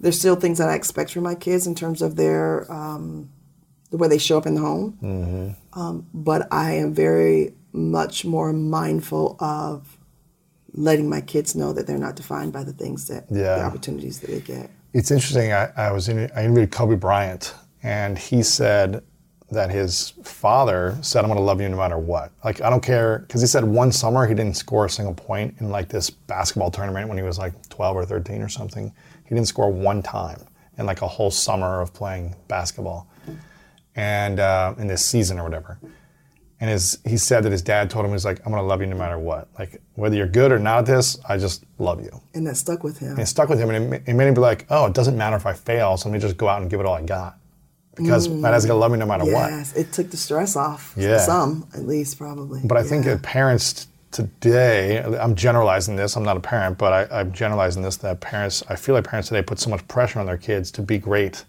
There's 0.00 0.18
still 0.18 0.36
things 0.36 0.58
that 0.58 0.68
I 0.68 0.74
expect 0.74 1.12
from 1.12 1.24
my 1.24 1.34
kids 1.34 1.66
in 1.66 1.74
terms 1.74 2.02
of 2.02 2.14
their 2.14 2.70
um, 2.72 3.30
the 3.90 3.96
way 3.96 4.06
they 4.06 4.18
show 4.18 4.38
up 4.38 4.46
in 4.46 4.54
the 4.54 4.60
home. 4.60 4.98
Mm-hmm. 5.02 5.80
Um, 5.80 6.06
but 6.14 6.46
I 6.52 6.72
am 6.74 6.94
very 6.94 7.54
much 7.72 8.24
more 8.24 8.52
mindful 8.52 9.36
of 9.40 9.98
letting 10.78 11.08
my 11.08 11.20
kids 11.20 11.54
know 11.54 11.72
that 11.72 11.86
they're 11.86 11.98
not 11.98 12.14
defined 12.16 12.52
by 12.52 12.62
the 12.62 12.72
things 12.72 13.08
that 13.08 13.24
yeah. 13.30 13.56
the 13.56 13.64
opportunities 13.64 14.20
that 14.20 14.30
they 14.30 14.40
get. 14.40 14.70
It's 14.92 15.10
interesting. 15.10 15.52
I, 15.52 15.70
I 15.76 15.92
was 15.92 16.08
in, 16.08 16.30
I 16.34 16.44
interviewed 16.44 16.70
Kobe 16.70 16.94
Bryant, 16.94 17.54
and 17.82 18.18
he 18.18 18.42
said 18.42 19.02
that 19.50 19.70
his 19.70 20.12
father 20.22 20.96
said, 21.02 21.24
"I'm 21.24 21.28
going 21.28 21.38
to 21.38 21.44
love 21.44 21.60
you 21.60 21.68
no 21.68 21.76
matter 21.76 21.98
what." 21.98 22.32
Like 22.44 22.62
I 22.62 22.70
don't 22.70 22.82
care, 22.82 23.18
because 23.20 23.40
he 23.40 23.46
said 23.46 23.64
one 23.64 23.92
summer 23.92 24.26
he 24.26 24.34
didn't 24.34 24.56
score 24.56 24.86
a 24.86 24.90
single 24.90 25.14
point 25.14 25.56
in 25.58 25.70
like 25.70 25.88
this 25.88 26.10
basketball 26.10 26.70
tournament 26.70 27.08
when 27.08 27.18
he 27.18 27.24
was 27.24 27.38
like 27.38 27.68
12 27.68 27.96
or 27.96 28.06
13 28.06 28.40
or 28.40 28.48
something. 28.48 28.92
He 29.24 29.34
didn't 29.34 29.48
score 29.48 29.70
one 29.70 30.02
time 30.02 30.40
in 30.78 30.86
like 30.86 31.02
a 31.02 31.08
whole 31.08 31.30
summer 31.30 31.80
of 31.80 31.92
playing 31.92 32.34
basketball, 32.46 33.08
and 33.96 34.38
uh, 34.38 34.74
in 34.78 34.86
this 34.86 35.04
season 35.04 35.38
or 35.38 35.44
whatever. 35.44 35.78
And 36.60 36.68
his, 36.68 36.98
he 37.04 37.16
said 37.16 37.44
that 37.44 37.52
his 37.52 37.62
dad 37.62 37.88
told 37.88 38.04
him, 38.04 38.10
he's 38.10 38.24
like, 38.24 38.40
I'm 38.44 38.50
going 38.50 38.62
to 38.62 38.66
love 38.66 38.80
you 38.80 38.88
no 38.88 38.96
matter 38.96 39.18
what. 39.18 39.48
Like, 39.58 39.80
whether 39.94 40.16
you're 40.16 40.26
good 40.26 40.50
or 40.50 40.58
not 40.58 40.80
at 40.80 40.86
this, 40.86 41.16
I 41.28 41.38
just 41.38 41.64
love 41.78 42.02
you. 42.02 42.20
And 42.34 42.46
that 42.48 42.56
stuck 42.56 42.82
with 42.82 42.98
him. 42.98 43.12
And 43.12 43.20
it 43.20 43.26
stuck 43.26 43.48
with 43.48 43.60
him. 43.60 43.70
And 43.70 43.94
it, 43.94 44.02
it 44.06 44.14
made 44.14 44.26
him 44.26 44.34
be 44.34 44.40
like, 44.40 44.66
oh, 44.68 44.86
it 44.86 44.94
doesn't 44.94 45.16
matter 45.16 45.36
if 45.36 45.46
I 45.46 45.52
fail, 45.52 45.96
so 45.96 46.08
let 46.08 46.14
me 46.14 46.18
just 46.18 46.36
go 46.36 46.48
out 46.48 46.60
and 46.60 46.68
give 46.68 46.80
it 46.80 46.86
all 46.86 46.94
I 46.94 47.02
got. 47.02 47.38
Because 47.94 48.26
mm. 48.26 48.40
my 48.40 48.50
dad's 48.50 48.66
going 48.66 48.76
to 48.76 48.80
love 48.80 48.90
me 48.90 48.98
no 48.98 49.06
matter 49.06 49.24
yes, 49.24 49.34
what. 49.34 49.50
Yes, 49.50 49.76
it 49.76 49.92
took 49.92 50.10
the 50.10 50.16
stress 50.16 50.56
off. 50.56 50.94
Yeah. 50.96 51.18
Some, 51.18 51.68
at 51.74 51.86
least, 51.86 52.18
probably. 52.18 52.60
But 52.64 52.76
I 52.76 52.80
yeah. 52.80 52.86
think 52.88 53.04
that 53.04 53.22
parents 53.22 53.86
today, 54.10 55.00
I'm 55.00 55.36
generalizing 55.36 55.94
this, 55.94 56.16
I'm 56.16 56.24
not 56.24 56.36
a 56.36 56.40
parent, 56.40 56.76
but 56.76 57.12
I, 57.12 57.20
I'm 57.20 57.32
generalizing 57.32 57.82
this, 57.82 57.98
that 57.98 58.20
parents, 58.20 58.64
I 58.68 58.74
feel 58.74 58.96
like 58.96 59.04
parents 59.04 59.28
today 59.28 59.42
put 59.42 59.60
so 59.60 59.70
much 59.70 59.86
pressure 59.86 60.18
on 60.18 60.26
their 60.26 60.38
kids 60.38 60.72
to 60.72 60.82
be 60.82 60.98
great 60.98 61.44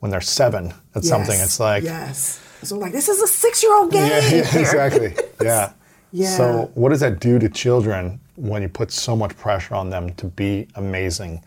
when 0.00 0.10
they're 0.10 0.20
seven 0.20 0.66
at 0.66 0.96
yes. 0.96 1.08
something. 1.08 1.38
It's 1.40 1.60
like, 1.60 1.84
yes 1.84 2.43
so 2.66 2.76
I'm 2.76 2.82
like, 2.82 2.92
this 2.92 3.08
is 3.08 3.20
a 3.20 3.26
six 3.26 3.62
year 3.62 3.74
old 3.74 3.92
game. 3.92 4.06
Yeah, 4.06 4.28
yeah 4.28 4.58
exactly. 4.58 5.14
yeah. 5.42 5.72
Yeah. 6.14 6.36
So 6.36 6.70
what 6.74 6.90
does 6.90 7.00
that 7.00 7.18
do 7.18 7.40
to 7.40 7.48
children 7.48 8.20
when 8.36 8.62
you 8.62 8.68
put 8.68 8.92
so 8.92 9.16
much 9.16 9.36
pressure 9.36 9.74
on 9.74 9.90
them 9.90 10.14
to 10.14 10.26
be 10.26 10.68
amazing 10.76 11.42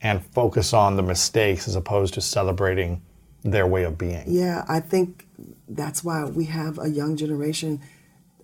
and 0.00 0.24
focus 0.26 0.72
on 0.72 0.96
the 0.96 1.02
mistakes 1.02 1.68
as 1.68 1.76
opposed 1.76 2.14
to 2.14 2.20
celebrating 2.20 3.00
their 3.44 3.68
way 3.68 3.84
of 3.84 3.96
being? 3.96 4.24
Yeah, 4.26 4.64
I 4.68 4.80
think 4.80 5.24
that's 5.68 6.02
why 6.02 6.24
we 6.24 6.46
have 6.46 6.80
a 6.80 6.88
young 6.88 7.16
generation 7.16 7.80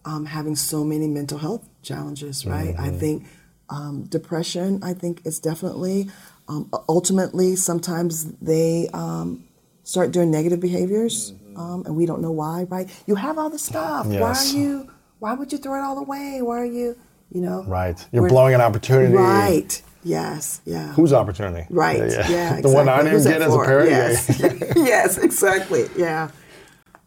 um, 0.04 0.26
having 0.26 0.54
so 0.54 0.84
many 0.84 1.08
mental 1.08 1.38
health 1.38 1.68
challenges, 1.82 2.46
right? 2.46 2.76
Mm-hmm. 2.76 2.84
I 2.84 2.90
think 2.90 3.26
um, 3.68 4.04
depression, 4.04 4.80
I 4.80 4.94
think, 4.94 5.22
it's 5.24 5.40
definitely, 5.40 6.08
um, 6.46 6.70
ultimately, 6.88 7.56
sometimes 7.56 8.30
they 8.34 8.88
um, 8.92 9.42
start 9.82 10.12
doing 10.12 10.30
negative 10.30 10.60
behaviors. 10.60 11.32
Mm-hmm 11.32 11.43
um, 11.56 11.84
and 11.86 11.96
we 11.96 12.06
don't 12.06 12.20
know 12.20 12.32
why, 12.32 12.64
right? 12.64 12.88
You 13.06 13.14
have 13.14 13.38
all 13.38 13.50
the 13.50 13.58
stuff. 13.58 14.06
Yes. 14.08 14.20
Why 14.20 14.30
are 14.32 14.60
you? 14.60 14.90
Why 15.18 15.34
would 15.34 15.52
you 15.52 15.58
throw 15.58 15.78
it 15.78 15.84
all 15.84 15.98
away? 15.98 16.40
Why 16.42 16.60
are 16.60 16.64
you? 16.64 16.96
You 17.30 17.40
know. 17.40 17.64
Right. 17.64 18.04
You're 18.12 18.28
blowing 18.28 18.54
an 18.54 18.60
opportunity. 18.60 19.14
Right. 19.14 19.82
Yes. 20.02 20.60
Yeah. 20.64 20.92
Whose 20.92 21.12
opportunity? 21.12 21.66
Right. 21.70 21.98
Yeah. 21.98 22.06
yeah. 22.06 22.28
yeah 22.28 22.28
the 22.28 22.58
exactly. 22.58 22.74
one 22.74 22.88
I 22.88 23.02
didn't 23.02 23.24
get 23.24 23.42
as 23.42 23.54
a 23.54 23.58
parent. 23.58 23.90
Yes. 23.90 24.40
Yeah. 24.40 24.72
yes. 24.76 25.18
Exactly. 25.18 25.88
Yeah. 25.96 26.30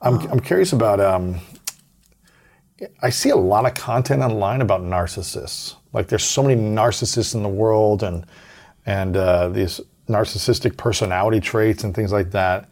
I'm 0.01 0.15
um, 0.15 0.27
I'm 0.31 0.39
curious 0.39 0.73
about. 0.73 0.99
Um, 0.99 1.39
I 3.01 3.09
see 3.09 3.29
a 3.29 3.35
lot 3.35 3.65
of 3.65 3.73
content 3.73 4.21
online 4.21 4.61
about 4.61 4.81
narcissists. 4.81 5.75
Like 5.93 6.07
there's 6.09 6.23
so 6.23 6.43
many 6.43 6.61
narcissists 6.61 7.33
in 7.33 7.41
the 7.41 7.49
world, 7.49 8.03
and 8.03 8.25
and 8.85 9.17
uh, 9.17 9.49
these 9.49 9.81
narcissistic 10.07 10.77
personality 10.77 11.39
traits 11.39 11.83
and 11.83 11.93
things 11.93 12.11
like 12.11 12.31
that 12.31 12.69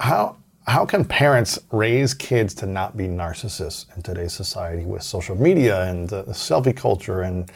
how 0.00 0.36
how 0.66 0.86
can 0.86 1.04
parents 1.04 1.58
raise 1.72 2.14
kids 2.14 2.54
to 2.54 2.66
not 2.66 2.96
be 2.96 3.04
narcissists 3.04 3.94
in 3.96 4.02
today's 4.02 4.32
society 4.32 4.84
with 4.84 5.02
social 5.02 5.36
media 5.36 5.82
and 5.82 6.08
the, 6.08 6.22
selfie 6.24 6.74
culture 6.74 7.20
and 7.20 7.50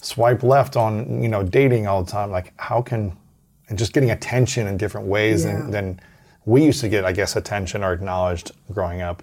swipe 0.00 0.42
left 0.42 0.76
on 0.76 1.22
you 1.22 1.28
know 1.28 1.42
dating 1.42 1.86
all 1.86 2.02
the 2.02 2.10
time? 2.10 2.30
Like 2.30 2.52
how 2.58 2.82
can 2.82 3.16
and 3.68 3.78
just 3.78 3.92
getting 3.92 4.10
attention 4.10 4.66
in 4.66 4.76
different 4.76 5.06
ways 5.06 5.44
yeah. 5.44 5.52
than, 5.52 5.70
than 5.70 6.00
we 6.44 6.64
used 6.64 6.80
to 6.80 6.88
get 6.88 7.04
i 7.04 7.12
guess 7.12 7.34
attention 7.34 7.82
or 7.82 7.92
acknowledged 7.92 8.52
growing 8.72 9.00
up. 9.02 9.22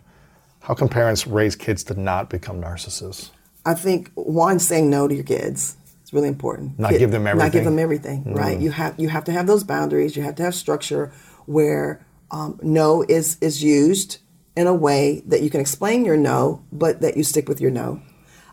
How 0.61 0.74
can 0.74 0.88
parents 0.88 1.28
raise 1.28 1.57
kids 1.57 1.84
to 1.86 1.99
not 1.99 2.30
become 2.30 2.61
narcissists? 2.61 3.32
I 3.66 3.74
think 3.74 4.11
one 4.14 4.59
saying 4.59 4.89
no 4.89 5.07
to 5.07 5.16
your 5.16 5.26
kids 5.26 5.76
is 6.05 6.14
really 6.14 6.30
important. 6.30 6.80
Not 6.80 6.91
Kid, 6.91 6.99
give 6.99 7.11
them 7.11 7.28
everything 7.28 7.45
not 7.45 7.51
give 7.51 7.64
them 7.66 7.80
everything 7.80 8.24
mm. 8.26 8.36
right 8.36 8.59
you 8.59 8.72
have 8.72 8.99
you 8.99 9.09
have 9.09 9.24
to 9.26 9.32
have 9.32 9.47
those 9.47 9.64
boundaries. 9.64 10.16
You 10.16 10.24
have 10.24 10.36
to 10.36 10.43
have 10.43 10.53
structure 10.53 11.11
where 11.45 12.05
um, 12.32 12.59
no 12.61 13.03
is 13.07 13.38
is 13.41 13.63
used 13.63 14.19
in 14.55 14.67
a 14.67 14.74
way 14.74 15.24
that 15.26 15.41
you 15.41 15.49
can 15.49 15.61
explain 15.61 16.05
your 16.05 16.17
no, 16.17 16.63
but 16.71 17.01
that 17.01 17.17
you 17.17 17.24
stick 17.24 17.49
with 17.49 17.59
your 17.59 17.71
no. 17.71 18.01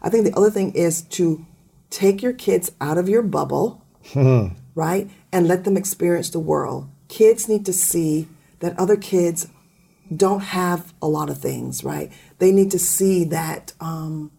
I 0.03 0.09
think 0.09 0.25
the 0.25 0.37
other 0.37 0.51
thing 0.51 0.73
is 0.73 1.03
to 1.03 1.45
take 1.91 2.23
your 2.23 2.33
kids 2.33 2.73
out 2.81 2.97
of 2.97 3.09
your 3.09 3.23
bubble, 3.23 3.85
hmm. 4.13 4.49
right, 4.75 5.11
and 5.33 5.47
let 5.47 5.65
them 5.65 5.77
experience 5.77 6.31
the 6.31 6.41
world. 6.41 6.89
Kids 7.09 7.49
need 7.49 7.67
to 7.67 7.73
see 7.73 8.29
that 8.61 8.79
other 8.79 8.97
kids 8.97 9.49
don't 10.15 10.41
have 10.41 10.93
a 11.03 11.09
lot 11.09 11.29
of 11.29 11.39
things, 11.39 11.85
right? 11.85 12.11
They 12.39 12.53
need 12.53 12.71
to 12.71 12.79
see 12.79 13.25
that 13.25 13.73
um, 13.81 14.31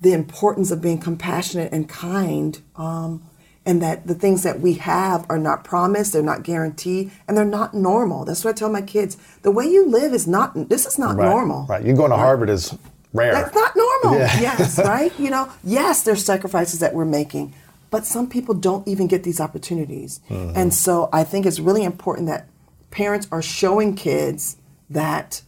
the 0.00 0.12
importance 0.12 0.70
of 0.70 0.80
being 0.80 0.98
compassionate 0.98 1.72
and 1.72 1.88
kind, 1.88 2.60
um, 2.76 3.22
and 3.66 3.82
that 3.82 4.06
the 4.06 4.14
things 4.14 4.42
that 4.42 4.60
we 4.60 4.74
have 4.74 5.26
are 5.28 5.38
not 5.38 5.64
promised, 5.64 6.12
they're 6.12 6.22
not 6.22 6.42
guaranteed, 6.42 7.10
and 7.28 7.36
they're 7.36 7.44
not 7.44 7.74
normal. 7.74 8.24
That's 8.24 8.44
what 8.44 8.56
I 8.56 8.58
tell 8.58 8.70
my 8.70 8.82
kids. 8.82 9.16
The 9.42 9.50
way 9.50 9.66
you 9.66 9.86
live 9.86 10.14
is 10.14 10.26
not. 10.26 10.68
This 10.68 10.86
is 10.86 10.98
not 10.98 11.16
right, 11.16 11.28
normal. 11.28 11.66
Right. 11.66 11.84
You 11.84 11.94
going 11.94 12.10
to 12.10 12.16
Harvard 12.16 12.48
is 12.48 12.74
rare. 13.12 13.32
That's 13.32 13.54
not 13.54 13.76
normal. 13.76 14.18
Yeah. 14.18 14.40
Yes. 14.40 14.78
right. 14.84 15.12
You 15.18 15.30
know. 15.30 15.50
Yes, 15.62 16.02
there's 16.02 16.24
sacrifices 16.24 16.80
that 16.80 16.94
we're 16.94 17.04
making, 17.04 17.54
but 17.90 18.06
some 18.06 18.28
people 18.28 18.54
don't 18.54 18.86
even 18.88 19.06
get 19.06 19.24
these 19.24 19.40
opportunities, 19.40 20.20
mm-hmm. 20.28 20.56
and 20.56 20.72
so 20.72 21.08
I 21.12 21.24
think 21.24 21.44
it's 21.44 21.60
really 21.60 21.84
important 21.84 22.28
that 22.28 22.48
parents 22.90 23.28
are 23.30 23.42
showing 23.42 23.94
kids 23.94 24.56
that 24.88 25.42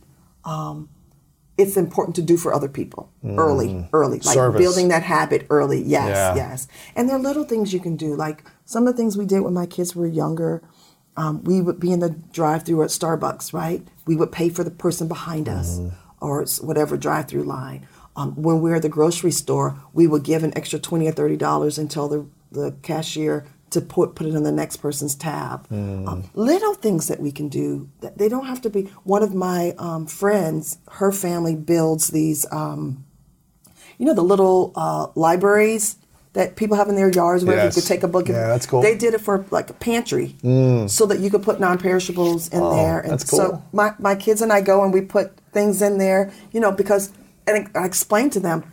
um, 0.45 0.89
it's 1.59 1.77
important 1.77 2.17
to 2.17 2.23
do 2.23 2.37
for 2.37 2.55
other 2.55 2.69
people 2.69 3.13
mm. 3.25 3.39
early, 3.39 3.89
early, 3.93 4.19
like 4.21 4.35
Service. 4.35 4.61
building 4.61 4.89
that 4.89 5.03
habit 5.03 5.47
early. 5.51 5.83
Yes, 5.83 6.09
yeah. 6.09 6.35
yes. 6.35 6.69
And 6.97 7.09
there 7.09 7.17
are 7.17 7.21
little 7.21 7.45
things 7.45 7.73
you 7.73 7.81
can 7.81 7.97
do, 7.97 8.15
like 8.15 8.45
some 8.65 8.87
of 8.87 8.95
the 8.95 8.97
things 8.97 9.17
we 9.17 9.27
did 9.27 9.41
when 9.41 9.55
my 9.55 9.67
kids 9.67 9.95
were 9.95 10.07
younger. 10.07 10.63
Um, 11.17 11.45
we 11.45 11.61
would 11.61 11.79
be 11.79 11.93
in 11.93 12.01
the 12.01 12.11
drive-through 12.33 12.83
at 12.83 12.89
Starbucks, 12.89 13.53
right? 13.53 13.87
We 14.07 14.17
would 14.17 14.33
pay 14.33 14.49
for 14.49 14.65
the 14.65 14.71
person 14.71 15.09
behind 15.09 15.47
us, 15.47 15.79
mm. 15.79 15.93
or 16.21 16.47
whatever 16.63 16.97
drive-through 16.97 17.45
line. 17.45 17.87
Um, 18.17 18.35
when 18.35 18.63
we 18.63 18.71
were 18.71 18.77
at 18.77 18.83
the 18.83 18.89
grocery 18.89 19.31
store, 19.31 19.79
we 19.93 20.07
would 20.07 20.23
give 20.23 20.43
an 20.43 20.57
extra 20.57 20.79
twenty 20.79 21.07
or 21.07 21.13
thirty 21.13 21.37
dollars 21.37 21.79
until 21.79 22.09
the 22.09 22.27
the 22.51 22.75
cashier 22.83 23.47
to 23.73 23.81
put 23.81 24.15
put 24.15 24.27
it 24.27 24.35
in 24.35 24.43
the 24.43 24.53
next 24.53 24.77
person's 24.77 25.15
tab. 25.15 25.69
Mm. 25.69 26.07
Um, 26.07 26.25
little 26.35 26.75
things 26.75 27.09
that 27.09 27.21
we 27.21 27.33
can 27.33 27.49
do. 27.49 27.89
They 28.17 28.29
don't 28.29 28.47
have 28.47 28.61
to 28.63 28.71
be. 28.71 28.83
One 29.05 29.23
of 29.23 29.35
my 29.35 29.75
um, 29.79 30.07
friends, 30.07 30.79
her 30.91 31.13
family 31.13 31.57
builds 31.57 32.09
these. 32.09 32.47
Um, 32.53 33.05
you 33.99 34.07
know 34.07 34.15
the 34.15 34.23
little 34.23 34.73
uh, 34.75 35.09
libraries 35.15 35.97
that 36.33 36.57
people 36.57 36.77
have 36.77 36.89
in 36.89 36.97
their 36.97 37.11
yards 37.11 37.45
where 37.45 37.57
yes. 37.57 37.77
you 37.77 37.83
could 37.83 37.87
take 37.87 38.03
a 38.03 38.09
book. 38.09 38.29
Yeah, 38.29 38.49
that's 38.49 38.67
cool. 38.67 38.81
They 38.83 38.97
did 38.97 39.15
it 39.15 39.21
for 39.21 39.45
like 39.51 39.71
a 39.71 39.75
pantry, 39.75 40.35
mm. 40.43 40.89
so 40.89 41.07
that 41.07 41.21
you 41.21 41.31
could 41.31 41.43
put 41.43 41.61
non-perishables 41.61 42.49
in 42.49 42.61
oh, 42.61 42.75
there. 42.75 43.01
And 43.01 43.13
that's 43.13 43.29
cool. 43.29 43.39
so 43.39 43.65
my 43.73 43.95
my 43.99 44.15
kids 44.15 44.43
and 44.43 44.53
I 44.53 44.61
go 44.61 44.83
and 44.83 44.93
we 44.93 45.03
put 45.03 45.37
things 45.53 45.83
in 45.83 45.99
there. 45.99 46.33
You 46.53 46.61
know 46.61 46.73
because 46.73 47.13
and 47.47 47.69
I 47.75 47.85
explain 47.85 48.31
to 48.31 48.41
them, 48.41 48.65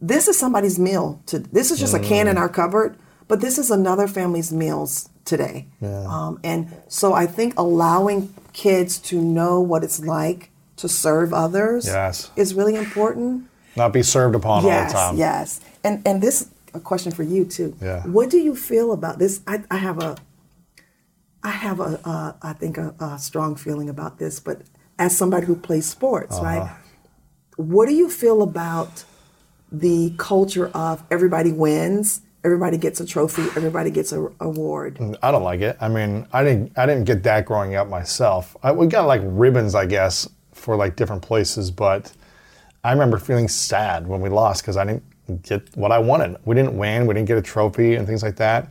this 0.00 0.28
is 0.28 0.38
somebody's 0.38 0.78
meal. 0.78 1.22
To 1.26 1.38
this 1.38 1.70
is 1.70 1.78
just 1.78 1.94
mm. 1.94 2.00
a 2.00 2.04
can 2.04 2.28
in 2.28 2.36
mm. 2.36 2.40
our 2.40 2.48
cupboard 2.48 2.98
but 3.28 3.40
this 3.40 3.58
is 3.58 3.70
another 3.70 4.06
family's 4.06 4.52
meals 4.52 5.08
today. 5.24 5.66
Yeah. 5.80 6.06
Um, 6.06 6.40
and 6.44 6.74
so 6.88 7.12
I 7.12 7.26
think 7.26 7.54
allowing 7.58 8.34
kids 8.52 8.98
to 8.98 9.20
know 9.20 9.60
what 9.60 9.82
it's 9.82 10.00
like 10.00 10.50
to 10.76 10.88
serve 10.88 11.32
others 11.32 11.86
yes. 11.86 12.30
is 12.36 12.54
really 12.54 12.74
important. 12.74 13.48
Not 13.76 13.92
be 13.92 14.02
served 14.02 14.34
upon 14.34 14.64
yes, 14.64 14.94
all 14.94 15.00
the 15.02 15.06
time. 15.06 15.18
Yes. 15.18 15.60
And 15.82 16.06
and 16.06 16.22
this 16.22 16.50
a 16.74 16.80
question 16.80 17.12
for 17.12 17.22
you 17.22 17.44
too. 17.44 17.76
Yeah. 17.80 18.02
What 18.02 18.30
do 18.30 18.38
you 18.38 18.54
feel 18.54 18.92
about 18.92 19.18
this? 19.18 19.40
I, 19.46 19.62
I 19.70 19.76
have 19.76 20.02
a 20.02 20.16
I 21.42 21.50
have 21.50 21.80
a 21.80 22.00
uh, 22.04 22.32
I 22.42 22.52
think 22.52 22.78
a, 22.78 22.94
a, 23.00 23.18
strong 23.18 23.54
feeling 23.54 23.88
about 23.88 24.18
this, 24.18 24.40
but 24.40 24.62
as 24.98 25.16
somebody 25.16 25.46
who 25.46 25.56
plays 25.56 25.86
sports, 25.86 26.36
uh-huh. 26.36 26.44
right? 26.44 26.76
What 27.56 27.86
do 27.86 27.94
you 27.94 28.10
feel 28.10 28.42
about 28.42 29.04
the 29.70 30.14
culture 30.18 30.68
of 30.68 31.02
everybody 31.10 31.52
wins 31.52 32.20
everybody 32.44 32.76
gets 32.76 33.00
a 33.00 33.06
trophy, 33.06 33.42
everybody 33.56 33.90
gets 33.90 34.12
a 34.12 34.28
award. 34.40 35.00
I 35.22 35.30
don't 35.30 35.42
like 35.42 35.60
it. 35.60 35.76
I 35.80 35.88
mean, 35.88 36.26
I 36.32 36.44
didn't 36.44 36.78
I 36.78 36.86
didn't 36.86 37.04
get 37.04 37.22
that 37.24 37.46
growing 37.46 37.74
up 37.74 37.88
myself. 37.88 38.56
I, 38.62 38.72
we 38.72 38.86
got 38.86 39.06
like 39.06 39.22
ribbons, 39.24 39.74
I 39.74 39.86
guess, 39.86 40.28
for 40.52 40.76
like 40.76 40.96
different 40.96 41.22
places, 41.22 41.70
but 41.70 42.12
I 42.84 42.92
remember 42.92 43.18
feeling 43.18 43.48
sad 43.48 44.06
when 44.06 44.20
we 44.20 44.28
lost 44.28 44.62
because 44.62 44.76
I 44.76 44.84
didn't 44.84 45.42
get 45.42 45.74
what 45.76 45.90
I 45.90 45.98
wanted. 45.98 46.36
We 46.44 46.54
didn't 46.54 46.76
win. 46.76 47.06
We 47.06 47.14
didn't 47.14 47.28
get 47.28 47.38
a 47.38 47.42
trophy 47.42 47.94
and 47.94 48.06
things 48.06 48.22
like 48.22 48.36
that. 48.36 48.68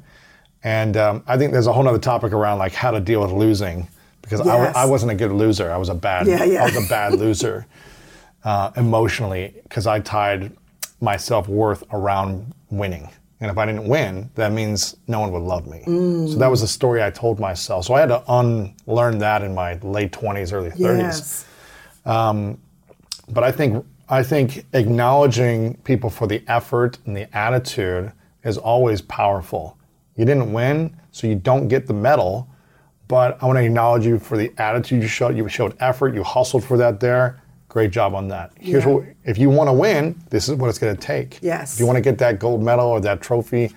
And 0.64 0.96
um, 0.96 1.24
I 1.28 1.38
think 1.38 1.52
there's 1.52 1.68
a 1.68 1.74
whole 1.74 1.86
other 1.88 2.00
topic 2.00 2.32
around 2.32 2.60
like 2.60 2.74
how 2.74 2.92
to 2.92 3.00
deal 3.00 3.22
with 3.22 3.32
losing 3.32 3.88
because 4.22 4.46
yes. 4.46 4.76
I, 4.76 4.84
I 4.84 4.86
wasn't 4.86 5.12
a 5.12 5.16
good 5.16 5.32
loser. 5.32 5.72
I 5.72 5.78
was 5.78 5.90
a 5.90 5.96
bad 5.96 6.28
yeah, 6.28 6.44
yeah. 6.44 6.62
I 6.62 6.66
was 6.66 6.86
a 6.86 6.88
bad 6.88 7.14
loser 7.20 7.66
uh, 8.44 8.72
emotionally 8.78 9.56
because 9.64 9.88
I 9.88 10.00
tied 10.00 10.56
my 11.02 11.18
self 11.18 11.50
worth 11.50 11.84
around 11.92 12.54
winning. 12.70 13.10
And 13.44 13.52
if 13.52 13.58
I 13.58 13.66
didn't 13.66 13.90
win, 13.90 14.30
that 14.36 14.54
means 14.54 14.96
no 15.10 15.20
one 15.20 15.34
would 15.34 15.42
love 15.42 15.68
me. 15.68 15.84
Mm. 15.86 16.32
So 16.32 16.38
that 16.38 16.50
was 16.50 16.62
the 16.62 16.68
story 16.68 17.04
I 17.04 17.10
told 17.10 17.42
myself. 17.42 17.84
So 17.84 17.94
I 17.94 18.00
had 18.00 18.08
to 18.08 18.24
unlearn 18.30 19.18
that 19.18 19.42
in 19.44 19.54
my 19.54 19.74
late 19.80 20.14
20s, 20.14 20.54
early 20.54 20.70
30s. 20.70 20.98
Yes. 20.98 21.46
Um, 22.06 22.58
but 23.28 23.44
I 23.44 23.52
think 23.52 23.86
I 24.08 24.24
think 24.24 24.66
acknowledging 24.72 25.76
people 25.84 26.10
for 26.10 26.26
the 26.26 26.42
effort 26.48 27.00
and 27.06 27.18
the 27.18 27.28
attitude 27.36 28.14
is 28.46 28.58
always 28.58 29.02
powerful. 29.02 29.78
You 30.16 30.24
didn't 30.24 30.54
win, 30.54 30.96
so 31.12 31.28
you 31.28 31.36
don't 31.36 31.68
get 31.68 31.86
the 31.86 31.94
medal, 31.94 32.48
but 33.10 33.44
I 33.44 33.46
want 33.46 33.58
to 33.58 33.66
acknowledge 33.66 34.06
you 34.06 34.20
for 34.20 34.38
the 34.38 34.54
attitude 34.58 35.02
you 35.02 35.10
showed. 35.10 35.36
You 35.36 35.50
showed 35.50 35.76
effort, 35.82 36.16
you 36.16 36.24
hustled 36.24 36.64
for 36.64 36.78
that 36.78 37.02
there, 37.02 37.43
Great 37.74 37.90
job 37.90 38.14
on 38.14 38.28
that. 38.28 38.52
Here's 38.60 38.86
yeah. 38.86 38.92
what 38.92 39.06
if 39.26 39.40
you 39.40 39.50
want 39.50 39.68
to 39.68 39.74
win, 39.74 40.16
this 40.30 40.48
is 40.48 40.54
what 40.54 40.70
it's 40.70 40.78
going 40.78 40.96
to 40.96 41.02
take. 41.02 41.40
Yes. 41.42 41.74
If 41.74 41.80
you 41.80 41.88
want 41.88 41.98
to 41.98 42.02
get 42.02 42.20
that 42.20 42.38
gold 42.38 42.62
medal 42.62 42.86
or 42.86 43.02
that 43.02 43.20
trophy, 43.20 43.72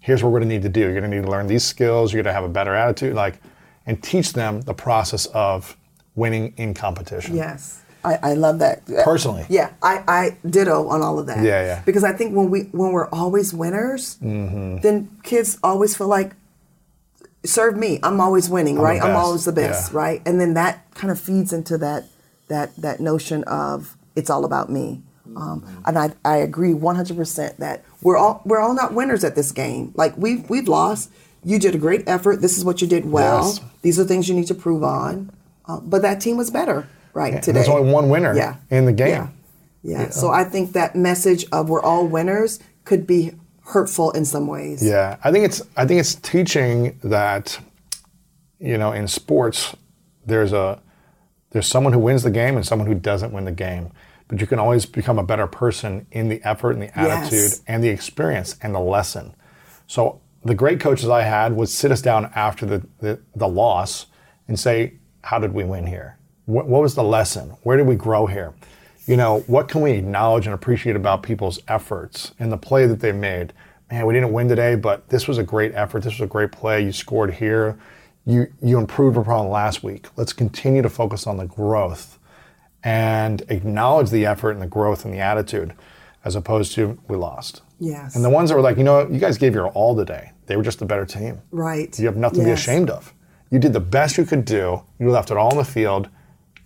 here's 0.00 0.24
what 0.24 0.32
we're 0.32 0.40
going 0.40 0.48
to 0.48 0.54
need 0.56 0.62
to 0.62 0.68
do. 0.68 0.80
You're 0.80 0.90
going 0.90 1.08
to 1.08 1.16
need 1.16 1.22
to 1.22 1.30
learn 1.30 1.46
these 1.46 1.64
skills. 1.64 2.12
You're 2.12 2.24
going 2.24 2.32
to 2.32 2.34
have 2.34 2.42
a 2.42 2.48
better 2.48 2.74
attitude, 2.74 3.14
like, 3.14 3.40
and 3.86 4.02
teach 4.02 4.32
them 4.32 4.62
the 4.62 4.74
process 4.74 5.26
of 5.26 5.76
winning 6.16 6.52
in 6.56 6.74
competition. 6.74 7.36
Yes. 7.36 7.80
I, 8.04 8.18
I 8.22 8.34
love 8.34 8.58
that. 8.58 8.84
Personally. 9.04 9.46
Yeah, 9.48 9.72
I, 9.82 10.02
I 10.08 10.36
ditto 10.48 10.88
on 10.88 11.00
all 11.00 11.20
of 11.20 11.26
that. 11.26 11.44
Yeah, 11.44 11.62
yeah. 11.62 11.82
Because 11.86 12.02
I 12.02 12.14
think 12.14 12.34
when 12.34 12.50
we 12.50 12.62
when 12.72 12.90
we're 12.90 13.08
always 13.10 13.54
winners, 13.54 14.16
mm-hmm. 14.16 14.78
then 14.80 15.10
kids 15.22 15.58
always 15.62 15.96
feel 15.96 16.08
like 16.08 16.32
serve 17.44 17.76
me. 17.76 18.00
I'm 18.02 18.20
always 18.20 18.50
winning, 18.50 18.78
I'm 18.78 18.84
right? 18.84 19.00
I'm 19.00 19.14
always 19.14 19.44
the 19.44 19.52
best, 19.52 19.92
yeah. 19.92 19.98
right? 19.98 20.22
And 20.26 20.40
then 20.40 20.54
that 20.54 20.92
kind 20.94 21.12
of 21.12 21.20
feeds 21.20 21.52
into 21.52 21.78
that 21.78 22.04
that 22.48 22.74
that 22.76 23.00
notion 23.00 23.44
of 23.44 23.96
it's 24.16 24.30
all 24.30 24.44
about 24.44 24.70
me. 24.70 25.02
Um, 25.36 25.82
and 25.84 25.98
I, 25.98 26.12
I 26.24 26.36
agree 26.38 26.72
100% 26.72 27.56
that 27.58 27.84
we're 28.02 28.16
all 28.16 28.42
we're 28.44 28.58
all 28.58 28.74
not 28.74 28.94
winners 28.94 29.24
at 29.24 29.34
this 29.34 29.52
game. 29.52 29.92
Like 29.94 30.16
we've 30.16 30.48
we've 30.48 30.68
lost. 30.68 31.10
You 31.44 31.58
did 31.58 31.74
a 31.74 31.78
great 31.78 32.08
effort. 32.08 32.40
This 32.40 32.58
is 32.58 32.64
what 32.64 32.82
you 32.82 32.88
did 32.88 33.04
well. 33.06 33.44
Yes. 33.44 33.60
These 33.82 34.00
are 34.00 34.04
things 34.04 34.28
you 34.28 34.34
need 34.34 34.48
to 34.48 34.54
prove 34.54 34.82
on. 34.82 35.30
Uh, 35.66 35.80
but 35.80 36.02
that 36.02 36.20
team 36.20 36.36
was 36.36 36.50
better, 36.50 36.88
right? 37.12 37.34
Yeah, 37.34 37.40
today, 37.40 37.52
there's 37.60 37.68
only 37.68 37.92
one 37.92 38.08
winner. 38.08 38.34
Yeah. 38.34 38.56
in 38.70 38.86
the 38.86 38.92
game. 38.92 39.08
Yeah. 39.08 39.28
yeah. 39.82 40.02
yeah. 40.02 40.10
So 40.10 40.30
I 40.30 40.44
think 40.44 40.72
that 40.72 40.96
message 40.96 41.44
of 41.52 41.68
we're 41.68 41.82
all 41.82 42.06
winners 42.06 42.58
could 42.84 43.06
be 43.06 43.32
hurtful 43.68 44.10
in 44.12 44.24
some 44.24 44.46
ways. 44.46 44.84
Yeah, 44.84 45.18
I 45.22 45.30
think 45.30 45.44
it's 45.44 45.62
I 45.76 45.86
think 45.86 46.00
it's 46.00 46.14
teaching 46.16 46.98
that, 47.04 47.58
you 48.58 48.78
know, 48.78 48.92
in 48.92 49.06
sports, 49.06 49.76
there's 50.26 50.52
a 50.52 50.80
there's 51.50 51.66
someone 51.66 51.92
who 51.92 51.98
wins 51.98 52.22
the 52.22 52.30
game 52.30 52.56
and 52.56 52.66
someone 52.66 52.88
who 52.88 52.94
doesn't 52.94 53.32
win 53.32 53.44
the 53.44 53.52
game. 53.52 53.90
But 54.28 54.40
you 54.40 54.46
can 54.46 54.58
always 54.58 54.84
become 54.84 55.18
a 55.18 55.22
better 55.22 55.46
person 55.46 56.06
in 56.10 56.28
the 56.28 56.42
effort 56.44 56.72
and 56.72 56.82
the 56.82 56.98
attitude 56.98 57.32
yes. 57.32 57.62
and 57.66 57.82
the 57.82 57.88
experience 57.88 58.56
and 58.60 58.74
the 58.74 58.80
lesson. 58.80 59.34
So 59.86 60.20
the 60.44 60.54
great 60.54 60.80
coaches 60.80 61.08
I 61.08 61.22
had 61.22 61.56
would 61.56 61.70
sit 61.70 61.90
us 61.90 62.02
down 62.02 62.30
after 62.34 62.66
the, 62.66 62.86
the, 63.00 63.20
the 63.34 63.48
loss 63.48 64.06
and 64.46 64.60
say, 64.60 64.94
how 65.24 65.38
did 65.38 65.54
we 65.54 65.64
win 65.64 65.86
here? 65.86 66.18
What, 66.44 66.66
what 66.66 66.82
was 66.82 66.94
the 66.94 67.02
lesson? 67.02 67.50
Where 67.62 67.78
did 67.78 67.86
we 67.86 67.96
grow 67.96 68.26
here? 68.26 68.52
You 69.06 69.16
know, 69.16 69.40
what 69.46 69.68
can 69.68 69.80
we 69.80 69.92
acknowledge 69.92 70.46
and 70.46 70.54
appreciate 70.54 70.94
about 70.94 71.22
people's 71.22 71.58
efforts 71.66 72.34
and 72.38 72.52
the 72.52 72.58
play 72.58 72.86
that 72.86 73.00
they 73.00 73.12
made? 73.12 73.54
Man, 73.90 74.04
we 74.04 74.12
didn't 74.12 74.32
win 74.32 74.48
today, 74.48 74.74
but 74.74 75.08
this 75.08 75.26
was 75.26 75.38
a 75.38 75.42
great 75.42 75.74
effort. 75.74 76.02
This 76.02 76.14
was 76.14 76.20
a 76.20 76.26
great 76.26 76.52
play. 76.52 76.84
You 76.84 76.92
scored 76.92 77.32
here 77.32 77.78
you 78.28 78.52
you 78.62 78.78
improved 78.78 79.16
upon 79.16 79.48
last 79.48 79.82
week. 79.82 80.06
Let's 80.16 80.32
continue 80.32 80.82
to 80.82 80.90
focus 80.90 81.26
on 81.26 81.38
the 81.38 81.46
growth 81.46 82.18
and 82.84 83.42
acknowledge 83.48 84.10
the 84.10 84.26
effort 84.26 84.52
and 84.52 84.62
the 84.62 84.66
growth 84.66 85.04
and 85.04 85.12
the 85.12 85.18
attitude 85.18 85.72
as 86.24 86.36
opposed 86.36 86.72
to 86.74 87.00
we 87.08 87.16
lost. 87.16 87.62
Yes. 87.80 88.14
And 88.14 88.24
the 88.24 88.30
ones 88.30 88.50
that 88.50 88.56
were 88.56 88.62
like, 88.62 88.76
you 88.76 88.84
know, 88.84 89.08
you 89.08 89.18
guys 89.18 89.38
gave 89.38 89.54
your 89.54 89.68
all 89.68 89.96
today. 89.96 90.32
They 90.46 90.56
were 90.56 90.62
just 90.62 90.82
a 90.82 90.84
better 90.84 91.06
team. 91.06 91.40
Right. 91.50 91.98
You 91.98 92.06
have 92.06 92.16
nothing 92.16 92.40
yes. 92.40 92.44
to 92.44 92.48
be 92.48 92.74
ashamed 92.74 92.90
of. 92.90 93.14
You 93.50 93.58
did 93.58 93.72
the 93.72 93.80
best 93.80 94.18
you 94.18 94.26
could 94.26 94.44
do. 94.44 94.82
You 94.98 95.10
left 95.10 95.30
it 95.30 95.38
all 95.38 95.50
on 95.50 95.56
the 95.56 95.64
field. 95.64 96.08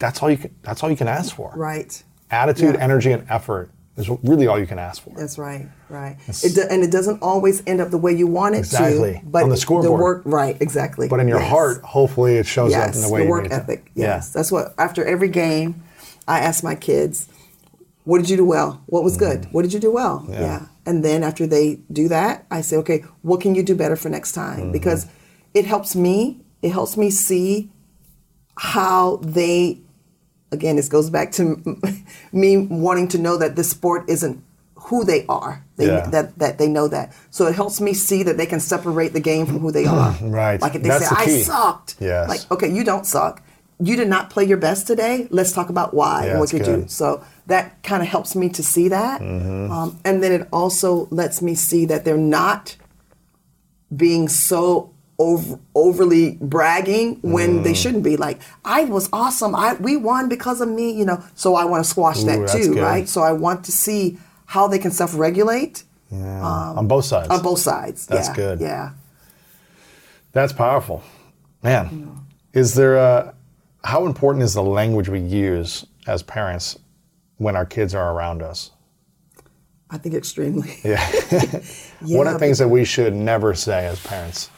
That's 0.01 0.21
all 0.21 0.31
you 0.31 0.39
can 0.39 0.55
that's 0.63 0.83
all 0.83 0.91
you 0.91 0.97
can 0.97 1.09
ask 1.09 1.35
for. 1.35 1.53
Right. 1.55 2.03
Attitude, 2.31 2.75
yeah. 2.75 2.83
energy, 2.83 3.13
and 3.13 3.25
effort 3.31 3.71
is 3.97 4.09
really 4.23 4.47
all 4.47 4.59
you 4.59 4.67
can 4.67 4.79
ask 4.79 5.03
for. 5.03 5.13
That's 5.17 5.39
right, 5.39 5.69
right. 5.89 6.17
It 6.29 6.55
do, 6.55 6.63
and 6.71 6.83
it 6.83 6.91
doesn't 6.91 7.21
always 7.23 7.63
end 7.67 7.81
up 7.81 7.91
the 7.91 7.99
way 7.99 8.13
you 8.13 8.27
want 8.27 8.55
it 8.55 8.61
exactly. 8.61 9.15
to. 9.15 9.21
But 9.25 9.43
on 9.43 9.51
the 9.51 9.57
scoreboard, 9.57 9.87
the 9.87 10.03
work, 10.03 10.23
right, 10.25 10.57
exactly. 10.61 11.09
But 11.09 11.21
in 11.21 11.29
your 11.29 11.41
yes. 11.41 11.51
heart, 11.51 11.83
hopefully, 11.83 12.37
it 12.37 12.47
shows 12.47 12.71
yes, 12.71 12.91
up 12.91 12.95
in 12.95 13.03
the 13.03 13.11
way 13.11 13.25
the 13.25 13.31
work 13.31 13.51
ethic. 13.51 13.91
Yes, 13.95 14.31
yeah. 14.31 14.39
that's 14.39 14.51
what. 14.51 14.75
After 14.79 15.05
every 15.05 15.29
game, 15.29 15.83
I 16.27 16.41
ask 16.41 16.65
my 16.65 16.75
kids, 16.75 17.29
"What 18.05 18.19
did 18.19 18.31
you 18.31 18.37
do 18.37 18.47
well? 18.47 18.83
What 18.87 19.05
was 19.05 19.17
mm. 19.17 19.21
good? 19.21 19.53
What 19.53 19.63
did 19.63 19.75
you 19.75 19.81
do 19.81 19.93
well?" 19.93 20.25
Yeah. 20.29 20.41
yeah. 20.41 20.67
And 20.87 21.05
then 21.05 21.23
after 21.23 21.47
they 21.47 21.77
do 21.93 22.09
that, 22.09 22.47
I 22.51 22.63
say, 22.63 22.77
"Okay, 22.79 23.05
what 23.21 23.41
can 23.43 23.55
you 23.55 23.63
do 23.63 23.75
better 23.75 23.97
for 23.97 24.09
next 24.09 24.33
time?" 24.33 24.59
Mm-hmm. 24.59 24.73
Because 24.73 25.07
it 25.53 25.67
helps 25.67 25.95
me. 25.95 26.41
It 26.63 26.73
helps 26.73 26.97
me 26.97 27.11
see 27.11 27.71
how 28.57 29.17
they 29.17 29.81
again, 30.53 30.77
this 30.77 30.89
goes 30.89 31.11
back 31.11 31.33
to 31.33 31.61
me 32.33 32.57
wanting 32.59 33.09
to 33.09 33.19
know 33.19 33.37
that 33.39 33.57
this 33.57 33.71
sport 33.71 34.05
isn't 34.09 34.43
who 34.77 35.05
they 35.05 35.25
are. 35.27 35.65
They, 35.77 35.87
Yeah. 35.87 36.09
That 36.11 36.39
that 36.39 36.59
they 36.59 36.69
know 36.69 36.89
that. 36.89 37.15
So 37.31 37.47
it 37.47 37.55
helps 37.55 37.81
me 37.81 37.95
see 37.95 38.23
that 38.25 38.37
they 38.37 38.47
can 38.47 38.61
separate 38.61 39.13
the 39.13 39.21
game 39.21 39.47
from 39.47 39.59
who 39.61 39.71
they 39.73 39.87
are. 39.87 40.13
Right. 40.21 40.61
Like 40.61 40.75
if 40.75 40.83
they 40.83 40.89
That's 40.89 41.09
say 41.09 41.15
the 41.15 41.21
I 41.21 41.43
sucked. 41.43 41.97
Yes. 42.01 42.29
Like 42.29 42.51
okay, 42.51 42.71
you 42.73 42.85
don't 42.85 43.07
suck. 43.07 43.43
You 43.81 43.97
did 43.97 44.09
not 44.09 44.31
play 44.31 44.45
your 44.45 44.59
best 44.59 44.87
today. 44.87 45.27
Let's 45.31 45.53
talk 45.53 45.69
about 45.69 45.93
why 45.95 46.27
Yeah, 46.27 46.31
and 46.33 46.41
what 46.41 46.53
you 46.53 46.61
do. 46.63 46.85
So 46.87 47.25
that 47.47 47.83
kind 47.83 48.01
of 48.03 48.09
helps 48.09 48.37
me 48.37 48.49
to 48.51 48.63
see 48.63 48.89
that, 48.89 49.21
Mm-hmm. 49.21 49.73
um, 49.73 49.99
and 50.05 50.23
then 50.23 50.31
it 50.33 50.47
also 50.53 51.09
lets 51.11 51.43
me 51.43 51.55
see 51.57 51.87
that 51.87 52.05
they're 52.05 52.17
not 52.17 52.77
being 53.95 54.29
so 54.29 54.92
over, 55.19 55.59
overly 55.75 56.39
bragging 56.41 57.19
when 57.23 57.61
Mm. 57.61 57.65
they 57.65 57.75
shouldn't 57.75 58.03
be. 58.03 58.17
Like 58.17 58.41
I 58.65 58.85
was 58.85 59.09
awesome. 59.13 59.55
I 59.55 59.75
we 59.75 59.97
won 59.97 60.29
because 60.29 60.61
of 60.61 60.69
me. 60.69 60.91
You 60.93 61.05
know. 61.05 61.23
So 61.35 61.55
I 61.55 61.65
want 61.65 61.85
to 61.85 61.89
squash 61.91 62.23
Ooh, 62.23 62.27
that 62.27 62.49
too, 62.49 62.75
good. 62.75 62.83
right? 62.83 63.09
So 63.09 63.23
I 63.23 63.33
want 63.33 63.65
to 63.67 63.73
see 63.73 64.19
how 64.47 64.69
they 64.69 64.79
can 64.79 64.91
self-regulate 64.91 65.85
Yeah. 66.11 66.43
on 66.79 66.87
both 66.89 67.05
sides. 67.07 67.29
on 67.31 67.43
both 67.43 67.59
sides. 67.61 68.07
That's 68.07 68.29
yeah, 68.29 68.35
good. 68.35 68.61
Yeah. 68.61 68.91
That's 70.33 70.53
powerful. 70.53 71.03
Man, 71.63 72.19
is 72.53 72.75
there 72.75 72.97
a, 72.97 73.35
how 73.85 74.07
important 74.07 74.43
is 74.45 74.55
the 74.55 74.63
language 74.63 75.09
we 75.09 75.21
use 75.21 75.87
as 76.07 76.23
parents 76.23 76.79
when 77.37 77.55
our 77.57 77.65
kids 77.67 77.95
are 77.95 78.13
around 78.15 78.43
us? 78.43 78.71
I 79.91 79.99
think 79.99 80.15
extremely. 80.15 80.75
Yeah. 80.85 81.07
Yeah, 82.05 82.19
what 82.19 82.27
are 82.27 82.37
things 82.39 82.59
that 82.59 82.69
we 82.69 82.85
should 82.85 83.15
never 83.15 83.55
say 83.55 83.87
as 83.87 84.01
parents? 84.05 84.51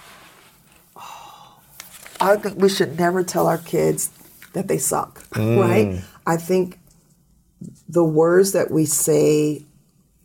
I 2.24 2.36
think 2.36 2.60
we 2.60 2.68
should 2.68 2.98
never 2.98 3.22
tell 3.22 3.46
our 3.46 3.59
kids 3.59 4.10
that 4.55 4.68
they 4.68 4.78
suck, 4.78 5.24
right? 5.59 6.02
I 6.26 6.36
think 6.36 6.78
the 7.88 8.05
words 8.05 8.52
that 8.52 8.70
we 8.70 8.86
say 8.86 9.64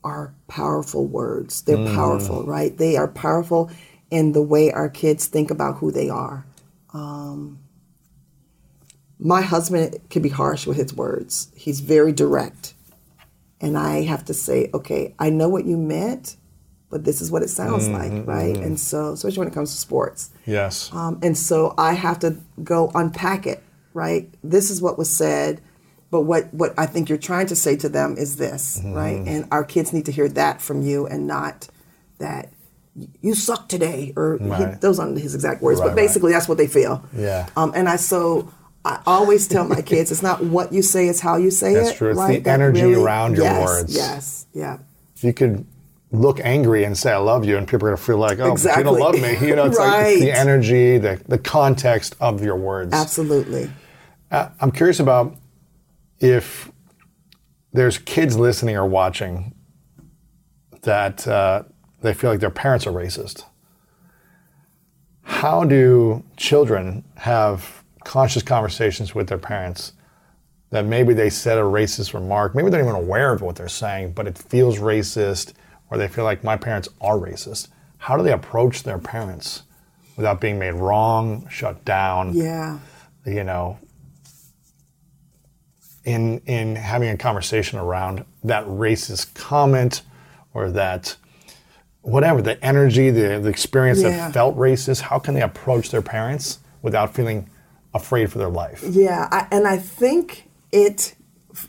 are 0.03 0.33
powerful 0.47 1.05
words. 1.05 1.61
They're 1.63 1.77
powerful, 1.95 2.43
right? 2.45 2.75
They 2.77 2.95
are 2.95 3.07
powerful 3.07 3.69
in 4.09 4.31
the 4.31 4.41
way 4.41 4.71
our 4.71 4.89
kids 4.89 5.27
think 5.27 5.51
about 5.51 5.77
who 5.77 5.91
they 5.91 6.09
are. 6.09 6.45
Um, 6.93 7.59
my 9.19 9.41
husband 9.41 9.97
can 10.09 10.21
be 10.21 10.29
harsh 10.29 10.65
with 10.65 10.77
his 10.77 10.93
words. 10.93 11.51
He's 11.55 11.81
very 11.81 12.13
direct. 12.13 12.73
And 13.59 13.77
I 13.77 14.03
have 14.03 14.23
to 14.25 14.33
say, 14.33 14.69
okay, 14.73 15.13
I 15.19 15.29
know 15.29 15.49
what 15.49 15.65
you 15.65 15.75
meant, 15.75 16.37
but 16.89 17.03
this 17.03 17.21
is 17.21 17.31
what 17.31 17.43
it 17.43 17.49
sounds 17.49 17.87
like, 17.87 18.25
right? 18.25 18.57
And 18.57 18.79
so, 18.79 19.13
especially 19.13 19.39
when 19.39 19.47
it 19.47 19.53
comes 19.53 19.71
to 19.71 19.77
sports. 19.77 20.31
Yes. 20.45 20.91
Um, 20.93 21.19
and 21.21 21.37
so 21.37 21.73
I 21.77 21.93
have 21.93 22.19
to 22.19 22.37
go 22.63 22.91
unpack 22.95 23.45
it, 23.45 23.63
right? 23.93 24.29
This 24.43 24.69
is 24.71 24.81
what 24.81 24.97
was 24.97 25.09
said, 25.09 25.61
but 26.09 26.21
what, 26.21 26.51
what 26.53 26.73
I 26.77 26.87
think 26.87 27.07
you're 27.07 27.19
trying 27.19 27.47
to 27.47 27.55
say 27.55 27.75
to 27.77 27.89
them 27.89 28.15
is 28.17 28.37
this, 28.37 28.81
right? 28.83 29.21
And 29.25 29.47
our 29.51 29.63
kids 29.63 29.93
need 29.93 30.05
to 30.07 30.11
hear 30.11 30.27
that 30.29 30.61
from 30.61 30.81
you 30.81 31.05
and 31.05 31.27
not 31.27 31.69
that 32.17 32.49
you 33.21 33.35
suck 33.35 33.69
today, 33.69 34.11
or 34.15 34.39
he, 34.39 34.65
those 34.81 34.99
aren't 34.99 35.17
his 35.19 35.35
exact 35.35 35.61
words, 35.61 35.79
Right, 35.79 35.89
but 35.89 35.95
basically 35.95 36.31
that's 36.31 36.49
what 36.49 36.57
they 36.57 36.67
feel. 36.67 37.03
Yeah. 37.15 37.47
Um, 37.55 37.71
and 37.75 37.87
I 37.87 37.95
so 37.97 38.51
I 38.83 38.99
always 39.05 39.47
tell 39.47 39.67
my 39.67 39.81
kids, 39.81 40.11
it's 40.11 40.23
not 40.23 40.43
what 40.43 40.73
you 40.73 40.81
say, 40.81 41.07
it's 41.07 41.19
how 41.19 41.35
you 41.37 41.51
say 41.51 41.75
That's 41.75 41.91
it. 41.91 41.97
true. 41.97 42.09
It's 42.09 42.19
the 42.19 42.23
right? 42.23 42.47
Energy 42.47 42.93
around 42.93 43.35
your 43.35 43.45
yes, 43.45 43.65
words. 43.65 43.95
Yes, 43.95 44.45
yeah. 44.53 44.79
you 45.17 45.33
could 45.33 45.65
look 46.11 46.39
angry 46.39 46.83
and 46.85 46.97
say 46.97 47.11
I 47.11 47.17
love 47.17 47.45
you, 47.45 47.57
and 47.57 47.67
people 47.67 47.87
are 47.87 47.91
gonna 47.91 47.97
feel 48.01 48.17
like, 48.17 48.39
oh, 48.39 48.55
but 48.55 48.77
you 48.77 48.83
don't 48.83 48.99
love 48.99 49.15
me. 49.21 49.37
You 49.47 49.55
know, 49.55 49.65
it's 49.65 49.77
like 49.79 49.91
Right. 49.91 50.19
the 50.19 50.31
energy, 50.31 50.97
the 50.97 51.21
the 51.27 51.37
context 51.37 52.15
of 52.19 52.43
your 52.43 52.55
words. 52.55 52.93
Absolutely. 52.93 53.69
Uh, 54.31 54.49
I'm 54.59 54.71
curious 54.71 54.99
about 54.99 55.35
if 56.19 56.71
there's 57.73 57.97
kids 57.97 58.37
listening 58.37 58.75
or 58.75 58.85
watching 58.85 59.53
that 60.81 61.27
uh, 61.27 61.63
they 62.01 62.13
feel 62.13 62.29
like 62.31 62.39
their 62.39 62.49
parents 62.49 62.87
are 62.87 62.91
racist. 62.91 63.43
How 65.23 65.63
do 65.63 66.23
children 66.37 67.03
have 67.17 67.83
conscious 68.03 68.41
conversations 68.41 69.13
with 69.13 69.27
their 69.27 69.37
parents 69.37 69.93
that 70.71 70.85
maybe 70.85 71.13
they 71.13 71.29
said 71.29 71.57
a 71.57 71.61
racist 71.61 72.13
remark? 72.13 72.55
Maybe 72.55 72.69
they're 72.69 72.83
not 72.83 72.89
even 72.89 73.01
aware 73.03 73.31
of 73.33 73.41
what 73.41 73.55
they're 73.55 73.67
saying, 73.69 74.13
but 74.13 74.27
it 74.27 74.37
feels 74.37 74.79
racist, 74.79 75.53
or 75.89 75.97
they 75.97 76.07
feel 76.07 76.23
like 76.23 76.43
my 76.43 76.57
parents 76.57 76.89
are 77.01 77.17
racist. 77.17 77.67
How 77.97 78.15
do 78.17 78.23
they 78.23 78.31
approach 78.31 78.83
their 78.83 78.99
parents 78.99 79.63
without 80.15 80.39
being 80.41 80.59
made 80.59 80.71
wrong, 80.73 81.47
shut 81.49 81.83
down? 81.85 82.33
Yeah. 82.33 82.79
you 83.25 83.43
know, 83.43 83.77
in 86.05 86.39
in 86.45 86.75
having 86.75 87.09
a 87.09 87.17
conversation 87.17 87.77
around 87.79 88.25
that 88.43 88.65
racist 88.65 89.33
comment 89.35 90.01
or 90.53 90.71
that 90.71 91.15
whatever 92.01 92.41
the 92.41 92.63
energy, 92.63 93.09
the, 93.09 93.39
the 93.39 93.49
experience 93.49 94.01
Yeah. 94.01 94.09
that 94.09 94.33
felt 94.33 94.57
racist, 94.57 95.01
how 95.01 95.19
can 95.19 95.33
they 95.33 95.41
approach 95.41 95.91
their 95.91 96.01
parents 96.01 96.59
without 96.81 97.13
feeling 97.13 97.49
afraid 97.93 98.31
for 98.31 98.37
their 98.37 98.49
life? 98.49 98.83
Yeah, 98.89 99.27
I, 99.31 99.47
and 99.51 99.67
I 99.67 99.77
think 99.77 100.49
it. 100.71 101.15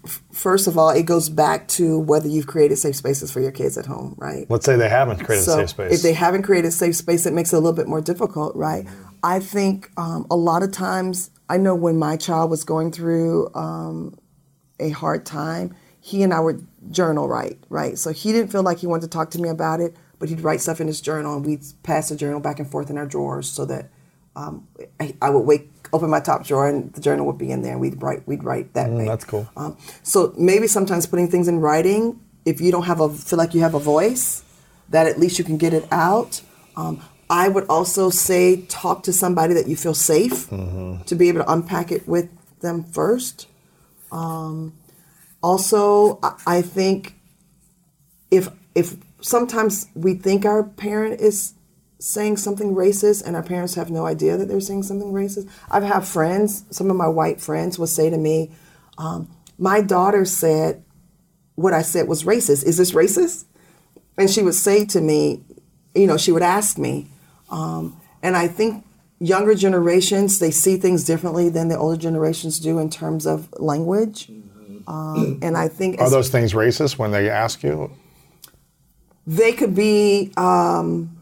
F- 0.04 0.22
First 0.32 0.66
of 0.66 0.78
all, 0.78 0.90
it 0.90 1.04
goes 1.04 1.28
back 1.28 1.68
to 1.68 1.98
whether 1.98 2.26
you've 2.28 2.46
created 2.46 2.76
safe 2.76 2.96
spaces 2.96 3.30
for 3.30 3.40
your 3.40 3.50
kids 3.52 3.76
at 3.76 3.86
home, 3.86 4.14
right? 4.18 4.46
Let's 4.48 4.64
say 4.64 4.76
they 4.76 4.88
haven't 4.88 5.24
created 5.24 5.44
so 5.44 5.52
a 5.52 5.56
safe 5.62 5.70
space. 5.70 5.92
if 5.92 6.02
they 6.02 6.12
haven't 6.12 6.42
created 6.42 6.68
a 6.68 6.72
safe 6.72 6.96
space, 6.96 7.26
it 7.26 7.32
makes 7.32 7.52
it 7.52 7.56
a 7.56 7.58
little 7.58 7.76
bit 7.76 7.88
more 7.88 8.00
difficult, 8.00 8.54
right? 8.56 8.86
I 9.22 9.40
think 9.40 9.90
um, 9.96 10.26
a 10.30 10.36
lot 10.36 10.62
of 10.62 10.72
times, 10.72 11.30
I 11.48 11.56
know 11.58 11.74
when 11.74 11.98
my 11.98 12.16
child 12.16 12.50
was 12.50 12.64
going 12.64 12.90
through 12.92 13.50
um, 13.54 14.14
a 14.78 14.90
hard 14.90 15.26
time, 15.26 15.74
he 16.00 16.22
and 16.22 16.32
I 16.32 16.40
would 16.40 16.66
journal 16.90 17.28
write, 17.28 17.58
right? 17.68 17.98
So 17.98 18.12
he 18.12 18.32
didn't 18.32 18.50
feel 18.50 18.62
like 18.62 18.78
he 18.78 18.86
wanted 18.86 19.02
to 19.02 19.08
talk 19.08 19.30
to 19.32 19.40
me 19.40 19.50
about 19.50 19.80
it, 19.80 19.94
but 20.18 20.28
he'd 20.30 20.40
write 20.40 20.60
stuff 20.62 20.80
in 20.80 20.86
his 20.86 21.00
journal, 21.02 21.36
and 21.36 21.44
we'd 21.44 21.62
pass 21.82 22.08
the 22.08 22.16
journal 22.16 22.40
back 22.40 22.58
and 22.58 22.70
forth 22.70 22.88
in 22.88 22.96
our 22.96 23.06
drawers, 23.06 23.50
so 23.50 23.66
that 23.66 23.90
um, 24.36 24.66
I, 24.98 25.14
I 25.20 25.28
would 25.28 25.40
wake, 25.40 25.70
open 25.92 26.10
my 26.10 26.20
top 26.20 26.46
drawer, 26.46 26.68
and 26.68 26.92
the 26.92 27.00
journal 27.00 27.26
would 27.26 27.38
be 27.38 27.50
in 27.50 27.62
there, 27.62 27.72
and 27.72 27.80
we'd 27.80 28.00
write, 28.02 28.26
we'd 28.26 28.44
write 28.44 28.72
that 28.74 28.90
way. 28.90 29.04
Mm, 29.04 29.08
that's 29.08 29.24
cool. 29.24 29.48
Um, 29.56 29.76
so 30.02 30.32
maybe 30.36 30.66
sometimes 30.66 31.06
putting 31.06 31.28
things 31.28 31.48
in 31.48 31.60
writing, 31.60 32.20
if 32.44 32.60
you 32.60 32.70
don't 32.72 32.84
have 32.84 33.00
a 33.00 33.08
feel 33.08 33.38
like 33.38 33.54
you 33.54 33.60
have 33.60 33.74
a 33.74 33.78
voice, 33.78 34.42
that 34.88 35.06
at 35.06 35.18
least 35.18 35.38
you 35.38 35.44
can 35.44 35.58
get 35.58 35.72
it 35.72 35.86
out. 35.90 36.42
Um, 36.76 37.02
I 37.28 37.48
would 37.48 37.66
also 37.68 38.10
say 38.10 38.62
talk 38.62 39.04
to 39.04 39.12
somebody 39.12 39.54
that 39.54 39.68
you 39.68 39.76
feel 39.76 39.94
safe 39.94 40.48
to 40.48 41.14
be 41.16 41.28
able 41.28 41.44
to 41.44 41.52
unpack 41.52 41.92
it 41.92 42.08
with 42.08 42.28
them 42.60 42.82
first. 42.82 43.46
Um, 44.10 44.72
also, 45.42 46.18
I, 46.22 46.58
I 46.58 46.62
think 46.62 47.14
if 48.30 48.48
if 48.74 48.96
sometimes 49.20 49.86
we 49.94 50.14
think 50.14 50.44
our 50.44 50.62
parent 50.62 51.20
is 51.20 51.54
saying 52.00 52.38
something 52.38 52.74
racist 52.74 53.22
and 53.24 53.36
our 53.36 53.42
parents 53.42 53.74
have 53.74 53.90
no 53.90 54.06
idea 54.06 54.36
that 54.36 54.48
they're 54.48 54.60
saying 54.60 54.82
something 54.82 55.12
racist. 55.12 55.48
I've 55.70 55.82
had 55.82 56.00
friends, 56.04 56.64
some 56.70 56.90
of 56.90 56.96
my 56.96 57.06
white 57.08 57.40
friends 57.40 57.78
would 57.78 57.90
say 57.90 58.10
to 58.10 58.16
me, 58.16 58.50
um, 58.98 59.28
my 59.58 59.80
daughter 59.82 60.24
said 60.24 60.82
what 61.54 61.74
I 61.74 61.82
said 61.82 62.08
was 62.08 62.24
racist. 62.24 62.64
Is 62.64 62.78
this 62.78 62.92
racist? 62.92 63.44
And 64.16 64.30
she 64.30 64.42
would 64.42 64.54
say 64.54 64.84
to 64.86 65.00
me, 65.00 65.42
you 65.94 66.06
know, 66.06 66.16
she 66.16 66.32
would 66.32 66.42
ask 66.42 66.78
me. 66.78 67.08
Um, 67.50 68.00
and 68.22 68.36
I 68.36 68.48
think 68.48 68.84
younger 69.18 69.54
generations, 69.54 70.38
they 70.38 70.50
see 70.50 70.78
things 70.78 71.04
differently 71.04 71.50
than 71.50 71.68
the 71.68 71.76
older 71.76 72.00
generations 72.00 72.58
do 72.58 72.78
in 72.78 72.88
terms 72.88 73.26
of 73.26 73.52
language. 73.58 74.30
Um, 74.86 75.38
and 75.42 75.56
I 75.56 75.68
think 75.68 76.00
Are 76.00 76.10
those 76.10 76.30
things 76.30 76.54
racist 76.54 76.98
when 76.98 77.10
they 77.10 77.28
ask 77.28 77.62
you? 77.62 77.90
they 79.26 79.52
could 79.52 79.74
be 79.74 80.32
um, 80.36 81.16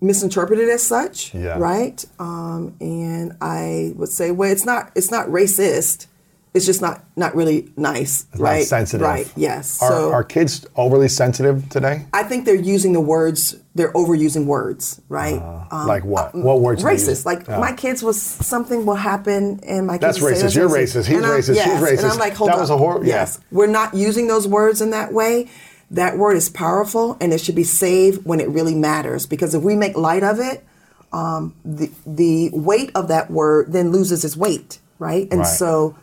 misinterpreted 0.00 0.68
as 0.68 0.82
such, 0.82 1.34
Yeah. 1.34 1.58
right? 1.58 2.04
Um, 2.18 2.74
and 2.80 3.36
I 3.40 3.92
would 3.96 4.08
say, 4.08 4.30
well, 4.30 4.50
it's 4.50 4.64
not 4.64 4.90
it's 4.94 5.10
not 5.10 5.26
racist. 5.28 6.06
It's 6.52 6.66
just 6.66 6.82
not 6.82 7.04
not 7.14 7.36
really 7.36 7.70
nice, 7.76 8.26
Not 8.34 8.40
right? 8.42 8.66
sensitive. 8.66 9.06
right? 9.06 9.30
Yes. 9.36 9.80
Are, 9.80 9.88
so 9.88 10.10
are 10.12 10.24
kids 10.24 10.66
overly 10.74 11.06
sensitive 11.06 11.68
today? 11.68 12.06
I 12.12 12.24
think 12.24 12.44
they're 12.44 12.56
using 12.56 12.92
the 12.92 13.00
words. 13.00 13.54
They're 13.76 13.92
overusing 13.92 14.46
words, 14.46 15.00
right? 15.08 15.40
Um, 15.70 15.86
like 15.86 16.04
what? 16.04 16.34
What 16.34 16.60
words? 16.60 16.82
Racist. 16.82 17.24
Like 17.24 17.46
Yeah. 17.46 17.58
my 17.60 17.70
kids 17.72 18.02
was 18.02 18.20
something 18.20 18.84
will 18.84 18.96
happen, 18.96 19.60
and 19.64 19.86
my 19.86 19.98
That's 19.98 20.18
kids 20.20 20.40
say, 20.40 20.46
racist. 20.46 20.56
You're 20.56 20.68
racist. 20.68 21.06
He's 21.06 21.16
And 21.18 21.24
racist. 21.24 21.46
She's 21.46 21.56
yes. 21.56 21.82
racist. 21.84 22.02
And 22.02 22.12
I'm 22.12 22.18
like, 22.18 22.34
hold 22.34 22.50
That 22.50 22.54
on. 22.54 22.60
was 22.62 22.70
a 22.70 22.76
hor- 22.76 23.04
yeah. 23.04 23.14
Yes, 23.14 23.38
we're 23.52 23.68
not 23.68 23.94
using 23.94 24.26
those 24.26 24.48
words 24.48 24.80
in 24.80 24.90
that 24.90 25.12
way. 25.12 25.48
That 25.90 26.16
word 26.18 26.36
is 26.36 26.48
powerful, 26.48 27.16
and 27.20 27.32
it 27.32 27.40
should 27.40 27.56
be 27.56 27.64
saved 27.64 28.24
when 28.24 28.38
it 28.40 28.48
really 28.48 28.74
matters. 28.74 29.26
Because 29.26 29.54
if 29.54 29.62
we 29.62 29.74
make 29.74 29.96
light 29.96 30.22
of 30.22 30.38
it, 30.38 30.64
um, 31.12 31.54
the 31.64 31.90
the 32.06 32.50
weight 32.52 32.92
of 32.94 33.08
that 33.08 33.30
word 33.30 33.72
then 33.72 33.90
loses 33.90 34.24
its 34.24 34.36
weight, 34.36 34.78
right? 35.00 35.26
And 35.32 35.40
Right. 35.40 35.48
so 35.48 35.96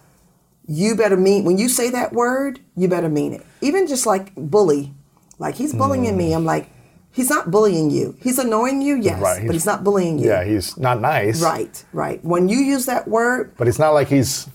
you 0.68 0.96
better 0.96 1.16
mean 1.16 1.46
when 1.46 1.58
you 1.58 1.70
say 1.70 1.90
that 1.92 2.12
word, 2.12 2.60
you 2.76 2.90
better 2.90 3.08
mean 3.08 3.32
it. 3.34 3.46
Even 3.62 3.88
just 3.88 4.06
like 4.06 4.34
bully, 4.36 4.94
like 5.40 5.56
he's 5.56 5.74
bullying 5.74 6.14
Mm. 6.14 6.18
me. 6.18 6.34
I'm 6.34 6.44
like, 6.44 6.70
he's 7.10 7.30
not 7.30 7.50
bullying 7.50 7.90
you. 7.90 8.16
He's 8.22 8.38
annoying 8.38 8.82
you, 8.82 8.98
yes, 8.98 9.22
Right, 9.22 9.36
but 9.36 9.42
he's- 9.44 9.54
he's 9.54 9.66
not 9.66 9.86
bullying 9.86 10.20
you. 10.20 10.28
Yeah, 10.28 10.44
he's 10.44 10.78
not 10.78 11.00
nice. 11.00 11.42
Right, 11.42 11.82
right. 11.94 12.20
When 12.26 12.50
you 12.50 12.58
use 12.58 12.86
that 12.88 13.08
word, 13.08 13.52
But 13.58 13.70
it's 13.70 13.80
not 13.80 13.94
like 13.94 14.10
he's 14.10 14.48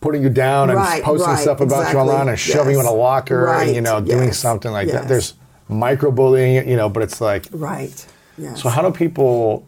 putting 0.00 0.22
you 0.22 0.28
down 0.28 0.70
and 0.70 0.78
right, 0.78 1.02
posting 1.02 1.30
right, 1.30 1.38
stuff 1.38 1.60
about 1.60 1.80
exactly. 1.80 1.94
you 1.94 2.10
online 2.10 2.28
and 2.28 2.38
shoving 2.38 2.74
yes. 2.74 2.74
you 2.74 2.80
in 2.80 2.86
a 2.86 2.96
locker 2.96 3.44
right. 3.44 3.66
and 3.66 3.74
you 3.74 3.80
know 3.80 4.00
doing 4.00 4.28
yes. 4.28 4.38
something 4.38 4.70
like 4.70 4.88
yes. 4.88 4.96
that. 4.96 5.08
There's 5.08 5.34
microbullying, 5.68 6.66
you 6.66 6.76
know, 6.76 6.88
but 6.88 7.02
it's 7.02 7.20
like 7.20 7.46
right. 7.52 8.06
Yes. 8.36 8.62
So 8.62 8.68
how 8.68 8.82
do 8.82 8.96
people? 8.96 9.66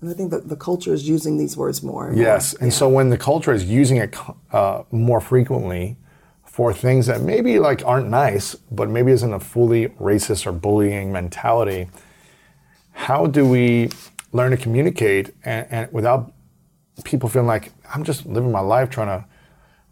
And 0.00 0.10
I 0.10 0.14
think 0.14 0.32
that 0.32 0.48
the 0.48 0.56
culture 0.56 0.92
is 0.92 1.08
using 1.08 1.38
these 1.38 1.56
words 1.56 1.80
more. 1.80 2.08
And 2.08 2.18
yes, 2.18 2.54
more. 2.54 2.64
and 2.64 2.72
yeah. 2.72 2.78
so 2.78 2.88
when 2.88 3.10
the 3.10 3.18
culture 3.18 3.52
is 3.52 3.64
using 3.64 3.98
it 3.98 4.16
uh, 4.52 4.82
more 4.90 5.20
frequently 5.20 5.96
for 6.44 6.74
things 6.74 7.06
that 7.06 7.22
maybe 7.22 7.60
like 7.60 7.86
aren't 7.86 8.08
nice, 8.08 8.56
but 8.72 8.90
maybe 8.90 9.12
isn't 9.12 9.32
a 9.32 9.38
fully 9.38 9.88
racist 10.00 10.44
or 10.44 10.52
bullying 10.52 11.12
mentality, 11.12 11.88
how 12.90 13.26
do 13.26 13.48
we 13.48 13.90
learn 14.32 14.50
to 14.50 14.56
communicate 14.56 15.32
and, 15.44 15.66
and 15.70 15.92
without 15.92 16.32
people 17.04 17.28
feeling 17.28 17.48
like 17.48 17.72
I'm 17.92 18.04
just 18.04 18.26
living 18.26 18.50
my 18.50 18.60
life 18.60 18.90
trying 18.90 19.08
to, 19.08 19.26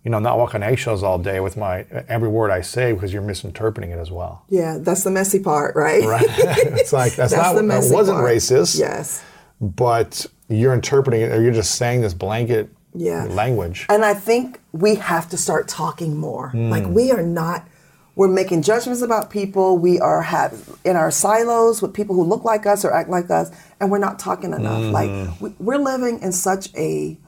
you 0.05 0.11
know, 0.11 0.19
not 0.19 0.39
walk 0.39 0.55
on 0.55 0.63
eggshells 0.63 1.03
all 1.03 1.19
day 1.19 1.41
with 1.41 1.57
my 1.57 1.85
every 2.09 2.29
word 2.29 2.51
I 2.51 2.61
say 2.61 2.93
because 2.93 3.13
you're 3.13 3.23
misinterpreting 3.23 3.91
it 3.91 3.99
as 3.99 4.11
well. 4.11 4.45
Yeah, 4.49 4.79
that's 4.81 5.05
the 5.05 5.11
messy 5.11 5.41
part, 5.41 5.77
right? 5.77 6.05
Right. 6.05 6.25
it's 6.29 6.93
like 6.93 7.15
that's, 7.15 7.33
that's 7.35 7.55
not 7.55 7.67
that 7.67 7.95
wasn't 7.95 8.19
part. 8.19 8.31
racist. 8.31 8.79
Yes. 8.79 9.23
But 9.61 10.27
you're 10.49 10.75
interpreting 10.75 11.23
it 11.23 11.33
or 11.33 11.43
you're 11.43 11.53
just 11.53 11.77
saying 11.77 12.01
this 12.01 12.15
blanket 12.15 12.71
yeah. 12.95 13.25
language. 13.25 13.87
And 13.89 14.05
I 14.05 14.15
think 14.15 14.61
we 14.73 14.97
have 14.97 15.29
to 15.31 15.37
start 15.37 15.69
talking 15.69 16.17
more. 16.17 16.51
Mm. 16.53 16.71
Like 16.71 16.87
we 16.87 17.13
are 17.13 17.23
not 17.23 17.67
we're 18.15 18.29
making 18.29 18.63
judgments 18.63 19.03
about 19.03 19.31
people. 19.31 19.79
We 19.79 20.01
are 20.01 20.23
have 20.23 20.79
in 20.85 20.97
our 20.97 21.11
silos 21.11 21.81
with 21.81 21.95
people 21.95 22.15
who 22.15 22.25
look 22.25 22.45
like 22.45 22.67
us 22.67 22.85
or 22.85 22.93
act 22.93 23.09
like 23.09 23.31
us, 23.31 23.51
and 23.81 23.91
we're 23.91 23.99
not 23.99 24.19
talking 24.19 24.53
enough. 24.53 24.83
Mm. 24.83 24.93
Like 24.93 25.41
we, 25.41 25.55
we're 25.59 25.79
living 25.79 26.21
in 26.21 26.33
such 26.33 26.75
a 26.77 27.19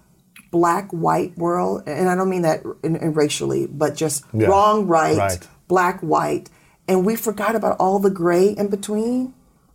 black 0.50 0.90
white 0.90 1.36
world, 1.38 1.84
and 1.86 2.08
I 2.08 2.14
don't 2.14 2.28
mean 2.28 2.42
that 2.42 2.62
in, 2.82 2.96
in 2.96 3.14
racially, 3.14 3.66
but 3.66 3.94
just 3.94 4.24
yeah. 4.32 4.46
wrong, 4.46 4.86
right, 4.86 5.16
right, 5.16 5.48
black, 5.68 6.00
white, 6.00 6.50
and 6.88 7.06
we 7.06 7.16
forgot 7.16 7.54
about 7.56 7.76
all 7.78 7.98
the 7.98 8.10
gray 8.10 8.48
in 8.48 8.68
between. 8.68 9.34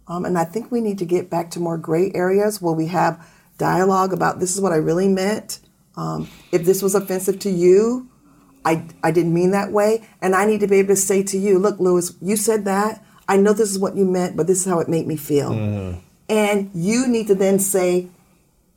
Um, 0.10 0.24
and 0.24 0.38
I 0.38 0.46
think 0.46 0.72
we 0.72 0.80
need 0.80 1.00
to 1.00 1.06
get 1.06 1.30
back 1.30 1.52
to 1.52 1.60
more 1.60 1.78
gray 1.78 2.12
areas 2.14 2.62
where 2.62 2.74
we 2.74 2.88
have 2.88 3.28
dialogue 3.58 4.14
about 4.14 4.40
this 4.40 4.56
is 4.56 4.62
what 4.62 4.72
I 4.72 4.78
really 4.78 5.08
meant. 5.08 5.60
Um, 5.98 6.30
if 6.52 6.64
this 6.64 6.82
was 6.82 6.96
offensive 6.96 7.40
to 7.40 7.50
you, 7.50 8.08
I, 8.68 8.86
I 9.02 9.12
didn't 9.12 9.34
mean 9.34 9.52
that 9.52 9.72
way. 9.72 10.08
And 10.22 10.36
I 10.36 10.46
need 10.46 10.60
to 10.60 10.68
be 10.68 10.78
able 10.78 10.90
to 10.90 10.96
say 10.96 11.24
to 11.24 11.38
you, 11.38 11.58
look, 11.58 11.80
Lewis, 11.80 12.14
you 12.22 12.36
said 12.36 12.66
that. 12.66 13.04
I 13.28 13.38
know 13.38 13.54
this 13.54 13.72
is 13.72 13.80
what 13.80 13.96
you 13.96 14.06
meant, 14.06 14.36
but 14.38 14.48
this 14.48 14.60
is 14.60 14.66
how 14.66 14.80
it 14.80 14.90
made 14.90 15.08
me 15.08 15.18
feel. 15.18 15.52
Mm-hmm. 15.52 16.00
And 16.30 16.70
you 16.74 17.08
need 17.08 17.28
to 17.28 17.36
then 17.36 17.60
say, 17.60 18.08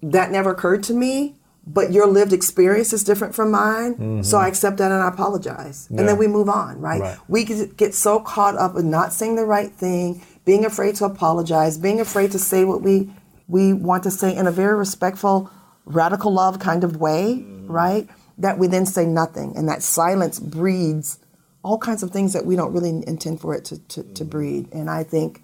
that 0.03 0.31
never 0.31 0.51
occurred 0.51 0.83
to 0.85 0.95
me, 0.95 1.35
but 1.67 1.93
your 1.93 2.07
lived 2.07 2.33
experience 2.33 2.93
is 2.93 3.05
different 3.05 3.35
from 3.35 3.51
mine. 3.51 3.95
Mm-hmm. 3.95 4.23
So 4.23 4.39
I 4.39 4.49
accept 4.49 4.79
that 4.79 4.91
and 4.91 5.03
I 5.03 5.09
apologize. 5.09 5.89
Yeah. 5.91 6.01
And 6.01 6.09
then 6.09 6.17
we 6.17 6.27
move 6.27 6.49
on, 6.49 6.81
right? 6.81 7.01
right? 7.01 7.19
We 7.29 7.45
get 7.45 7.95
so 7.95 8.21
caught 8.21 8.57
up 8.57 8.77
in 8.77 8.91
not 8.91 9.13
saying 9.13 9.37
the 9.37 9.45
right 9.45 9.71
thing, 9.71 10.23
being 10.45 10.65
afraid 10.65 10.95
to 10.97 11.05
apologize, 11.05 11.77
being 11.77 12.01
afraid 12.01 12.33
to 12.33 12.39
say 12.39 12.65
what 12.65 12.81
we, 12.83 13.11
we 13.47 13.73
want 13.73 14.05
to 14.05 14.11
say 14.11 14.35
in 14.35 14.47
a 14.47 14.53
very 14.53 14.77
respectful, 14.77 15.51
radical 15.85 16.33
love 16.33 16.59
kind 16.59 16.83
of 16.83 16.97
way, 16.97 17.45
mm-hmm. 17.45 17.71
right? 17.71 18.09
That 18.41 18.59
we 18.59 18.67
then 18.67 18.87
say 18.87 19.07
nothing. 19.07 19.57
And 19.57 19.69
that 19.69 19.83
silence 19.83 20.41
breeds 20.41 21.19
all 21.63 21.79
kinds 21.79 22.03
of 22.03 22.11
things 22.11 22.33
that 22.33 22.47
we 22.47 22.57
don't 22.57 22.73
really 22.73 22.89
intend 23.07 23.41
for 23.41 23.55
it 23.55 23.65
to, 23.67 23.79
to, 23.89 24.03
to 24.15 24.25
breed. 24.25 24.73
And 24.73 24.89
I 24.91 25.05
think 25.05 25.43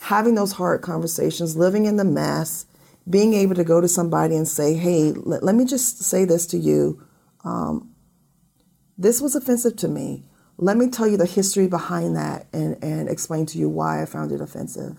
having 0.00 0.34
those 0.34 0.52
hard 0.52 0.80
conversations, 0.80 1.56
living 1.56 1.84
in 1.84 1.96
the 1.96 2.04
mess, 2.04 2.64
being 3.08 3.34
able 3.34 3.54
to 3.54 3.64
go 3.64 3.80
to 3.80 3.88
somebody 3.88 4.36
and 4.36 4.48
say, 4.48 4.74
hey, 4.74 5.12
let, 5.12 5.42
let 5.42 5.54
me 5.54 5.64
just 5.64 6.02
say 6.02 6.24
this 6.24 6.46
to 6.46 6.58
you. 6.58 7.02
Um, 7.44 7.94
this 8.96 9.20
was 9.20 9.34
offensive 9.34 9.76
to 9.76 9.88
me. 9.88 10.24
Let 10.56 10.76
me 10.76 10.88
tell 10.88 11.08
you 11.08 11.16
the 11.16 11.26
history 11.26 11.66
behind 11.66 12.16
that 12.16 12.46
and, 12.52 12.82
and 12.82 13.08
explain 13.08 13.46
to 13.46 13.58
you 13.58 13.68
why 13.68 14.02
I 14.02 14.06
found 14.06 14.32
it 14.32 14.40
offensive. 14.40 14.98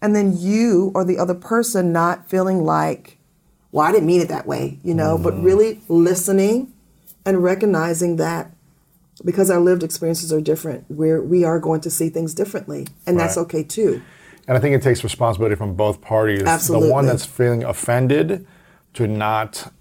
And 0.00 0.16
then 0.16 0.36
you 0.36 0.90
or 0.94 1.04
the 1.04 1.18
other 1.18 1.34
person 1.34 1.92
not 1.92 2.28
feeling 2.28 2.64
like, 2.64 3.18
well, 3.72 3.86
I 3.86 3.90
didn't 3.90 4.06
mean 4.06 4.20
it 4.20 4.28
that 4.28 4.46
way, 4.46 4.78
you 4.84 4.94
know, 4.94 5.14
mm-hmm. 5.14 5.24
but 5.24 5.42
really 5.42 5.80
listening 5.88 6.72
and 7.24 7.42
recognizing 7.42 8.16
that 8.16 8.52
because 9.24 9.50
our 9.50 9.60
lived 9.60 9.82
experiences 9.82 10.32
are 10.32 10.40
different, 10.40 10.84
we're, 10.88 11.22
we 11.22 11.44
are 11.44 11.58
going 11.58 11.80
to 11.80 11.90
see 11.90 12.08
things 12.08 12.34
differently. 12.34 12.86
And 13.06 13.16
right. 13.16 13.24
that's 13.24 13.38
okay 13.38 13.62
too. 13.62 14.02
And 14.46 14.56
I 14.56 14.60
think 14.60 14.74
it 14.74 14.82
takes 14.82 15.02
responsibility 15.02 15.54
from 15.54 15.74
both 15.74 16.00
parties. 16.00 16.42
Absolutely. 16.42 16.88
The 16.88 16.92
one 16.92 17.06
that's 17.06 17.24
feeling 17.24 17.64
offended 17.64 18.46
to 18.94 19.06
not 19.06 19.72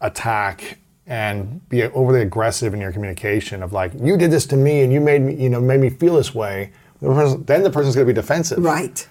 attack 0.00 0.78
and 1.06 1.66
be 1.68 1.82
overly 1.82 2.20
aggressive 2.20 2.72
in 2.72 2.80
your 2.80 2.92
communication 2.92 3.62
of 3.62 3.72
like, 3.72 3.92
you 3.98 4.16
did 4.16 4.30
this 4.30 4.46
to 4.46 4.56
me 4.56 4.82
and 4.82 4.92
you 4.92 5.00
made 5.00 5.22
me, 5.22 5.34
you 5.34 5.48
know, 5.48 5.60
made 5.60 5.80
me 5.80 5.90
feel 5.90 6.16
this 6.16 6.34
way. 6.34 6.70
Then 7.00 7.62
the 7.62 7.70
person's 7.72 7.94
going 7.94 8.06
to 8.06 8.12
be 8.12 8.14
defensive. 8.14 8.58
Right. 8.58 9.08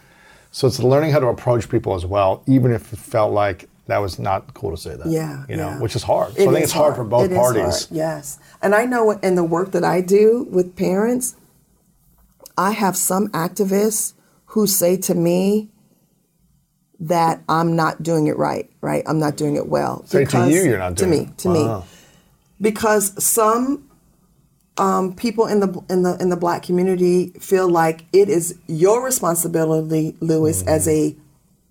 So 0.52 0.68
it's 0.68 0.80
learning 0.80 1.12
how 1.12 1.20
to 1.20 1.28
approach 1.28 1.68
people 1.68 1.96
as 1.96 2.06
well, 2.06 2.44
even 2.46 2.72
if 2.72 2.94
it 2.94 3.00
felt 3.00 3.34
like 3.34 3.68
that 3.90 4.00
was 4.00 4.20
not 4.20 4.54
cool 4.54 4.72
to 4.72 4.78
say 4.78 4.96
that. 4.96 5.08
Yeah, 5.08 5.46
you 5.50 5.58
know, 5.58 5.70
yeah. 5.70 5.80
which 5.80 5.96
is 5.96 6.04
hard. 6.04 6.36
So 6.36 6.44
it 6.44 6.50
I 6.50 6.54
think 6.54 6.64
it's 6.64 6.72
hard. 6.72 6.96
hard. 6.96 6.96
for 6.96 7.04
both 7.04 7.32
it 7.32 7.36
parties. 7.36 7.88
Yes, 7.92 8.40
and 8.62 8.76
I 8.76 8.86
know 8.86 9.12
in 9.12 9.36
the 9.36 9.44
work 9.44 9.72
that 9.72 9.84
I 9.84 10.02
do 10.02 10.48
with 10.50 10.76
parents, 10.76 11.36
I 12.58 12.72
have 12.72 12.96
some 12.96 13.30
activists 13.30 14.14
who 14.48 14.68
say 14.68 14.96
to 14.98 15.16
me 15.16 15.70
that 17.00 17.42
I'm 17.50 17.76
not 17.76 18.04
doing 18.04 18.28
it 18.28 18.38
right. 18.38 18.70
Right, 18.82 19.04
I'm 19.08 19.20
not 19.20 19.38
doing 19.38 19.56
it 19.56 19.68
well. 19.68 20.06
Say 20.06 20.26
to 20.26 20.50
you, 20.50 20.64
you're 20.64 20.78
not 20.78 20.96
doing 20.96 21.34
to 21.34 21.50
me. 21.50 21.56
To 21.66 21.78
me, 21.80 21.84
because 22.62 23.24
some. 23.24 23.86
Um, 24.78 25.14
people 25.14 25.46
in 25.46 25.60
the 25.60 25.84
in 25.90 26.04
the 26.04 26.16
in 26.22 26.30
the 26.30 26.38
black 26.38 26.64
community 26.64 27.32
feel 27.32 27.68
like 27.68 28.06
it 28.14 28.30
is 28.30 28.58
your 28.68 29.04
responsibility, 29.04 30.16
Lewis, 30.22 30.62
mm-hmm. 30.62 30.70
as 30.70 30.88
a 30.88 31.18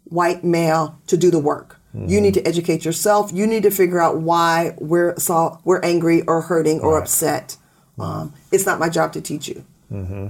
white 0.05 0.45
male, 0.45 0.99
to 1.07 1.17
do 1.17 1.31
the 1.31 1.39
work. 1.39 1.78
Mm-hmm. 1.95 2.09
You 2.09 2.21
need 2.21 2.35
to 2.35 2.47
educate 2.47 2.85
yourself. 2.85 3.31
You 3.33 3.47
need 3.47 3.63
to 3.63 3.71
figure 3.71 4.01
out 4.01 4.19
why 4.19 4.75
we're 4.79 5.19
so, 5.19 5.59
we're 5.65 5.81
angry 5.81 6.23
or 6.23 6.43
hurting 6.43 6.81
or 6.81 6.95
right. 6.95 7.03
upset. 7.03 7.57
Um, 7.99 8.35
it's 8.53 8.67
not 8.67 8.79
my 8.79 8.89
job 8.89 9.13
to 9.15 9.21
teach 9.21 9.49
you. 9.49 9.65
Mm-hmm. 9.91 10.29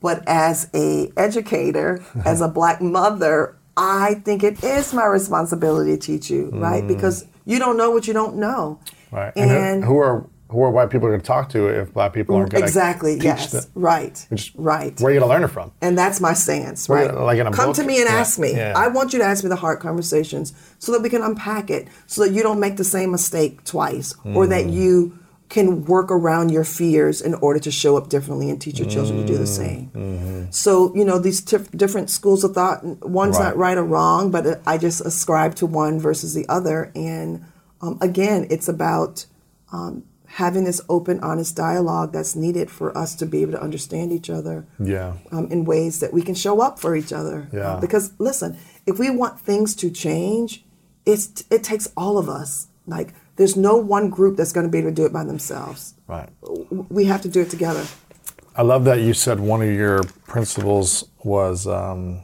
But 0.00 0.24
as 0.26 0.68
a 0.74 1.12
educator, 1.16 2.04
as 2.24 2.40
a 2.40 2.48
black 2.48 2.80
mother, 2.80 3.56
I 3.76 4.14
think 4.24 4.42
it 4.42 4.62
is 4.64 4.92
my 4.92 5.06
responsibility 5.06 5.92
to 5.92 5.98
teach 5.98 6.30
you, 6.30 6.50
right? 6.50 6.82
Mm. 6.82 6.88
Because 6.88 7.26
you 7.44 7.58
don't 7.58 7.76
know 7.76 7.90
what 7.90 8.06
you 8.06 8.12
don't 8.12 8.36
know. 8.36 8.80
Right. 9.10 9.32
And, 9.36 9.50
and 9.50 9.84
who 9.84 9.98
are 9.98 10.26
who 10.52 10.62
are 10.62 10.70
white 10.70 10.90
people 10.90 11.08
going 11.08 11.20
to 11.20 11.26
talk 11.26 11.48
to 11.48 11.68
if 11.68 11.92
black 11.94 12.12
people 12.12 12.36
aren't 12.36 12.52
going 12.52 12.62
exactly, 12.62 13.12
to 13.12 13.16
exactly 13.16 13.56
yes, 13.56 13.64
them? 13.64 13.72
right, 13.74 14.26
Which, 14.28 14.52
right. 14.54 15.00
Where 15.00 15.10
are 15.10 15.14
you 15.14 15.20
going 15.20 15.28
to 15.28 15.34
learn 15.34 15.44
it 15.44 15.48
from? 15.48 15.72
And 15.80 15.96
that's 15.96 16.20
my 16.20 16.34
stance, 16.34 16.88
right? 16.88 17.12
Like 17.12 17.38
in 17.38 17.46
a 17.46 17.52
Come 17.52 17.70
book? 17.70 17.76
to 17.76 17.84
me 17.84 18.00
and 18.00 18.08
yeah. 18.08 18.16
ask 18.16 18.38
me. 18.38 18.52
Yeah. 18.52 18.74
I 18.76 18.88
want 18.88 19.12
you 19.14 19.18
to 19.18 19.24
ask 19.24 19.42
me 19.42 19.48
the 19.48 19.56
hard 19.56 19.80
conversations 19.80 20.52
so 20.78 20.92
that 20.92 21.00
we 21.00 21.08
can 21.08 21.22
unpack 21.22 21.70
it, 21.70 21.88
so 22.06 22.24
that 22.24 22.32
you 22.32 22.42
don't 22.42 22.60
make 22.60 22.76
the 22.76 22.84
same 22.84 23.10
mistake 23.10 23.64
twice, 23.64 24.12
mm. 24.12 24.36
or 24.36 24.46
that 24.46 24.66
mm. 24.66 24.72
you 24.74 25.18
can 25.48 25.84
work 25.84 26.10
around 26.10 26.50
your 26.50 26.64
fears 26.64 27.20
in 27.20 27.34
order 27.34 27.60
to 27.60 27.70
show 27.70 27.96
up 27.96 28.08
differently 28.08 28.48
and 28.48 28.60
teach 28.60 28.78
your 28.78 28.88
children 28.88 29.18
mm. 29.18 29.26
to 29.26 29.26
do 29.26 29.38
the 29.38 29.44
mm. 29.44 29.56
same. 29.56 29.90
Mm-hmm. 29.94 30.50
So, 30.50 30.94
you 30.94 31.04
know, 31.04 31.18
these 31.18 31.40
different 31.40 32.08
schools 32.10 32.42
of 32.42 32.54
thought, 32.54 32.82
one's 33.06 33.38
right. 33.38 33.48
not 33.48 33.56
right 33.56 33.76
or 33.76 33.84
wrong, 33.84 34.30
but 34.30 34.62
I 34.66 34.78
just 34.78 35.00
ascribe 35.02 35.54
to 35.56 35.66
one 35.66 35.98
versus 35.98 36.32
the 36.34 36.48
other. 36.48 36.90
And 36.94 37.44
um, 37.82 37.98
again, 38.00 38.46
it's 38.48 38.68
about 38.68 39.26
um, 39.72 40.04
having 40.32 40.64
this 40.64 40.80
open, 40.88 41.20
honest 41.20 41.54
dialogue 41.54 42.10
that's 42.10 42.34
needed 42.34 42.70
for 42.70 42.96
us 42.96 43.14
to 43.14 43.26
be 43.26 43.42
able 43.42 43.52
to 43.52 43.62
understand 43.62 44.10
each 44.10 44.30
other. 44.30 44.66
Yeah. 44.78 45.12
Um, 45.30 45.46
in 45.52 45.66
ways 45.66 46.00
that 46.00 46.12
we 46.12 46.22
can 46.22 46.34
show 46.34 46.62
up 46.62 46.78
for 46.78 46.96
each 46.96 47.12
other. 47.12 47.48
Yeah. 47.52 47.72
Uh, 47.72 47.80
because 47.80 48.14
listen, 48.18 48.56
if 48.86 48.98
we 48.98 49.10
want 49.10 49.38
things 49.38 49.74
to 49.76 49.90
change, 49.90 50.64
it's 51.04 51.44
it 51.50 51.62
takes 51.62 51.86
all 51.98 52.16
of 52.16 52.30
us. 52.30 52.68
Like 52.86 53.12
there's 53.36 53.56
no 53.56 53.76
one 53.76 54.08
group 54.08 54.38
that's 54.38 54.52
going 54.52 54.64
to 54.64 54.70
be 54.70 54.78
able 54.78 54.88
to 54.88 54.94
do 54.94 55.04
it 55.04 55.12
by 55.12 55.24
themselves. 55.24 55.94
Right. 56.06 56.30
We 56.70 57.04
have 57.04 57.20
to 57.22 57.28
do 57.28 57.42
it 57.42 57.50
together. 57.50 57.84
I 58.56 58.62
love 58.62 58.84
that 58.84 59.00
you 59.00 59.12
said 59.12 59.38
one 59.38 59.60
of 59.60 59.70
your 59.70 60.02
principles 60.26 61.08
was 61.24 61.66
um, 61.66 62.22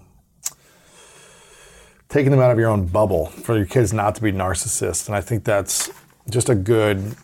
taking 2.09 2.31
them 2.31 2.41
out 2.41 2.51
of 2.51 2.59
your 2.59 2.71
own 2.71 2.87
bubble 2.87 3.27
for 3.27 3.55
your 3.57 3.67
kids 3.67 3.93
not 3.93 4.15
to 4.15 4.23
be 4.23 4.33
narcissists, 4.33 5.09
and 5.09 5.17
I 5.17 5.21
think 5.21 5.45
that's 5.45 5.91
just 6.31 6.49
a 6.49 6.55
good 6.55 7.17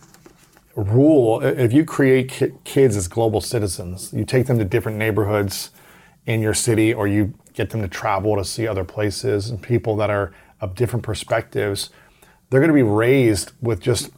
rule 0.75 1.41
if 1.41 1.71
you 1.71 1.85
create 1.85 2.29
ki- 2.29 2.53
kids 2.63 2.95
as 2.97 3.07
global 3.07 3.41
citizens, 3.41 4.11
you 4.13 4.25
take 4.25 4.47
them 4.47 4.57
to 4.59 4.65
different 4.65 4.97
neighborhoods 4.97 5.71
in 6.25 6.41
your 6.41 6.53
city, 6.53 6.93
or 6.93 7.07
you 7.07 7.33
get 7.53 7.69
them 7.69 7.81
to 7.81 7.87
travel 7.87 8.35
to 8.35 8.43
see 8.43 8.67
other 8.67 8.83
places 8.83 9.49
and 9.49 9.61
people 9.61 9.95
that 9.95 10.09
are 10.09 10.33
of 10.59 10.75
different 10.75 11.03
perspectives, 11.03 11.89
they're 12.49 12.59
going 12.59 12.69
to 12.69 12.73
be 12.73 12.83
raised 12.83 13.51
with 13.61 13.79
just 13.79 14.09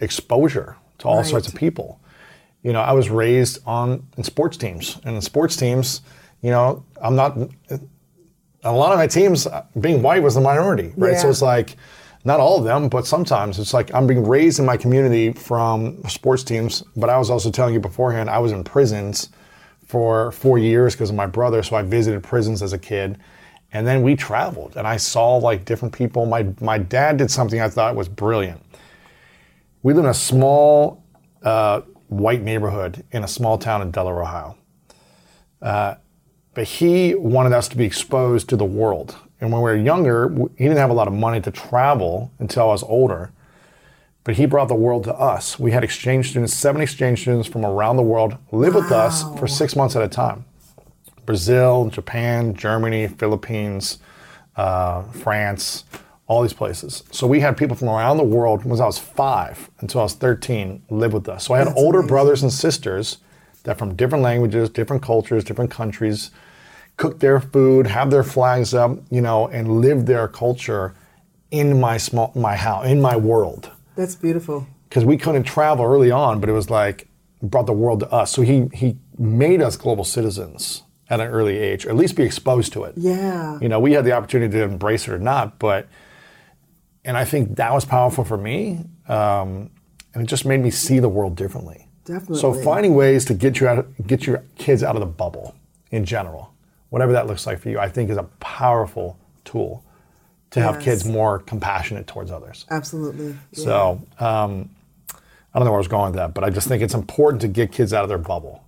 exposure 0.00 0.76
to 0.98 1.08
all 1.08 1.18
right. 1.18 1.26
sorts 1.26 1.48
of 1.48 1.54
people. 1.54 2.00
You 2.62 2.72
know, 2.72 2.80
I 2.80 2.92
was 2.92 3.10
raised 3.10 3.58
on 3.66 4.06
in 4.16 4.24
sports 4.24 4.56
teams, 4.56 5.00
and 5.04 5.16
in 5.16 5.22
sports 5.22 5.56
teams, 5.56 6.02
you 6.42 6.50
know, 6.50 6.84
I'm 7.00 7.14
not. 7.16 7.36
A 8.64 8.72
lot 8.72 8.90
of 8.90 8.98
my 8.98 9.06
teams, 9.06 9.46
uh, 9.46 9.64
being 9.78 10.02
white 10.02 10.22
was 10.22 10.34
the 10.34 10.40
minority, 10.40 10.92
right? 10.96 11.12
Yeah. 11.12 11.18
So 11.18 11.30
it's 11.30 11.42
like 11.42 11.76
not 12.26 12.40
all 12.40 12.58
of 12.58 12.64
them, 12.64 12.88
but 12.88 13.06
sometimes 13.06 13.60
it's 13.60 13.72
like 13.72 13.94
I'm 13.94 14.08
being 14.08 14.26
raised 14.26 14.58
in 14.58 14.66
my 14.66 14.76
community 14.76 15.32
from 15.32 16.02
sports 16.08 16.42
teams. 16.42 16.82
But 16.96 17.08
I 17.08 17.18
was 17.18 17.30
also 17.30 17.52
telling 17.52 17.72
you 17.72 17.78
beforehand, 17.78 18.28
I 18.28 18.40
was 18.40 18.50
in 18.50 18.64
prisons 18.64 19.28
for 19.86 20.32
four 20.32 20.58
years 20.58 20.94
because 20.94 21.08
of 21.08 21.14
my 21.14 21.28
brother. 21.28 21.62
So 21.62 21.76
I 21.76 21.82
visited 21.82 22.24
prisons 22.24 22.62
as 22.62 22.72
a 22.72 22.78
kid. 22.78 23.18
And 23.72 23.86
then 23.86 24.02
we 24.02 24.16
traveled 24.16 24.76
and 24.76 24.88
I 24.88 24.96
saw 24.96 25.36
like 25.36 25.64
different 25.64 25.94
people. 25.94 26.26
My, 26.26 26.48
my 26.60 26.78
dad 26.78 27.16
did 27.18 27.30
something 27.30 27.60
I 27.60 27.68
thought 27.68 27.94
was 27.94 28.08
brilliant. 28.08 28.60
We 29.84 29.94
live 29.94 30.04
in 30.04 30.10
a 30.10 30.14
small 30.14 31.04
uh, 31.44 31.82
white 32.08 32.42
neighborhood 32.42 33.04
in 33.12 33.22
a 33.22 33.28
small 33.28 33.56
town 33.56 33.82
in 33.82 33.92
Delaware, 33.92 34.22
Ohio. 34.22 34.56
Uh, 35.62 35.94
but 36.54 36.64
he 36.64 37.14
wanted 37.14 37.52
us 37.52 37.68
to 37.68 37.76
be 37.76 37.84
exposed 37.84 38.48
to 38.48 38.56
the 38.56 38.64
world. 38.64 39.14
And 39.40 39.52
when 39.52 39.60
we 39.60 39.70
were 39.70 39.76
younger, 39.76 40.30
he 40.56 40.64
didn't 40.64 40.78
have 40.78 40.90
a 40.90 40.94
lot 40.94 41.08
of 41.08 41.14
money 41.14 41.40
to 41.42 41.50
travel 41.50 42.30
until 42.38 42.64
I 42.64 42.66
was 42.66 42.82
older. 42.82 43.32
But 44.24 44.36
he 44.36 44.46
brought 44.46 44.68
the 44.68 44.74
world 44.74 45.04
to 45.04 45.14
us. 45.14 45.58
We 45.58 45.70
had 45.70 45.84
exchange 45.84 46.30
students, 46.30 46.54
seven 46.54 46.80
exchange 46.80 47.20
students 47.20 47.46
from 47.46 47.64
around 47.64 47.96
the 47.96 48.02
world 48.02 48.36
live 48.50 48.74
wow. 48.74 48.80
with 48.80 48.92
us 48.92 49.22
for 49.38 49.46
six 49.46 49.76
months 49.76 49.94
at 49.94 50.02
a 50.02 50.08
time. 50.08 50.44
Brazil, 51.26 51.90
Japan, 51.90 52.54
Germany, 52.54 53.08
Philippines, 53.08 53.98
uh, 54.56 55.02
France, 55.02 55.84
all 56.26 56.42
these 56.42 56.52
places. 56.52 57.04
So 57.10 57.26
we 57.26 57.40
had 57.40 57.56
people 57.56 57.76
from 57.76 57.88
around 57.88 58.16
the 58.16 58.24
world 58.24 58.64
when 58.64 58.80
I 58.80 58.86
was 58.86 58.98
five 58.98 59.70
until 59.80 60.00
I 60.00 60.04
was 60.04 60.14
13 60.14 60.82
live 60.90 61.12
with 61.12 61.28
us. 61.28 61.44
So 61.44 61.54
I 61.54 61.58
had 61.58 61.68
That's 61.68 61.78
older 61.78 61.98
amazing. 61.98 62.08
brothers 62.08 62.42
and 62.42 62.52
sisters 62.52 63.18
that 63.64 63.78
from 63.78 63.94
different 63.94 64.22
languages, 64.24 64.70
different 64.70 65.02
cultures, 65.02 65.44
different 65.44 65.70
countries, 65.70 66.30
cook 66.96 67.20
their 67.20 67.40
food, 67.40 67.86
have 67.86 68.10
their 68.10 68.22
flags 68.22 68.74
up, 68.74 68.98
you 69.10 69.20
know, 69.20 69.48
and 69.48 69.80
live 69.80 70.06
their 70.06 70.28
culture 70.28 70.94
in 71.50 71.78
my 71.80 71.96
small 71.96 72.32
my 72.34 72.56
house, 72.56 72.86
in 72.86 73.00
my 73.00 73.16
world. 73.16 73.70
That's 73.96 74.14
beautiful. 74.14 74.66
Because 74.88 75.04
we 75.04 75.16
couldn't 75.16 75.44
travel 75.44 75.84
early 75.84 76.10
on, 76.10 76.40
but 76.40 76.48
it 76.48 76.52
was 76.52 76.70
like 76.70 77.08
brought 77.42 77.66
the 77.66 77.72
world 77.72 78.00
to 78.00 78.10
us. 78.10 78.32
So 78.32 78.42
he 78.42 78.68
he 78.72 78.96
made 79.18 79.62
us 79.62 79.76
global 79.76 80.04
citizens 80.04 80.82
at 81.08 81.20
an 81.20 81.28
early 81.28 81.58
age, 81.58 81.86
or 81.86 81.90
at 81.90 81.96
least 81.96 82.16
be 82.16 82.24
exposed 82.24 82.72
to 82.72 82.84
it. 82.84 82.94
Yeah. 82.96 83.58
You 83.60 83.68
know, 83.68 83.78
we 83.78 83.92
had 83.92 84.04
the 84.04 84.12
opportunity 84.12 84.52
to 84.58 84.64
embrace 84.64 85.06
it 85.06 85.12
or 85.12 85.18
not, 85.18 85.58
but 85.58 85.88
and 87.04 87.16
I 87.16 87.24
think 87.24 87.56
that 87.56 87.72
was 87.72 87.84
powerful 87.84 88.24
for 88.24 88.36
me, 88.36 88.80
um, 89.08 89.70
and 90.12 90.24
it 90.24 90.26
just 90.26 90.44
made 90.44 90.60
me 90.60 90.70
see 90.70 90.98
the 90.98 91.08
world 91.08 91.36
differently. 91.36 91.88
Definitely. 92.04 92.40
So 92.40 92.52
finding 92.52 92.94
ways 92.94 93.24
to 93.26 93.34
get 93.34 93.60
you 93.60 93.68
out, 93.68 93.86
get 94.06 94.26
your 94.26 94.44
kids 94.56 94.82
out 94.82 94.96
of 94.96 95.00
the 95.00 95.06
bubble 95.06 95.54
in 95.90 96.04
general, 96.04 96.52
whatever 96.90 97.12
that 97.12 97.26
looks 97.26 97.46
like 97.46 97.58
for 97.58 97.68
you, 97.68 97.78
I 97.78 97.88
think 97.88 98.10
is 98.10 98.16
a 98.16 98.24
powerful 98.40 99.18
tool 99.44 99.84
to 100.50 100.60
yes. 100.60 100.74
have 100.74 100.82
kids 100.82 101.04
more 101.04 101.40
compassionate 101.40 102.06
towards 102.06 102.30
others. 102.30 102.66
Absolutely. 102.70 103.36
Yeah. 103.52 103.64
So 103.64 104.02
um, 104.18 104.70
I 105.12 105.58
don't 105.58 105.64
know 105.64 105.72
where 105.72 105.74
I 105.74 105.78
was 105.78 105.88
going 105.88 106.12
with 106.12 106.16
that, 106.16 106.34
but 106.34 106.44
I 106.44 106.50
just 106.50 106.68
think 106.68 106.82
it's 106.82 106.94
important 106.94 107.40
to 107.42 107.48
get 107.48 107.72
kids 107.72 107.92
out 107.92 108.02
of 108.02 108.08
their 108.08 108.18
bubble 108.18 108.64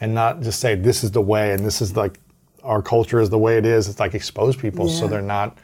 and 0.00 0.14
not 0.14 0.42
just 0.42 0.60
say 0.60 0.74
this 0.74 1.02
is 1.02 1.10
the 1.10 1.22
way 1.22 1.52
and 1.52 1.64
this 1.64 1.80
is 1.80 1.96
like 1.96 2.20
our 2.62 2.82
culture 2.82 3.20
is 3.20 3.30
the 3.30 3.38
way 3.38 3.56
it 3.56 3.64
is. 3.64 3.88
It's 3.88 4.00
like 4.00 4.14
expose 4.14 4.56
people 4.56 4.88
yeah. 4.88 5.00
so 5.00 5.06
they're 5.06 5.22
not 5.22 5.56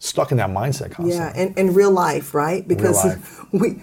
stuck 0.00 0.32
in 0.32 0.36
that 0.38 0.50
mindset 0.50 0.90
constantly. 0.90 1.14
Yeah, 1.14 1.32
and 1.34 1.56
in 1.56 1.72
real 1.72 1.90
life, 1.90 2.34
right? 2.34 2.66
Because 2.66 3.04
life. 3.04 3.40
we 3.52 3.80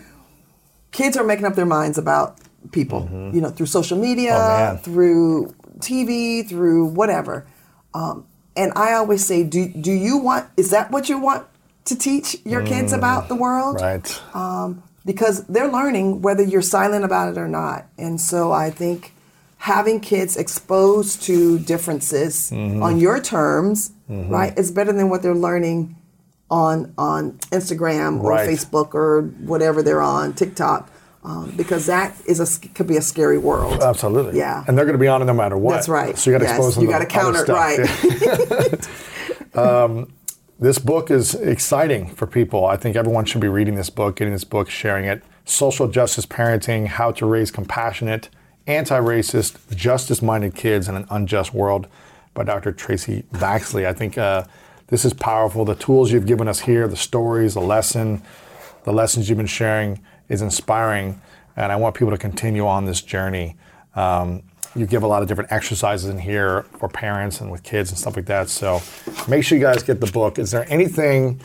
kids 0.91 1.17
are 1.17 1.23
making 1.23 1.45
up 1.45 1.55
their 1.55 1.65
minds 1.65 1.97
about 1.97 2.37
people, 2.71 3.01
mm-hmm. 3.01 3.35
you 3.35 3.41
know, 3.41 3.49
through 3.49 3.65
social 3.65 3.97
media, 3.97 4.75
oh, 4.75 4.77
through 4.83 5.53
TV, 5.81 6.47
through 6.47 6.87
whatever. 6.87 7.45
Um, 7.93 8.25
and 8.55 8.71
I 8.75 8.93
always 8.93 9.25
say, 9.25 9.43
do, 9.43 9.67
do 9.69 9.91
you 9.91 10.17
want, 10.17 10.49
is 10.57 10.71
that 10.71 10.91
what 10.91 11.09
you 11.09 11.19
want 11.19 11.45
to 11.85 11.97
teach 11.97 12.37
your 12.45 12.61
mm, 12.61 12.67
kids 12.67 12.93
about 12.93 13.27
the 13.27 13.35
world? 13.35 13.81
Right. 13.81 14.35
Um, 14.35 14.83
because 15.05 15.45
they're 15.47 15.71
learning 15.71 16.21
whether 16.21 16.43
you're 16.43 16.61
silent 16.61 17.03
about 17.03 17.29
it 17.29 17.37
or 17.37 17.47
not. 17.47 17.87
And 17.97 18.19
so 18.21 18.51
I 18.51 18.69
think 18.69 19.13
having 19.57 19.99
kids 19.99 20.37
exposed 20.37 21.23
to 21.23 21.59
differences 21.59 22.51
mm-hmm. 22.51 22.83
on 22.83 22.99
your 22.99 23.21
terms, 23.21 23.91
mm-hmm. 24.09 24.29
right, 24.29 24.57
is 24.57 24.71
better 24.71 24.91
than 24.91 25.09
what 25.09 25.21
they're 25.21 25.35
learning 25.35 25.95
on 26.49 26.93
on 26.97 27.31
Instagram 27.51 28.21
or 28.21 28.31
right. 28.31 28.49
Facebook 28.49 28.93
or 28.93 29.21
whatever 29.21 29.81
they're 29.81 30.01
on 30.01 30.33
TikTok. 30.33 30.91
Um, 31.23 31.51
because 31.55 31.85
that 31.85 32.15
is 32.25 32.39
a 32.39 32.69
could 32.69 32.87
be 32.87 32.97
a 32.97 33.01
scary 33.01 33.37
world. 33.37 33.83
Absolutely. 33.83 34.39
Yeah. 34.39 34.63
And 34.67 34.75
they're 34.75 34.85
going 34.85 34.97
to 34.97 34.99
be 34.99 35.07
on 35.07 35.21
it 35.21 35.25
no 35.25 35.35
matter 35.35 35.55
what. 35.55 35.75
That's 35.75 35.89
right. 35.89 36.17
So 36.17 36.31
you 36.31 36.37
got 36.37 36.39
to 36.39 36.45
yes. 36.45 36.57
expose 36.57 36.75
them. 36.75 36.83
You 36.83 36.89
got 36.89 36.99
to 36.99 37.05
counter 37.05 37.43
it 37.43 38.89
right. 39.53 39.55
um, 39.55 40.11
this 40.59 40.79
book 40.79 41.11
is 41.11 41.35
exciting 41.35 42.07
for 42.07 42.25
people. 42.25 42.65
I 42.65 42.75
think 42.75 42.95
everyone 42.95 43.25
should 43.25 43.41
be 43.41 43.47
reading 43.47 43.75
this 43.75 43.91
book, 43.91 44.15
getting 44.15 44.33
this 44.33 44.43
book, 44.43 44.69
sharing 44.69 45.05
it. 45.05 45.21
Social 45.45 45.87
Justice 45.87 46.25
Parenting: 46.25 46.87
How 46.87 47.11
to 47.11 47.27
Raise 47.27 47.51
Compassionate, 47.51 48.29
Anti-Racist, 48.65 49.75
Justice-Minded 49.75 50.55
Kids 50.55 50.87
in 50.87 50.95
an 50.95 51.05
Unjust 51.11 51.53
World, 51.53 51.87
by 52.33 52.43
Dr. 52.43 52.71
Traci 52.71 53.23
Baxley. 53.25 53.85
I 53.85 53.93
think. 53.93 54.17
Uh, 54.17 54.45
this 54.87 55.05
is 55.05 55.13
powerful. 55.13 55.63
The 55.63 55.75
tools 55.75 56.11
you've 56.11 56.25
given 56.25 56.49
us 56.49 56.59
here, 56.59 56.85
the 56.85 56.97
stories, 56.97 57.53
the 57.53 57.61
lesson, 57.61 58.21
the 58.83 58.91
lessons 58.91 59.29
you've 59.29 59.37
been 59.37 59.47
sharing 59.47 60.01
is 60.31 60.41
inspiring. 60.41 61.21
And 61.55 61.71
I 61.71 61.75
want 61.75 61.95
people 61.95 62.11
to 62.11 62.17
continue 62.17 62.65
on 62.65 62.85
this 62.85 63.01
journey. 63.01 63.57
Um, 63.95 64.43
you 64.75 64.85
give 64.85 65.03
a 65.03 65.07
lot 65.07 65.21
of 65.21 65.27
different 65.27 65.51
exercises 65.51 66.09
in 66.09 66.17
here 66.17 66.63
for 66.79 66.87
parents 66.87 67.41
and 67.41 67.51
with 67.51 67.61
kids 67.61 67.89
and 67.89 67.99
stuff 67.99 68.15
like 68.15 68.25
that. 68.27 68.49
So 68.49 68.81
make 69.27 69.43
sure 69.43 69.57
you 69.57 69.63
guys 69.63 69.83
get 69.83 69.99
the 69.99 70.09
book. 70.11 70.39
Is 70.39 70.51
there 70.51 70.65
anything 70.69 71.41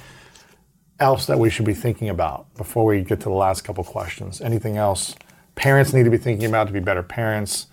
else 1.00 1.26
that 1.26 1.38
we 1.38 1.50
should 1.50 1.66
be 1.66 1.74
thinking 1.74 2.08
about 2.08 2.54
before 2.54 2.84
we 2.84 3.02
get 3.02 3.18
to 3.20 3.28
the 3.28 3.34
last 3.34 3.62
couple 3.62 3.82
questions? 3.82 4.40
Anything 4.40 4.76
else 4.76 5.16
parents 5.56 5.92
need 5.92 6.04
to 6.04 6.10
be 6.10 6.18
thinking 6.18 6.46
about 6.46 6.68
to 6.68 6.72
be 6.72 6.80
better 6.80 7.02
parents? 7.02 7.66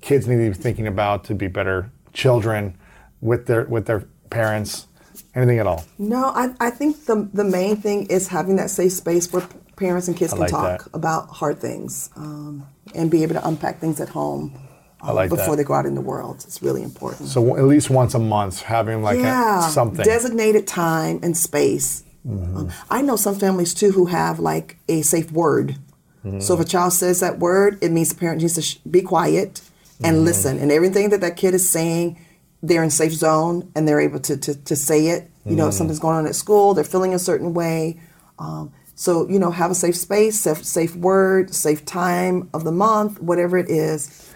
Kids 0.00 0.28
need 0.28 0.44
to 0.44 0.50
be 0.50 0.62
thinking 0.62 0.86
about 0.86 1.24
to 1.24 1.34
be 1.34 1.48
better 1.48 1.90
children 2.12 2.76
with 3.20 3.46
their 3.46 3.64
with 3.64 3.86
their 3.86 4.04
parents. 4.30 4.86
Anything 5.34 5.58
at 5.58 5.66
all? 5.66 5.84
No, 5.98 6.32
I, 6.34 6.54
I 6.58 6.70
think 6.70 7.04
the, 7.04 7.28
the 7.32 7.44
main 7.44 7.76
thing 7.76 8.06
is 8.06 8.28
having 8.28 8.56
that 8.56 8.70
safe 8.70 8.92
space 8.92 9.32
where 9.32 9.46
parents 9.80 10.06
and 10.06 10.16
kids 10.16 10.32
can 10.32 10.40
like 10.40 10.50
talk 10.50 10.84
that. 10.84 10.90
about 10.94 11.28
hard 11.30 11.58
things 11.58 12.10
um, 12.14 12.66
and 12.94 13.10
be 13.10 13.22
able 13.22 13.34
to 13.34 13.48
unpack 13.48 13.80
things 13.80 14.00
at 14.00 14.10
home. 14.10 14.54
Um, 15.02 15.14
like 15.14 15.30
before 15.30 15.56
that. 15.56 15.56
they 15.56 15.64
go 15.64 15.72
out 15.72 15.86
in 15.86 15.94
the 15.94 16.02
world. 16.02 16.44
It's 16.46 16.62
really 16.62 16.82
important. 16.82 17.30
So 17.30 17.56
at 17.56 17.64
least 17.64 17.88
once 17.88 18.14
a 18.14 18.18
month, 18.18 18.60
having 18.60 19.02
like 19.02 19.18
yeah, 19.18 19.66
a, 19.66 19.70
something 19.70 20.04
designated 20.04 20.66
time 20.66 21.20
and 21.22 21.34
space. 21.34 22.04
Mm-hmm. 22.26 22.56
Um, 22.56 22.72
I 22.90 23.00
know 23.00 23.16
some 23.16 23.34
families 23.34 23.72
too 23.72 23.92
who 23.92 24.06
have 24.06 24.38
like 24.38 24.76
a 24.90 25.00
safe 25.00 25.32
word. 25.32 25.76
Mm-hmm. 26.22 26.40
So 26.40 26.52
if 26.52 26.60
a 26.60 26.64
child 26.64 26.92
says 26.92 27.20
that 27.20 27.38
word, 27.38 27.78
it 27.80 27.90
means 27.90 28.10
the 28.10 28.20
parent 28.20 28.42
needs 28.42 28.56
to 28.56 28.62
sh- 28.62 28.76
be 28.90 29.00
quiet 29.00 29.62
and 30.04 30.16
mm-hmm. 30.16 30.26
listen, 30.26 30.58
and 30.58 30.70
everything 30.70 31.08
that 31.10 31.22
that 31.22 31.38
kid 31.38 31.54
is 31.54 31.68
saying 31.68 32.18
they're 32.62 32.82
in 32.82 32.90
safe 32.90 33.12
zone 33.12 33.72
and 33.74 33.88
they're 33.88 34.00
able 34.00 34.20
to, 34.20 34.36
to, 34.36 34.54
to 34.64 34.76
say 34.76 35.08
it. 35.08 35.30
You 35.46 35.56
know, 35.56 35.68
if 35.68 35.74
something's 35.74 35.98
going 35.98 36.16
on 36.16 36.26
at 36.26 36.34
school, 36.34 36.74
they're 36.74 36.84
feeling 36.84 37.14
a 37.14 37.18
certain 37.18 37.54
way. 37.54 37.98
Um, 38.38 38.72
so, 39.00 39.26
you 39.30 39.38
know, 39.38 39.50
have 39.50 39.70
a 39.70 39.74
safe 39.74 39.96
space, 39.96 40.38
safe, 40.38 40.62
safe 40.62 40.94
word, 40.94 41.54
safe 41.54 41.86
time 41.86 42.50
of 42.52 42.64
the 42.64 42.70
month, 42.70 43.18
whatever 43.18 43.56
it 43.56 43.70
is. 43.70 44.30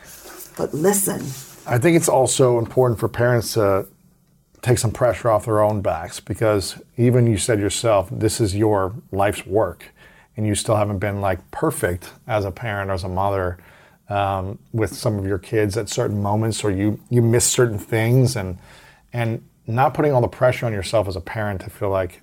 But 0.57 0.73
listen. 0.73 1.21
I 1.71 1.77
think 1.77 1.99
it's 1.99 2.09
also 2.09 2.59
important 2.59 2.99
for 2.99 3.07
parents 3.07 3.53
to 3.55 3.87
take 4.63 4.79
some 4.79 4.91
pressure 4.91 5.31
off 5.31 5.45
their 5.45 5.63
own 5.63 5.83
backs 5.83 6.19
because 6.19 6.81
even 6.97 7.27
you 7.27 7.37
said 7.37 7.61
yourself, 7.61 8.09
this 8.11 8.41
is 8.41 8.57
your 8.57 8.95
life's 9.13 9.45
work 9.45 9.93
and 10.35 10.47
you 10.47 10.55
still 10.55 10.77
haven't 10.77 10.99
been 10.99 11.21
like 11.21 11.51
perfect 11.51 12.15
as 12.27 12.47
a 12.47 12.51
parent 12.51 12.91
or 12.91 12.95
as 12.95 13.05
a 13.05 13.09
mother 13.09 13.59
um, 14.09 14.59
with 14.73 14.95
some 14.95 15.19
of 15.19 15.27
your 15.27 15.39
kids 15.39 15.77
at 15.77 15.91
certain 15.91 16.23
moments, 16.23 16.65
or 16.65 16.71
you 16.71 16.99
you 17.11 17.21
miss 17.21 17.45
certain 17.45 17.79
things, 17.79 18.35
and 18.35 18.59
and 19.13 19.47
not 19.67 19.93
putting 19.93 20.13
all 20.13 20.23
the 20.23 20.29
pressure 20.29 20.65
on 20.65 20.73
yourself 20.73 21.07
as 21.07 21.17
a 21.17 21.21
parent 21.21 21.61
to 21.63 21.71
feel 21.71 21.91
like 21.91 22.23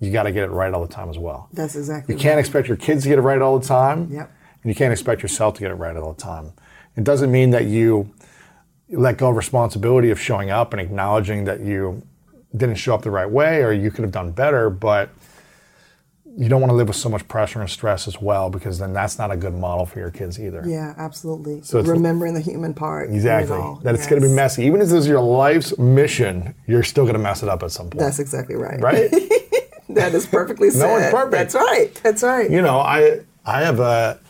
you 0.00 0.12
got 0.12 0.24
to 0.24 0.32
get 0.32 0.44
it 0.44 0.50
right 0.50 0.72
all 0.72 0.86
the 0.86 0.92
time 0.92 1.08
as 1.08 1.18
well. 1.18 1.48
That's 1.52 1.76
exactly. 1.76 2.14
You 2.14 2.20
can't 2.20 2.36
right. 2.36 2.40
expect 2.40 2.68
your 2.68 2.76
kids 2.76 3.02
to 3.02 3.08
get 3.08 3.18
it 3.18 3.22
right 3.22 3.40
all 3.40 3.58
the 3.58 3.66
time. 3.66 4.08
Yep. 4.10 4.32
And 4.62 4.70
you 4.70 4.74
can't 4.74 4.92
expect 4.92 5.22
yourself 5.22 5.54
to 5.54 5.60
get 5.60 5.70
it 5.70 5.74
right 5.74 5.96
all 5.96 6.12
the 6.12 6.22
time. 6.22 6.52
It 6.96 7.04
doesn't 7.04 7.30
mean 7.30 7.50
that 7.50 7.66
you 7.66 8.12
let 8.90 9.18
go 9.18 9.30
of 9.30 9.36
responsibility 9.36 10.10
of 10.10 10.20
showing 10.20 10.50
up 10.50 10.72
and 10.72 10.80
acknowledging 10.80 11.44
that 11.44 11.60
you 11.60 12.02
didn't 12.56 12.76
show 12.76 12.94
up 12.94 13.02
the 13.02 13.10
right 13.10 13.30
way 13.30 13.62
or 13.62 13.72
you 13.72 13.90
could 13.90 14.02
have 14.02 14.12
done 14.12 14.32
better, 14.32 14.70
but 14.70 15.10
you 16.36 16.48
don't 16.48 16.60
want 16.60 16.70
to 16.70 16.76
live 16.76 16.86
with 16.86 16.96
so 16.96 17.08
much 17.08 17.26
pressure 17.26 17.60
and 17.60 17.68
stress 17.68 18.06
as 18.06 18.20
well 18.20 18.48
because 18.48 18.78
then 18.78 18.92
that's 18.92 19.18
not 19.18 19.30
a 19.30 19.36
good 19.36 19.54
model 19.54 19.84
for 19.84 19.98
your 19.98 20.10
kids 20.10 20.40
either. 20.40 20.62
Yeah, 20.64 20.94
absolutely. 20.96 21.62
So 21.62 21.80
remembering 21.82 22.34
the 22.34 22.40
human 22.40 22.74
part. 22.74 23.10
Exactly. 23.10 23.56
That 23.82 23.92
yes. 23.92 23.94
it's 24.00 24.06
going 24.06 24.22
to 24.22 24.28
be 24.28 24.32
messy. 24.32 24.64
Even 24.64 24.80
if 24.80 24.88
this 24.88 25.00
is 25.00 25.08
your 25.08 25.20
life's 25.20 25.76
mission, 25.78 26.54
you're 26.66 26.84
still 26.84 27.04
going 27.04 27.16
to 27.16 27.20
mess 27.20 27.42
it 27.42 27.48
up 27.48 27.62
at 27.62 27.72
some 27.72 27.90
point. 27.90 27.98
That's 27.98 28.20
exactly 28.20 28.54
right. 28.54 28.80
Right? 28.80 29.10
that 29.94 30.14
is 30.14 30.26
perfectly 30.26 30.70
said. 30.70 30.86
no 30.86 30.92
one's 30.92 31.10
perfect. 31.10 31.32
That's 31.32 31.54
right. 31.54 31.94
That's 32.02 32.22
right. 32.22 32.50
You 32.50 32.62
know, 32.62 32.78
I 32.80 33.20
I 33.44 33.62
have 33.62 33.80
a 33.80 34.20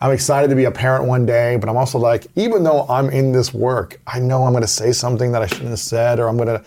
I'm 0.00 0.12
excited 0.12 0.48
to 0.48 0.56
be 0.56 0.64
a 0.64 0.70
parent 0.70 1.04
one 1.04 1.26
day, 1.26 1.56
but 1.56 1.68
I'm 1.68 1.76
also 1.76 1.98
like, 1.98 2.26
even 2.34 2.62
though 2.62 2.86
I'm 2.88 3.10
in 3.10 3.32
this 3.32 3.52
work, 3.52 4.00
I 4.06 4.18
know 4.18 4.44
I'm 4.44 4.52
going 4.52 4.62
to 4.62 4.68
say 4.68 4.92
something 4.92 5.32
that 5.32 5.42
I 5.42 5.46
shouldn't 5.46 5.68
have 5.68 5.78
said, 5.78 6.18
or 6.18 6.26
I'm 6.26 6.36
going 6.36 6.48
to 6.48 6.64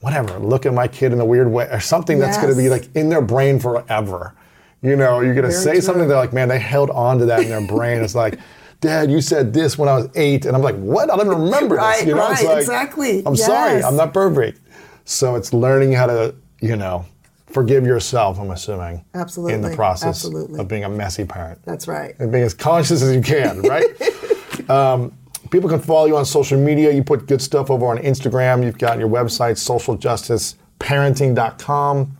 whatever, 0.00 0.38
look 0.38 0.64
at 0.64 0.72
my 0.72 0.88
kid 0.88 1.12
in 1.12 1.20
a 1.20 1.24
weird 1.24 1.50
way 1.50 1.68
or 1.70 1.80
something 1.80 2.18
yes. 2.18 2.28
that's 2.28 2.38
going 2.42 2.54
to 2.54 2.58
be 2.58 2.68
like 2.68 2.94
in 2.96 3.08
their 3.10 3.20
brain 3.20 3.58
forever. 3.58 4.34
You 4.82 4.96
know, 4.96 5.20
you're 5.20 5.34
going 5.34 5.46
to 5.46 5.52
say 5.52 5.72
true. 5.72 5.80
something, 5.82 6.08
they're 6.08 6.16
like, 6.16 6.32
man, 6.32 6.48
they 6.48 6.58
held 6.58 6.88
on 6.90 7.18
to 7.18 7.26
that 7.26 7.42
in 7.42 7.50
their 7.50 7.66
brain. 7.66 8.02
It's 8.02 8.14
like, 8.14 8.38
Dad, 8.80 9.10
you 9.10 9.20
said 9.20 9.52
this 9.52 9.76
when 9.76 9.90
I 9.90 9.96
was 9.96 10.08
eight. 10.14 10.46
And 10.46 10.56
I'm 10.56 10.62
like, 10.62 10.76
what? 10.76 11.10
I 11.10 11.16
don't 11.16 11.26
even 11.26 11.42
remember 11.42 11.74
right, 11.74 11.98
this. 11.98 12.08
You 12.08 12.14
know, 12.14 12.22
right, 12.22 12.42
like, 12.42 12.58
exactly. 12.58 13.22
I'm 13.26 13.34
yes. 13.34 13.44
sorry, 13.44 13.82
I'm 13.82 13.96
not 13.96 14.14
perfect. 14.14 14.58
So 15.04 15.34
it's 15.34 15.52
learning 15.52 15.92
how 15.92 16.06
to, 16.06 16.34
you 16.62 16.76
know, 16.76 17.04
forgive 17.50 17.86
yourself, 17.86 18.38
I'm 18.38 18.50
assuming. 18.50 19.02
Absolutely. 19.14 19.54
In 19.54 19.62
the 19.62 19.74
process 19.74 20.24
Absolutely. 20.24 20.60
of 20.60 20.68
being 20.68 20.84
a 20.84 20.88
messy 20.88 21.24
parent. 21.24 21.60
That's 21.64 21.88
right. 21.88 22.14
And 22.18 22.32
being 22.32 22.44
as 22.44 22.54
conscious 22.54 23.02
as 23.02 23.14
you 23.14 23.22
can, 23.22 23.60
right? 23.62 23.86
um, 24.70 25.12
people 25.50 25.68
can 25.68 25.80
follow 25.80 26.06
you 26.06 26.16
on 26.16 26.24
social 26.24 26.58
media. 26.58 26.92
You 26.92 27.02
put 27.02 27.26
good 27.26 27.42
stuff 27.42 27.70
over 27.70 27.86
on 27.86 27.98
Instagram. 27.98 28.64
You've 28.64 28.78
got 28.78 28.98
your 28.98 29.08
website, 29.08 29.56
socialjusticeparenting.com. 29.56 32.16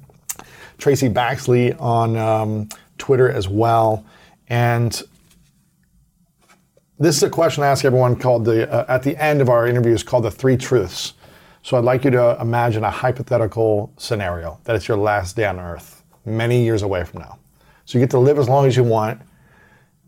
Traci 0.79 1.13
Baxley 1.13 1.81
on 1.81 2.17
um, 2.17 2.69
Twitter 2.99 3.31
as 3.31 3.49
well. 3.49 4.05
And 4.49 5.03
this 6.99 7.17
is 7.17 7.23
a 7.23 7.31
question 7.31 7.63
I 7.63 7.69
ask 7.69 7.85
everyone 7.85 8.17
called 8.17 8.45
the, 8.45 8.71
uh, 8.71 8.85
at 8.89 9.03
the 9.03 9.17
end 9.23 9.41
of 9.41 9.49
our 9.49 9.67
interviews 9.67 10.03
called 10.03 10.25
the 10.25 10.31
three 10.31 10.57
truths. 10.57 11.15
So 11.63 11.77
I'd 11.77 11.85
like 11.85 12.05
you 12.05 12.11
to 12.13 12.39
imagine 12.41 12.85
a 12.85 12.91
hypothetical 12.91 13.93
scenario 13.99 14.59
that 14.65 14.77
it's 14.77 14.89
your 14.89 14.97
last 14.97 15.37
day 15.37 15.45
on 15.45 15.59
earth, 15.59 16.03
many 16.25 16.65
years 16.65 16.83
away 16.83 17.05
from 17.05 17.21
now. 17.21 17.39
So 17.85 17.99
you 17.99 18.03
get 18.03 18.11
to 18.11 18.19
live 18.19 18.39
as 18.39 18.49
long 18.49 18.67
as 18.67 18.77
you 18.77 18.85
want. 18.85 19.21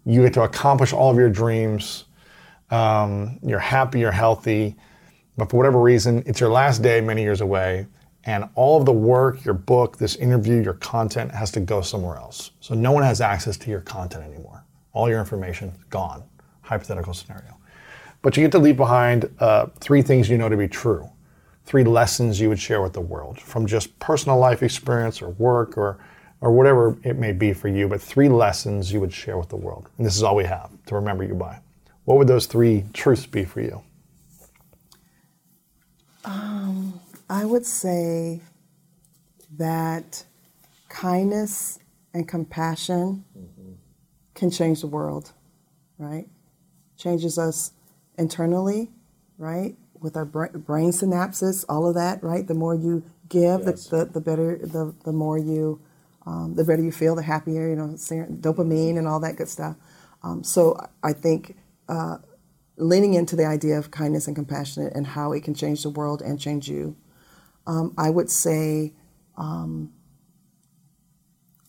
You 0.04 0.22
get 0.22 0.34
to 0.34 0.42
accomplish 0.42 0.92
all 0.92 1.10
of 1.10 1.16
your 1.16 1.28
dreams. 1.28 2.04
Um, 2.70 3.38
you're 3.42 3.58
happy, 3.58 4.00
you're 4.00 4.10
healthy. 4.10 4.76
But 5.36 5.50
for 5.50 5.56
whatever 5.56 5.80
reason, 5.80 6.22
it's 6.26 6.40
your 6.40 6.50
last 6.50 6.80
day 6.82 7.00
many 7.00 7.22
years 7.22 7.40
away. 7.40 7.86
And 8.24 8.48
all 8.54 8.78
of 8.78 8.86
the 8.86 8.92
work, 8.92 9.44
your 9.44 9.54
book, 9.54 9.98
this 9.98 10.16
interview, 10.16 10.62
your 10.62 10.74
content 10.74 11.32
has 11.32 11.50
to 11.52 11.60
go 11.60 11.82
somewhere 11.82 12.16
else. 12.16 12.52
So 12.60 12.74
no 12.74 12.92
one 12.92 13.02
has 13.02 13.20
access 13.20 13.56
to 13.58 13.70
your 13.70 13.80
content 13.80 14.24
anymore. 14.24 14.64
All 14.92 15.08
your 15.08 15.18
information 15.18 15.68
is 15.70 15.84
gone 15.90 16.22
hypothetical 16.62 17.12
scenario. 17.12 17.58
But 18.22 18.36
you 18.36 18.42
get 18.42 18.52
to 18.52 18.58
leave 18.58 18.76
behind 18.76 19.28
uh, 19.40 19.66
three 19.80 20.00
things 20.00 20.28
you 20.30 20.38
know 20.38 20.48
to 20.48 20.56
be 20.56 20.68
true, 20.68 21.08
three 21.64 21.84
lessons 21.84 22.40
you 22.40 22.48
would 22.48 22.60
share 22.60 22.82
with 22.82 22.92
the 22.92 23.00
world 23.00 23.40
from 23.40 23.66
just 23.66 23.98
personal 23.98 24.38
life 24.38 24.62
experience 24.62 25.22
or 25.22 25.30
work 25.30 25.76
or, 25.76 25.98
or 26.40 26.52
whatever 26.52 26.96
it 27.04 27.16
may 27.16 27.32
be 27.32 27.52
for 27.52 27.68
you, 27.68 27.88
but 27.88 28.00
three 28.00 28.28
lessons 28.28 28.92
you 28.92 29.00
would 29.00 29.12
share 29.12 29.38
with 29.38 29.48
the 29.48 29.56
world. 29.56 29.88
And 29.96 30.06
this 30.06 30.16
is 30.16 30.22
all 30.22 30.36
we 30.36 30.44
have 30.44 30.70
to 30.86 30.94
remember 30.94 31.24
you 31.24 31.34
by. 31.34 31.60
What 32.04 32.18
would 32.18 32.26
those 32.26 32.46
three 32.46 32.84
truths 32.92 33.26
be 33.26 33.44
for 33.44 33.60
you? 33.60 33.82
Um, 36.24 37.00
I 37.30 37.44
would 37.44 37.66
say 37.66 38.40
that 39.56 40.24
kindness 40.88 41.78
and 42.14 42.28
compassion 42.28 43.24
mm-hmm. 43.36 43.72
can 44.34 44.50
change 44.50 44.80
the 44.80 44.86
world, 44.86 45.32
right? 45.98 46.26
changes 47.02 47.38
us 47.38 47.72
internally, 48.16 48.90
right? 49.38 49.74
With 50.02 50.16
our 50.16 50.24
brain 50.24 50.90
synapses, 50.90 51.64
all 51.68 51.88
of 51.88 51.94
that, 51.94 52.22
right? 52.22 52.46
The 52.46 52.54
more 52.54 52.74
you 52.74 53.04
give, 53.28 53.62
yes. 53.64 53.86
the, 53.86 53.98
the, 53.98 54.04
the, 54.12 54.20
better, 54.20 54.58
the, 54.58 54.94
the 55.04 55.12
more 55.12 55.38
you, 55.38 55.80
um, 56.26 56.54
the 56.54 56.64
better 56.64 56.82
you 56.82 56.92
feel, 56.92 57.14
the 57.14 57.22
happier, 57.22 57.68
you 57.68 57.76
know, 57.76 57.88
dopamine 57.88 58.98
and 58.98 59.06
all 59.06 59.20
that 59.20 59.36
good 59.36 59.48
stuff. 59.48 59.76
Um, 60.22 60.42
so 60.44 60.76
I 61.02 61.12
think 61.12 61.56
uh, 61.88 62.18
leaning 62.76 63.14
into 63.14 63.36
the 63.36 63.46
idea 63.46 63.78
of 63.78 63.90
kindness 63.90 64.26
and 64.26 64.36
compassion 64.36 64.90
and 64.94 65.06
how 65.06 65.32
it 65.32 65.42
can 65.42 65.54
change 65.54 65.82
the 65.82 65.90
world 65.90 66.20
and 66.20 66.38
change 66.38 66.68
you, 66.68 66.96
um, 67.66 67.94
I 67.96 68.10
would 68.10 68.30
say 68.30 68.92
um, 69.36 69.92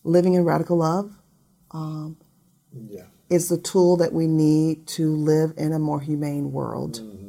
living 0.02 0.34
in 0.34 0.44
radical 0.44 0.78
love. 0.78 1.16
Um, 1.70 2.16
yeah 2.88 3.04
is 3.30 3.48
the 3.48 3.58
tool 3.58 3.96
that 3.96 4.12
we 4.12 4.26
need 4.26 4.86
to 4.86 5.14
live 5.14 5.54
in 5.56 5.72
a 5.72 5.78
more 5.78 6.00
humane 6.00 6.52
world. 6.52 7.00
Mm-hmm. 7.00 7.23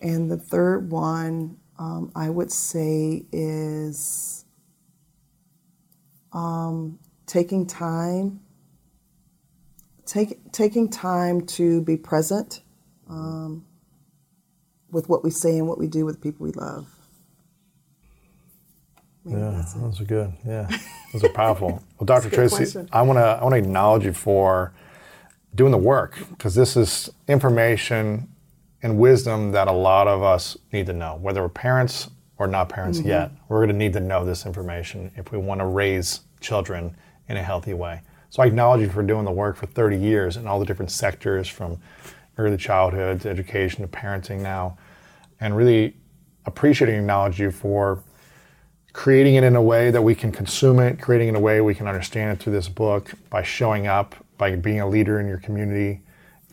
And 0.00 0.30
the 0.30 0.36
third 0.36 0.90
one, 0.90 1.58
um, 1.78 2.12
I 2.14 2.30
would 2.30 2.52
say, 2.52 3.24
is 3.32 4.44
um, 6.32 6.98
taking 7.26 7.66
time, 7.66 8.40
take, 10.04 10.52
taking 10.52 10.88
time 10.90 11.46
to 11.46 11.80
be 11.82 11.96
present 11.96 12.62
um, 13.08 13.64
with 14.90 15.08
what 15.08 15.24
we 15.24 15.30
say 15.30 15.58
and 15.58 15.66
what 15.66 15.78
we 15.78 15.86
do 15.86 16.04
with 16.04 16.16
the 16.16 16.20
people 16.20 16.44
we 16.44 16.52
love. 16.52 16.86
Maybe 19.24 19.40
yeah, 19.40 19.64
those 19.76 20.00
are 20.00 20.04
good. 20.04 20.32
Yeah, 20.46 20.68
those 21.12 21.24
are 21.24 21.28
powerful. 21.30 21.82
well, 21.98 22.04
Dr. 22.04 22.30
Traci, 22.30 22.56
question. 22.56 22.88
I 22.92 23.02
want 23.02 23.18
to 23.18 23.24
I 23.24 23.42
want 23.42 23.54
to 23.54 23.58
acknowledge 23.58 24.04
you 24.04 24.12
for 24.12 24.72
doing 25.52 25.72
the 25.72 25.78
work 25.78 26.16
because 26.30 26.54
this 26.54 26.76
is 26.76 27.10
information 27.26 28.28
and 28.82 28.98
wisdom 28.98 29.52
that 29.52 29.68
a 29.68 29.72
lot 29.72 30.06
of 30.06 30.22
us 30.22 30.56
need 30.72 30.86
to 30.86 30.92
know, 30.92 31.18
whether 31.20 31.42
we're 31.42 31.48
parents 31.48 32.10
or 32.38 32.46
not 32.46 32.68
parents 32.68 32.98
mm-hmm. 32.98 33.08
yet. 33.08 33.32
We're 33.48 33.58
going 33.58 33.70
to 33.70 33.76
need 33.76 33.94
to 33.94 34.00
know 34.00 34.24
this 34.24 34.46
information 34.46 35.10
if 35.16 35.32
we 35.32 35.38
want 35.38 35.60
to 35.60 35.66
raise 35.66 36.20
children 36.40 36.96
in 37.28 37.36
a 37.36 37.42
healthy 37.42 37.74
way. 37.74 38.02
So 38.30 38.42
I 38.42 38.46
acknowledge 38.46 38.82
you 38.82 38.90
for 38.90 39.02
doing 39.02 39.24
the 39.24 39.30
work 39.30 39.56
for 39.56 39.66
30 39.66 39.96
years 39.96 40.36
in 40.36 40.46
all 40.46 40.58
the 40.58 40.66
different 40.66 40.90
sectors 40.90 41.48
from 41.48 41.78
early 42.38 42.56
childhood 42.56 43.20
to 43.22 43.30
education 43.30 43.80
to 43.82 43.88
parenting 43.88 44.40
now, 44.40 44.76
and 45.40 45.56
really 45.56 45.96
appreciate 46.44 46.88
and 46.88 46.98
acknowledge 46.98 47.40
you 47.40 47.50
for 47.50 48.02
creating 48.92 49.34
it 49.34 49.44
in 49.44 49.56
a 49.56 49.62
way 49.62 49.90
that 49.90 50.02
we 50.02 50.14
can 50.14 50.32
consume 50.32 50.78
it, 50.78 51.00
creating 51.00 51.28
it 51.28 51.30
in 51.30 51.36
a 51.36 51.40
way 51.40 51.60
we 51.60 51.74
can 51.74 51.86
understand 51.86 52.32
it 52.32 52.42
through 52.42 52.52
this 52.52 52.68
book 52.68 53.12
by 53.30 53.42
showing 53.42 53.86
up, 53.86 54.14
by 54.38 54.54
being 54.56 54.80
a 54.80 54.88
leader 54.88 55.20
in 55.20 55.26
your 55.26 55.38
community, 55.38 56.00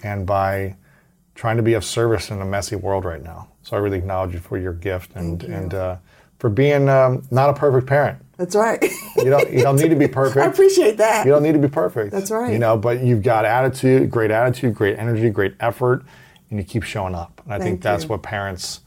and 0.04 0.26
by 0.26 0.76
trying 1.36 1.58
to 1.58 1.64
be 1.64 1.74
of 1.74 1.84
service 1.84 2.30
in 2.30 2.42
a 2.42 2.46
messy 2.46 2.76
world 2.76 3.06
right 3.06 3.24
now. 3.24 3.48
So 3.64 3.76
I 3.76 3.80
really 3.80 3.98
acknowledge 3.98 4.34
you 4.34 4.40
for 4.40 4.58
your 4.58 4.74
gift 4.74 5.16
and 5.16 5.44
and 5.44 5.74
uh, 5.74 5.98
for 6.40 6.50
being 6.50 6.90
um, 6.90 7.24
not 7.32 7.50
a 7.50 7.54
perfect 7.54 7.88
parent. 7.88 8.20
That's 8.38 8.56
right. 8.56 8.82
you 9.18 9.30
don't 9.30 9.52
you 9.52 9.62
don't 9.62 9.78
need 9.78 9.90
to 9.90 9.96
be 9.96 10.08
perfect. 10.22 10.46
I 10.46 10.50
appreciate 10.50 10.98
that. 10.98 11.26
You 11.26 11.32
don't 11.32 11.44
need 11.44 11.54
to 11.54 11.60
be 11.60 11.70
perfect. 11.70 12.12
That's 12.12 12.32
right. 12.32 12.52
You 12.52 12.60
know, 12.60 12.78
but 12.78 13.02
you've 13.02 13.24
got 13.24 13.46
attitude, 13.46 14.10
great 14.12 14.32
attitude, 14.32 14.76
great 14.76 14.98
energy, 15.00 15.30
great 15.30 15.56
effort, 15.60 16.04
and 16.50 16.60
you 16.60 16.66
keep 16.66 16.84
showing 16.84 17.16
up. 17.16 17.42
And 17.46 17.54
I 17.54 17.58
Thank 17.58 17.70
think 17.70 17.82
that's 17.82 18.04
you. 18.04 18.10
what 18.10 18.24
parents 18.24 18.82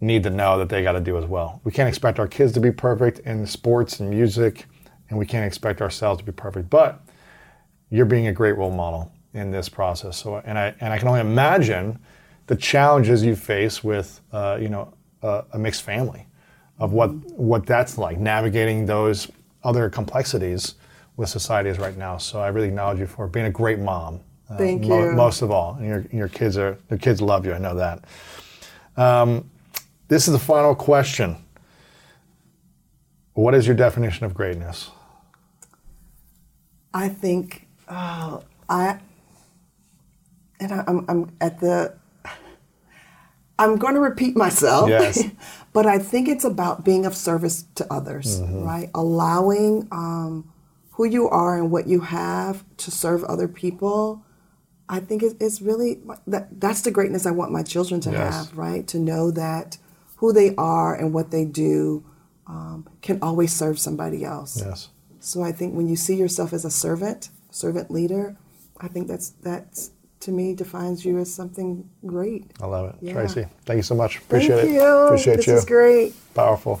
need 0.00 0.22
to 0.24 0.30
know 0.30 0.58
that 0.58 0.68
they 0.68 0.82
got 0.82 0.92
to 0.92 1.00
do 1.00 1.16
as 1.16 1.24
well. 1.26 1.60
We 1.64 1.70
can't 1.72 1.88
expect 1.88 2.18
our 2.18 2.26
kids 2.26 2.52
to 2.52 2.60
be 2.60 2.72
perfect 2.72 3.20
in 3.20 3.46
sports 3.46 4.00
and 4.00 4.10
music, 4.10 4.66
and 5.08 5.18
we 5.18 5.26
can't 5.26 5.46
expect 5.46 5.80
ourselves 5.80 6.18
to 6.18 6.24
be 6.24 6.32
perfect. 6.32 6.70
But 6.70 7.00
you're 7.90 8.06
being 8.06 8.26
a 8.26 8.32
great 8.32 8.56
role 8.56 8.72
model 8.72 9.12
in 9.34 9.50
this 9.50 9.68
process. 9.68 10.16
So, 10.16 10.36
and 10.44 10.58
I 10.58 10.74
and 10.80 10.92
I 10.92 10.98
can 10.98 11.08
only 11.08 11.20
imagine 11.20 11.98
the 12.46 12.56
challenges 12.56 13.24
you 13.24 13.36
face 13.36 13.82
with, 13.84 14.20
uh, 14.32 14.58
you 14.60 14.68
know, 14.68 14.92
a, 15.22 15.44
a 15.52 15.58
mixed 15.58 15.82
family, 15.82 16.26
of 16.78 16.92
what 16.92 17.12
what 17.12 17.66
that's 17.66 17.98
like 17.98 18.18
navigating 18.18 18.86
those 18.86 19.30
other 19.64 19.88
complexities 19.88 20.74
with 21.16 21.28
society 21.28 21.70
is 21.70 21.78
right 21.78 21.96
now. 21.96 22.18
So 22.18 22.40
I 22.40 22.48
really 22.48 22.68
acknowledge 22.68 22.98
you 22.98 23.06
for 23.06 23.26
being 23.26 23.46
a 23.46 23.50
great 23.50 23.78
mom. 23.78 24.20
Uh, 24.50 24.56
Thank 24.56 24.84
mo- 24.84 25.10
you. 25.10 25.12
Most 25.12 25.42
of 25.42 25.50
all, 25.50 25.74
and 25.74 25.86
your 25.86 26.04
your 26.10 26.28
kids 26.28 26.58
are 26.58 26.78
your 26.90 26.98
kids 26.98 27.20
love 27.20 27.46
you. 27.46 27.52
I 27.52 27.58
know 27.58 27.74
that. 27.76 28.04
Um, 28.96 29.50
this 30.08 30.28
is 30.28 30.32
the 30.32 30.38
final 30.38 30.74
question. 30.74 31.36
What 33.34 33.54
is 33.54 33.66
your 33.66 33.76
definition 33.76 34.26
of 34.26 34.34
greatness? 34.34 34.90
I 36.92 37.08
think 37.08 37.66
uh, 37.88 38.40
I 38.68 38.98
and 40.62 40.72
I, 40.72 40.84
am 40.86 41.04
I'm 41.08 41.36
at 41.40 41.60
the. 41.60 41.94
I'm 43.58 43.76
going 43.76 43.94
to 43.94 44.00
repeat 44.00 44.34
myself, 44.36 44.88
yes. 44.88 45.22
but 45.72 45.86
I 45.86 45.98
think 45.98 46.26
it's 46.26 46.44
about 46.44 46.84
being 46.84 47.04
of 47.06 47.14
service 47.14 47.64
to 47.76 47.86
others, 47.92 48.40
mm-hmm. 48.40 48.64
right? 48.64 48.90
Allowing 48.94 49.86
um, 49.92 50.50
who 50.92 51.04
you 51.04 51.28
are 51.28 51.56
and 51.58 51.70
what 51.70 51.86
you 51.86 52.00
have 52.00 52.64
to 52.78 52.90
serve 52.90 53.22
other 53.24 53.48
people. 53.48 54.24
I 54.88 55.00
think 55.00 55.22
it's 55.22 55.62
really 55.62 56.00
that 56.26 56.60
that's 56.60 56.82
the 56.82 56.90
greatness 56.90 57.24
I 57.24 57.30
want 57.30 57.52
my 57.52 57.62
children 57.62 58.00
to 58.02 58.10
yes. 58.10 58.48
have, 58.48 58.58
right? 58.58 58.86
To 58.88 58.98
know 58.98 59.30
that 59.30 59.78
who 60.16 60.32
they 60.32 60.54
are 60.56 60.94
and 60.94 61.12
what 61.12 61.30
they 61.30 61.44
do 61.44 62.04
um, 62.46 62.88
can 63.00 63.18
always 63.22 63.52
serve 63.52 63.78
somebody 63.78 64.24
else. 64.24 64.60
Yes. 64.60 64.88
So 65.20 65.42
I 65.42 65.52
think 65.52 65.74
when 65.74 65.88
you 65.88 65.96
see 65.96 66.16
yourself 66.16 66.52
as 66.52 66.64
a 66.64 66.70
servant, 66.70 67.30
servant 67.50 67.90
leader, 67.90 68.36
I 68.80 68.88
think 68.88 69.08
that's 69.08 69.30
that's 69.30 69.92
to 70.22 70.32
me 70.32 70.54
defines 70.54 71.04
you 71.04 71.18
as 71.18 71.32
something 71.32 71.88
great. 72.06 72.50
I 72.60 72.66
love 72.66 72.90
it, 72.90 72.96
yeah. 73.00 73.14
Traci. 73.14 73.48
Thank 73.64 73.76
you 73.76 73.82
so 73.82 73.94
much. 73.94 74.18
Appreciate 74.18 74.56
thank 74.56 74.70
it. 74.70 74.74
You. 74.74 74.84
Appreciate 74.84 75.36
this 75.36 75.46
you. 75.46 75.52
This 75.54 75.62
is 75.62 75.68
great. 75.68 76.34
Powerful. 76.34 76.80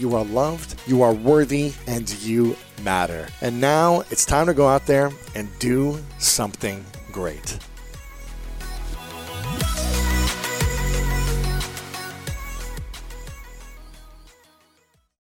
you 0.01 0.15
are 0.15 0.25
loved, 0.25 0.75
you 0.87 1.03
are 1.03 1.13
worthy, 1.13 1.73
and 1.87 2.11
you 2.23 2.57
matter. 2.83 3.27
And 3.41 3.61
now 3.61 4.01
it's 4.09 4.25
time 4.25 4.47
to 4.47 4.53
go 4.53 4.67
out 4.67 4.85
there 4.87 5.11
and 5.35 5.47
do 5.59 5.99
something 6.17 6.83
great. 7.11 7.59